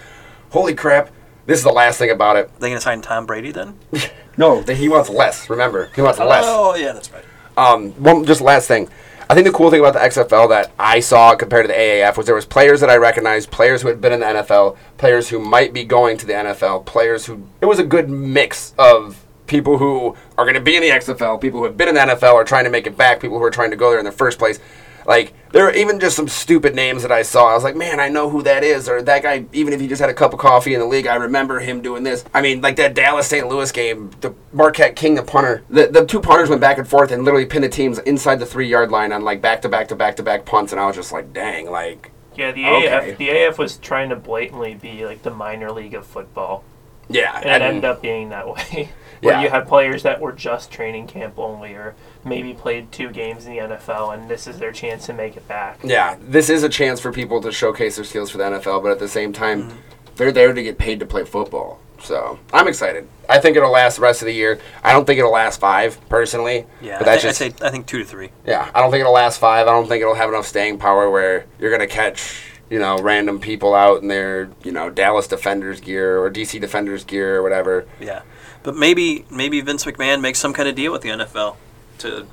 Holy 0.50 0.74
crap! 0.74 1.10
This 1.46 1.58
is 1.58 1.64
the 1.64 1.72
last 1.72 1.98
thing 1.98 2.10
about 2.10 2.36
it. 2.36 2.50
They 2.58 2.68
gonna 2.68 2.80
sign 2.80 3.00
Tom 3.00 3.24
Brady 3.24 3.52
then? 3.52 3.78
No, 4.38 4.62
he 4.62 4.88
wants 4.88 5.10
less. 5.10 5.50
Remember, 5.50 5.90
he 5.96 6.00
wants 6.00 6.20
less. 6.20 6.44
Oh 6.46 6.76
yeah, 6.76 6.92
that's 6.92 7.10
right. 7.10 7.24
Um, 7.56 7.90
one 7.94 8.24
just 8.24 8.40
last 8.40 8.68
thing. 8.68 8.88
I 9.30 9.34
think 9.34 9.46
the 9.46 9.52
cool 9.52 9.70
thing 9.70 9.80
about 9.80 9.92
the 9.92 9.98
XFL 9.98 10.48
that 10.48 10.72
I 10.78 11.00
saw 11.00 11.34
compared 11.36 11.64
to 11.64 11.68
the 11.68 11.78
AAF 11.78 12.16
was 12.16 12.24
there 12.24 12.34
was 12.34 12.46
players 12.46 12.80
that 12.80 12.88
I 12.88 12.96
recognized, 12.96 13.50
players 13.50 13.82
who 13.82 13.88
had 13.88 14.00
been 14.00 14.12
in 14.12 14.20
the 14.20 14.26
NFL, 14.26 14.78
players 14.96 15.28
who 15.28 15.38
might 15.38 15.74
be 15.74 15.84
going 15.84 16.16
to 16.16 16.26
the 16.26 16.32
NFL, 16.32 16.86
players 16.86 17.26
who 17.26 17.46
it 17.60 17.66
was 17.66 17.78
a 17.78 17.84
good 17.84 18.08
mix 18.08 18.72
of 18.78 19.26
people 19.46 19.76
who 19.76 20.16
are 20.38 20.46
going 20.46 20.54
to 20.54 20.62
be 20.62 20.76
in 20.76 20.82
the 20.82 20.88
XFL, 20.88 21.38
people 21.38 21.60
who 21.60 21.66
have 21.66 21.76
been 21.76 21.88
in 21.88 21.94
the 21.94 22.00
NFL 22.00 22.32
are 22.34 22.44
trying 22.44 22.64
to 22.64 22.70
make 22.70 22.86
it 22.86 22.96
back, 22.96 23.20
people 23.20 23.38
who 23.38 23.44
are 23.44 23.50
trying 23.50 23.70
to 23.70 23.76
go 23.76 23.90
there 23.90 23.98
in 23.98 24.04
the 24.06 24.12
first 24.12 24.38
place. 24.38 24.60
Like 25.08 25.32
there 25.52 25.66
are 25.66 25.72
even 25.72 25.98
just 25.98 26.14
some 26.16 26.28
stupid 26.28 26.74
names 26.74 27.00
that 27.00 27.10
I 27.10 27.22
saw. 27.22 27.48
I 27.48 27.54
was 27.54 27.64
like, 27.64 27.74
man, 27.74 27.98
I 27.98 28.10
know 28.10 28.28
who 28.28 28.42
that 28.42 28.62
is, 28.62 28.88
or 28.90 29.00
that 29.00 29.22
guy. 29.22 29.46
Even 29.54 29.72
if 29.72 29.80
he 29.80 29.88
just 29.88 30.00
had 30.02 30.10
a 30.10 30.14
cup 30.14 30.34
of 30.34 30.38
coffee 30.38 30.74
in 30.74 30.80
the 30.80 30.86
league, 30.86 31.06
I 31.06 31.14
remember 31.14 31.58
him 31.60 31.80
doing 31.80 32.02
this. 32.02 32.26
I 32.34 32.42
mean, 32.42 32.60
like 32.60 32.76
that 32.76 32.92
Dallas 32.92 33.26
St. 33.26 33.48
Louis 33.48 33.72
game, 33.72 34.10
the 34.20 34.34
Marquette 34.52 34.94
King, 34.96 35.14
the 35.14 35.22
punter. 35.22 35.62
The 35.70 35.86
the 35.86 36.04
two 36.04 36.20
punters 36.20 36.50
went 36.50 36.60
back 36.60 36.76
and 36.76 36.86
forth 36.86 37.10
and 37.10 37.24
literally 37.24 37.46
pinned 37.46 37.64
the 37.64 37.70
teams 37.70 37.98
inside 38.00 38.36
the 38.38 38.44
three 38.46 38.68
yard 38.68 38.90
line 38.90 39.10
on 39.12 39.22
like 39.24 39.40
back 39.40 39.62
to 39.62 39.68
back 39.70 39.88
to 39.88 39.96
back 39.96 40.16
to 40.16 40.22
back 40.22 40.44
punts, 40.44 40.72
and 40.72 40.80
I 40.80 40.86
was 40.86 40.94
just 40.96 41.10
like, 41.10 41.32
dang, 41.32 41.70
like 41.70 42.10
Yeah, 42.36 42.52
the 42.52 42.66
Okay. 42.66 43.10
AF 43.12 43.16
the 43.18 43.30
AF 43.30 43.58
was 43.58 43.78
trying 43.78 44.10
to 44.10 44.16
blatantly 44.16 44.74
be 44.74 45.06
like 45.06 45.22
the 45.22 45.30
minor 45.30 45.72
league 45.72 45.94
of 45.94 46.06
football, 46.06 46.64
yeah. 47.08 47.34
and 47.38 47.46
it 47.46 47.52
and- 47.52 47.62
ended 47.62 47.84
up 47.86 48.02
being 48.02 48.28
that 48.28 48.46
way. 48.54 48.90
Where 49.22 49.34
Yeah. 49.34 49.42
you 49.42 49.48
had 49.48 49.66
players 49.66 50.02
that 50.02 50.20
were 50.20 50.32
just 50.32 50.70
training 50.70 51.06
camp 51.08 51.38
only, 51.38 51.72
or 51.72 51.94
maybe 52.24 52.52
played 52.54 52.90
two 52.92 53.10
games 53.10 53.46
in 53.46 53.52
the 53.52 53.58
NFL, 53.58 54.14
and 54.14 54.28
this 54.28 54.46
is 54.46 54.58
their 54.58 54.72
chance 54.72 55.06
to 55.06 55.12
make 55.12 55.36
it 55.36 55.46
back. 55.48 55.78
Yeah, 55.82 56.16
this 56.20 56.50
is 56.50 56.62
a 56.62 56.68
chance 56.68 57.00
for 57.00 57.12
people 57.12 57.40
to 57.42 57.52
showcase 57.52 57.96
their 57.96 58.04
skills 58.04 58.30
for 58.30 58.38
the 58.38 58.44
NFL, 58.44 58.82
but 58.82 58.92
at 58.92 58.98
the 58.98 59.08
same 59.08 59.32
time, 59.32 59.62
Mm-hmm. 59.64 59.76
they're 60.16 60.32
there 60.32 60.52
to 60.52 60.62
get 60.62 60.78
paid 60.78 61.00
to 61.00 61.06
play 61.06 61.24
football. 61.24 61.80
So 62.00 62.38
I'm 62.52 62.68
excited. 62.68 63.08
I 63.28 63.38
think 63.40 63.56
it'll 63.56 63.72
last 63.72 63.96
the 63.96 64.02
rest 64.02 64.22
of 64.22 64.26
the 64.26 64.32
year. 64.32 64.60
I 64.84 64.92
don't 64.92 65.04
think 65.04 65.18
it'll 65.18 65.32
last 65.32 65.58
five 65.58 65.98
personally. 66.08 66.64
Yeah, 66.80 66.98
but 66.98 67.08
I 67.08 67.12
that's 67.12 67.22
just 67.24 67.42
I'd 67.42 67.58
say 67.58 67.66
I 67.66 67.70
think 67.70 67.86
two 67.86 67.98
to 67.98 68.04
three. 68.04 68.30
yeah. 68.46 68.70
I 68.74 68.80
don't 68.80 68.90
think 68.92 69.00
it'll 69.00 69.12
last 69.12 69.40
five. 69.40 69.66
I 69.66 69.72
don't 69.72 69.88
think 69.88 70.00
it'll 70.02 70.14
have 70.14 70.28
enough 70.28 70.46
staying 70.46 70.78
power 70.78 71.10
where 71.10 71.46
you're 71.58 71.72
gonna 71.72 71.88
catch 71.88 72.40
you 72.70 72.78
know 72.78 72.98
random 73.02 73.40
people 73.40 73.74
out 73.74 74.00
in 74.02 74.06
their 74.08 74.48
you 74.62 74.70
know 74.70 74.90
Dallas 74.90 75.26
Defenders 75.26 75.80
gear 75.80 76.22
or 76.22 76.30
DC 76.30 76.60
Defenders 76.60 77.02
gear 77.02 77.36
or 77.38 77.42
whatever. 77.42 77.86
Yeah, 78.00 78.22
but 78.62 78.76
maybe 78.76 79.24
maybe 79.28 79.60
Vince 79.60 79.84
McMahon 79.84 80.20
makes 80.20 80.38
some 80.38 80.52
kind 80.52 80.68
of 80.68 80.76
deal 80.76 80.92
with 80.92 81.02
the 81.02 81.08
NFL 81.08 81.56
to 81.98 82.26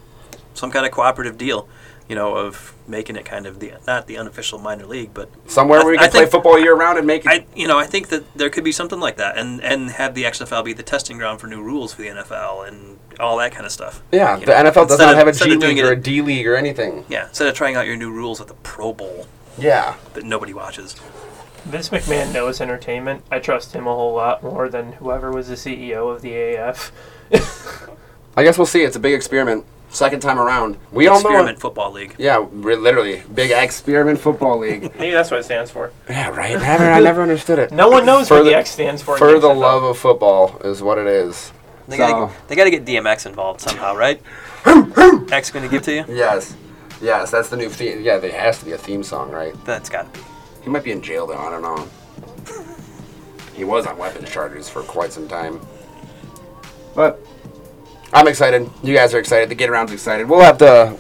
some 0.54 0.72
kind 0.72 0.86
of 0.86 0.92
cooperative 0.92 1.38
deal, 1.38 1.68
you 2.08 2.16
know, 2.16 2.36
of 2.36 2.74
making 2.88 3.16
it 3.16 3.26
kind 3.26 3.46
of 3.46 3.60
the 3.60 3.74
not 3.88 4.08
the 4.08 4.18
unofficial 4.18 4.60
minor 4.60 4.86
league, 4.86 5.12
but 5.14 5.30
Somewhere 5.48 5.80
I- 5.80 5.84
where 5.84 5.92
we 5.94 5.98
I 5.98 6.04
can 6.04 6.12
play 6.12 6.20
think- 6.22 6.32
football 6.32 6.58
year 6.60 6.76
round 6.76 6.98
and 6.98 7.06
make 7.08 7.26
it. 7.26 7.30
I 7.32 7.46
you 7.56 7.68
know 7.68 7.78
I 7.80 7.86
think 7.86 8.08
that 8.10 8.24
there 8.38 8.50
could 8.50 8.64
be 8.64 8.72
something 8.72 9.00
like 9.00 9.18
that, 9.18 9.38
and 9.38 9.62
and 9.62 9.90
have 9.92 10.14
the 10.16 10.24
XFL 10.26 10.64
be 10.64 10.74
the 10.74 10.84
testing 10.84 11.18
ground 11.18 11.40
for 11.42 11.48
new 11.48 11.62
rules 11.62 11.94
for 11.94 12.02
the 12.04 12.10
NFL 12.10 12.68
and 12.68 13.00
all 13.20 13.38
that 13.38 13.52
kind 13.54 13.66
of 13.66 13.72
stuff. 13.72 14.02
yeah, 14.12 14.38
You 14.38 14.46
the 14.46 14.52
know, 14.64 14.70
NFL 14.70 14.74
does 14.88 14.92
instead 14.92 15.06
not 15.08 15.16
have 15.16 15.28
a 15.28 15.30
instead 15.30 15.46
G 15.50 15.54
of 15.56 15.62
doing 15.62 15.76
League 15.78 15.86
or 15.86 15.90
a 15.90 15.94
it- 15.94 16.04
D 16.04 16.22
League 16.22 16.48
or 16.48 16.56
anything. 16.56 17.06
Yeah, 17.10 17.28
instead 17.28 17.48
of 17.48 17.54
trying 17.56 17.76
out 17.76 17.86
your 17.88 17.96
new 17.96 18.12
rules 18.12 18.40
at 18.42 18.48
the 18.48 18.54
Pro 18.56 18.94
Bowl 18.94 19.26
Yeah. 19.58 19.96
that 20.14 20.24
nobody 20.26 20.54
watches. 20.54 20.96
Vince 21.66 21.90
McMahon 21.90 22.32
knows 22.32 22.62
entertainment. 22.62 23.24
I 23.32 23.40
trust 23.40 23.74
him 23.74 23.88
a 23.88 23.96
whole 23.96 24.14
lot 24.14 24.44
more 24.44 24.70
than 24.70 24.94
whoever 24.94 25.32
was 25.32 25.48
the 25.48 25.56
CEO 25.56 26.10
of 26.14 26.22
the 26.22 26.36
AF. 26.36 26.92
I 28.36 28.44
guess 28.44 28.58
we'll 28.58 28.66
see. 28.68 28.82
It's 28.84 28.96
a 28.96 29.00
big 29.00 29.14
experiment. 29.14 29.66
Second 29.90 30.20
time 30.20 30.40
around. 30.40 30.78
We 30.92 31.08
all 31.08 31.16
know. 31.22 31.30
Experiment 31.30 31.58
It. 31.58 31.62
Football 31.62 31.92
League. 31.94 32.16
Yeah, 32.18 32.46
re- 32.52 32.76
literally. 32.76 33.24
Big 33.34 33.52
Experiment 33.52 34.20
Football 34.20 34.60
League. 34.60 34.94
Maybe 35.00 35.12
that's 35.12 35.32
what 35.32 35.40
it 35.40 35.44
stands 35.44 35.72
for. 35.72 35.92
yeah, 36.10 36.30
right? 36.30 36.60
Never, 36.60 36.84
I 36.92 37.00
never 37.00 37.22
understood 37.22 37.60
it. 37.60 37.72
No 37.86 37.88
one 37.90 38.06
knows 38.06 38.28
For 38.28 38.36
what 38.38 38.44
the 38.44 38.50
the- 38.50 38.56
X 38.58 38.72
stands 38.72 39.02
for. 39.02 39.18
For 39.18 39.40
the 39.40 39.48
XFL. 39.48 39.58
love 39.58 39.84
of 39.84 39.98
football 39.98 40.58
is 40.66 40.82
what 40.82 40.98
it 40.98 41.08
is. 41.08 41.54
They 41.88 41.98
So- 41.98 42.08
gotta 42.08 42.34
they 42.48 42.56
gotta 42.56 42.72
get 42.72 42.84
DMX 42.84 43.26
involved 43.26 43.62
somehow, 43.62 43.96
right? 43.96 44.22
X 45.32 45.52
gonna 45.52 45.70
give 45.70 45.84
to 45.84 45.94
you? 45.94 46.04
Yes. 46.10 46.56
Yes, 47.02 47.30
that's 47.32 47.50
the 47.50 47.58
new 47.58 47.70
theme. 47.70 48.02
Yeah, 48.02 48.18
there 48.18 48.32
has 48.32 48.58
to 48.60 48.66
be 48.66 48.72
a 48.74 48.78
theme 48.78 49.04
song, 49.04 49.32
right? 49.32 49.54
That's 49.66 49.88
gotta 49.90 50.10
be. 50.10 50.20
He 50.64 50.70
might 50.70 50.84
be 50.84 50.92
in 50.92 51.02
jail, 51.02 51.28
though. 51.28 51.38
I 51.38 51.50
don't 51.52 51.62
know. 51.62 51.88
He 53.54 53.64
was 53.64 53.86
on 53.86 53.98
weapons 53.98 54.30
charges 54.30 54.68
for 54.68 54.82
quite 54.82 55.14
some 55.14 55.28
time. 55.28 55.62
But 56.96 57.20
I'm 58.16 58.30
excited. 58.30 58.70
You 58.82 58.96
guys 58.96 59.14
are 59.14 59.20
excited. 59.20 59.50
The 59.50 59.56
get 59.56 59.70
around's 59.70 59.92
excited. 59.92 60.30
We'll 60.30 60.40
have 60.40 60.58
to 60.60 60.98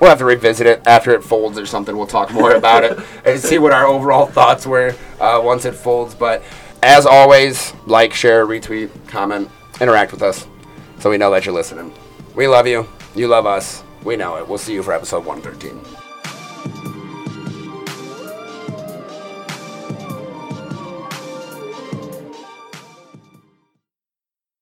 we'll 0.00 0.10
have 0.10 0.18
to 0.18 0.26
revisit 0.26 0.66
it 0.66 0.82
after 0.86 1.12
it 1.12 1.24
folds 1.24 1.58
or 1.58 1.64
something. 1.64 1.96
We'll 1.96 2.06
talk 2.06 2.30
more 2.30 2.54
about 2.54 2.84
it 2.84 2.98
and 3.24 3.40
see 3.40 3.58
what 3.58 3.72
our 3.72 3.86
overall 3.86 4.26
thoughts 4.26 4.66
were 4.66 4.94
uh, 5.18 5.40
once 5.42 5.64
it 5.64 5.72
folds. 5.72 6.14
But 6.14 6.42
as 6.82 7.06
always, 7.06 7.72
like, 7.86 8.12
share, 8.12 8.46
retweet, 8.46 8.90
comment, 9.08 9.50
interact 9.80 10.12
with 10.12 10.22
us, 10.22 10.46
so 10.98 11.08
we 11.08 11.16
know 11.16 11.30
that 11.30 11.46
you're 11.46 11.54
listening. 11.54 11.90
We 12.34 12.46
love 12.46 12.66
you. 12.66 12.86
You 13.14 13.28
love 13.28 13.46
us. 13.46 13.82
We 14.04 14.16
know 14.16 14.36
it. 14.36 14.46
We'll 14.46 14.58
see 14.58 14.74
you 14.74 14.82
for 14.82 14.92
episode 14.92 15.24
113. 15.24 15.97